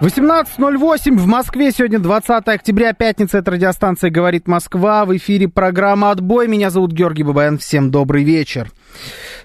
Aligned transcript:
18.08 0.00 1.18
в 1.18 1.26
Москве. 1.26 1.70
Сегодня 1.72 1.98
20 1.98 2.48
октября, 2.48 2.94
пятница. 2.94 3.36
Это 3.36 3.50
радиостанция 3.50 4.08
«Говорит 4.08 4.48
Москва». 4.48 5.04
В 5.04 5.14
эфире 5.18 5.46
программа 5.46 6.10
«Отбой». 6.10 6.48
Меня 6.48 6.70
зовут 6.70 6.92
Георгий 6.92 7.22
Бабаян. 7.22 7.58
Всем 7.58 7.90
добрый 7.90 8.24
вечер. 8.24 8.70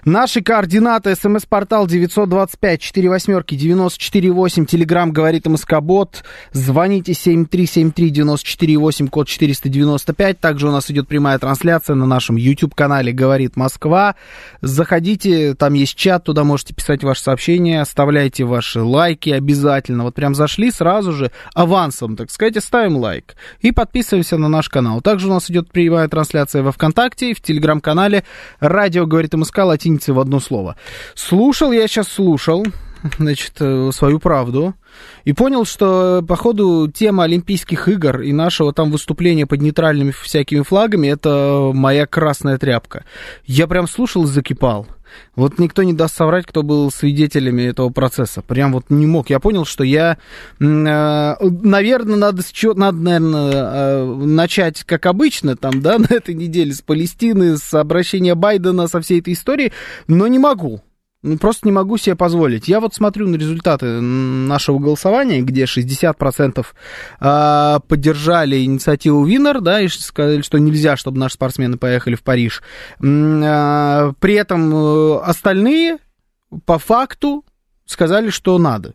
Наши 0.06 0.40
координаты. 0.40 1.16
СМС-портал 1.16 1.88
925 1.88 2.80
4 2.80 3.08
восьмерки 3.08 3.56
948. 3.56 4.64
Телеграмм 4.64 5.10
говорит 5.10 5.46
МСК-бот. 5.48 6.22
Звоните 6.52 7.10
7373-94-8, 7.10 9.08
код 9.08 9.26
495. 9.26 10.38
Также 10.38 10.68
у 10.68 10.70
нас 10.70 10.88
идет 10.92 11.08
прямая 11.08 11.40
трансляция 11.40 11.96
на 11.96 12.06
нашем 12.06 12.36
YouTube-канале 12.36 13.12
«Говорит 13.12 13.56
Москва». 13.56 14.14
Заходите, 14.60 15.54
там 15.54 15.74
есть 15.74 15.96
чат, 15.96 16.22
туда 16.22 16.44
можете 16.44 16.72
писать 16.72 17.02
ваши 17.02 17.22
сообщения, 17.22 17.80
оставляйте 17.80 18.44
ваши 18.44 18.82
лайки 18.82 19.30
обязательно. 19.30 20.04
Вот 20.04 20.14
прям 20.14 20.36
зашли 20.36 20.70
сразу 20.70 21.12
же 21.12 21.32
авансом, 21.52 22.14
так 22.14 22.30
сказать, 22.30 22.62
ставим 22.62 22.96
лайк. 22.98 23.34
И 23.60 23.72
подписываемся 23.72 24.38
на 24.38 24.46
наш 24.46 24.68
канал. 24.68 25.00
Также 25.00 25.26
у 25.26 25.30
нас 25.30 25.50
идет 25.50 25.72
прямая 25.72 26.06
трансляция 26.06 26.62
во 26.62 26.70
ВКонтакте, 26.70 27.34
в 27.34 27.40
Телеграм-канале 27.40 28.22
«Радио 28.60 29.04
говорит 29.06 29.34
МСК» 29.34 29.58
латиница 29.96 30.12
в 30.14 30.20
одно 30.20 30.40
слово. 30.40 30.76
Слушал 31.14 31.72
я 31.72 31.88
сейчас, 31.88 32.08
слушал, 32.08 32.64
значит, 33.18 33.52
э, 33.60 33.90
свою 33.92 34.18
правду. 34.18 34.74
И 35.24 35.32
понял, 35.32 35.64
что, 35.64 36.24
походу, 36.26 36.90
тема 36.92 37.24
Олимпийских 37.24 37.88
игр 37.88 38.20
и 38.20 38.32
нашего 38.32 38.72
там 38.72 38.90
выступления 38.90 39.46
под 39.46 39.60
нейтральными 39.60 40.10
всякими 40.10 40.62
флагами, 40.62 41.08
это 41.08 41.70
моя 41.74 42.06
красная 42.06 42.58
тряпка. 42.58 43.04
Я 43.44 43.66
прям 43.66 43.88
слушал 43.88 44.24
и 44.24 44.28
закипал. 44.28 44.86
Вот 45.34 45.58
никто 45.58 45.82
не 45.82 45.92
даст 45.92 46.16
соврать, 46.16 46.46
кто 46.46 46.62
был 46.62 46.90
свидетелями 46.90 47.62
этого 47.62 47.90
процесса. 47.90 48.42
Прям 48.42 48.72
вот 48.72 48.86
не 48.88 49.06
мог. 49.06 49.30
Я 49.30 49.40
понял, 49.40 49.64
что 49.64 49.84
я, 49.84 50.18
э, 50.58 50.64
наверное, 50.64 52.16
надо, 52.16 52.42
надо, 52.74 52.98
наверное, 52.98 53.52
э, 53.52 54.14
начать, 54.24 54.84
как 54.84 55.06
обычно, 55.06 55.56
там, 55.56 55.80
да, 55.80 55.98
на 55.98 56.06
этой 56.10 56.34
неделе 56.34 56.72
с 56.72 56.82
Палестины, 56.82 57.56
с 57.56 57.72
обращения 57.74 58.34
Байдена, 58.34 58.88
со 58.88 59.00
всей 59.00 59.20
этой 59.20 59.34
истории, 59.34 59.72
но 60.06 60.26
не 60.26 60.38
могу. 60.38 60.82
Ну, 61.26 61.38
просто 61.38 61.66
не 61.66 61.72
могу 61.72 61.98
себе 61.98 62.14
позволить. 62.14 62.68
Я 62.68 62.78
вот 62.78 62.94
смотрю 62.94 63.26
на 63.26 63.34
результаты 63.34 64.00
нашего 64.00 64.78
голосования, 64.78 65.42
где 65.42 65.64
60% 65.64 66.64
а, 67.18 67.80
поддержали 67.80 68.64
инициативу 68.64 69.24
Винер, 69.24 69.60
да, 69.60 69.80
и 69.80 69.88
сказали, 69.88 70.42
что 70.42 70.58
нельзя, 70.58 70.96
чтобы 70.96 71.18
наши 71.18 71.34
спортсмены 71.34 71.78
поехали 71.78 72.14
в 72.14 72.22
Париж. 72.22 72.62
А, 73.02 74.12
при 74.20 74.34
этом 74.34 74.72
э, 74.72 75.18
остальные 75.24 75.98
по 76.64 76.78
факту 76.78 77.44
сказали, 77.86 78.30
что 78.30 78.56
надо 78.58 78.94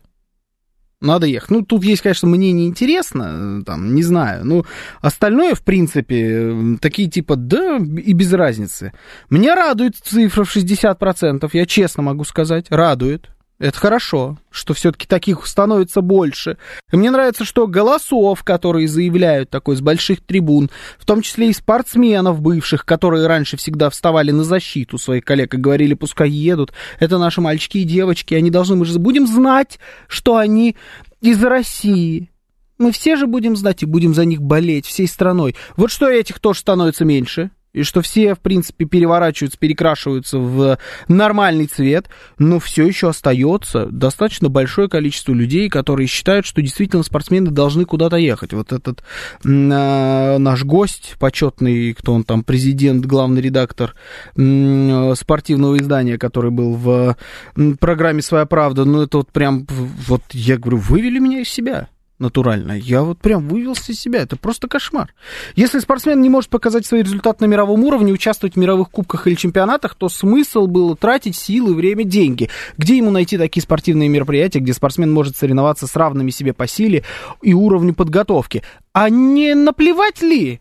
надо 1.02 1.26
ехать. 1.26 1.50
Ну, 1.50 1.62
тут 1.62 1.84
есть, 1.84 2.02
конечно, 2.02 2.28
мне 2.28 2.52
неинтересно, 2.52 3.60
э, 3.60 3.64
там, 3.64 3.94
не 3.94 4.02
знаю. 4.02 4.44
Ну, 4.44 4.64
остальное, 5.00 5.54
в 5.54 5.62
принципе, 5.62 6.76
такие 6.80 7.08
типа, 7.08 7.36
да, 7.36 7.76
и 7.76 8.12
без 8.12 8.32
разницы. 8.32 8.92
Меня 9.30 9.54
радует 9.54 9.96
цифра 9.96 10.44
в 10.44 10.56
60%, 10.56 11.48
я 11.52 11.66
честно 11.66 12.02
могу 12.02 12.24
сказать, 12.24 12.66
радует. 12.70 13.30
Это 13.62 13.78
хорошо, 13.78 14.38
что 14.50 14.74
все-таки 14.74 15.06
таких 15.06 15.46
становится 15.46 16.00
больше. 16.00 16.58
И 16.90 16.96
мне 16.96 17.12
нравится, 17.12 17.44
что 17.44 17.68
голосов, 17.68 18.42
которые 18.42 18.88
заявляют 18.88 19.50
такой 19.50 19.76
с 19.76 19.80
больших 19.80 20.20
трибун, 20.20 20.68
в 20.98 21.06
том 21.06 21.22
числе 21.22 21.48
и 21.48 21.52
спортсменов 21.52 22.40
бывших, 22.40 22.84
которые 22.84 23.28
раньше 23.28 23.56
всегда 23.56 23.88
вставали 23.88 24.32
на 24.32 24.42
защиту 24.42 24.98
своих 24.98 25.24
коллег 25.24 25.54
и 25.54 25.58
говорили, 25.58 25.94
пускай 25.94 26.28
едут, 26.28 26.72
это 26.98 27.18
наши 27.18 27.40
мальчики 27.40 27.78
и 27.78 27.84
девочки, 27.84 28.34
они 28.34 28.50
должны, 28.50 28.74
мы 28.74 28.84
же 28.84 28.98
будем 28.98 29.28
знать, 29.28 29.78
что 30.08 30.38
они 30.38 30.74
из 31.20 31.40
России. 31.44 32.32
Мы 32.78 32.90
все 32.90 33.14
же 33.14 33.28
будем 33.28 33.54
знать 33.54 33.84
и 33.84 33.86
будем 33.86 34.12
за 34.12 34.24
них 34.24 34.42
болеть 34.42 34.86
всей 34.86 35.06
страной. 35.06 35.54
Вот 35.76 35.92
что 35.92 36.08
этих 36.08 36.40
тоже 36.40 36.58
становится 36.58 37.04
меньше 37.04 37.52
и 37.72 37.82
что 37.82 38.02
все, 38.02 38.34
в 38.34 38.40
принципе, 38.40 38.84
переворачиваются, 38.84 39.58
перекрашиваются 39.58 40.38
в 40.38 40.78
нормальный 41.08 41.66
цвет, 41.66 42.08
но 42.38 42.58
все 42.58 42.86
еще 42.86 43.08
остается 43.08 43.86
достаточно 43.86 44.48
большое 44.48 44.88
количество 44.88 45.32
людей, 45.32 45.68
которые 45.68 46.06
считают, 46.06 46.46
что 46.46 46.60
действительно 46.60 47.02
спортсмены 47.02 47.50
должны 47.50 47.84
куда-то 47.84 48.16
ехать. 48.16 48.52
Вот 48.52 48.72
этот 48.72 49.02
э, 49.44 49.48
наш 49.48 50.64
гость 50.64 51.16
почетный, 51.18 51.94
кто 51.94 52.12
он 52.12 52.24
там, 52.24 52.44
президент, 52.44 53.06
главный 53.06 53.40
редактор 53.40 53.94
э, 54.36 55.14
спортивного 55.16 55.78
издания, 55.78 56.18
который 56.18 56.50
был 56.50 56.74
в 56.74 57.16
э, 57.56 57.74
программе 57.80 58.22
«Своя 58.22 58.44
правда», 58.46 58.84
ну 58.84 59.02
это 59.02 59.18
вот 59.18 59.30
прям, 59.30 59.66
вот 60.06 60.22
я 60.32 60.58
говорю, 60.58 60.78
вывели 60.78 61.18
меня 61.18 61.40
из 61.40 61.48
себя 61.48 61.88
натурально. 62.22 62.72
Я 62.72 63.02
вот 63.02 63.18
прям 63.18 63.48
вывелся 63.48 63.92
из 63.92 64.00
себя. 64.00 64.20
Это 64.20 64.36
просто 64.36 64.68
кошмар. 64.68 65.12
Если 65.54 65.80
спортсмен 65.80 66.20
не 66.22 66.30
может 66.30 66.48
показать 66.48 66.86
свои 66.86 67.02
результаты 67.02 67.44
на 67.44 67.50
мировом 67.50 67.84
уровне, 67.84 68.12
участвовать 68.12 68.54
в 68.54 68.58
мировых 68.58 68.90
кубках 68.90 69.26
или 69.26 69.34
чемпионатах, 69.34 69.94
то 69.94 70.08
смысл 70.08 70.66
было 70.66 70.96
тратить 70.96 71.36
силы, 71.36 71.74
время, 71.74 72.04
деньги. 72.04 72.48
Где 72.78 72.96
ему 72.96 73.10
найти 73.10 73.36
такие 73.36 73.62
спортивные 73.62 74.08
мероприятия, 74.08 74.60
где 74.60 74.72
спортсмен 74.72 75.12
может 75.12 75.36
соревноваться 75.36 75.86
с 75.86 75.94
равными 75.94 76.30
себе 76.30 76.54
по 76.54 76.66
силе 76.66 77.04
и 77.42 77.52
уровню 77.52 77.94
подготовки? 77.94 78.62
А 78.92 79.10
не 79.10 79.54
наплевать 79.54 80.22
ли? 80.22 80.60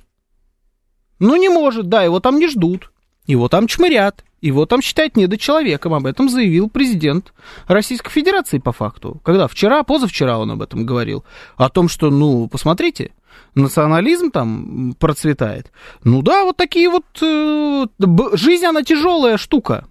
Ну, 1.20 1.36
не 1.36 1.50
может, 1.50 1.88
да, 1.88 2.04
его 2.04 2.20
там 2.20 2.40
не 2.40 2.48
ждут. 2.48 2.91
Его 3.26 3.48
там 3.48 3.68
чмырят. 3.68 4.24
Его 4.42 4.66
там 4.66 4.82
считают 4.82 5.16
недочеловеком, 5.16 5.94
об 5.94 6.08
этом 6.08 6.28
заявил 6.28 6.68
президент 6.68 7.32
Российской 7.68 8.10
Федерации 8.10 8.58
по 8.58 8.72
факту. 8.72 9.22
Когда? 9.24 9.48
Вчера, 9.48 9.84
позавчера 9.84 10.40
он 10.40 10.50
об 10.50 10.64
этом 10.64 10.84
говорил. 10.84 11.24
О 11.58 11.70
том, 11.70 11.88
что, 11.88 12.10
ну, 12.10 12.48
посмотрите, 12.48 13.12
национализм 13.54 14.32
там 14.32 14.96
процветает. 15.00 15.72
Ну 16.04 16.24
да, 16.24 16.44
вот 16.44 16.58
такие 16.58 16.90
вот... 16.90 17.06
Э, 17.22 17.86
жизнь, 18.34 18.66
она 18.66 18.82
тяжелая 18.82 19.38
штука. 19.38 19.88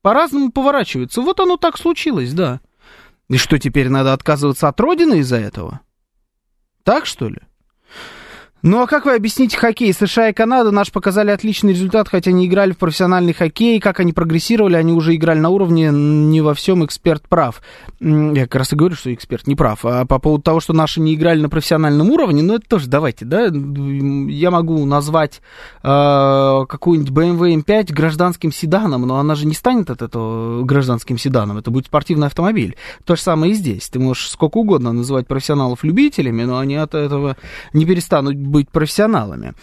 По-разному 0.00 0.50
поворачивается. 0.50 1.20
Вот 1.20 1.38
оно 1.38 1.58
так 1.58 1.76
случилось, 1.76 2.32
да. 2.32 2.60
И 3.28 3.36
что, 3.36 3.58
теперь 3.58 3.90
надо 3.90 4.14
отказываться 4.14 4.68
от 4.68 4.80
Родины 4.80 5.18
из-за 5.18 5.36
этого? 5.36 5.80
Так, 6.82 7.04
что 7.04 7.28
ли? 7.28 7.38
Ну 8.64 8.80
а 8.80 8.86
как 8.86 9.06
вы 9.06 9.16
объясните 9.16 9.56
хоккей? 9.56 9.92
США 9.92 10.28
и 10.28 10.32
Канада 10.32 10.70
наш 10.70 10.92
показали 10.92 11.32
отличный 11.32 11.72
результат, 11.72 12.08
хотя 12.08 12.30
не 12.30 12.46
играли 12.46 12.70
в 12.70 12.78
профессиональный 12.78 13.32
хоккей. 13.32 13.80
Как 13.80 13.98
они 13.98 14.12
прогрессировали, 14.12 14.76
они 14.76 14.92
уже 14.92 15.16
играли 15.16 15.40
на 15.40 15.48
уровне, 15.48 15.90
не 15.90 16.40
во 16.40 16.54
всем 16.54 16.84
эксперт 16.84 17.28
прав. 17.28 17.60
Я 17.98 18.42
как 18.42 18.54
раз 18.54 18.72
и 18.72 18.76
говорю, 18.76 18.94
что 18.94 19.12
эксперт 19.12 19.48
не 19.48 19.56
прав. 19.56 19.84
А 19.84 20.04
по 20.04 20.20
поводу 20.20 20.44
того, 20.44 20.60
что 20.60 20.74
наши 20.74 21.00
не 21.00 21.14
играли 21.14 21.40
на 21.40 21.48
профессиональном 21.48 22.08
уровне, 22.10 22.44
ну 22.44 22.54
это 22.54 22.68
тоже 22.68 22.86
давайте, 22.86 23.24
да, 23.24 23.46
я 23.46 24.52
могу 24.52 24.86
назвать 24.86 25.40
э, 25.82 26.64
какую-нибудь 26.68 27.10
BMW 27.12 27.64
M5 27.64 27.92
гражданским 27.92 28.52
седаном, 28.52 29.02
но 29.02 29.16
она 29.18 29.34
же 29.34 29.44
не 29.48 29.54
станет 29.54 29.90
от 29.90 30.02
этого 30.02 30.62
гражданским 30.62 31.18
седаном, 31.18 31.58
это 31.58 31.72
будет 31.72 31.86
спортивный 31.86 32.28
автомобиль. 32.28 32.76
То 33.04 33.16
же 33.16 33.22
самое 33.22 33.50
и 33.50 33.56
здесь. 33.56 33.88
Ты 33.88 33.98
можешь 33.98 34.30
сколько 34.30 34.58
угодно 34.58 34.92
называть 34.92 35.26
профессионалов 35.26 35.82
любителями, 35.82 36.44
но 36.44 36.58
они 36.58 36.76
от 36.76 36.94
этого 36.94 37.36
не 37.72 37.86
перестанут 37.86 38.51
быть 38.52 38.70
профессионалами. 38.70 39.54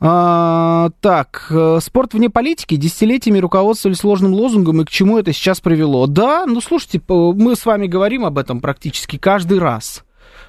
А, 0.00 0.90
так, 1.00 1.46
э, 1.50 1.78
спорт 1.80 2.12
вне 2.12 2.28
политики 2.28 2.76
десятилетиями 2.76 3.38
руководствовались 3.38 4.00
сложным 4.00 4.34
лозунгом, 4.34 4.82
и 4.82 4.84
к 4.84 4.90
чему 4.90 5.18
это 5.18 5.32
сейчас 5.32 5.60
привело? 5.60 6.06
Да, 6.06 6.44
ну 6.46 6.60
слушайте, 6.60 7.00
мы 7.08 7.56
с 7.56 7.64
вами 7.64 7.86
говорим 7.86 8.26
об 8.26 8.36
этом 8.36 8.60
практически 8.60 9.16
каждый 9.16 9.58
раз. 9.58 10.04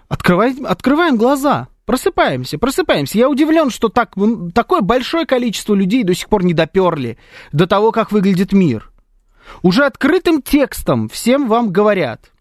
Открываем, 0.10 0.66
открываем 0.66 1.16
глаза. 1.16 1.68
Просыпаемся, 1.86 2.58
просыпаемся. 2.58 3.20
Я 3.20 3.30
удивлен, 3.30 3.70
что 3.70 3.90
так, 3.90 4.16
такое 4.56 4.82
большое 4.82 5.28
количество 5.28 5.76
людей 5.76 6.04
до 6.04 6.16
сих 6.16 6.30
пор 6.30 6.44
не 6.44 6.54
доперли 6.54 7.18
до 7.52 7.68
того, 7.68 7.92
как 7.92 8.12
выглядит 8.12 8.54
мир. 8.54 8.92
Уже 9.62 9.86
открытым 9.86 10.42
текстом 10.42 11.08
всем 11.10 11.48
вам 11.48 11.72
говорят. 11.72 12.32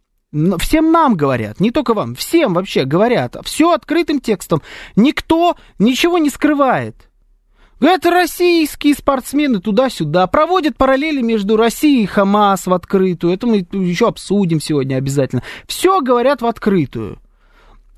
Всем 0.58 0.90
нам 0.90 1.14
говорят, 1.14 1.60
не 1.60 1.70
только 1.70 1.94
вам, 1.94 2.16
всем 2.16 2.54
вообще 2.54 2.84
говорят. 2.84 3.36
Все 3.44 3.70
открытым 3.72 4.20
текстом. 4.20 4.62
Никто 4.96 5.56
ничего 5.78 6.18
не 6.18 6.28
скрывает. 6.28 7.08
Это 7.80 8.10
российские 8.10 8.94
спортсмены 8.94 9.60
туда-сюда. 9.60 10.26
Проводят 10.26 10.76
параллели 10.76 11.20
между 11.22 11.56
Россией 11.56 12.04
и 12.04 12.06
Хамас 12.06 12.66
в 12.66 12.72
открытую. 12.72 13.32
Это 13.34 13.46
мы 13.46 13.66
еще 13.72 14.08
обсудим 14.08 14.60
сегодня 14.60 14.96
обязательно. 14.96 15.42
Все 15.68 16.00
говорят 16.00 16.42
в 16.42 16.46
открытую. 16.46 17.18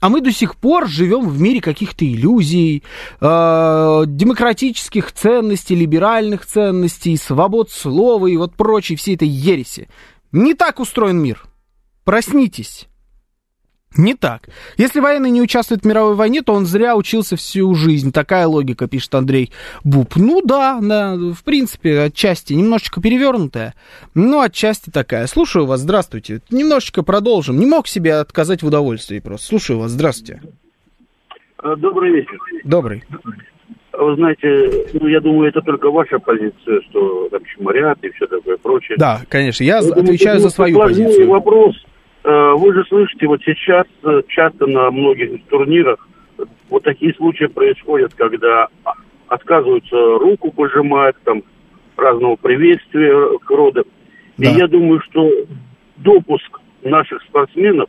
А 0.01 0.11
мы 0.11 0.21
до 0.21 0.31
сих 0.31 0.57
пор 0.57 0.89
живем 0.89 1.29
в 1.29 1.41
мире 1.41 1.63
каких-то 1.63 2.05
иллюзий, 2.05 2.83
э, 3.21 4.03
демократических 4.07 5.11
ценностей, 5.13 5.75
либеральных 5.75 6.45
ценностей, 6.45 7.17
свобод 7.17 7.71
слова 7.71 8.27
и 8.27 8.37
вот 8.37 8.55
прочей 8.55 8.97
всей 8.97 9.15
этой 9.15 9.29
ереси. 9.29 9.89
Не 10.33 10.53
так 10.53 10.81
устроен 10.81 11.19
мир. 11.19 11.47
Проснитесь. 12.07 12.89
Не 13.99 14.15
так. 14.15 14.49
Если 14.77 15.01
военный 15.01 15.31
не 15.31 15.43
участвует 15.43 15.83
в 15.83 15.87
мировой 15.87 16.15
войне, 16.15 16.43
то 16.43 16.53
он 16.53 16.65
зря 16.65 16.95
учился 16.95 17.35
всю 17.35 17.75
жизнь. 17.75 18.13
Такая 18.13 18.47
логика, 18.47 18.87
пишет 18.87 19.13
Андрей 19.17 19.51
Буб. 19.83 20.15
Ну 20.15 20.41
да, 20.41 20.79
да, 20.81 21.17
в 21.17 21.43
принципе, 21.43 22.03
отчасти 22.03 22.53
немножечко 22.53 23.01
перевернутая, 23.01 23.75
но 24.15 24.43
отчасти 24.43 24.91
такая. 24.91 25.27
Слушаю 25.27 25.67
вас, 25.67 25.81
здравствуйте. 25.81 26.43
Немножечко 26.49 27.03
продолжим. 27.03 27.59
Не 27.59 27.67
мог 27.67 27.89
себе 27.89 28.15
отказать 28.15 28.63
в 28.63 28.67
удовольствии 28.69 29.19
просто. 29.19 29.49
Слушаю 29.49 29.81
вас, 29.81 29.91
здравствуйте. 29.91 30.43
Э, 31.61 31.75
добрый 31.77 32.13
вечер. 32.13 32.39
Добрый. 32.63 33.03
Вы 33.99 34.15
знаете, 34.15 34.89
ну, 34.93 35.09
я 35.09 35.21
думаю, 35.21 35.49
это 35.49 35.61
только 35.61 35.91
ваша 35.91 36.21
позиция, 36.21 36.83
что 36.83 37.29
там 37.31 37.41
чморят 37.47 37.99
и 38.03 38.11
все 38.11 38.29
такое 38.29 38.59
прочее. 38.59 38.97
Да, 38.97 39.23
конечно, 39.29 39.65
я, 39.65 39.79
я 39.79 39.93
отвечаю 39.93 40.37
думаю, 40.37 40.41
за 40.41 40.51
свою 40.51 40.79
позицию. 40.79 41.29
вопрос 41.29 41.75
вы 42.57 42.75
же 42.75 42.85
слышите, 42.89 43.27
вот 43.27 43.41
сейчас 43.45 43.87
э, 44.03 44.23
часто 44.29 44.67
на 44.67 44.91
многих 44.91 45.45
турнирах 45.47 46.07
вот 46.69 46.83
такие 46.83 47.15
случаи 47.15 47.47
происходят, 47.47 48.15
когда 48.15 48.69
отказываются 49.29 49.97
руку 49.97 50.51
пожимать, 50.51 51.17
там, 51.25 51.43
разного 51.97 52.37
приветствия 52.37 53.39
к 53.39 53.51
рода. 53.51 53.85
Да. 54.39 54.51
И 54.51 54.55
я 54.55 54.67
думаю, 54.67 55.01
что 55.09 55.31
допуск 55.97 56.61
наших 56.83 57.23
спортсменов, 57.23 57.89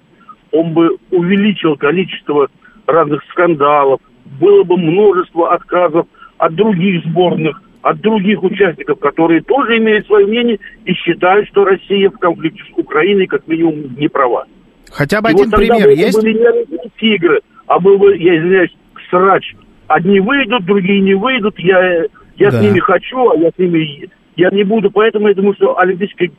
он 0.52 0.74
бы 0.74 0.98
увеличил 1.12 1.76
количество 1.76 2.48
разных 2.86 3.24
скандалов, 3.32 4.00
было 4.40 4.64
бы 4.64 4.78
множество 4.78 5.54
отказов 5.54 6.08
от 6.38 6.56
других 6.56 7.04
сборных, 7.06 7.62
от 7.88 8.02
других 8.02 8.44
участников, 8.44 9.00
которые 9.00 9.42
тоже 9.42 9.78
имеют 9.78 10.06
свое 10.08 10.28
мнение 10.28 10.60
и 10.84 10.94
считают, 10.94 11.48
что 11.48 11.64
Россия 11.64 12.10
в 12.10 12.18
конфликте 12.18 12.62
с 12.64 12.78
Украиной 12.78 13.28
как 13.28 13.48
минимум 13.48 13.96
не 13.98 14.10
права. 14.10 14.46
Хотя 14.92 15.22
бы 15.22 15.30
и 15.30 15.32
один 15.32 15.50
вот 15.50 15.56
пример 15.56 15.90
есть? 15.90 16.22
были 16.22 16.34
не 16.34 16.90
тигры, 17.00 17.40
а 17.66 17.80
был 17.80 17.98
бы, 17.98 18.18
я 18.18 18.38
извиняюсь, 18.38 18.76
срач. 19.10 19.56
Одни 19.88 20.20
выйдут, 20.20 20.66
другие 20.66 21.00
не 21.00 21.14
выйдут, 21.14 21.58
я, 21.60 22.04
я 22.36 22.52
да. 22.52 22.60
с 22.60 22.62
ними 22.62 22.80
хочу, 22.80 23.30
а 23.30 23.38
я 23.38 23.52
с 23.52 23.58
ними... 23.58 24.10
Я 24.36 24.50
не 24.50 24.64
буду, 24.64 24.92
поэтому 24.92 25.30
я 25.30 25.34
думаю, 25.34 25.56
что 25.56 25.80
Олимпийский 25.80 26.32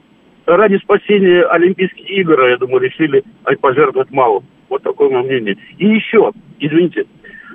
ради 0.44 0.76
спасения 0.82 1.44
Олимпийских 1.44 2.10
игр, 2.10 2.46
я 2.46 2.58
думаю, 2.58 2.80
решили 2.80 3.24
пожертвовать 3.60 4.10
мало. 4.10 4.44
Вот 4.68 4.82
такое 4.82 5.08
мое 5.08 5.22
мнение. 5.22 5.56
И 5.78 5.86
еще, 5.86 6.30
извините, 6.60 7.06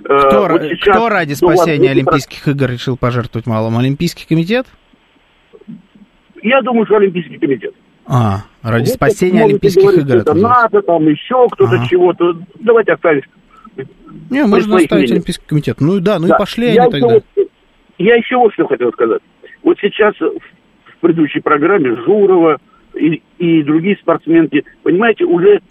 кто, 0.04 0.48
вот 0.50 0.62
сейчас, 0.62 0.96
кто 0.96 1.10
ради 1.10 1.34
спасения 1.34 1.92
Олимпийских 1.92 2.48
игр 2.48 2.70
решил 2.70 2.98
пожертвовать 2.98 3.48
малым? 3.48 3.78
Олимпийский 3.78 4.26
комитет? 4.28 4.68
Я 6.42 6.62
думаю, 6.62 6.86
что 6.86 6.98
Олимпийский 6.98 7.38
комитет. 7.38 7.74
А, 8.06 8.42
ради 8.62 8.90
вот 8.90 8.96
спасения 8.96 9.44
Олимпийских 9.44 9.82
говорить, 9.82 10.06
игр. 10.06 10.18
Это 10.18 10.34
НАТО, 10.34 10.82
там 10.82 11.08
еще 11.08 11.48
кто-то 11.50 11.76
ага. 11.76 11.88
чего-то. 11.88 12.34
Давайте 12.60 12.94
оставим. 12.94 13.24
Не, 14.30 14.46
можно 14.46 14.76
оставить 14.76 14.92
мнениях. 14.92 15.12
Олимпийский 15.12 15.46
комитет. 15.48 15.80
Ну 15.80 16.00
да, 16.00 16.20
ну 16.20 16.28
да. 16.28 16.36
и 16.36 16.38
пошли 16.38 16.74
я 16.74 16.84
они 16.84 16.92
тогда. 16.92 17.08
Вот, 17.08 17.24
я 17.98 18.16
еще 18.16 18.38
вот 18.38 18.54
что 18.54 18.68
хотел 18.68 18.92
сказать. 18.92 19.22
Вот 19.64 19.78
сейчас 19.80 20.16
в 20.20 21.00
предыдущей 21.00 21.40
программе 21.40 21.96
Журова 22.04 22.58
и, 22.94 23.22
и 23.38 23.64
другие 23.64 23.96
спортсменки, 23.98 24.66
понимаете, 24.84 25.26
уже 25.26 25.62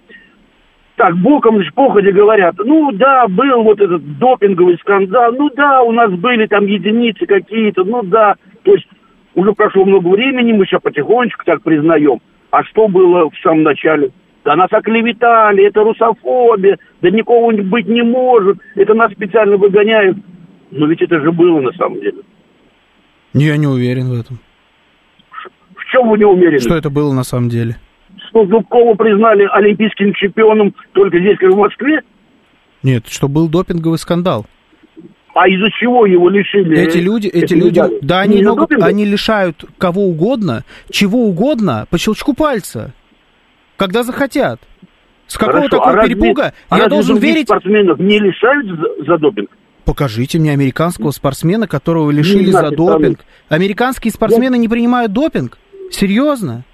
так 1.02 1.16
боком 1.16 1.58
лишь 1.58 1.74
походе 1.74 2.12
говорят, 2.12 2.54
ну 2.58 2.92
да, 2.92 3.26
был 3.26 3.64
вот 3.64 3.80
этот 3.80 4.18
допинговый 4.18 4.78
скандал, 4.78 5.32
ну 5.32 5.50
да, 5.50 5.82
у 5.82 5.90
нас 5.90 6.12
были 6.12 6.46
там 6.46 6.64
единицы 6.64 7.26
какие-то, 7.26 7.82
ну 7.82 8.04
да, 8.04 8.36
то 8.62 8.72
есть 8.72 8.86
уже 9.34 9.52
прошло 9.52 9.84
много 9.84 10.06
времени, 10.06 10.52
мы 10.52 10.64
сейчас 10.64 10.80
потихонечку 10.80 11.44
так 11.44 11.60
признаем. 11.64 12.20
А 12.52 12.62
что 12.62 12.86
было 12.86 13.28
в 13.28 13.36
самом 13.42 13.64
начале? 13.64 14.12
Да 14.44 14.54
нас 14.54 14.68
оклеветали, 14.70 15.66
это 15.66 15.82
русофобия, 15.82 16.78
да 17.00 17.10
никого 17.10 17.50
быть 17.50 17.88
не 17.88 18.02
может, 18.02 18.58
это 18.76 18.94
нас 18.94 19.10
специально 19.10 19.56
выгоняют. 19.56 20.18
Но 20.70 20.86
ведь 20.86 21.02
это 21.02 21.18
же 21.20 21.32
было 21.32 21.60
на 21.60 21.72
самом 21.72 21.98
деле. 21.98 22.18
Я 23.34 23.56
не 23.56 23.66
уверен 23.66 24.08
в 24.08 24.20
этом. 24.20 24.38
В 25.74 25.84
чем 25.90 26.10
вы 26.10 26.18
не 26.18 26.26
уверены? 26.26 26.60
Что 26.60 26.76
это 26.76 26.90
было 26.90 27.12
на 27.12 27.24
самом 27.24 27.48
деле? 27.48 27.74
Что 28.32 28.46
Зубкову 28.46 28.96
признали 28.96 29.46
олимпийским 29.52 30.14
чемпионом 30.14 30.74
только 30.92 31.18
здесь, 31.20 31.38
как 31.38 31.52
в 31.52 31.56
Москве? 31.56 32.00
Нет, 32.82 33.06
что 33.08 33.28
был 33.28 33.48
допинговый 33.48 33.98
скандал. 33.98 34.46
А 35.34 35.48
из-за 35.48 35.70
чего 35.70 36.04
его 36.04 36.28
лишили? 36.28 36.78
Эти 36.78 36.98
люди, 36.98 37.28
эти 37.28 37.54
люди, 37.54 37.78
медали? 37.78 37.98
да, 38.02 38.20
они 38.20 38.42
могут, 38.42 38.72
они 38.72 39.04
лишают 39.04 39.64
кого 39.78 40.06
угодно, 40.06 40.64
чего 40.90 41.26
угодно 41.26 41.86
по 41.90 41.96
щелчку 41.96 42.34
пальца, 42.34 42.92
когда 43.76 44.02
захотят. 44.02 44.60
С 45.26 45.38
какого 45.38 45.62
Хорошо, 45.62 45.76
такого 45.78 46.00
а 46.02 46.06
перепуга 46.06 46.52
а 46.68 46.78
я 46.78 46.88
должен 46.88 47.16
верить? 47.16 47.46
спортсменов 47.46 47.98
не 47.98 48.18
лишают 48.18 48.66
за, 48.66 49.04
за 49.06 49.18
допинг? 49.18 49.48
Покажите 49.86 50.38
мне 50.38 50.52
американского 50.52 51.10
спортсмена, 51.12 51.66
которого 51.66 52.10
лишили 52.10 52.50
за 52.50 52.70
допинг. 52.70 53.20
Американские 53.48 54.12
спортсмены 54.12 54.56
я... 54.56 54.60
не 54.60 54.68
принимают 54.68 55.12
допинг? 55.12 55.58
Серьезно? 55.90 56.64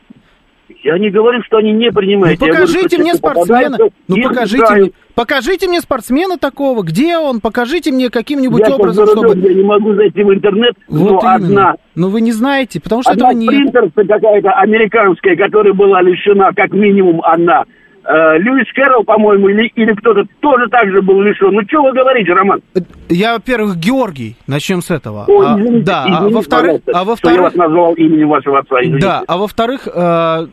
Я 0.85 0.97
не 0.99 1.11
говорю, 1.11 1.43
что 1.43 1.57
они 1.57 1.73
не 1.73 1.91
принимают. 1.91 2.41
Ну, 2.41 2.47
покажите 2.47 2.97
говорю, 2.97 3.03
мне 3.03 3.15
спортсмена. 3.15 3.79
Ну, 4.07 4.23
покажите 4.23 4.75
мне, 4.75 4.91
покажите 5.15 5.69
мне 5.69 5.81
спортсмена 5.81 6.39
такого. 6.39 6.83
Где 6.83 7.19
он? 7.19 7.41
Покажите 7.41 7.91
мне 7.91 8.11
каким-нибудь 8.11 8.61
я 8.61 8.75
образом, 8.75 9.07
чтобы... 9.09 9.37
Я 9.37 9.55
не 9.55 9.63
могу 9.63 9.95
зайти 9.95 10.23
в 10.23 10.33
интернет, 10.33 10.75
вот 10.89 10.99
но 11.01 11.19
именно. 11.19 11.35
одна... 11.35 11.75
Ну, 11.97 12.11
вы 12.11 12.21
не 12.21 12.33
знаете, 12.33 12.81
потому 12.81 13.03
что 13.03 13.11
одна 13.11 13.31
этого 13.31 13.41
нет. 13.41 13.49
принтерса 13.49 14.07
какая-то 14.07 14.51
американская, 14.53 15.37
которая 15.37 15.73
была 15.73 16.01
лишена, 16.01 16.53
как 16.55 16.73
минимум, 16.73 17.23
одна 17.25 17.65
Э, 17.65 17.78
Льюис 18.09 18.73
Кэрролл, 18.73 19.05
по-моему, 19.05 19.49
или, 19.49 19.71
или 19.75 19.93
кто-то 19.93 20.25
тоже 20.41 20.69
так 20.71 20.89
же 20.91 21.03
был 21.03 21.21
лишен. 21.21 21.53
Ну, 21.53 21.61
что 21.69 21.83
вы 21.83 21.93
говорите, 21.93 22.33
Роман? 22.33 22.63
Я, 23.11 23.35
во-первых, 23.35 23.77
Георгий, 23.77 24.37
начнем 24.47 24.81
с 24.81 24.91
этого. 24.91 25.27
О, 25.29 25.43
а, 25.43 25.61
извините, 25.61 25.85
да, 25.85 26.05
извините, 26.09 26.25
а 26.25 26.37
во-вторых... 26.37 26.81
А 26.95 27.05
во 27.05 27.17
что 27.17 27.31
я 27.31 27.43
вас 27.43 27.55
назвал 27.55 27.95
именем 27.95 28.29
вашего 28.29 28.61
отца, 28.61 28.81
извините. 28.81 29.07
Да, 29.07 29.23
а 29.27 29.37
во-вторых, 29.37 29.87
э, 29.93 30.47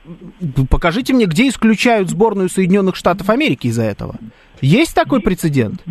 покажите 0.70 1.14
мне, 1.14 1.28
где 1.28 1.48
исключают 1.48 2.10
сборную 2.10 2.50
Соединенных 2.50 2.98
Штатов 2.98 3.30
Америки 3.30 3.68
из-за 3.68 3.84
этого. 3.84 4.16
Есть 4.60 4.94
такой 4.94 5.22
прецедент? 5.22 5.82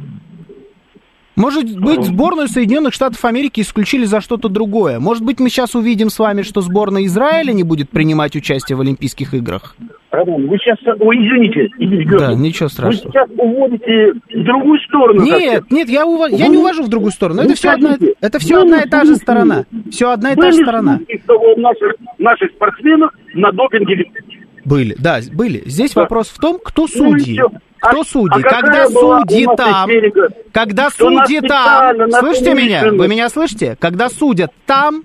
Может 1.36 1.78
быть, 1.78 2.04
сборную 2.04 2.48
Соединенных 2.48 2.94
Штатов 2.94 3.24
Америки 3.24 3.60
исключили 3.60 4.04
за 4.04 4.20
что-то 4.20 4.48
другое. 4.48 5.00
Может 5.00 5.24
быть, 5.24 5.40
мы 5.40 5.50
сейчас 5.50 5.74
увидим 5.74 6.10
с 6.10 6.18
вами, 6.18 6.42
что 6.42 6.60
сборная 6.60 7.04
Израиля 7.06 7.52
не 7.52 7.64
будет 7.64 7.90
принимать 7.90 8.36
участие 8.36 8.76
в 8.76 8.80
Олимпийских 8.80 9.34
играх? 9.34 9.76
вы 10.12 10.58
сейчас... 10.58 10.78
Ой, 11.00 11.16
извините, 11.16 11.68
извините. 11.78 12.16
Да, 12.16 12.34
ничего 12.34 12.68
страшного. 12.68 13.06
Вы 13.06 13.12
сейчас 13.12 13.30
уводите 13.36 14.12
в 14.12 14.44
другую 14.44 14.80
сторону. 14.80 15.22
Нет, 15.22 15.64
нет, 15.70 15.88
я, 15.88 16.06
ув... 16.06 16.30
я 16.30 16.46
не 16.46 16.56
увожу 16.56 16.84
в 16.84 16.88
другую 16.88 17.10
сторону. 17.10 17.42
Это 17.42 17.54
все, 17.54 17.70
одна... 17.70 17.98
это 18.20 18.38
все 18.38 18.62
одна 18.62 18.82
и 18.82 18.88
та 18.88 19.04
же 19.04 19.16
сторона. 19.16 19.64
Все 19.90 20.10
одна 20.10 20.32
и 20.32 20.36
та 20.36 20.52
же 20.52 20.58
сторона. 20.58 21.00
Наших, 21.56 21.94
наших 22.18 22.50
спортсменов 22.52 23.10
на 23.34 23.50
допинге 23.50 24.04
были, 24.64 24.96
да, 24.98 25.20
были. 25.32 25.62
Здесь 25.66 25.94
вопрос 25.94 26.28
в 26.28 26.40
том, 26.40 26.58
кто 26.62 26.86
судьи. 26.86 27.38
Ну, 27.38 27.50
кто 27.88 28.00
а, 28.00 28.04
судьи? 28.04 28.42
А 28.42 28.48
когда 28.48 28.88
судьи 28.88 29.46
там, 29.56 29.90
когда 30.52 30.90
судьи 30.90 31.40
там, 31.40 32.10
слышите 32.10 32.54
меня? 32.54 32.90
Вы 32.90 33.08
меня 33.08 33.28
слышите? 33.28 33.76
Когда 33.78 34.08
судят 34.08 34.52
там, 34.66 35.04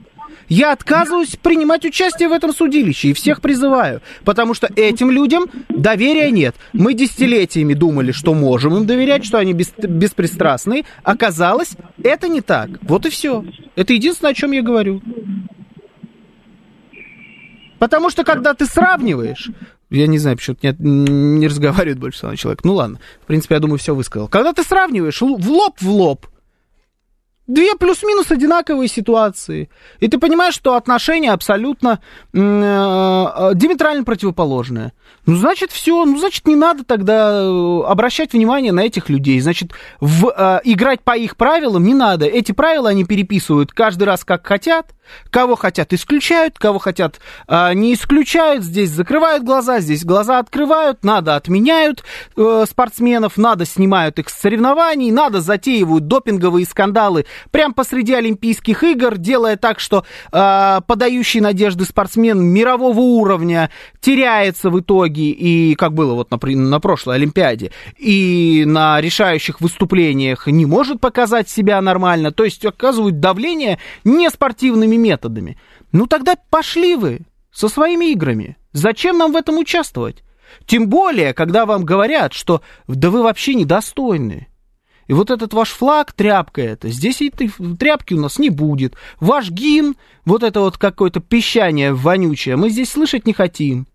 я 0.50 0.72
отказываюсь 0.72 1.36
принимать 1.36 1.86
участие 1.86 2.28
в 2.28 2.32
этом 2.32 2.54
судилище 2.54 3.10
и 3.10 3.14
всех 3.14 3.40
призываю, 3.40 4.02
потому 4.26 4.56
что 4.56 4.68
этим 4.76 5.12
людям 5.12 5.46
доверия 5.70 6.32
нет. 6.32 6.56
Мы 6.74 6.96
десятилетиями 6.96 7.76
думали, 7.76 8.12
что 8.12 8.34
можем 8.34 8.76
им 8.76 8.86
доверять, 8.88 9.24
что 9.24 9.38
они 9.38 9.54
бес, 9.54 9.72
беспристрастны. 9.78 10.86
Оказалось, 11.04 11.74
это 12.04 12.28
не 12.28 12.42
так. 12.42 12.70
Вот 12.82 13.06
и 13.06 13.10
все. 13.10 13.46
Это 13.76 13.94
единственное, 13.94 14.32
о 14.32 14.36
чем 14.36 14.52
я 14.52 14.64
говорю. 14.64 15.02
Потому 17.78 18.10
что 18.10 18.24
когда 18.24 18.54
ты 18.54 18.66
сравниваешь, 18.66 19.52
я 19.90 20.08
не 20.08 20.18
знаю, 20.18 20.38
почему-то 20.38 20.76
не, 20.80 21.40
не 21.40 21.48
разговаривает 21.48 22.00
больше 22.00 22.20
со 22.20 22.26
мной 22.28 22.38
человек. 22.38 22.64
Ну 22.64 22.76
ладно, 22.76 23.00
в 23.22 23.26
принципе, 23.26 23.56
я 23.56 23.62
думаю, 23.62 23.80
все 23.80 23.96
высказал. 23.96 24.28
Когда 24.28 24.54
ты 24.54 24.64
сравниваешь 24.64 25.22
в 25.22 25.50
лоб 25.50 25.76
в 25.80 25.90
лоб 25.90 26.28
Две 27.50 27.74
плюс-минус 27.74 28.30
одинаковые 28.30 28.88
ситуации. 28.88 29.72
И 30.00 30.08
ты 30.08 30.20
понимаешь, 30.20 30.54
что 30.54 30.76
отношения 30.76 31.32
абсолютно 31.32 32.00
э, 32.32 32.38
э, 32.38 33.52
диаметрально 33.56 34.04
противоположные. 34.04 34.94
Ну, 35.26 35.36
значит, 35.36 35.72
все. 35.72 36.06
Ну, 36.06 36.20
значит, 36.20 36.46
не 36.46 36.56
надо 36.56 36.84
тогда 36.84 37.42
э, 37.42 37.82
обращать 37.88 38.34
внимание 38.34 38.72
на 38.72 38.82
этих 38.82 39.10
людей. 39.10 39.40
Значит, 39.40 39.72
в, 40.00 40.28
э, 40.30 40.60
играть 40.64 41.02
по 41.02 41.18
их 41.18 41.38
правилам 41.38 41.86
не 41.86 41.96
надо. 41.96 42.28
Эти 42.28 42.52
правила 42.52 42.90
они 42.90 43.04
переписывают 43.04 43.72
каждый 43.72 44.04
раз, 44.04 44.24
как 44.24 44.46
хотят. 44.46 44.94
Кого 45.30 45.56
хотят, 45.56 45.94
исключают. 45.94 46.58
Кого 46.58 46.80
хотят, 46.80 47.20
э, 47.48 47.74
не 47.74 47.94
исключают. 47.94 48.64
Здесь 48.64 48.90
закрывают 48.90 49.44
глаза, 49.44 49.80
здесь 49.80 50.04
глаза 50.04 50.40
открывают. 50.40 51.04
Надо 51.04 51.36
отменяют 51.36 52.04
э, 52.36 52.66
спортсменов, 52.70 53.38
надо 53.38 53.66
снимают 53.66 54.20
их 54.20 54.30
с 54.30 54.40
соревнований, 54.40 55.12
надо 55.12 55.42
затеивают 55.42 56.08
допинговые 56.08 56.66
скандалы 56.66 57.26
прямо 57.52 57.74
посреди 57.74 58.14
Олимпийских 58.14 58.84
игр, 58.84 59.18
делая 59.18 59.58
так, 59.58 59.80
что 59.80 60.06
э, 60.32 60.80
подающий 60.88 61.40
надежды 61.40 61.86
спортсмен 61.86 62.42
мирового 62.42 63.00
уровня 63.00 63.70
теряется 64.02 64.70
в 64.70 64.80
итоге, 64.80 65.30
и 65.30 65.76
как 65.76 65.94
было 65.94 66.14
вот 66.14 66.32
на, 66.32 66.40
на 66.42 66.80
прошлой 66.80 67.16
Олимпиаде, 67.16 67.72
и 67.98 68.64
на 68.66 69.02
решающих 69.02 69.62
выступлениях 69.62 70.48
не 70.48 70.66
может 70.66 71.00
показать 71.00 71.50
себя 71.50 71.82
нормально, 71.82 72.32
то 72.32 72.44
есть 72.44 72.66
оказывают 72.66 73.20
давление 73.20 73.80
не 74.04 74.30
спортивными 74.30 74.96
методами. 75.00 75.60
Ну 75.92 76.06
тогда 76.08 76.36
пошли 76.50 76.96
вы 76.96 77.22
со 77.52 77.68
своими 77.68 78.12
играми. 78.12 78.58
Зачем 78.74 79.18
нам 79.18 79.32
в 79.32 79.36
этом 79.36 79.58
участвовать? 79.58 80.24
Тем 80.66 80.90
более, 80.90 81.34
когда 81.34 81.66
вам 81.66 81.84
говорят, 81.86 82.34
что 82.34 82.62
да 82.88 83.10
вы 83.10 83.24
вообще 83.24 83.56
недостойны. 83.56 84.48
И 85.08 85.14
вот 85.14 85.32
этот 85.32 85.54
ваш 85.54 85.70
флаг, 85.70 86.14
тряпка 86.14 86.62
это, 86.62 86.90
здесь 86.90 87.20
этой 87.22 87.50
тряпки 87.80 88.14
у 88.14 88.20
нас 88.20 88.38
не 88.38 88.52
будет. 88.52 88.94
Ваш 89.20 89.50
гимн, 89.50 89.96
вот 90.24 90.44
это 90.44 90.60
вот 90.60 90.78
какое-то 90.78 91.20
пищание 91.20 91.94
вонючее, 91.94 92.56
мы 92.58 92.70
здесь 92.70 92.92
слышать 92.92 93.26
не 93.26 93.34
хотим. 93.34 93.88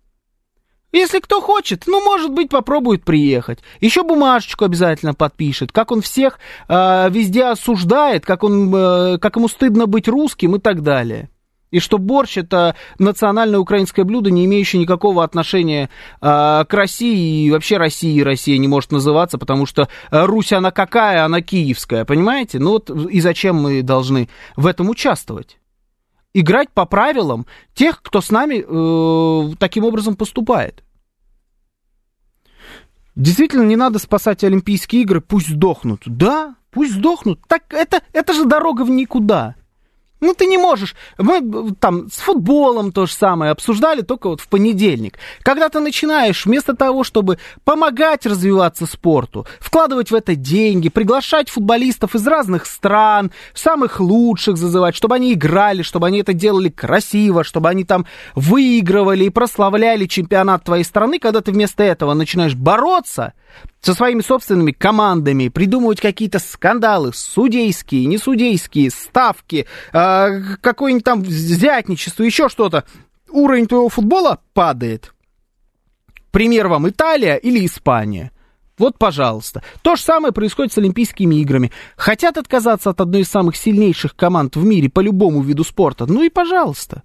Если 0.95 1.19
кто 1.19 1.41
хочет, 1.41 1.83
ну, 1.87 2.01
может 2.01 2.31
быть, 2.31 2.49
попробует 2.49 3.03
приехать. 3.03 3.59
Еще 3.81 4.03
бумажечку 4.03 4.63
обязательно 4.63 5.13
подпишет, 5.13 5.73
как 5.73 5.91
он 5.91 6.01
всех 6.01 6.39
э, 6.69 7.09
везде 7.09 7.47
осуждает, 7.47 8.25
как, 8.25 8.43
он, 8.43 8.73
э, 8.73 9.17
как 9.17 9.35
ему 9.35 9.49
стыдно 9.49 9.87
быть 9.87 10.07
русским 10.07 10.55
и 10.55 10.59
так 10.59 10.83
далее 10.83 11.29
и 11.71 11.79
что 11.79 11.97
борщ 11.97 12.37
это 12.37 12.77
национальное 12.99 13.59
украинское 13.59 14.05
блюдо, 14.05 14.31
не 14.31 14.45
имеющее 14.45 14.81
никакого 14.81 15.25
отношения 15.25 15.89
э, 16.21 16.65
к 16.65 16.67
России, 16.71 17.47
и 17.47 17.51
вообще 17.51 17.75
России 17.75 18.21
Россия 18.21 18.57
не 18.57 18.69
может 18.69 18.93
называться, 18.93 19.37
потому 19.37 19.65
что 19.65 19.89
Русь, 20.09 20.53
она 20.53 20.71
какая, 20.71 21.25
она 21.25 21.41
киевская, 21.41 22.05
понимаете? 22.05 22.59
Ну 22.59 22.69
вот 22.69 22.89
и 22.89 23.19
зачем 23.19 23.57
мы 23.57 23.81
должны 23.81 24.29
в 24.55 24.65
этом 24.65 24.89
участвовать? 24.89 25.57
Играть 26.37 26.69
по 26.69 26.85
правилам 26.85 27.45
тех, 27.73 28.01
кто 28.01 28.19
с 28.19 28.29
нами 28.29 28.55
э, 28.61 29.55
таким 29.57 29.85
образом 29.85 30.17
поступает. 30.17 30.83
Действительно, 33.15 33.61
не 33.61 33.77
надо 33.77 33.99
спасать 33.99 34.43
Олимпийские 34.43 35.03
игры, 35.03 35.21
пусть 35.21 35.47
сдохнут. 35.47 36.01
Да, 36.05 36.55
пусть 36.71 36.91
сдохнут. 36.91 37.39
Так 37.47 37.73
это, 37.73 38.01
это 38.11 38.33
же 38.33 38.43
дорога 38.43 38.83
в 38.83 38.89
никуда. 38.89 39.55
Ну, 40.21 40.33
ты 40.33 40.45
не 40.45 40.57
можешь. 40.57 40.95
Мы 41.17 41.73
там 41.79 42.09
с 42.09 42.17
футболом 42.17 42.91
то 42.91 43.05
же 43.05 43.13
самое 43.13 43.51
обсуждали 43.51 44.01
только 44.01 44.29
вот 44.29 44.39
в 44.39 44.47
понедельник. 44.47 45.19
Когда 45.41 45.67
ты 45.67 45.79
начинаешь 45.79 46.45
вместо 46.45 46.75
того, 46.75 47.03
чтобы 47.03 47.37
помогать 47.65 48.25
развиваться 48.25 48.85
спорту, 48.85 49.45
вкладывать 49.59 50.11
в 50.11 50.15
это 50.15 50.35
деньги, 50.35 50.89
приглашать 50.89 51.49
футболистов 51.49 52.15
из 52.15 52.25
разных 52.25 52.65
стран, 52.65 53.31
самых 53.53 53.99
лучших 53.99 54.57
зазывать, 54.57 54.95
чтобы 54.95 55.15
они 55.15 55.33
играли, 55.33 55.81
чтобы 55.81 56.07
они 56.07 56.19
это 56.19 56.33
делали 56.33 56.69
красиво, 56.69 57.43
чтобы 57.43 57.69
они 57.69 57.83
там 57.83 58.05
выигрывали 58.35 59.25
и 59.25 59.29
прославляли 59.29 60.05
чемпионат 60.05 60.63
твоей 60.63 60.85
страны, 60.85 61.19
когда 61.19 61.41
ты 61.41 61.51
вместо 61.51 61.83
этого 61.83 62.13
начинаешь 62.13 62.55
бороться– 62.55 63.33
со 63.81 63.93
своими 63.93 64.21
собственными 64.21 64.71
командами, 64.71 65.49
придумывать 65.49 66.01
какие-то 66.01 66.39
скандалы, 66.39 67.11
судейские, 67.13 68.05
несудейские, 68.05 68.89
ставки, 68.89 69.67
э, 69.93 69.97
какое-нибудь 70.61 71.03
там 71.03 71.21
взятничество, 71.21 72.23
еще 72.23 72.49
что-то, 72.49 72.83
уровень 73.29 73.67
твоего 73.67 73.89
футбола 73.89 74.39
падает. 74.53 75.13
Пример 76.31 76.67
вам 76.67 76.89
Италия 76.89 77.35
или 77.35 77.65
Испания. 77.65 78.31
Вот, 78.77 78.97
пожалуйста. 78.97 79.63
То 79.81 79.95
же 79.95 80.01
самое 80.01 80.33
происходит 80.33 80.73
с 80.73 80.77
Олимпийскими 80.77 81.35
играми. 81.35 81.71
Хотят 81.95 82.37
отказаться 82.37 82.89
от 82.89 82.99
одной 82.99 83.21
из 83.21 83.29
самых 83.29 83.55
сильнейших 83.55 84.15
команд 84.15 84.57
в 84.57 84.65
мире 84.65 84.89
по 84.89 84.99
любому 84.99 85.41
виду 85.41 85.63
спорта? 85.63 86.05
Ну 86.05 86.23
и 86.23 86.29
пожалуйста. 86.29 87.03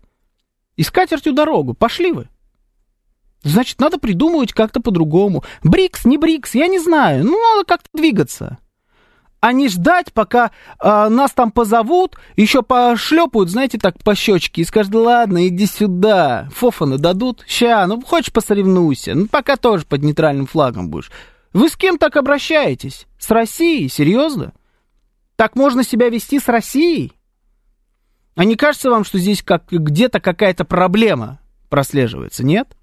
И 0.77 0.83
с 0.83 0.91
катертью 0.91 1.33
дорогу. 1.33 1.75
Пошли 1.75 2.11
вы. 2.11 2.29
Значит, 3.43 3.81
надо 3.81 3.99
придумывать 3.99 4.53
как-то 4.53 4.81
по-другому. 4.81 5.45
Брикс, 5.63 6.05
не 6.05 6.19
Брикс, 6.19 6.55
я 6.55 6.67
не 6.67 6.79
знаю. 6.79 7.25
Ну, 7.25 7.41
надо 7.41 7.65
как-то 7.65 7.89
двигаться. 7.95 8.59
А 9.41 9.53
не 9.53 9.69
ждать, 9.69 10.13
пока 10.13 10.51
э, 10.79 11.09
нас 11.09 11.33
там 11.33 11.51
позовут, 11.51 12.17
еще 12.37 12.63
пошлепают, 12.63 13.49
знаете, 13.49 13.79
так 13.79 13.99
по 14.05 14.15
щечке 14.15 14.61
и 14.61 14.65
скажут, 14.67 14.95
ладно, 14.95 15.49
иди 15.49 15.65
сюда. 15.65 16.49
Фофаны 16.55 16.99
дадут? 16.99 17.43
Ща, 17.47 17.87
ну 17.87 18.03
хочешь 18.03 18.33
посоревнуйся. 18.33 19.15
Ну 19.15 19.27
пока 19.29 19.57
тоже 19.57 19.87
под 19.87 20.03
нейтральным 20.03 20.47
флагом 20.47 20.91
будешь. 20.91 21.11
Вы 21.55 21.71
с 21.71 21.77
кем 21.77 21.97
так 21.97 22.17
обращаетесь? 22.17 23.07
С 23.19 23.31
Россией? 23.31 23.89
Серьезно? 23.89 24.53
Так 25.37 25.57
можно 25.57 25.85
себя 25.85 26.11
вести 26.11 26.39
с 26.39 26.47
Россией? 26.47 27.13
А 28.35 28.45
не 28.45 28.57
кажется 28.57 28.91
вам, 28.91 29.05
что 29.05 29.19
здесь 29.19 29.43
как, 29.43 29.65
где-то 29.71 30.21
какая-то 30.21 30.67
проблема 30.67 31.41
прослеживается, 31.71 32.45
нет? 32.45 32.77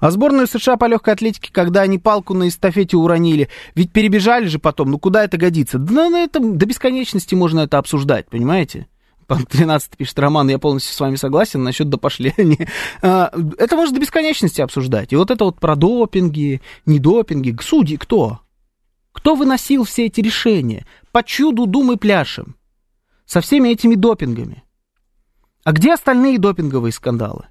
А 0.00 0.10
сборную 0.10 0.46
США 0.46 0.76
по 0.76 0.86
легкой 0.86 1.14
атлетике, 1.14 1.50
когда 1.52 1.82
они 1.82 1.98
палку 1.98 2.34
на 2.34 2.48
эстафете 2.48 2.96
уронили, 2.96 3.48
ведь 3.74 3.92
перебежали 3.92 4.46
же 4.46 4.58
потом, 4.58 4.90
ну 4.90 4.98
куда 4.98 5.24
это 5.24 5.36
годится? 5.36 5.78
Да 5.78 6.08
на 6.08 6.24
этом 6.24 6.58
до 6.58 6.66
бесконечности 6.66 7.34
можно 7.34 7.60
это 7.60 7.78
обсуждать, 7.78 8.28
понимаете? 8.28 8.86
13 9.28 9.96
пишет 9.96 10.18
Роман, 10.18 10.48
я 10.48 10.58
полностью 10.58 10.94
с 10.94 11.00
вами 11.00 11.16
согласен 11.16 11.62
насчет 11.62 11.88
допошления. 11.88 12.68
А, 13.04 13.32
это 13.58 13.76
можно 13.76 13.94
до 13.94 14.00
бесконечности 14.00 14.60
обсуждать. 14.60 15.12
И 15.12 15.16
вот 15.16 15.30
это 15.30 15.44
вот 15.44 15.58
про 15.58 15.74
допинги, 15.74 16.60
не 16.86 16.98
допинги. 16.98 17.56
Судьи 17.60 17.96
кто? 17.96 18.40
Кто 19.12 19.34
выносил 19.34 19.84
все 19.84 20.06
эти 20.06 20.20
решения? 20.20 20.86
По 21.10 21.22
чуду 21.22 21.66
думы 21.66 21.96
пляшем. 21.96 22.56
Со 23.26 23.40
всеми 23.40 23.70
этими 23.70 23.94
допингами. 23.94 24.62
А 25.64 25.72
где 25.72 25.94
остальные 25.94 26.38
допинговые 26.38 26.92
скандалы? 26.92 27.46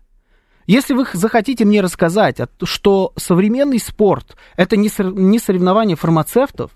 Если 0.71 0.93
вы 0.93 1.05
захотите 1.11 1.65
мне 1.65 1.81
рассказать, 1.81 2.37
что 2.63 3.11
современный 3.17 3.77
спорт– 3.77 4.37
это 4.55 4.77
не 4.77 4.87
соревнование 4.87 5.97
фармацевтов, 5.97 6.71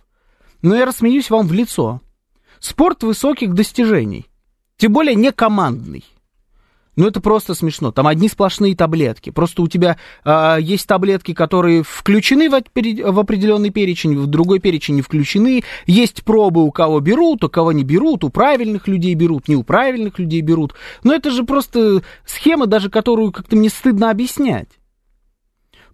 но 0.61 0.75
я 0.75 0.85
рассмеюсь 0.85 1.29
вам 1.29 1.47
в 1.47 1.53
лицо. 1.53 2.01
Спорт 2.59 3.03
высоких 3.03 3.53
достижений, 3.53 4.25
тем 4.75 4.91
более 4.91 5.15
не 5.15 5.31
командный. 5.31 6.03
Ну, 6.95 7.07
это 7.07 7.19
просто 7.19 7.53
смешно. 7.55 7.91
Там 7.91 8.07
одни 8.07 8.29
сплошные 8.29 8.75
таблетки. 8.75 9.29
Просто 9.29 9.61
у 9.61 9.67
тебя 9.67 9.97
э, 10.23 10.57
есть 10.61 10.87
таблетки, 10.87 11.33
которые 11.33 11.83
включены 11.83 12.49
в, 12.49 12.53
в 12.53 13.19
определенный 13.19 13.69
перечень, 13.69 14.17
в 14.17 14.27
другой 14.27 14.59
перечень 14.59 14.95
не 14.95 15.01
включены. 15.01 15.63
Есть 15.85 16.23
пробы, 16.23 16.63
у 16.63 16.71
кого 16.71 17.01
берут, 17.01 17.43
у 17.43 17.49
кого 17.49 17.73
не 17.73 17.83
берут, 17.83 18.23
у 18.23 18.29
правильных 18.29 18.87
людей 18.87 19.13
берут, 19.13 19.47
не 19.47 19.55
у 19.55 19.63
правильных 19.63 20.19
людей 20.19 20.41
берут. 20.41 20.73
Но 21.03 21.13
это 21.13 21.31
же 21.31 21.43
просто 21.43 22.01
схема, 22.25 22.65
даже 22.65 22.89
которую 22.89 23.31
как-то 23.31 23.55
мне 23.55 23.69
стыдно 23.69 24.09
объяснять. 24.09 24.69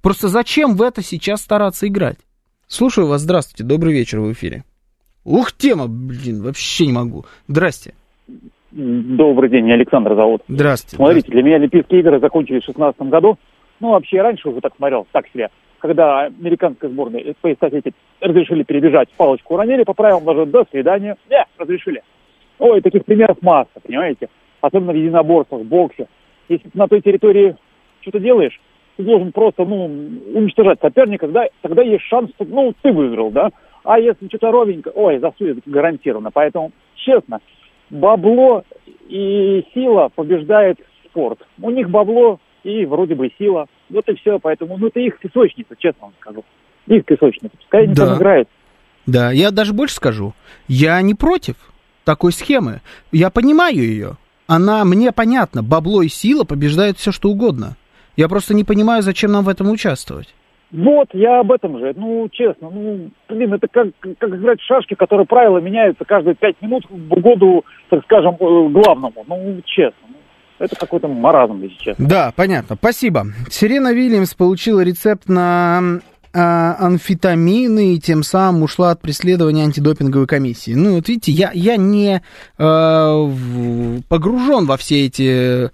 Просто 0.02 0.30
зачем 0.30 0.76
в 0.76 0.82
это 0.82 1.04
сейчас 1.04 1.42
стараться 1.42 1.88
играть? 1.88 2.18
Слушаю 2.68 3.08
вас, 3.08 3.22
здравствуйте, 3.22 3.64
добрый 3.64 3.94
вечер 3.94 4.20
в 4.20 4.32
эфире. 4.32 4.64
Ух, 5.24 5.52
тема, 5.52 5.88
блин, 5.88 6.42
вообще 6.42 6.88
не 6.88 6.94
могу. 6.94 7.26
Здрасте. 7.48 7.94
Добрый 8.72 9.50
день, 9.50 9.66
меня 9.66 9.74
Александр 9.74 10.16
зовут. 10.16 10.44
Здравствуйте. 10.48 10.96
Смотрите, 10.96 11.30
для 11.30 11.44
меня 11.44 11.56
Олимпийские 11.58 12.00
игры 12.00 12.20
закончились 12.20 12.64
в 12.64 12.74
2016 12.74 13.02
году. 13.10 13.38
Ну, 13.82 13.90
вообще, 13.90 14.18
я 14.18 14.24
раньше 14.24 14.48
уже 14.48 14.62
так 14.62 14.74
смотрел, 14.78 15.06
так 15.12 15.28
себе. 15.34 15.50
Когда 15.80 16.22
американская 16.22 16.90
сборная 16.90 17.34
по 17.42 17.52
эстафете 17.52 17.92
разрешили 18.22 18.64
перебежать, 18.64 19.10
палочку 19.18 19.56
уронили, 19.56 19.84
по 19.84 19.94
правилам 19.94 20.24
даже 20.24 20.46
до 20.46 20.64
свидания. 20.72 21.18
Не, 21.30 21.46
разрешили. 21.58 22.02
Ой, 22.60 22.80
таких 22.82 23.04
примеров 23.04 23.42
масса, 23.42 23.80
понимаете? 23.86 24.30
Особенно 24.62 24.94
в 24.94 24.96
единоборствах, 24.96 25.62
в 25.62 25.66
боксе. 25.66 26.08
Если 26.48 26.70
ты 26.70 26.78
на 26.78 26.88
той 26.88 27.02
территории 27.02 27.58
что-то 28.02 28.20
делаешь, 28.20 28.58
ты 28.96 29.04
должен 29.04 29.34
просто, 29.34 29.66
ну, 29.66 29.86
уничтожать 30.34 30.80
соперника, 30.80 31.28
да, 31.28 31.48
тогда 31.62 31.82
есть 31.82 32.04
шанс, 32.04 32.30
что, 32.36 32.46
ну, 32.46 32.74
ты 32.82 32.94
выиграл, 32.94 33.32
да. 33.32 33.50
А 33.84 34.00
если 34.00 34.28
что-то 34.28 34.52
ровненько, 34.52 34.90
ой, 34.90 35.18
засудят 35.18 35.58
гарантированно. 35.66 36.30
Поэтому, 36.32 36.72
честно, 36.96 37.40
бабло 37.92 38.64
и 39.08 39.64
сила 39.74 40.10
побеждает 40.16 40.80
спорт. 41.06 41.40
У 41.62 41.70
них 41.70 41.90
бабло 41.90 42.40
и 42.64 42.86
вроде 42.86 43.16
бы 43.16 43.32
сила. 43.38 43.68
Вот 43.90 44.08
и 44.08 44.16
все. 44.16 44.40
Поэтому, 44.40 44.78
ну, 44.78 44.88
это 44.88 45.00
их 45.00 45.20
песочница, 45.20 45.76
честно 45.78 46.04
вам 46.04 46.14
скажу. 46.20 46.44
Их 46.88 47.06
песочница. 47.06 47.56
Пускай 47.58 47.84
они 47.84 47.94
да. 47.94 48.08
там 48.08 48.18
играют. 48.18 48.50
Да, 49.06 49.32
я 49.32 49.52
даже 49.52 49.74
больше 49.74 49.96
скажу. 49.96 50.34
Я 50.68 51.02
не 51.02 51.14
против 51.14 51.56
такой 52.06 52.32
схемы. 52.32 52.82
Я 53.12 53.30
понимаю 53.30 53.78
ее. 53.78 54.18
Она 54.48 54.84
мне 54.86 55.12
понятна. 55.12 55.64
Бабло 55.64 56.02
и 56.02 56.08
сила 56.08 56.44
побеждают 56.44 56.98
все, 56.98 57.12
что 57.12 57.30
угодно. 57.30 57.78
Я 58.16 58.28
просто 58.28 58.54
не 58.54 58.64
понимаю, 58.64 59.02
зачем 59.02 59.32
нам 59.32 59.44
в 59.44 59.50
этом 59.50 59.70
участвовать. 59.70 60.34
Вот, 60.72 61.10
я 61.14 61.42
об 61.42 61.52
этом 61.52 61.80
же. 61.80 61.94
Ну, 61.96 62.30
честно, 62.32 62.70
ну, 62.70 63.10
блин, 63.28 63.54
это 63.54 63.68
как, 63.68 63.88
как 64.18 64.30
играть 64.30 64.62
в 64.62 64.66
шашки, 64.66 64.94
которые 64.94 65.28
правила 65.28 65.58
меняются 65.58 66.06
каждые 66.06 66.36
пять 66.36 66.56
минут 66.62 66.86
в 66.90 67.14
угоду, 67.14 67.66
так 67.90 68.04
скажем, 68.06 68.36
э, 68.36 68.70
главному. 68.70 69.26
Ну, 69.28 69.62
честно. 69.66 70.00
ну, 70.08 70.16
Это 70.60 70.76
какой-то 70.78 71.10
маразм, 71.10 71.62
если 71.62 71.78
честно. 71.78 72.08
Да, 72.08 72.32
понятно. 72.36 72.78
Спасибо. 72.78 73.26
Сирена 73.50 73.94
Вильямс 73.94 74.34
получила 74.34 74.82
рецепт 74.82 75.28
на 75.28 76.00
а, 76.34 76.76
амфетамины 76.80 77.96
и 77.96 78.00
тем 78.00 78.24
самым 78.24 78.64
ушла 78.64 78.92
от 78.92 79.02
преследования 79.02 79.64
антидопинговой 79.64 80.28
комиссии. 80.28 80.74
Ну, 80.74 80.96
вот 80.96 81.10
видите, 81.10 81.32
я, 81.32 81.52
я 81.54 81.76
не 81.78 82.22
э, 82.58 82.64
в- 82.64 84.02
погружен 84.04 84.66
во 84.66 84.78
все 84.78 85.06
эти 85.06 85.70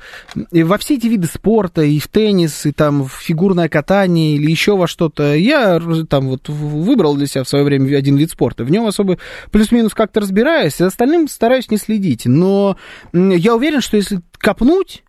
во 0.51 0.77
все 0.77 0.95
эти 0.95 1.07
виды 1.07 1.27
спорта, 1.27 1.83
и 1.83 1.99
в 1.99 2.07
теннис, 2.07 2.65
и 2.65 2.71
там 2.71 3.03
в 3.03 3.11
фигурное 3.11 3.69
катание, 3.69 4.35
или 4.35 4.49
еще 4.49 4.75
во 4.75 4.87
что-то. 4.87 5.35
Я 5.35 5.75
р- 5.75 6.07
там 6.07 6.27
вот 6.27 6.49
выбрал 6.49 7.15
для 7.15 7.27
себя 7.27 7.43
в 7.43 7.49
свое 7.49 7.63
время 7.63 7.95
один 7.97 8.17
вид 8.17 8.31
спорта. 8.31 8.63
В 8.63 8.71
нем 8.71 8.85
особо 8.87 9.17
плюс-минус 9.51 9.93
как-то 9.93 10.21
разбираюсь, 10.21 10.81
а 10.81 10.87
остальным 10.87 11.27
стараюсь 11.27 11.69
не 11.69 11.77
следить. 11.77 12.25
Но 12.25 12.77
я 13.13 13.55
уверен, 13.55 13.81
что 13.81 13.97
если 13.97 14.21
копнуть, 14.37 15.03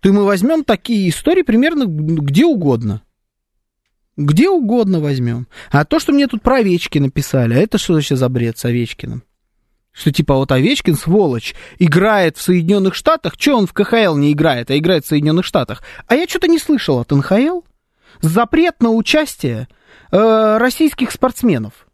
то 0.00 0.12
мы 0.12 0.24
возьмем 0.24 0.64
такие 0.64 1.08
истории 1.08 1.42
примерно 1.42 1.84
где 1.86 2.44
угодно. 2.44 3.02
Где 4.16 4.48
угодно 4.48 5.00
возьмем. 5.00 5.48
А 5.70 5.84
то, 5.84 5.98
что 5.98 6.12
мне 6.12 6.28
тут 6.28 6.42
про 6.42 6.56
Овечкина 6.56 7.06
написали, 7.06 7.54
а 7.54 7.58
это 7.58 7.78
что 7.78 7.94
вообще 7.94 8.14
за 8.14 8.28
бред 8.28 8.58
с 8.58 8.64
Овечкиным? 8.64 9.24
Что 9.90 10.12
типа 10.12 10.34
вот 10.34 10.52
Овечкин, 10.52 10.96
сволочь, 10.96 11.54
играет 11.78 12.36
в 12.36 12.42
Соединенных 12.42 12.94
Штатах. 12.94 13.36
Че 13.36 13.54
он 13.54 13.66
в 13.66 13.72
КХЛ 13.72 14.16
не 14.16 14.32
играет, 14.32 14.70
а 14.70 14.78
играет 14.78 15.04
в 15.04 15.08
Соединенных 15.08 15.44
Штатах? 15.44 15.82
А 16.06 16.14
я 16.14 16.26
что-то 16.28 16.48
не 16.48 16.58
слышал 16.58 16.98
от 16.98 17.10
НХЛ. 17.10 17.62
Запрет 18.20 18.80
на 18.80 18.90
участие 18.90 19.68
э, 20.10 20.58
российских 20.58 21.10
спортсменов. 21.10 21.86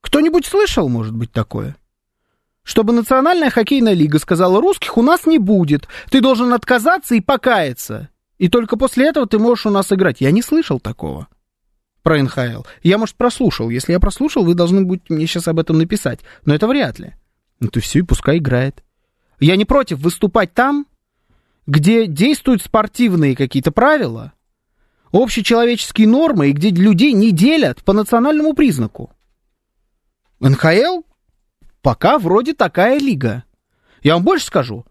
Кто-нибудь 0.00 0.46
слышал, 0.46 0.88
может 0.88 1.14
быть, 1.14 1.32
такое? 1.32 1.76
Чтобы 2.62 2.92
Национальная 2.92 3.50
хоккейная 3.50 3.92
лига 3.92 4.18
сказала, 4.18 4.60
русских 4.60 4.96
у 4.98 5.02
нас 5.02 5.26
не 5.26 5.38
будет, 5.38 5.88
ты 6.10 6.20
должен 6.20 6.52
отказаться 6.52 7.14
и 7.14 7.20
покаяться. 7.20 8.08
И 8.38 8.48
только 8.48 8.76
после 8.76 9.08
этого 9.08 9.26
ты 9.26 9.38
можешь 9.38 9.66
у 9.66 9.70
нас 9.70 9.92
играть. 9.92 10.20
Я 10.20 10.30
не 10.30 10.42
слышал 10.42 10.78
такого 10.78 11.28
про 12.02 12.22
НХЛ. 12.22 12.62
Я, 12.82 12.98
может, 12.98 13.16
прослушал. 13.16 13.70
Если 13.70 13.92
я 13.92 13.98
прослушал, 13.98 14.44
вы 14.44 14.54
должны 14.54 14.84
будете 14.84 15.12
мне 15.12 15.26
сейчас 15.26 15.48
об 15.48 15.58
этом 15.58 15.78
написать. 15.78 16.20
Но 16.44 16.54
это 16.54 16.68
вряд 16.68 16.98
ли. 16.98 17.14
Ну, 17.58 17.68
то 17.68 17.80
все, 17.80 18.00
и 18.00 18.02
пускай 18.02 18.38
играет. 18.38 18.84
Я 19.40 19.56
не 19.56 19.64
против 19.64 19.98
выступать 19.98 20.54
там, 20.54 20.86
где 21.66 22.06
действуют 22.06 22.62
спортивные 22.62 23.34
какие-то 23.34 23.72
правила, 23.72 24.32
общечеловеческие 25.10 26.06
нормы, 26.06 26.50
и 26.50 26.52
где 26.52 26.70
людей 26.70 27.12
не 27.12 27.32
делят 27.32 27.82
по 27.82 27.92
национальному 27.92 28.54
признаку. 28.54 29.10
НХЛ 30.40 31.02
пока 31.82 32.18
вроде 32.18 32.54
такая 32.54 32.98
лига. 32.98 33.44
Я 34.02 34.14
вам 34.14 34.24
больше 34.24 34.46
скажу. 34.46 34.86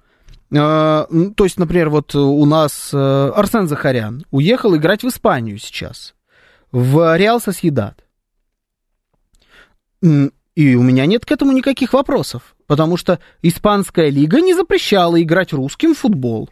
Ну, 0.52 1.34
То 1.36 1.44
есть, 1.44 1.58
например, 1.58 1.90
вот 1.90 2.14
у 2.16 2.46
нас 2.46 2.92
э, 2.94 3.32
Арсен 3.36 3.68
Захарян 3.68 4.26
уехал 4.32 4.76
играть 4.76 5.04
в 5.04 5.08
Испанию 5.08 5.58
сейчас, 5.58 6.14
в 6.72 7.18
Реал 7.18 7.42
Сосьедад. 7.42 8.04
М, 10.04 10.32
И 10.56 10.76
у 10.76 10.84
меня 10.84 11.06
нет 11.06 11.26
к 11.26 11.32
этому 11.32 11.52
никаких 11.52 11.92
вопросов, 11.94 12.56
потому 12.68 12.96
что 12.96 13.20
Испанская 13.42 14.10
лига 14.10 14.40
не 14.40 14.54
запрещала 14.54 15.22
играть 15.22 15.52
русским 15.52 15.94
в 15.94 15.98
футбол. 16.00 16.50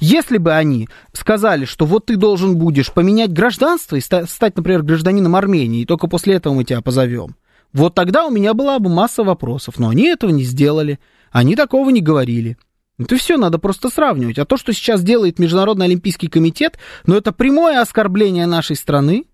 Если 0.00 0.38
бы 0.38 0.54
они 0.54 0.88
сказали, 1.12 1.66
что 1.66 1.84
вот 1.84 2.06
ты 2.06 2.16
должен 2.16 2.56
будешь 2.56 2.90
поменять 2.92 3.30
гражданство 3.32 3.96
и 3.96 4.00
ста- 4.00 4.26
стать, 4.26 4.56
например, 4.56 4.82
гражданином 4.82 5.36
Армении, 5.36 5.82
и 5.82 5.84
только 5.84 6.06
после 6.06 6.36
этого 6.36 6.54
мы 6.54 6.64
тебя 6.64 6.80
позовем, 6.80 7.36
вот 7.74 7.94
тогда 7.94 8.24
у 8.24 8.30
меня 8.30 8.54
была 8.54 8.78
бы 8.78 8.88
масса 8.88 9.22
вопросов. 9.22 9.78
Но 9.78 9.90
они 9.90 10.06
этого 10.06 10.30
не 10.30 10.44
сделали, 10.44 10.98
они 11.30 11.56
такого 11.56 11.90
не 11.90 12.00
говорили. 12.00 12.56
Это 12.98 13.16
все 13.16 13.36
надо 13.36 13.58
просто 13.58 13.90
сравнивать. 13.90 14.38
А 14.38 14.46
то, 14.46 14.56
что 14.56 14.72
сейчас 14.72 15.02
делает 15.02 15.38
Международный 15.38 15.86
Олимпийский 15.86 16.28
комитет, 16.28 16.78
ну 17.04 17.14
это 17.14 17.32
прямое 17.32 17.80
оскорбление 17.80 18.46
нашей 18.46 18.76
страны. 18.76 19.26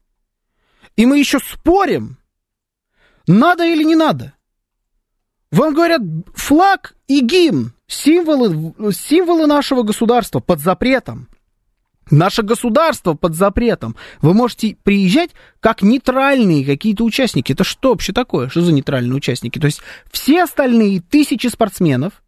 И 0.97 1.07
мы 1.07 1.19
еще 1.19 1.38
спорим, 1.38 2.19
надо 3.26 3.64
или 3.64 3.85
не 3.85 3.94
надо. 3.94 4.35
Вам 5.51 5.75
говорят, 5.75 6.01
флаг 6.35 6.94
и 7.07 7.20
гимн, 7.20 7.72
символы, 7.87 8.75
символы 8.92 9.46
нашего 9.46 9.83
государства 9.83 10.40
под 10.40 10.61
запретом. 10.61 11.29
Наше 12.11 12.42
государство 12.42 13.14
под 13.14 13.35
запретом. 13.35 13.94
Вы 14.22 14.35
можете 14.35 14.77
приезжать 14.83 15.31
как 15.61 15.83
нейтральные 15.83 16.64
какие-то 16.64 17.05
участники. 17.05 17.53
Это 17.53 17.64
что 17.64 17.90
вообще 17.90 18.12
такое? 18.12 18.48
Что 18.48 18.62
за 18.62 18.72
нейтральные 18.72 19.14
участники? 19.14 19.59
То 19.59 19.66
есть 19.66 19.81
все 20.11 20.42
остальные 20.42 21.01
тысячи 21.01 21.46
спортсменов, 21.46 22.21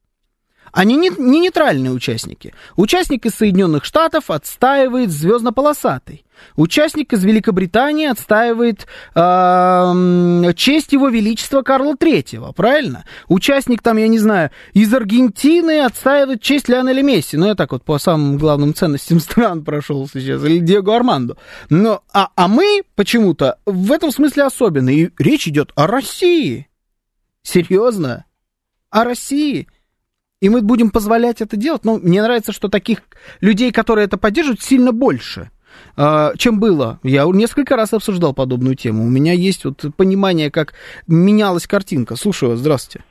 они 0.75 0.97
не, 0.97 1.11
не 1.17 1.39
нейтральные 1.39 1.93
участники. 1.93 2.53
Участник 2.75 3.25
из 3.27 3.37
Соединенных 3.37 3.85
Штатов 3.85 4.29
отстаивает 4.29 5.11
звездно-полосатый. 5.11 6.25
Участник 6.57 7.13
из 7.13 7.23
Великобритании 7.23 8.09
отстаивает 8.09 8.89
эм, 9.15 10.53
честь 10.57 10.93
его 10.93 11.09
величества 11.11 11.63
Карла 11.63 11.97
Третьего, 11.97 12.51
правильно? 12.51 13.05
Участник 13.29 13.83
там, 13.83 13.99
я 13.99 14.09
не 14.09 14.19
знаю, 14.19 14.51
из 14.73 14.93
Аргентины 14.93 15.83
отстаивает 15.85 16.43
честь 16.43 16.69
Лионеля 16.69 17.05
Месси. 17.05 17.37
Ну, 17.37 17.47
я 17.47 17.55
так 17.55 17.71
вот 17.71 17.85
по 17.85 17.99
самым 17.99 18.37
главным 18.37 18.75
ценностям 18.75 19.21
стран 19.21 19.65
прошел 19.65 20.09
сейчас. 20.13 20.43
Или 20.45 20.59
Диего 20.59 20.97
Армандо. 20.97 21.37
Но, 21.71 22.03
а, 22.13 22.31
а 22.35 22.49
мы 22.49 22.83
почему-то 22.97 23.59
в 23.65 23.93
этом 23.93 24.11
смысле 24.11 24.43
особенные. 24.43 24.97
И 24.97 25.11
речь 25.19 25.47
идет 25.47 25.71
о 25.77 25.87
России. 25.87 26.69
Серьезно? 27.45 28.25
О 28.91 29.05
России. 29.05 29.69
И 30.45 30.51
мы 30.51 30.61
будем 30.61 30.91
позволять 30.91 31.41
это 31.41 31.57
делать. 31.57 31.87
Ну, 31.87 31.99
мне 31.99 32.23
нравится, 32.23 32.53
что 32.53 32.69
таких 32.69 32.99
людей, 33.41 33.73
которые 33.73 34.05
это 34.05 34.19
поддерживают, 34.19 34.61
сильно 34.61 34.93
больше, 34.93 35.49
э, 35.97 36.33
чем 36.37 36.61
было. 36.61 36.99
Я 37.03 37.25
несколько 37.25 37.77
раз 37.77 37.95
обсуждал 37.95 38.35
подобную 38.35 38.77
тему. 38.77 39.05
У 39.05 39.09
меня 39.09 39.33
есть 39.33 39.65
вот 39.65 39.87
понимание, 39.97 40.51
как 40.51 40.75
менялась 41.09 41.67
картинка. 41.67 42.17
Слушаю 42.17 42.51
вас, 42.51 42.59
здравствуйте. 42.59 43.07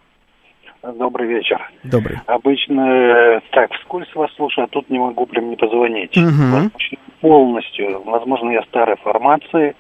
Добрый 0.83 1.27
вечер. 1.27 1.59
Добрый. 1.83 2.19
Обычно 2.27 2.81
э, 2.81 3.39
так, 3.49 3.73
вскользь 3.79 4.13
вас 4.13 4.29
слушаю, 4.35 4.65
а 4.65 4.67
тут 4.67 4.87
не 4.91 4.99
могу 4.99 5.25
прям 5.25 5.49
не 5.49 5.55
позвонить. 5.55 6.15
Очень 6.15 6.99
Полностью. 7.19 8.03
Возможно, 8.05 8.51
я 8.51 8.61
старой 8.69 8.97
формации 8.97 9.75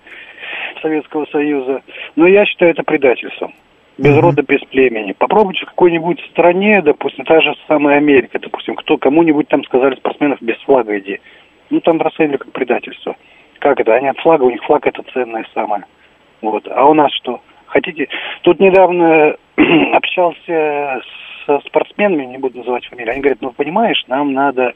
Советского 0.81 1.27
Союза. 1.31 1.83
Но 2.15 2.25
я 2.25 2.47
считаю 2.47 2.71
это 2.71 2.81
предательством. 2.81 3.53
Без 3.97 4.11
Мгм. 4.11 4.21
рода, 4.21 4.41
без 4.41 4.61
племени. 4.61 5.13
Попробуйте 5.13 5.65
в 5.65 5.69
какой-нибудь 5.69 6.19
стране, 6.31 6.81
допустим, 6.81 7.25
та 7.25 7.41
же 7.41 7.53
самая 7.67 7.97
Америка, 7.97 8.39
допустим, 8.39 8.75
кто 8.75 8.97
кому-нибудь 8.97 9.47
там 9.49 9.63
сказали 9.65 9.95
спортсменов 9.95 10.41
без 10.41 10.57
флага 10.61 10.97
иди. 10.97 11.19
Ну, 11.69 11.79
там 11.79 12.01
расценили 12.01 12.37
как 12.37 12.51
предательство. 12.51 13.15
Как 13.59 13.79
это? 13.79 13.93
Они 13.93 14.07
от 14.07 14.17
флага, 14.19 14.43
у 14.43 14.49
них 14.49 14.63
флаг 14.63 14.87
это 14.87 15.03
ценное 15.13 15.45
самое. 15.53 15.85
Вот. 16.41 16.67
А 16.69 16.85
у 16.85 16.93
нас 16.93 17.11
что? 17.13 17.41
Хотите? 17.67 18.07
Тут 18.41 18.59
недавно 18.59 19.35
общался 19.93 21.01
со 21.45 21.59
спортсменами, 21.67 22.25
не 22.25 22.37
буду 22.37 22.59
называть 22.59 22.85
фамилию, 22.85 23.13
они 23.13 23.21
говорят, 23.21 23.41
ну, 23.41 23.51
понимаешь, 23.51 24.03
нам 24.07 24.33
надо 24.33 24.73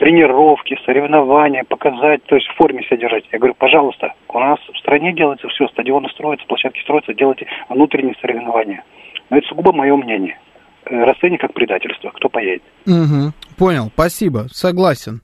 тренировки, 0.00 0.78
соревнования 0.86 1.62
показать, 1.62 2.24
то 2.24 2.34
есть 2.34 2.48
в 2.48 2.56
форме 2.56 2.82
себя 2.84 2.96
держать. 2.96 3.24
Я 3.30 3.38
говорю, 3.38 3.54
пожалуйста, 3.54 4.14
у 4.28 4.38
нас 4.38 4.58
в 4.72 4.78
стране 4.78 5.12
делается 5.12 5.46
все, 5.48 5.68
стадионы 5.68 6.08
строятся, 6.08 6.46
площадки 6.46 6.80
строятся, 6.80 7.12
делайте 7.12 7.46
внутренние 7.68 8.14
соревнования. 8.20 8.82
Но 9.28 9.36
это 9.36 9.46
сугубо 9.46 9.72
мое 9.72 9.94
мнение. 9.94 10.38
Расценить 10.86 11.40
как 11.40 11.52
предательство. 11.52 12.10
Кто 12.14 12.30
поедет? 12.30 12.62
Мгм. 12.86 13.34
Понял, 13.58 13.90
спасибо, 13.92 14.46
согласен. 14.50 15.20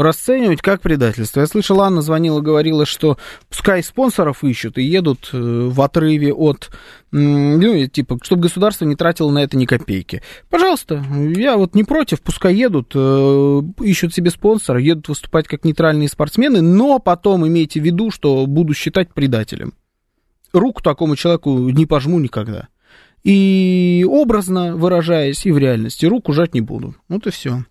Расценивать 0.00 0.62
как 0.62 0.80
предательство. 0.80 1.40
Я 1.40 1.46
слышал, 1.46 1.78
Анна 1.82 2.00
звонила, 2.00 2.40
говорила, 2.40 2.86
что 2.86 3.18
пускай 3.50 3.82
спонсоров 3.82 4.42
ищут 4.42 4.78
и 4.78 4.82
едут 4.82 5.28
э, 5.34 5.38
в 5.38 5.78
отрыве 5.82 6.32
от, 6.32 6.70
ну, 7.10 7.86
типа, 7.86 8.18
чтобы 8.22 8.44
государство 8.44 8.86
не 8.86 8.96
тратило 8.96 9.30
на 9.30 9.42
это 9.42 9.58
ни 9.58 9.66
копейки. 9.66 10.22
Пожалуйста, 10.48 11.04
я 11.36 11.58
вот 11.58 11.74
не 11.74 11.84
против, 11.84 12.22
пускай 12.22 12.54
едут, 12.54 12.92
э, 12.94 13.62
ищут 13.82 14.14
себе 14.14 14.30
спонсора, 14.30 14.80
едут 14.80 15.08
выступать 15.08 15.46
как 15.46 15.66
нейтральные 15.66 16.08
спортсмены, 16.08 16.62
но 16.62 16.98
потом 16.98 17.46
имейте 17.46 17.78
в 17.78 17.84
виду, 17.84 18.10
что 18.10 18.46
буду 18.46 18.72
считать 18.72 19.12
предателем. 19.12 19.74
Руку 20.54 20.82
такому 20.82 21.14
человеку 21.14 21.68
не 21.68 21.84
пожму 21.84 22.18
никогда. 22.20 22.68
И 23.22 24.06
образно 24.08 24.74
выражаясь, 24.76 25.44
и 25.44 25.52
в 25.52 25.58
реальности 25.58 26.06
руку 26.06 26.32
жать 26.32 26.54
не 26.54 26.62
буду. 26.62 26.94
Вот 27.10 27.26
и 27.26 27.30
все. 27.30 27.64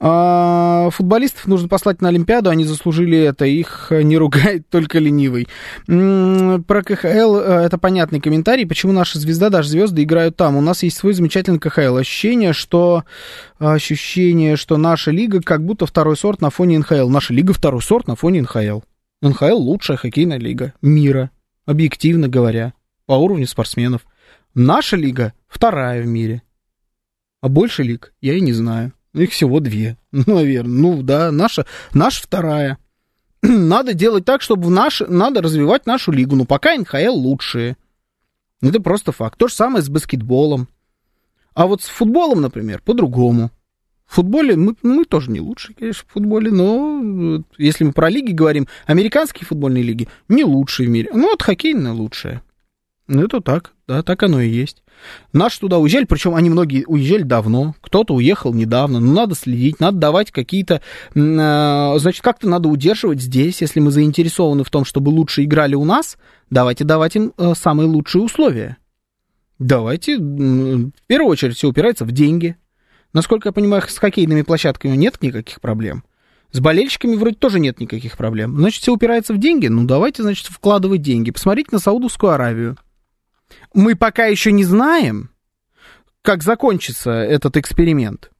А, 0.00 0.90
футболистов 0.90 1.46
нужно 1.46 1.68
послать 1.68 2.00
на 2.00 2.08
Олимпиаду, 2.08 2.50
они 2.50 2.64
заслужили 2.64 3.18
это, 3.18 3.44
их 3.44 3.88
не 3.90 4.16
ругает 4.16 4.68
только 4.70 4.98
ленивый. 4.98 5.48
Про 5.86 6.82
КХЛ 6.82 7.36
э, 7.36 7.62
это 7.64 7.78
понятный 7.78 8.20
комментарий, 8.20 8.66
почему 8.66 8.92
наша 8.92 9.18
звезда, 9.18 9.50
даже 9.50 9.70
звезды 9.70 10.02
играют 10.02 10.36
там. 10.36 10.56
У 10.56 10.60
нас 10.60 10.82
есть 10.82 10.96
свой 10.96 11.14
замечательный 11.14 11.58
КХЛ. 11.58 11.96
Ощущение, 11.96 12.52
что 12.52 13.04
ощущение, 13.58 14.56
что 14.56 14.76
наша 14.76 15.10
лига 15.10 15.40
как 15.40 15.64
будто 15.64 15.86
второй 15.86 16.16
сорт 16.16 16.40
на 16.40 16.50
фоне 16.50 16.78
НХЛ. 16.78 17.08
Наша 17.08 17.34
лига 17.34 17.52
второй 17.52 17.82
сорт 17.82 18.06
на 18.06 18.16
фоне 18.16 18.42
НХЛ. 18.42 18.80
НХЛ 19.20 19.56
лучшая 19.56 19.96
хоккейная 19.96 20.38
лига 20.38 20.74
мира, 20.80 21.30
объективно 21.66 22.28
говоря, 22.28 22.72
по 23.06 23.14
уровню 23.14 23.46
спортсменов. 23.46 24.06
Наша 24.54 24.96
лига 24.96 25.32
вторая 25.48 26.02
в 26.02 26.06
мире. 26.06 26.42
А 27.40 27.48
больше 27.48 27.82
лиг 27.82 28.12
я 28.20 28.34
и 28.34 28.40
не 28.40 28.52
знаю. 28.52 28.92
Их 29.14 29.32
всего 29.32 29.60
две, 29.60 29.96
наверное. 30.12 30.80
Ну 30.80 31.02
да, 31.02 31.30
наша, 31.32 31.66
наша 31.92 32.22
вторая. 32.22 32.78
Надо 33.42 33.94
делать 33.94 34.24
так, 34.24 34.42
чтобы 34.42 34.66
в 34.66 34.70
наш, 34.70 35.00
надо 35.00 35.42
развивать 35.42 35.86
нашу 35.86 36.10
лигу. 36.10 36.34
Но 36.34 36.44
пока 36.44 36.76
НХЛ 36.76 37.12
лучшие. 37.12 37.76
Это 38.60 38.80
просто 38.80 39.12
факт. 39.12 39.38
То 39.38 39.46
же 39.46 39.54
самое 39.54 39.82
с 39.82 39.88
баскетболом. 39.88 40.68
А 41.54 41.66
вот 41.66 41.82
с 41.82 41.86
футболом, 41.86 42.40
например, 42.40 42.82
по-другому. 42.84 43.50
В 44.06 44.14
футболе 44.14 44.56
мы, 44.56 44.74
мы 44.82 45.04
тоже 45.04 45.30
не 45.30 45.40
лучшие, 45.40 45.76
конечно, 45.76 46.04
в 46.08 46.12
футболе, 46.12 46.50
но 46.50 47.44
если 47.58 47.84
мы 47.84 47.92
про 47.92 48.08
лиги 48.08 48.32
говорим, 48.32 48.66
американские 48.86 49.44
футбольные 49.44 49.82
лиги 49.82 50.08
не 50.28 50.44
лучшие 50.44 50.88
в 50.88 50.90
мире. 50.90 51.10
Ну, 51.12 51.28
вот 51.28 51.42
хоккейная 51.42 51.92
лучшая. 51.92 52.42
Ну, 53.08 53.24
это 53.24 53.40
так, 53.40 53.72
да, 53.86 54.02
так 54.02 54.22
оно 54.22 54.38
и 54.38 54.50
есть. 54.50 54.82
Наши 55.32 55.60
туда 55.60 55.78
уезжали, 55.78 56.04
причем 56.04 56.34
они 56.34 56.50
многие 56.50 56.84
уезжали 56.86 57.22
давно, 57.22 57.74
кто-то 57.80 58.14
уехал 58.14 58.52
недавно, 58.52 59.00
ну, 59.00 59.14
надо 59.14 59.34
следить, 59.34 59.80
надо 59.80 59.96
давать 59.96 60.30
какие-то, 60.30 60.82
э, 61.14 61.98
значит, 61.98 62.22
как-то 62.22 62.50
надо 62.50 62.68
удерживать 62.68 63.22
здесь, 63.22 63.62
если 63.62 63.80
мы 63.80 63.92
заинтересованы 63.92 64.62
в 64.62 64.68
том, 64.68 64.84
чтобы 64.84 65.08
лучше 65.08 65.44
играли 65.44 65.74
у 65.74 65.86
нас, 65.86 66.18
давайте 66.50 66.84
давать 66.84 67.16
им 67.16 67.32
э, 67.38 67.54
самые 67.56 67.88
лучшие 67.88 68.22
условия. 68.22 68.76
Давайте, 69.58 70.18
в 70.18 70.92
первую 71.06 71.30
очередь, 71.30 71.56
все 71.56 71.68
упирается 71.68 72.04
в 72.04 72.12
деньги. 72.12 72.56
Насколько 73.14 73.48
я 73.48 73.52
понимаю, 73.52 73.82
с 73.88 73.96
хоккейными 73.96 74.42
площадками 74.42 74.94
нет 74.96 75.22
никаких 75.22 75.62
проблем. 75.62 76.04
С 76.52 76.60
болельщиками 76.60 77.16
вроде 77.16 77.36
тоже 77.36 77.58
нет 77.58 77.80
никаких 77.80 78.18
проблем. 78.18 78.56
Значит, 78.58 78.82
все 78.82 78.92
упирается 78.92 79.32
в 79.32 79.38
деньги? 79.38 79.66
Ну, 79.66 79.84
давайте, 79.84 80.22
значит, 80.22 80.46
вкладывать 80.46 81.00
деньги. 81.00 81.30
Посмотрите 81.30 81.70
на 81.72 81.78
Саудовскую 81.78 82.32
Аравию 82.32 82.76
мы 83.74 83.96
пока 83.96 84.26
еще 84.26 84.52
не 84.52 84.64
знаем, 84.64 85.30
как 86.22 86.42
закончится 86.42 87.10
этот 87.10 87.56
эксперимент. 87.56 88.30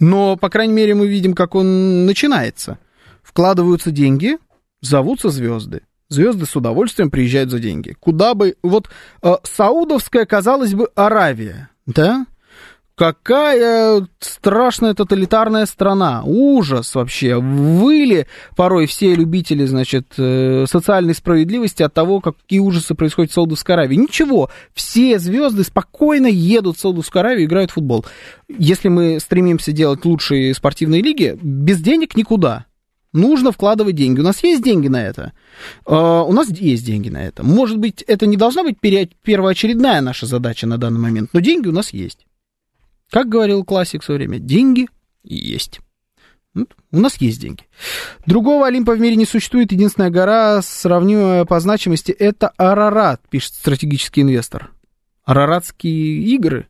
Но, 0.00 0.36
по 0.36 0.48
крайней 0.50 0.74
мере, 0.74 0.94
мы 0.94 1.06
видим, 1.06 1.34
как 1.34 1.54
он 1.54 2.06
начинается. 2.06 2.78
Вкладываются 3.22 3.90
деньги, 3.90 4.38
зовутся 4.80 5.30
звезды. 5.30 5.82
Звезды 6.08 6.46
с 6.46 6.54
удовольствием 6.54 7.10
приезжают 7.10 7.50
за 7.50 7.58
деньги. 7.58 7.96
Куда 7.98 8.34
бы... 8.34 8.56
Вот 8.62 8.90
э, 9.22 9.34
Саудовская, 9.42 10.26
казалось 10.26 10.74
бы, 10.74 10.88
Аравия, 10.94 11.70
да? 11.86 12.26
Какая 12.96 14.06
страшная 14.20 14.94
тоталитарная 14.94 15.66
страна. 15.66 16.22
Ужас 16.24 16.94
вообще. 16.94 17.40
Выли 17.40 18.28
порой 18.54 18.86
все 18.86 19.16
любители, 19.16 19.64
значит, 19.64 20.12
э, 20.16 20.66
социальной 20.68 21.14
справедливости 21.14 21.82
от 21.82 21.92
того, 21.92 22.20
какие 22.20 22.60
ужасы 22.60 22.94
происходят 22.94 23.32
в 23.32 23.34
Саудовской 23.34 23.74
Аравии. 23.74 23.96
Ничего. 23.96 24.48
Все 24.74 25.18
звезды 25.18 25.64
спокойно 25.64 26.28
едут 26.28 26.76
в 26.76 26.80
Саудовскую 26.80 27.20
Аравию 27.20 27.42
и 27.42 27.46
играют 27.46 27.72
в 27.72 27.74
футбол. 27.74 28.04
Если 28.48 28.88
мы 28.88 29.18
стремимся 29.18 29.72
делать 29.72 30.04
лучшие 30.04 30.54
спортивные 30.54 31.02
лиги, 31.02 31.36
без 31.42 31.80
денег 31.80 32.16
никуда. 32.16 32.66
Нужно 33.12 33.50
вкладывать 33.50 33.96
деньги. 33.96 34.20
У 34.20 34.24
нас 34.24 34.42
есть 34.44 34.62
деньги 34.62 34.86
на 34.88 35.02
это? 35.04 35.32
Uh, 35.84 36.24
у 36.24 36.32
нас 36.32 36.48
есть 36.48 36.84
деньги 36.84 37.08
на 37.08 37.24
это. 37.24 37.44
Может 37.44 37.78
быть, 37.78 38.02
это 38.02 38.26
не 38.26 38.36
должна 38.36 38.64
быть 38.64 38.78
первоочередная 38.80 40.00
наша 40.00 40.26
задача 40.26 40.66
на 40.66 40.78
данный 40.78 41.00
момент, 41.00 41.30
но 41.32 41.40
деньги 41.40 41.68
у 41.68 41.72
нас 41.72 41.92
есть. 41.92 42.26
Как 43.10 43.28
говорил 43.28 43.64
классик 43.64 44.02
в 44.02 44.04
свое 44.04 44.18
время, 44.18 44.38
деньги 44.38 44.88
есть. 45.22 45.80
У 46.54 47.00
нас 47.00 47.16
есть 47.16 47.40
деньги. 47.40 47.64
Другого 48.26 48.66
Олимпа 48.66 48.94
в 48.94 49.00
мире 49.00 49.16
не 49.16 49.26
существует. 49.26 49.72
Единственная 49.72 50.10
гора, 50.10 50.62
сравнимая 50.62 51.44
по 51.44 51.58
значимости, 51.58 52.12
это 52.12 52.48
Арарат, 52.56 53.20
пишет 53.28 53.54
стратегический 53.54 54.22
инвестор. 54.22 54.70
Араратские 55.24 56.22
игры. 56.34 56.68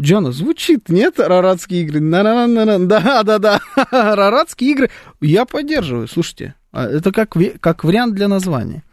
Джона, 0.00 0.32
звучит, 0.32 0.88
нет, 0.88 1.18
Араратские 1.18 1.82
игры? 1.82 2.00
На-на-на-на-на. 2.00 2.86
Да, 2.86 3.22
да, 3.24 3.38
да. 3.38 3.60
Араратские 3.90 4.70
игры. 4.70 4.90
Я 5.20 5.44
поддерживаю, 5.44 6.06
слушайте. 6.06 6.54
А 6.70 6.86
это 6.86 7.10
как, 7.12 7.34
как 7.60 7.84
вариант 7.84 8.14
для 8.14 8.28
названия. 8.28 8.84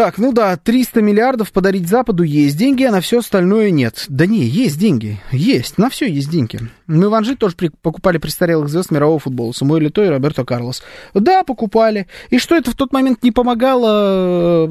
Так, 0.00 0.16
ну 0.16 0.32
да, 0.32 0.56
300 0.56 1.02
миллиардов 1.02 1.52
подарить 1.52 1.86
Западу 1.86 2.22
есть 2.22 2.56
деньги, 2.56 2.84
а 2.84 2.90
на 2.90 3.02
все 3.02 3.18
остальное 3.18 3.70
нет. 3.70 4.06
Да 4.08 4.24
не, 4.24 4.46
есть 4.46 4.78
деньги, 4.78 5.20
есть, 5.30 5.76
на 5.76 5.90
все 5.90 6.10
есть 6.10 6.30
деньги. 6.30 6.58
Мы 6.86 7.10
в 7.10 7.14
Анжи 7.14 7.36
тоже 7.36 7.54
при, 7.54 7.68
покупали 7.68 8.16
престарелых 8.16 8.70
звезд 8.70 8.90
мирового 8.90 9.18
футбола, 9.18 9.52
Самуэль 9.52 9.82
Лито 9.82 10.02
и 10.02 10.08
Роберто 10.08 10.46
Карлос. 10.46 10.82
Да, 11.12 11.44
покупали. 11.44 12.06
И 12.30 12.38
что 12.38 12.56
это 12.56 12.70
в 12.70 12.76
тот 12.76 12.94
момент 12.94 13.22
не 13.22 13.30
помогало 13.30 14.66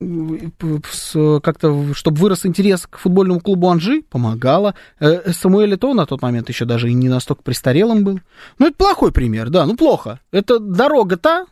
э, 0.00 1.40
как-то, 1.42 1.92
чтобы 1.94 2.18
вырос 2.18 2.46
интерес 2.46 2.86
к 2.86 2.98
футбольному 2.98 3.40
клубу 3.40 3.70
Анжи? 3.70 4.02
Помогало. 4.02 4.76
Э, 5.00 5.32
Самуэль 5.32 5.70
Лито 5.70 5.92
на 5.92 6.06
тот 6.06 6.22
момент 6.22 6.50
еще 6.50 6.66
даже 6.66 6.88
и 6.88 6.94
не 6.94 7.08
настолько 7.08 7.42
престарелым 7.42 8.04
был. 8.04 8.20
Ну, 8.60 8.68
это 8.68 8.76
плохой 8.76 9.10
пример, 9.10 9.50
да, 9.50 9.66
ну 9.66 9.74
плохо. 9.74 10.20
Это 10.30 10.60
дорога 10.60 11.16
та, 11.16 11.46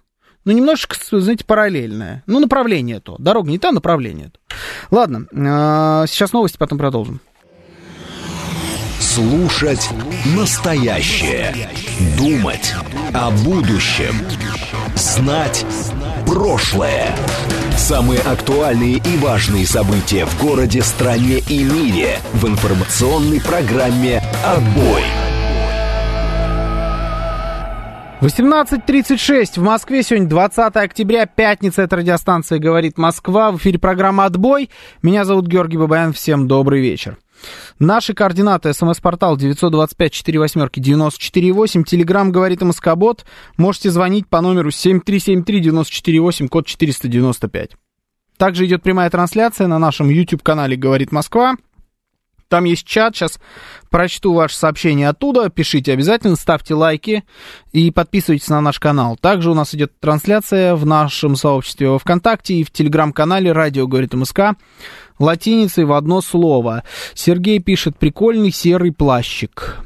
ну, 0.46 0.52
немножечко, 0.52 0.96
знаете, 1.10 1.44
параллельное. 1.44 2.22
Ну, 2.26 2.38
направление 2.38 3.00
то. 3.00 3.16
Дорога 3.18 3.50
не 3.50 3.58
та, 3.58 3.72
направление 3.72 4.30
то. 4.30 4.38
Ладно, 4.92 5.26
а, 5.32 6.06
сейчас 6.06 6.32
новости, 6.32 6.56
потом 6.56 6.78
продолжим. 6.78 7.20
Слушать 9.00 9.90
настоящее. 10.36 11.68
Думать 12.16 12.74
о 13.12 13.30
будущем. 13.30 14.14
Знать 14.94 15.66
прошлое. 16.26 17.14
Самые 17.76 18.20
актуальные 18.20 18.98
и 18.98 19.16
важные 19.18 19.66
события 19.66 20.26
в 20.26 20.40
городе, 20.40 20.80
стране 20.82 21.38
и 21.48 21.64
мире 21.64 22.20
в 22.32 22.46
информационной 22.46 23.40
программе 23.40 24.22
«Отбой». 24.44 25.25
18.36 28.22 29.60
в 29.60 29.62
Москве. 29.62 30.02
Сегодня 30.02 30.26
20 30.26 30.74
октября, 30.76 31.26
пятница. 31.26 31.82
Это 31.82 31.96
радиостанция 31.96 32.58
«Говорит 32.58 32.96
Москва». 32.96 33.52
В 33.52 33.58
эфире 33.58 33.78
программа 33.78 34.24
«Отбой». 34.24 34.70
Меня 35.02 35.26
зовут 35.26 35.46
Георгий 35.46 35.76
Бабаян. 35.76 36.14
Всем 36.14 36.48
добрый 36.48 36.80
вечер. 36.80 37.18
Наши 37.78 38.14
координаты. 38.14 38.72
СМС-портал 38.72 39.36
925-48-94-8. 39.36 41.84
Телеграмм 41.84 42.32
«Говорит 42.32 42.62
МСК-бот». 42.62 43.26
Можете 43.58 43.90
звонить 43.90 44.26
по 44.28 44.40
номеру 44.40 44.70
7373-94-8, 44.70 46.48
код 46.48 46.66
495. 46.66 47.72
Также 48.38 48.64
идет 48.64 48.82
прямая 48.82 49.10
трансляция 49.10 49.66
на 49.66 49.78
нашем 49.78 50.08
YouTube-канале 50.08 50.78
«Говорит 50.78 51.12
Москва». 51.12 51.56
Там 52.48 52.64
есть 52.64 52.86
чат, 52.86 53.16
сейчас 53.16 53.40
прочту 53.90 54.32
ваше 54.32 54.56
сообщение 54.56 55.08
оттуда, 55.08 55.48
пишите 55.48 55.92
обязательно, 55.92 56.36
ставьте 56.36 56.74
лайки 56.74 57.24
и 57.72 57.90
подписывайтесь 57.90 58.48
на 58.48 58.60
наш 58.60 58.78
канал. 58.78 59.16
Также 59.16 59.50
у 59.50 59.54
нас 59.54 59.74
идет 59.74 59.98
трансляция 59.98 60.76
в 60.76 60.86
нашем 60.86 61.34
сообществе 61.34 61.88
во 61.88 61.98
ВКонтакте 61.98 62.54
и 62.54 62.64
в 62.64 62.70
телеграм-канале 62.70 63.52
«Радио 63.52 63.86
говорит 63.86 64.14
МСК» 64.14 64.54
латиницей 65.18 65.84
в 65.84 65.92
одно 65.92 66.20
слово. 66.20 66.84
Сергей 67.14 67.58
пишет 67.58 67.98
«Прикольный 67.98 68.52
серый 68.52 68.92
плащик». 68.92 69.85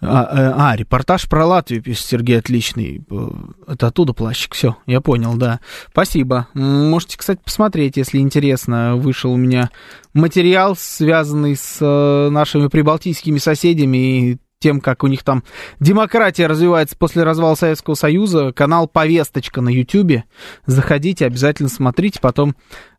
А, 0.00 0.24
э, 0.24 0.54
а, 0.56 0.76
репортаж 0.76 1.28
про 1.28 1.46
Латвию, 1.46 1.82
пишет 1.82 2.06
Сергей, 2.06 2.38
отличный. 2.38 3.04
Э, 3.10 3.28
это 3.68 3.88
оттуда 3.88 4.12
плащик, 4.12 4.54
все, 4.54 4.76
я 4.86 5.00
понял, 5.00 5.34
да. 5.34 5.60
Спасибо. 5.90 6.48
Можете, 6.54 7.18
кстати, 7.18 7.40
посмотреть, 7.42 7.96
если 7.96 8.18
интересно. 8.18 8.96
Вышел 8.96 9.32
у 9.32 9.36
меня 9.36 9.70
материал, 10.12 10.76
связанный 10.76 11.56
с 11.56 11.78
э, 11.80 12.28
нашими 12.30 12.68
прибалтийскими 12.68 13.38
соседями 13.38 14.32
и 14.32 14.38
тем, 14.58 14.80
как 14.80 15.04
у 15.04 15.06
них 15.06 15.22
там 15.22 15.44
демократия 15.80 16.46
развивается 16.46 16.96
после 16.96 17.22
развала 17.22 17.54
Советского 17.54 17.94
Союза. 17.94 18.52
Канал 18.52 18.88
«Повесточка» 18.88 19.60
на 19.60 19.68
Ютьюбе. 19.68 20.24
Заходите, 20.66 21.26
обязательно 21.26 21.68
смотрите, 21.68 22.20
потом 22.20 22.54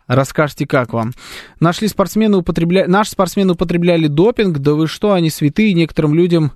Расскажите, 0.07 0.65
как 0.65 0.93
вам. 0.93 1.12
Нашли 1.60 1.89
спортсмены 1.89 2.38
употребляли... 2.38 2.89
Наши 2.89 3.12
спортсмены 3.12 3.53
употребляли 3.53 4.07
допинг, 4.07 4.60
да 4.60 4.73
вы 4.73 4.88
что, 4.88 5.12
они 5.12 5.29
святые, 5.29 5.73
некоторым 5.73 6.13
людям 6.13 6.53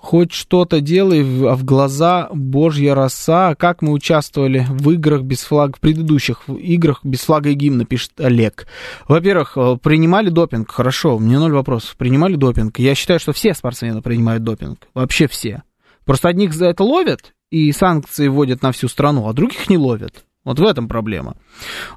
Хоть 0.00 0.32
что-то 0.32 0.80
делай, 0.80 1.20
а 1.20 1.54
в 1.54 1.64
глаза 1.64 2.30
божья 2.32 2.94
роса. 2.94 3.54
Как 3.54 3.82
мы 3.82 3.92
участвовали 3.92 4.64
в 4.68 4.90
играх 4.92 5.22
без 5.22 5.42
флага, 5.42 5.74
в 5.76 5.80
предыдущих 5.80 6.48
играх 6.48 7.00
без 7.04 7.20
флага 7.20 7.50
и 7.50 7.54
гимна, 7.54 7.84
пишет 7.84 8.12
Олег. 8.18 8.66
Во-первых, 9.08 9.52
э, 9.56 9.76
принимали 9.82 10.30
допинг, 10.30 10.70
хорошо, 10.70 11.18
мне 11.18 11.38
ноль 11.38 11.52
вопросов. 11.52 11.96
Принимали 11.98 12.36
допинг. 12.36 12.78
Я 12.78 12.94
считаю, 12.94 13.20
что 13.20 13.34
все 13.34 13.52
спортсмены 13.52 14.00
принимают 14.00 14.42
допинг. 14.42 14.88
Вообще 14.94 15.28
все. 15.28 15.64
Просто 16.06 16.28
одних 16.28 16.54
за 16.54 16.68
это 16.68 16.82
ловят 16.82 17.34
и 17.50 17.70
санкции 17.70 18.28
вводят 18.28 18.62
на 18.62 18.72
всю 18.72 18.88
страну, 18.88 19.28
а 19.28 19.34
других 19.34 19.68
не 19.68 19.76
ловят. 19.76 20.24
Вот 20.44 20.58
в 20.58 20.64
этом 20.64 20.88
проблема. 20.88 21.36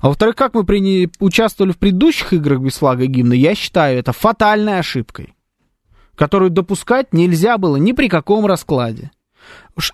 А 0.01 0.09
во-вторых, 0.09 0.35
как 0.35 0.53
мы 0.53 0.63
прини- 0.65 1.09
участвовали 1.19 1.71
в 1.71 1.77
предыдущих 1.77 2.33
играх 2.33 2.59
без 2.59 2.73
флага 2.73 3.05
и 3.05 3.07
гимна, 3.07 3.33
я 3.33 3.55
считаю 3.55 3.97
это 3.97 4.11
фатальной 4.11 4.79
ошибкой 4.79 5.33
которую 6.15 6.51
допускать 6.51 7.13
нельзя 7.13 7.57
было 7.57 7.77
ни 7.77 7.91
при 7.91 8.07
каком 8.07 8.45
раскладе. 8.45 9.11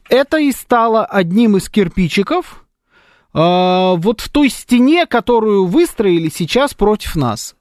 Это 0.09 0.37
и 0.37 0.51
стало 0.51 1.05
одним 1.05 1.57
из 1.57 1.69
кирпичиков 1.69 2.65
э, 3.33 3.37
вот 3.39 4.21
в 4.21 4.29
той 4.29 4.49
стене, 4.49 5.05
которую 5.05 5.65
выстроили 5.65 6.29
сейчас 6.29 6.73
против 6.73 7.15
нас. 7.15 7.55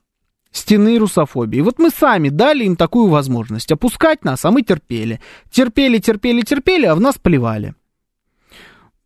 Стены 0.51 0.97
русофобии. 0.97 1.61
Вот 1.61 1.77
мы 1.77 1.91
сами 1.91 2.29
дали 2.29 2.63
им 2.63 2.75
такую 2.75 3.07
возможность 3.07 3.71
опускать 3.71 4.23
нас, 4.23 4.43
а 4.45 4.51
мы 4.51 4.63
терпели. 4.63 5.21
Терпели, 5.51 5.99
терпели, 5.99 6.41
терпели, 6.41 6.85
а 6.85 6.95
в 6.95 6.99
нас 6.99 7.17
плевали. 7.17 7.75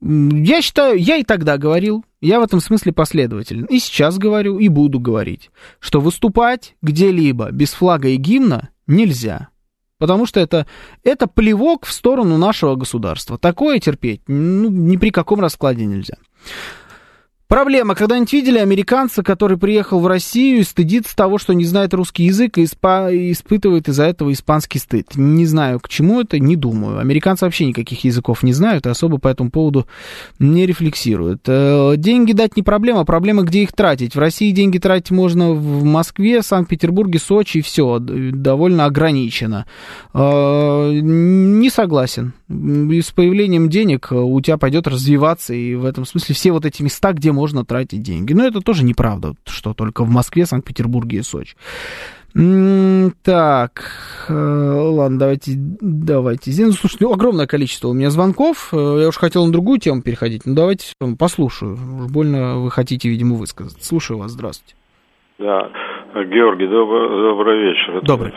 Я 0.06 0.62
считаю, 0.62 1.00
я 1.00 1.16
и 1.16 1.24
тогда 1.24 1.58
говорил, 1.58 2.04
я 2.20 2.42
в 2.42 2.44
этом 2.44 2.60
смысле 2.60 2.92
последователен. 2.92 3.66
И 3.66 3.80
сейчас 3.80 4.18
говорю, 4.18 4.60
и 4.60 4.68
буду 4.68 5.00
говорить, 5.00 5.50
что 5.80 6.02
выступать 6.02 6.76
где-либо 6.82 7.52
без 7.52 7.72
флага 7.72 8.10
и 8.10 8.18
гимна 8.18 8.70
нельзя. 8.86 9.50
Потому 10.00 10.26
что 10.26 10.42
это, 10.42 10.68
это 11.06 11.28
плевок 11.28 11.86
в 11.86 11.94
сторону 11.94 12.38
нашего 12.38 12.76
государства. 12.76 13.38
Такое 13.38 13.80
терпеть 13.80 14.22
ну, 14.28 14.70
ни 14.70 14.98
при 14.98 15.10
каком 15.10 15.40
раскладе 15.40 15.86
нельзя. 15.86 16.18
Проблема. 17.54 17.94
Когда-нибудь 17.94 18.34
видели 18.34 18.58
американца, 18.58 19.22
который 19.22 19.60
приехал 19.60 20.00
в 20.00 20.08
Россию 20.08 20.62
и 20.62 20.64
стыдится 20.64 21.16
того, 21.16 21.38
что 21.38 21.54
не 21.54 21.66
знает 21.66 21.94
русский 21.94 22.24
язык 22.24 22.58
и, 22.58 22.64
испа- 22.64 23.12
испытывает 23.32 23.88
из-за 23.88 24.06
этого 24.06 24.34
испанский 24.34 24.80
стыд? 24.80 25.10
Не 25.14 25.46
знаю, 25.46 25.80
к 25.80 25.88
чему 25.88 26.22
это, 26.22 26.40
не 26.40 26.56
думаю. 26.56 26.98
Американцы 26.98 27.46
вообще 27.46 27.68
никаких 27.68 28.06
языков 28.06 28.42
не 28.42 28.54
знают 28.54 28.88
и 28.88 28.90
особо 28.90 29.20
по 29.20 29.28
этому 29.28 29.52
поводу 29.52 29.86
не 30.40 30.66
рефлексируют. 30.66 31.42
Э, 31.46 31.94
Деньги 31.96 32.34
дать 32.34 32.58
не 32.58 32.64
проблема, 32.64 33.06
проблема, 33.06 33.44
где 33.44 33.62
их 33.62 33.74
тратить. 33.74 34.16
В 34.16 34.20
России 34.20 34.50
деньги 34.50 34.80
тратить 34.80 35.12
можно 35.12 35.52
в 35.52 35.84
Москве, 35.84 36.42
Санкт-Петербурге, 36.42 37.20
Сочи, 37.20 37.62
все, 37.62 38.00
довольно 38.00 38.86
ограничено. 38.86 39.68
Э, 40.16 40.90
Не 40.92 41.70
согласен. 41.70 42.34
С 42.48 43.12
появлением 43.12 43.70
денег 43.70 44.12
у 44.12 44.42
тебя 44.42 44.58
пойдет 44.58 44.88
развиваться, 44.88 45.54
и 45.54 45.76
в 45.76 45.86
этом 45.86 46.06
смысле 46.06 46.34
все 46.34 46.52
вот 46.52 46.66
эти 46.66 46.82
места, 46.82 47.14
где 47.14 47.32
можно 47.32 47.43
тратить 47.66 48.02
деньги. 48.02 48.34
Но 48.34 48.46
это 48.46 48.62
тоже 48.62 48.84
неправда, 48.84 49.34
что 49.46 49.74
только 49.74 50.04
в 50.04 50.10
Москве, 50.10 50.46
Санкт-Петербурге 50.46 51.18
и 51.18 51.22
Сочи. 51.22 51.56
Так, 53.24 53.84
э, 54.28 54.34
ладно, 54.34 55.20
давайте, 55.20 55.52
давайте. 55.56 56.50
Здесь, 56.50 56.66
ну, 56.66 56.72
слушайте, 56.74 57.06
ну, 57.06 57.14
огромное 57.14 57.46
количество 57.46 57.90
у 57.90 57.94
меня 57.94 58.10
звонков. 58.10 58.70
Э, 58.74 59.02
Я 59.02 59.10
уж 59.10 59.18
хотел 59.18 59.46
на 59.46 59.52
другую 59.52 59.80
тему 59.80 60.02
переходить, 60.02 60.42
но 60.48 60.56
давайте 60.56 60.94
послушаю. 61.20 61.74
Уж 61.74 62.12
больно 62.12 62.58
вы 62.58 62.72
хотите, 62.72 63.08
видимо, 63.08 63.36
высказаться. 63.36 63.86
Слушаю 63.86 64.18
вас, 64.18 64.32
здравствуйте. 64.32 64.76
Да, 65.38 65.70
Георгий, 66.16 66.68
добрый, 66.68 67.10
добрый 67.10 67.62
вечер. 67.62 68.02
Добрый. 68.02 68.34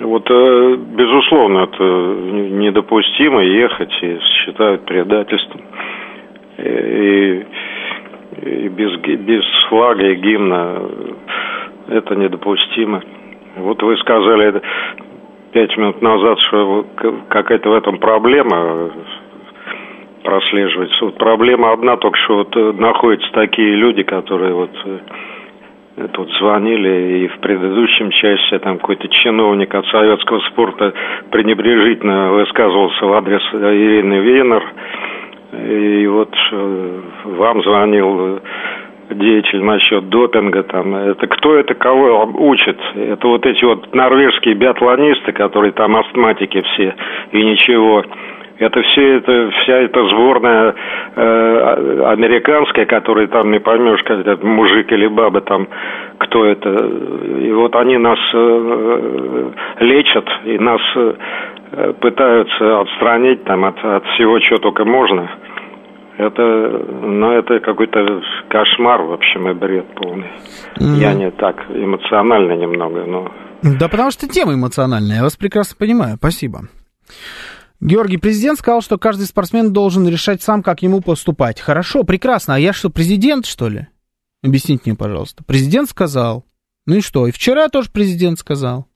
Вот, 0.00 0.30
э, 0.30 0.76
безусловно, 0.94 1.60
это 1.60 1.82
недопустимо 1.82 3.42
ехать 3.42 3.92
и 4.02 4.18
считают 4.44 4.84
предательством. 4.84 5.62
И, 6.58 7.46
и 8.42 8.68
без, 8.68 8.98
без 9.00 9.44
флага 9.68 10.06
и 10.06 10.14
гимна 10.16 10.82
это 11.88 12.14
недопустимо. 12.14 13.02
Вот 13.56 13.82
вы 13.82 13.96
сказали 13.98 14.60
пять 15.52 15.76
минут 15.76 16.02
назад, 16.02 16.38
что 16.40 16.86
какая-то 17.28 17.70
в 17.70 17.74
этом 17.74 17.98
проблема 17.98 18.90
прослеживается. 20.26 21.04
Вот 21.04 21.18
проблема 21.18 21.72
одна, 21.72 21.96
только 21.96 22.18
что 22.18 22.38
вот 22.38 22.56
э, 22.56 22.72
находятся 22.72 23.30
такие 23.32 23.76
люди, 23.76 24.02
которые 24.02 24.54
вот 24.54 24.70
э, 24.84 26.08
тут 26.12 26.30
звонили 26.32 27.24
и 27.24 27.28
в 27.28 27.38
предыдущем 27.38 28.10
часе 28.10 28.58
там 28.58 28.78
какой-то 28.78 29.06
чиновник 29.08 29.72
от 29.72 29.86
советского 29.86 30.40
спорта 30.50 30.92
пренебрежительно 31.30 32.32
высказывался 32.32 33.06
в 33.06 33.12
адрес 33.12 33.42
Ирины 33.52 34.18
Вейнер. 34.18 34.64
И 35.64 36.06
вот 36.06 36.34
э, 36.52 37.00
вам 37.24 37.62
звонил 37.62 38.36
э, 38.36 39.14
деятель 39.14 39.62
насчет 39.62 40.08
допинга 40.08 40.62
там. 40.64 40.94
Это 40.94 41.26
кто 41.26 41.56
это 41.56 41.74
кого 41.74 42.24
учит? 42.34 42.78
Это 42.94 43.26
вот 43.26 43.46
эти 43.46 43.64
вот 43.64 43.94
норвежские 43.94 44.54
биатлонисты, 44.54 45.32
которые 45.32 45.72
там 45.72 45.96
астматики 45.96 46.62
все 46.62 46.94
и 47.32 47.42
ничего. 47.42 48.04
Это 48.58 48.80
все 48.82 49.16
это 49.18 49.50
вся 49.50 49.76
эта 49.80 50.02
сборная 50.08 50.74
э, 51.14 52.02
американская, 52.06 52.86
которая 52.86 53.26
там 53.26 53.50
не 53.50 53.60
поймешь, 53.60 54.02
как 54.04 54.26
это 54.26 54.44
мужик 54.46 54.90
или 54.92 55.06
баба 55.06 55.42
там, 55.42 55.68
кто 56.18 56.46
это. 56.46 56.70
И 57.38 57.52
вот 57.52 57.76
они 57.76 57.98
нас 57.98 58.18
э, 58.32 59.50
лечат 59.80 60.26
и 60.46 60.58
нас 60.58 60.80
э, 60.94 61.92
пытаются 62.00 62.80
отстранить 62.80 63.44
там 63.44 63.66
от, 63.66 63.84
от 63.84 64.06
всего, 64.14 64.40
что 64.40 64.56
только 64.58 64.86
можно. 64.86 65.28
Это, 66.18 66.42
ну, 66.42 67.30
это 67.32 67.60
какой-то 67.60 68.22
кошмар, 68.48 69.02
в 69.02 69.12
общем, 69.12 69.50
и 69.50 69.54
бред 69.54 69.86
полный. 69.94 70.30
Я 70.78 71.12
не 71.12 71.30
так 71.30 71.56
эмоционально 71.70 72.54
немного, 72.54 73.04
но 73.04 73.30
Да 73.62 73.88
потому 73.88 74.10
что 74.10 74.26
тема 74.26 74.54
эмоциональная, 74.54 75.16
я 75.16 75.22
вас 75.22 75.36
прекрасно 75.36 75.76
понимаю. 75.78 76.16
Спасибо. 76.16 76.68
Георгий, 77.80 78.16
президент 78.16 78.58
сказал, 78.58 78.80
что 78.80 78.96
каждый 78.96 79.26
спортсмен 79.26 79.72
должен 79.72 80.08
решать 80.08 80.42
сам, 80.42 80.62
как 80.62 80.82
ему 80.82 81.02
поступать. 81.02 81.60
Хорошо, 81.60 82.04
прекрасно. 82.04 82.54
А 82.54 82.58
я 82.58 82.72
что, 82.72 82.88
президент, 82.88 83.44
что 83.44 83.68
ли? 83.68 83.88
Объясните 84.42 84.82
мне, 84.86 84.94
пожалуйста. 84.96 85.44
Президент 85.44 85.90
сказал. 85.90 86.46
Ну 86.86 86.96
и 86.96 87.00
что? 87.02 87.26
И 87.26 87.32
вчера 87.32 87.68
тоже 87.68 87.90
президент 87.92 88.38
сказал. 88.38 88.86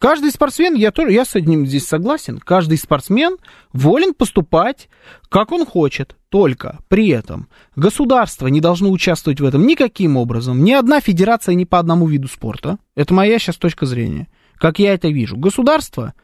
Каждый 0.00 0.30
спортсмен, 0.30 0.74
я 0.76 0.92
тоже, 0.92 1.12
я 1.12 1.26
с 1.26 1.36
одним 1.36 1.66
здесь 1.66 1.86
согласен, 1.86 2.38
каждый 2.38 2.78
спортсмен 2.78 3.36
волен 3.74 4.14
поступать, 4.14 4.88
как 5.28 5.52
он 5.52 5.66
хочет. 5.66 6.16
Только 6.30 6.78
при 6.88 7.08
этом 7.08 7.48
государство 7.76 8.46
не 8.46 8.62
должно 8.62 8.90
участвовать 8.90 9.40
в 9.40 9.44
этом 9.44 9.66
никаким 9.66 10.16
образом. 10.16 10.64
Ни 10.64 10.72
одна 10.72 11.00
федерация 11.00 11.54
ни 11.54 11.64
по 11.64 11.78
одному 11.78 12.06
виду 12.06 12.28
спорта. 12.28 12.78
Это 12.96 13.12
моя 13.12 13.38
сейчас 13.38 13.56
точка 13.56 13.84
зрения. 13.84 14.28
Как 14.56 14.78
я 14.78 14.94
это 14.94 15.08
вижу. 15.08 15.36
Государство 15.36 16.14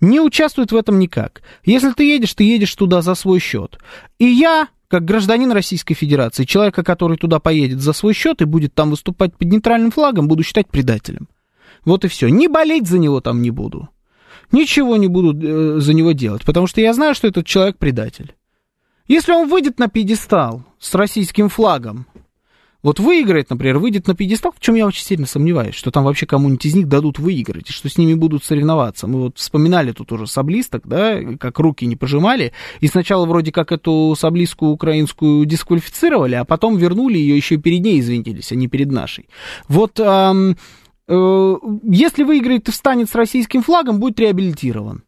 не 0.00 0.20
участвует 0.20 0.72
в 0.72 0.76
этом 0.76 0.98
никак. 0.98 1.42
Если 1.64 1.92
ты 1.92 2.04
едешь, 2.04 2.32
ты 2.32 2.44
едешь 2.44 2.74
туда 2.74 3.02
за 3.02 3.14
свой 3.14 3.40
счет. 3.40 3.78
И 4.18 4.24
я, 4.24 4.68
как 4.88 5.04
гражданин 5.04 5.52
Российской 5.52 5.92
Федерации, 5.92 6.44
человека, 6.44 6.82
который 6.82 7.18
туда 7.18 7.40
поедет 7.40 7.80
за 7.80 7.92
свой 7.92 8.14
счет 8.14 8.40
и 8.40 8.46
будет 8.46 8.72
там 8.72 8.88
выступать 8.88 9.36
под 9.36 9.48
нейтральным 9.48 9.90
флагом, 9.90 10.28
буду 10.28 10.42
считать 10.44 10.68
предателем. 10.68 11.28
Вот 11.84 12.04
и 12.04 12.08
все. 12.08 12.28
Не 12.28 12.48
болеть 12.48 12.86
за 12.86 12.98
него 12.98 13.20
там 13.20 13.42
не 13.42 13.50
буду. 13.50 13.88
Ничего 14.52 14.96
не 14.96 15.08
буду 15.08 15.36
э, 15.36 15.80
за 15.80 15.92
него 15.92 16.12
делать, 16.12 16.44
потому 16.44 16.66
что 16.66 16.80
я 16.80 16.94
знаю, 16.94 17.14
что 17.14 17.28
этот 17.28 17.46
человек 17.46 17.76
предатель. 17.76 18.34
Если 19.06 19.32
он 19.32 19.48
выйдет 19.48 19.78
на 19.78 19.88
пьедестал 19.88 20.64
с 20.78 20.94
российским 20.94 21.48
флагом, 21.48 22.06
вот 22.82 23.00
выиграет, 23.00 23.50
например, 23.50 23.78
выйдет 23.78 24.06
на 24.06 24.14
пьедестал, 24.14 24.52
в 24.52 24.60
чем 24.60 24.76
я 24.76 24.86
очень 24.86 25.04
сильно 25.04 25.26
сомневаюсь, 25.26 25.74
что 25.74 25.90
там 25.90 26.04
вообще 26.04 26.26
кому-нибудь 26.26 26.64
из 26.64 26.76
них 26.76 26.86
дадут 26.86 27.18
выиграть, 27.18 27.68
и 27.68 27.72
что 27.72 27.88
с 27.88 27.98
ними 27.98 28.14
будут 28.14 28.44
соревноваться. 28.44 29.08
Мы 29.08 29.20
вот 29.20 29.38
вспоминали 29.38 29.90
тут 29.90 30.12
уже 30.12 30.28
саблисток, 30.28 30.86
да, 30.86 31.20
как 31.40 31.58
руки 31.58 31.86
не 31.86 31.96
пожимали, 31.96 32.52
и 32.80 32.86
сначала 32.86 33.26
вроде 33.26 33.50
как 33.50 33.72
эту 33.72 34.14
саблистку 34.16 34.66
украинскую 34.66 35.44
дисквалифицировали, 35.44 36.36
а 36.36 36.44
потом 36.44 36.76
вернули 36.76 37.18
ее 37.18 37.36
еще 37.36 37.56
перед 37.56 37.82
ней 37.82 37.98
извинились, 37.98 38.52
а 38.52 38.54
не 38.54 38.68
перед 38.68 38.92
нашей. 38.92 39.28
Вот 39.66 39.98
эм, 39.98 40.56
если 41.08 42.22
выиграет 42.22 42.68
и 42.68 42.70
встанет 42.70 43.08
с 43.08 43.14
российским 43.14 43.62
флагом, 43.62 43.98
будет 43.98 44.20
реабилитирован. 44.20 45.04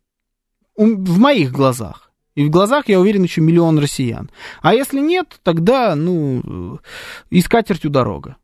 В 0.76 1.18
моих 1.18 1.52
глазах. 1.52 2.10
И 2.34 2.44
в 2.44 2.50
глазах, 2.50 2.88
я 2.88 3.00
уверен, 3.00 3.22
еще 3.22 3.42
миллион 3.42 3.78
россиян. 3.78 4.30
А 4.62 4.72
если 4.74 5.00
нет, 5.00 5.40
тогда, 5.42 5.94
ну, 5.94 6.80
и 7.28 7.40
с 7.40 7.48
катертью 7.48 7.90
дорога. 7.90 8.36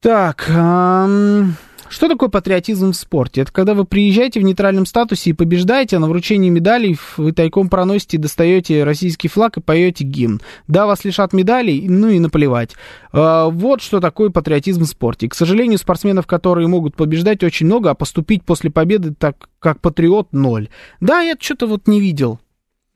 Так, 0.00 0.46
ам, 0.48 1.54
Что 1.92 2.08
такое 2.08 2.30
патриотизм 2.30 2.92
в 2.92 2.96
спорте? 2.96 3.42
Это 3.42 3.52
когда 3.52 3.74
вы 3.74 3.84
приезжаете 3.84 4.40
в 4.40 4.44
нейтральном 4.44 4.86
статусе 4.86 5.28
и 5.28 5.32
побеждаете, 5.34 5.96
а 5.96 6.00
на 6.00 6.08
вручении 6.08 6.48
медалей 6.48 6.96
вы 7.18 7.32
тайком 7.32 7.68
проносите, 7.68 8.16
достаете 8.16 8.82
российский 8.84 9.28
флаг 9.28 9.58
и 9.58 9.60
поете 9.60 10.02
гимн. 10.02 10.40
Да, 10.66 10.86
вас 10.86 11.04
лишат 11.04 11.34
медалей, 11.34 11.86
ну 11.86 12.08
и 12.08 12.18
наплевать. 12.18 12.76
А, 13.12 13.50
вот 13.50 13.82
что 13.82 14.00
такое 14.00 14.30
патриотизм 14.30 14.84
в 14.84 14.86
спорте. 14.86 15.28
к 15.28 15.34
сожалению, 15.34 15.78
спортсменов, 15.78 16.26
которые 16.26 16.66
могут 16.66 16.96
побеждать, 16.96 17.44
очень 17.44 17.66
много, 17.66 17.90
а 17.90 17.94
поступить 17.94 18.42
после 18.42 18.70
победы 18.70 19.12
так, 19.12 19.50
как 19.58 19.78
патриот, 19.82 20.32
ноль. 20.32 20.70
Да, 21.02 21.20
я 21.20 21.36
что-то 21.38 21.66
вот 21.66 21.88
не 21.88 22.00
видел 22.00 22.40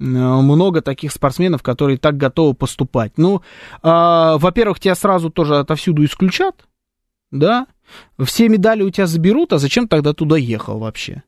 э, 0.01 0.05
много 0.05 0.81
таких 0.81 1.13
спортсменов, 1.13 1.63
которые 1.63 1.99
так 1.99 2.17
готовы 2.17 2.55
поступать. 2.55 3.13
Ну, 3.19 3.43
э, 3.83 4.39
во-первых, 4.39 4.81
тебя 4.81 4.95
сразу 4.95 5.29
тоже 5.29 5.59
отовсюду 5.59 6.03
исключат, 6.03 6.65
да, 7.31 7.67
все 8.25 8.49
медали 8.49 8.83
у 8.83 8.91
тебя 8.91 9.07
заберут, 9.07 9.53
а 9.53 9.59
зачем 9.59 9.89
тогда 9.89 10.13
туда 10.13 10.37
ехал 10.37 10.79
вообще? 10.79 11.23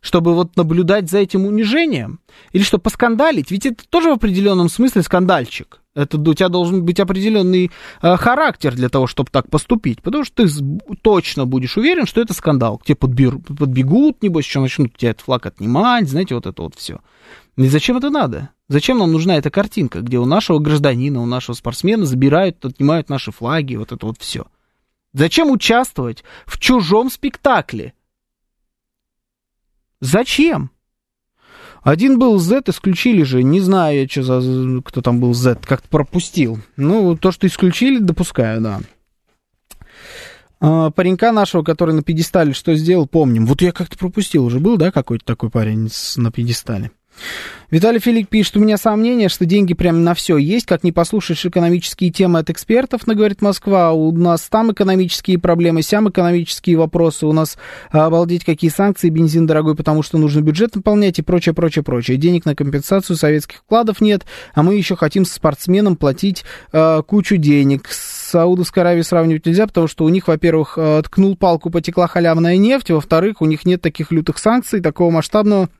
Чтобы 0.00 0.34
вот 0.34 0.56
наблюдать 0.56 1.08
за 1.08 1.18
этим 1.18 1.46
унижением? 1.46 2.20
Или 2.52 2.62
что, 2.62 2.78
поскандалить? 2.78 3.52
Ведь 3.52 3.66
это 3.66 3.84
тоже 3.88 4.10
в 4.10 4.14
определенном 4.14 4.68
смысле 4.68 5.02
скандальчик. 5.02 5.80
Это 5.94 6.18
у 6.18 6.34
тебя 6.34 6.48
должен 6.48 6.84
быть 6.84 6.98
определенный 6.98 7.70
э, 8.00 8.16
характер 8.16 8.74
для 8.74 8.88
того, 8.88 9.06
чтобы 9.06 9.30
так 9.30 9.48
поступить. 9.48 10.02
Потому 10.02 10.24
что 10.24 10.44
ты 10.44 10.48
точно 11.02 11.44
будешь 11.44 11.76
уверен, 11.76 12.06
что 12.06 12.20
это 12.20 12.34
скандал. 12.34 12.78
К 12.78 12.84
тебе 12.86 12.96
подберут, 12.96 13.46
подбегут, 13.46 14.22
небось, 14.22 14.46
еще 14.46 14.60
начнут 14.60 14.96
тебя 14.96 15.10
этот 15.10 15.22
флаг 15.22 15.46
отнимать, 15.46 16.08
знаете, 16.08 16.34
вот 16.34 16.46
это 16.46 16.62
вот 16.62 16.74
все. 16.74 17.00
И 17.56 17.68
зачем 17.68 17.98
это 17.98 18.10
надо? 18.10 18.48
Зачем 18.68 18.98
нам 18.98 19.12
нужна 19.12 19.36
эта 19.36 19.50
картинка, 19.50 20.00
где 20.00 20.18
у 20.18 20.24
нашего 20.24 20.58
гражданина, 20.58 21.20
у 21.20 21.26
нашего 21.26 21.54
спортсмена 21.54 22.06
забирают, 22.06 22.64
отнимают 22.64 23.10
наши 23.10 23.30
флаги, 23.30 23.76
вот 23.76 23.92
это 23.92 24.06
вот 24.06 24.16
все? 24.18 24.46
Зачем 25.12 25.50
участвовать 25.50 26.24
в 26.46 26.58
чужом 26.58 27.10
спектакле? 27.10 27.92
Зачем? 30.00 30.70
Один 31.82 32.18
был 32.18 32.38
Z, 32.38 32.62
исключили 32.68 33.22
же. 33.22 33.42
Не 33.42 33.60
знаю 33.60 34.02
я, 34.02 34.08
что 34.08 34.22
за... 34.22 34.82
кто 34.82 35.02
там 35.02 35.20
был 35.20 35.34
Z, 35.34 35.60
как-то 35.64 35.88
пропустил. 35.88 36.58
Ну, 36.76 37.16
то, 37.16 37.32
что 37.32 37.46
исключили, 37.46 37.98
допускаю, 37.98 38.60
да. 38.60 38.80
А, 40.60 40.90
паренька 40.90 41.32
нашего, 41.32 41.64
который 41.64 41.92
на 41.92 42.02
пьедестале 42.02 42.52
что 42.52 42.74
сделал, 42.76 43.08
помним. 43.08 43.46
Вот 43.46 43.62
я 43.62 43.72
как-то 43.72 43.98
пропустил 43.98 44.44
уже. 44.44 44.60
Был, 44.60 44.76
да, 44.76 44.92
какой-то 44.92 45.24
такой 45.24 45.50
парень 45.50 45.90
на 46.16 46.30
пьедестале? 46.30 46.92
Виталий 47.72 48.00
Филипп 48.00 48.28
пишет, 48.28 48.58
у 48.58 48.60
меня 48.60 48.76
сомнение, 48.76 49.30
что 49.30 49.46
деньги 49.46 49.72
прямо 49.72 49.96
на 49.98 50.12
все 50.12 50.36
есть, 50.36 50.66
как 50.66 50.84
не 50.84 50.92
послушаешь 50.92 51.46
экономические 51.46 52.10
темы 52.10 52.38
от 52.40 52.50
экспертов, 52.50 53.06
но 53.06 53.14
говорит 53.14 53.40
Москва, 53.40 53.92
у 53.92 54.12
нас 54.12 54.42
там 54.50 54.72
экономические 54.72 55.38
проблемы, 55.38 55.80
сям 55.80 56.10
экономические 56.10 56.76
вопросы, 56.76 57.24
у 57.24 57.32
нас, 57.32 57.56
обалдеть, 57.90 58.44
какие 58.44 58.70
санкции, 58.70 59.08
бензин 59.08 59.46
дорогой, 59.46 59.74
потому 59.74 60.02
что 60.02 60.18
нужно 60.18 60.42
бюджет 60.42 60.76
наполнять 60.76 61.18
и 61.18 61.22
прочее, 61.22 61.54
прочее, 61.54 61.82
прочее. 61.82 62.18
Денег 62.18 62.44
на 62.44 62.54
компенсацию 62.54 63.16
советских 63.16 63.60
вкладов 63.60 64.02
нет, 64.02 64.26
а 64.52 64.62
мы 64.62 64.74
еще 64.74 64.94
хотим 64.94 65.24
спортсменам 65.24 65.96
платить 65.96 66.44
э, 66.74 67.02
кучу 67.06 67.38
денег. 67.38 67.88
С 67.88 68.32
Саудовской 68.32 68.82
Аравией 68.82 69.04
сравнивать 69.04 69.46
нельзя, 69.46 69.66
потому 69.66 69.88
что 69.88 70.04
у 70.04 70.10
них, 70.10 70.28
во-первых, 70.28 70.74
э, 70.76 71.00
ткнул 71.06 71.38
палку, 71.38 71.70
потекла 71.70 72.06
халявная 72.06 72.58
нефть, 72.58 72.90
во-вторых, 72.90 73.40
у 73.40 73.46
них 73.46 73.64
нет 73.64 73.80
таких 73.80 74.12
лютых 74.12 74.36
санкций, 74.36 74.82
такого 74.82 75.10
масштабного 75.10 75.70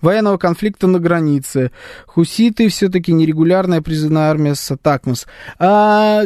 военного 0.00 0.36
конфликта 0.36 0.86
на 0.86 0.98
границе. 0.98 1.70
Хуситы 2.06 2.68
все-таки 2.68 3.12
нерегулярная 3.12 3.82
призывная 3.82 4.30
армия 4.30 4.54
с 4.54 4.70
Атакмас. 4.70 5.26
А, 5.58 6.22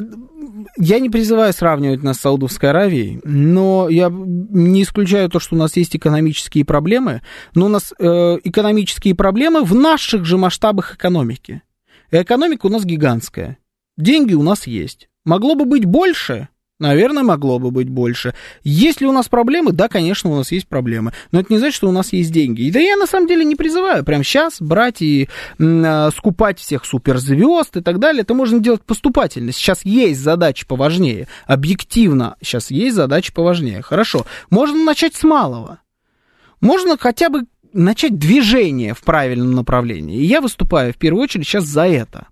я 0.79 0.99
не 1.01 1.11
призываю 1.11 1.53
сравнивать 1.53 2.03
нас 2.03 2.19
с 2.19 2.21
Саудовской 2.21 2.71
Аравией, 2.71 3.21
но 3.25 3.89
я 3.89 4.09
не 4.11 4.83
исключаю 4.83 5.29
то, 5.29 5.41
что 5.41 5.55
у 5.55 5.59
нас 5.59 5.77
есть 5.77 5.97
экономические 5.97 6.65
проблемы, 6.65 7.23
но 7.55 7.67
у 7.67 7.69
нас 7.69 7.93
э, 7.99 8.05
экономические 8.45 9.15
проблемы 9.15 9.65
в 9.65 9.75
наших 9.75 10.25
же 10.25 10.39
масштабах 10.39 10.95
экономики. 10.95 11.63
И 12.11 12.17
экономика 12.17 12.67
у 12.67 12.71
нас 12.71 12.85
гигантская. 12.85 13.59
Деньги 13.97 14.35
у 14.35 14.43
нас 14.43 14.67
есть. 14.67 15.09
Могло 15.25 15.55
бы 15.55 15.65
быть 15.65 15.85
больше, 15.85 16.49
Наверное, 16.79 17.23
могло 17.23 17.59
бы 17.59 17.71
быть 17.71 17.89
больше. 17.89 18.35
Есть 18.63 19.01
ли 19.01 19.07
у 19.07 19.13
нас 19.13 19.29
проблемы? 19.29 19.73
Да, 19.73 19.89
конечно, 19.89 20.31
у 20.31 20.37
нас 20.37 20.53
есть 20.53 20.69
проблемы. 20.69 21.15
Но 21.33 21.41
это 21.41 21.51
не 21.51 21.59
значит, 21.59 21.77
что 21.77 21.89
у 21.89 21.93
нас 21.93 22.13
есть 22.13 22.31
деньги. 22.31 22.63
И 22.63 22.71
да 22.71 22.81
я 22.81 22.97
на 22.97 23.07
самом 23.07 23.27
деле 23.27 23.47
не 23.47 23.55
призываю 23.55 24.05
прямо 24.05 24.23
сейчас 24.23 24.61
брать 24.61 25.01
и 25.01 25.29
э, 25.59 26.11
скупать 26.15 26.59
всех 26.59 26.85
суперзвезд 26.85 27.79
и 27.79 27.81
так 27.81 27.99
далее. 27.99 28.23
Это 28.23 28.35
можно 28.35 28.59
делать 28.61 28.83
поступательно. 28.83 29.53
Сейчас 29.53 29.87
есть 29.87 30.21
задачи 30.21 30.67
поважнее. 30.67 31.29
Объективно 31.47 32.37
сейчас 32.43 32.71
есть 32.71 32.95
задачи 32.95 33.33
поважнее. 33.33 33.81
Хорошо. 33.81 34.27
Можно 34.51 34.85
начать 34.85 35.15
с 35.15 35.25
малого. 35.25 35.81
Можно 36.61 36.99
хотя 36.99 37.31
бы 37.31 37.45
начать 37.73 38.19
движение 38.19 38.93
в 38.93 39.01
правильном 39.01 39.53
направлении. 39.53 40.19
И 40.19 40.27
я 40.27 40.43
выступаю 40.43 40.93
в 40.93 40.97
первую 40.97 41.23
очередь 41.23 41.47
сейчас 41.47 41.65
за 41.65 41.87
это 41.87 42.27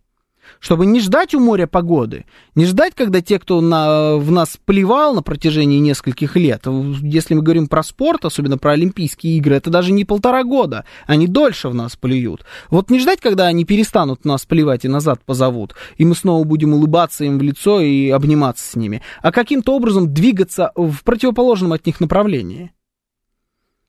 чтобы 0.64 0.86
не 0.86 0.98
ждать 1.00 1.34
у 1.34 1.40
моря 1.40 1.66
погоды, 1.66 2.24
не 2.54 2.64
ждать, 2.64 2.94
когда 2.94 3.20
те, 3.20 3.38
кто 3.38 3.60
на, 3.60 4.16
в 4.16 4.30
нас 4.30 4.58
плевал 4.64 5.14
на 5.14 5.22
протяжении 5.22 5.78
нескольких 5.78 6.36
лет, 6.36 6.64
если 7.02 7.34
мы 7.34 7.42
говорим 7.42 7.68
про 7.68 7.82
спорт, 7.82 8.24
особенно 8.24 8.56
про 8.56 8.72
Олимпийские 8.72 9.36
игры, 9.36 9.56
это 9.56 9.68
даже 9.68 9.92
не 9.92 10.06
полтора 10.06 10.42
года, 10.42 10.86
они 11.06 11.26
дольше 11.26 11.68
в 11.68 11.74
нас 11.74 11.96
плюют. 11.96 12.46
Вот 12.70 12.88
не 12.88 12.98
ждать, 12.98 13.20
когда 13.20 13.46
они 13.46 13.66
перестанут 13.66 14.24
нас 14.24 14.46
плевать 14.46 14.86
и 14.86 14.88
назад 14.88 15.20
позовут, 15.26 15.74
и 15.98 16.06
мы 16.06 16.14
снова 16.14 16.44
будем 16.44 16.72
улыбаться 16.72 17.24
им 17.24 17.38
в 17.38 17.42
лицо 17.42 17.82
и 17.82 18.08
обниматься 18.08 18.66
с 18.66 18.74
ними, 18.74 19.02
а 19.20 19.32
каким-то 19.32 19.76
образом 19.76 20.14
двигаться 20.14 20.72
в 20.76 21.04
противоположном 21.04 21.74
от 21.74 21.84
них 21.84 22.00
направлении. 22.00 22.72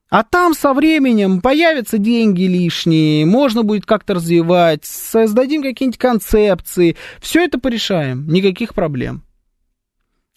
А 0.10 0.24
там 0.24 0.54
со 0.54 0.74
временем 0.74 1.41
появятся 1.41 1.98
деньги 1.98 2.44
лишние, 2.44 3.26
можно 3.26 3.63
будет 3.63 3.86
как-то 3.86 4.13
развивать, 4.13 4.86
создадим 4.86 5.63
какие-нибудь 5.63 6.00
концепции, 6.00 6.96
все 7.20 7.44
это 7.44 7.60
порешаем, 7.60 8.28
никаких 8.28 8.76
проблем. 8.76 9.24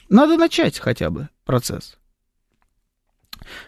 Надо 0.08 0.38
начать 0.38 0.78
хотя 0.78 1.10
бы 1.10 1.28
процесс. 1.44 1.98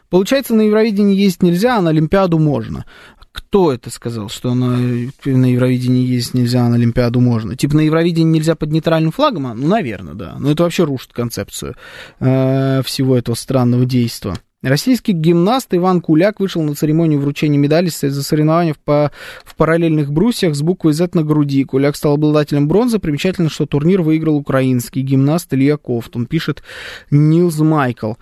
Получается, 0.08 0.54
на 0.54 0.62
Евровидении 0.62 1.16
ездить 1.16 1.42
нельзя, 1.42 1.76
а 1.76 1.82
на 1.82 1.90
Олимпиаду 1.90 2.38
можно. 2.38 2.86
Кто 3.32 3.72
это 3.72 3.90
сказал, 3.90 4.28
что 4.28 4.54
на, 4.54 4.76
на 4.76 5.46
Евровидении 5.46 6.04
ездить 6.04 6.34
нельзя, 6.34 6.64
а 6.64 6.68
на 6.68 6.74
Олимпиаду 6.74 7.20
можно? 7.20 7.56
Типа 7.56 7.76
на 7.76 7.80
Евровидении 7.82 8.38
нельзя 8.38 8.56
под 8.56 8.72
нейтральным 8.72 9.12
флагом? 9.12 9.46
А, 9.46 9.54
ну, 9.54 9.68
наверное, 9.68 10.14
да. 10.14 10.36
Но 10.40 10.50
это 10.50 10.64
вообще 10.64 10.84
рушит 10.84 11.12
концепцию 11.12 11.76
э, 12.18 12.82
всего 12.84 13.16
этого 13.16 13.36
странного 13.36 13.84
действия. 13.84 14.34
Российский 14.62 15.12
гимнаст 15.12 15.68
Иван 15.74 16.02
Куляк 16.02 16.38
вышел 16.38 16.62
на 16.62 16.74
церемонию 16.74 17.18
вручения 17.20 17.58
медали 17.58 17.88
за 17.88 18.22
соревнования 18.22 18.76
по, 18.84 19.10
в 19.42 19.56
параллельных 19.56 20.12
брусьях 20.12 20.54
с 20.54 20.60
буквой 20.60 20.92
Z 20.92 21.10
на 21.14 21.22
груди. 21.22 21.64
Куляк 21.64 21.96
стал 21.96 22.14
обладателем 22.14 22.68
бронзы. 22.68 22.98
Примечательно, 22.98 23.48
что 23.48 23.64
турнир 23.64 24.02
выиграл 24.02 24.36
украинский 24.36 25.00
гимнаст 25.00 25.52
Илья 25.54 25.78
Кофт. 25.78 26.14
Он 26.14 26.26
пишет 26.26 26.62
Нилз 27.10 27.58
Майкл. 27.60 28.14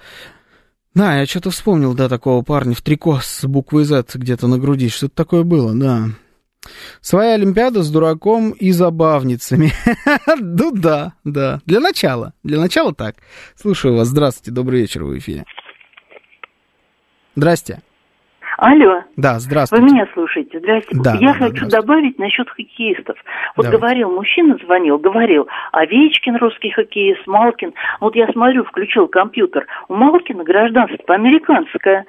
Да, 0.94 1.18
я 1.18 1.26
что-то 1.26 1.50
вспомнил, 1.50 1.94
да, 1.94 2.08
такого 2.08 2.42
парня 2.42 2.74
в 2.74 2.82
трико 2.82 3.18
с 3.20 3.44
буквой 3.44 3.84
Z 3.84 4.04
где-то 4.14 4.46
на 4.46 4.58
груди. 4.58 4.88
Что-то 4.88 5.16
такое 5.16 5.42
было, 5.42 5.74
да. 5.74 6.08
Своя 7.00 7.34
Олимпиада 7.34 7.82
с 7.82 7.90
дураком 7.90 8.52
и 8.52 8.70
забавницами. 8.70 9.72
Ну 10.40 10.72
да, 10.72 11.14
да. 11.24 11.60
Для 11.66 11.80
начала. 11.80 12.32
Для 12.42 12.60
начала 12.60 12.94
так. 12.94 13.16
Слушаю 13.60 13.96
вас. 13.96 14.08
Здравствуйте. 14.08 14.50
Добрый 14.50 14.80
вечер 14.82 15.04
в 15.04 15.16
эфире. 15.18 15.44
Здрасте. 17.38 17.82
Алло. 18.58 19.04
Да, 19.16 19.38
здравствуйте. 19.38 19.84
Вы 19.84 19.92
меня 19.92 20.08
слушаете. 20.14 20.58
Здравствуйте. 20.58 21.04
Да, 21.04 21.14
Я 21.20 21.28
да, 21.28 21.46
хочу 21.46 21.68
добавить 21.68 22.18
насчет 22.18 22.50
хоккеистов. 22.50 23.16
Вот 23.54 23.66
Давайте. 23.66 23.78
говорил, 23.78 24.10
мужчина 24.10 24.56
звонил, 24.64 24.98
говорил, 24.98 25.46
Овечкин, 25.70 26.36
русский 26.38 26.70
хоккеист, 26.70 27.24
Малкин. 27.28 27.72
Вот 28.00 28.16
я 28.16 28.26
смотрю, 28.32 28.64
включил 28.64 29.06
компьютер. 29.06 29.64
У 29.86 29.94
Малкина 29.94 30.42
гражданство 30.42 31.14
американское. 31.14 32.04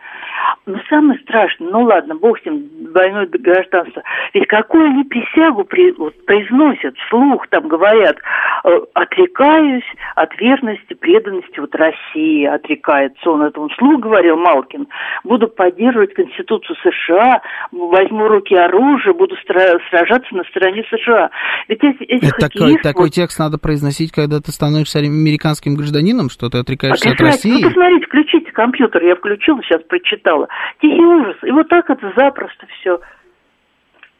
Но 0.65 0.79
самое 0.89 1.19
страшное, 1.19 1.69
ну 1.69 1.83
ладно, 1.83 2.15
бог 2.15 2.39
с 2.39 2.45
ним, 2.45 2.67
двойное 2.93 3.27
гражданство. 3.27 4.01
Ведь 4.33 4.47
какую 4.47 4.85
они 4.85 5.03
присягу 5.03 5.65
при, 5.65 5.91
вот, 5.91 6.15
произносят, 6.25 6.97
вслух 6.97 7.47
там 7.49 7.67
говорят, 7.67 8.17
э, 8.63 8.79
отрекаюсь 8.95 9.85
от 10.15 10.35
верности, 10.39 10.95
преданности 10.95 11.59
вот 11.59 11.75
России, 11.75 12.45
отрекается 12.45 13.29
он. 13.29 13.43
Это 13.43 13.61
он 13.61 13.69
вслух 13.69 13.99
говорил, 13.99 14.35
Малкин. 14.37 14.87
Буду 15.23 15.47
поддерживать 15.47 16.15
Конституцию 16.15 16.38
США, 16.43 17.41
возьму 17.71 18.27
руки 18.27 18.55
оружие, 18.55 19.13
буду 19.13 19.35
сражаться 19.45 20.35
на 20.35 20.43
стороне 20.45 20.83
США. 20.89 21.29
Ведь 21.67 21.83
эти, 21.83 22.03
эти 22.03 22.25
Это 22.25 22.49
такой, 22.49 22.77
такой 22.77 23.09
текст 23.09 23.39
надо 23.39 23.57
произносить, 23.57 24.11
когда 24.11 24.39
ты 24.39 24.51
становишься 24.51 24.99
американским 24.99 25.75
гражданином, 25.75 26.29
что 26.29 26.49
ты 26.49 26.59
отрекаешься 26.59 27.11
от 27.11 27.21
России. 27.21 27.63
Вы 27.63 27.69
посмотрите, 27.69 28.05
включите 28.05 28.51
компьютер, 28.51 29.03
я 29.03 29.15
включила, 29.15 29.61
сейчас 29.63 29.81
прочитала. 29.83 30.47
Тихий 30.81 31.05
ужас. 31.05 31.35
И 31.43 31.51
вот 31.51 31.67
так 31.69 31.89
это 31.89 32.13
запросто 32.15 32.67
все. 32.79 32.99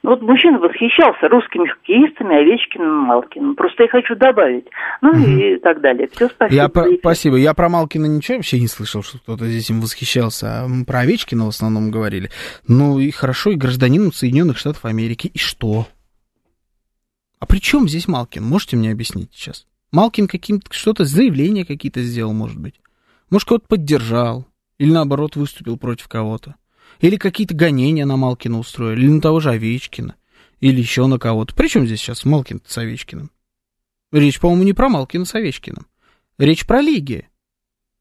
Вот 0.01 0.21
мужчина 0.21 0.59
восхищался 0.59 1.27
русскими 1.27 1.67
хоккеистами, 1.67 2.38
Овечкиным, 2.38 2.99
Малкиным. 3.03 3.55
Просто 3.55 3.83
я 3.83 3.89
хочу 3.89 4.15
добавить. 4.15 4.65
Ну 5.01 5.09
угу. 5.09 5.19
и 5.19 5.57
так 5.57 5.81
далее. 5.81 6.07
Все, 6.13 6.29
спасибо. 6.29 6.55
Я 6.55 6.69
про, 6.69 6.85
спасибо. 6.97 7.35
Я 7.35 7.53
про 7.53 7.67
Малкина 7.67 8.05
ничего 8.05 8.38
вообще 8.38 8.59
не 8.62 8.67
слышал, 8.67 9.03
что 9.03 9.17
кто-то 9.17 9.45
здесь 9.45 9.69
им 9.69 9.81
восхищался. 9.81 10.62
А 10.62 10.67
мы 10.67 10.85
про 10.85 10.99
Овечкина 10.99 11.45
в 11.45 11.49
основном 11.49 11.91
говорили. 11.91 12.29
Ну 12.65 12.99
и 12.99 13.12
хорошо, 13.12 13.51
и 13.51 13.55
гражданин 13.55 14.13
Соединенных 14.13 14.57
Штатов 14.57 14.85
Америки. 14.85 15.29
И 15.33 15.38
что? 15.38 15.88
А 17.39 17.45
при 17.45 17.59
чем 17.59 17.89
здесь 17.89 18.07
Малкин? 18.07 18.43
Можете 18.43 18.77
мне 18.77 18.91
объяснить 18.91 19.33
сейчас? 19.33 19.65
Малкин 19.91 20.27
каким-то 20.27 20.73
что-то, 20.73 21.03
заявления 21.03 21.65
какие-то 21.65 22.01
сделал, 22.01 22.31
может 22.31 22.57
быть. 22.57 22.75
Может, 23.29 23.50
кого-то 23.50 23.65
поддержал. 23.67 24.45
Или 24.77 24.91
наоборот, 24.91 25.35
выступил 25.35 25.77
против 25.77 26.08
кого-то. 26.08 26.56
Или 27.00 27.15
какие-то 27.15 27.54
гонения 27.54 28.06
на 28.06 28.17
Малкина 28.17 28.60
устроили, 28.60 29.02
или 29.02 29.10
на 29.10 29.21
того 29.21 29.39
же 29.39 29.52
Овечкина, 29.52 30.15
или 30.60 30.79
еще 30.79 31.08
на 31.08 31.17
кого-то. 31.17 31.56
Причем 31.56 31.85
здесь 31.85 32.00
сейчас 32.00 32.25
Малкин 32.25 32.62
с 32.65 32.77
Овечкиным? 32.77 33.31
Речь, 34.12 34.39
по-моему, 34.39 34.63
не 34.63 34.73
про 34.73 34.89
Малкина 34.89 35.25
с 35.25 35.35
Овечкиным. 35.35 35.87
Речь 36.37 36.65
про 36.65 36.81
лиги, 36.81 37.29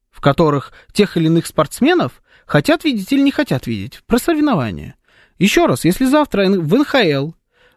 в 0.09 0.21
которых 0.21 0.73
тех 0.91 1.15
или 1.17 1.27
иных 1.27 1.45
спортсменов 1.45 2.21
хотят 2.45 2.83
видеть 2.83 3.11
или 3.11 3.21
не 3.21 3.31
хотят 3.31 3.67
видеть. 3.67 4.01
Про 4.05 4.17
соревнования. 4.17 4.95
Еще 5.37 5.65
раз, 5.65 5.85
если 5.85 6.05
завтра 6.05 6.49
в 6.49 6.75
НХЛ 6.75 7.31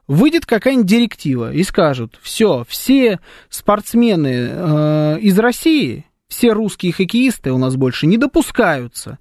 выйдет 0.08 0.46
какая-нибудь 0.46 0.86
директива 0.86 1.52
и 1.52 1.62
скажут, 1.62 2.18
все, 2.20 2.64
все 2.68 3.20
спортсмены 3.48 4.48
э, 4.50 5.18
из 5.20 5.38
России, 5.38 6.06
все 6.26 6.52
русские 6.52 6.92
хоккеисты 6.92 7.52
у 7.52 7.58
нас 7.58 7.76
больше 7.76 8.06
не 8.06 8.18
допускаются 8.18 9.18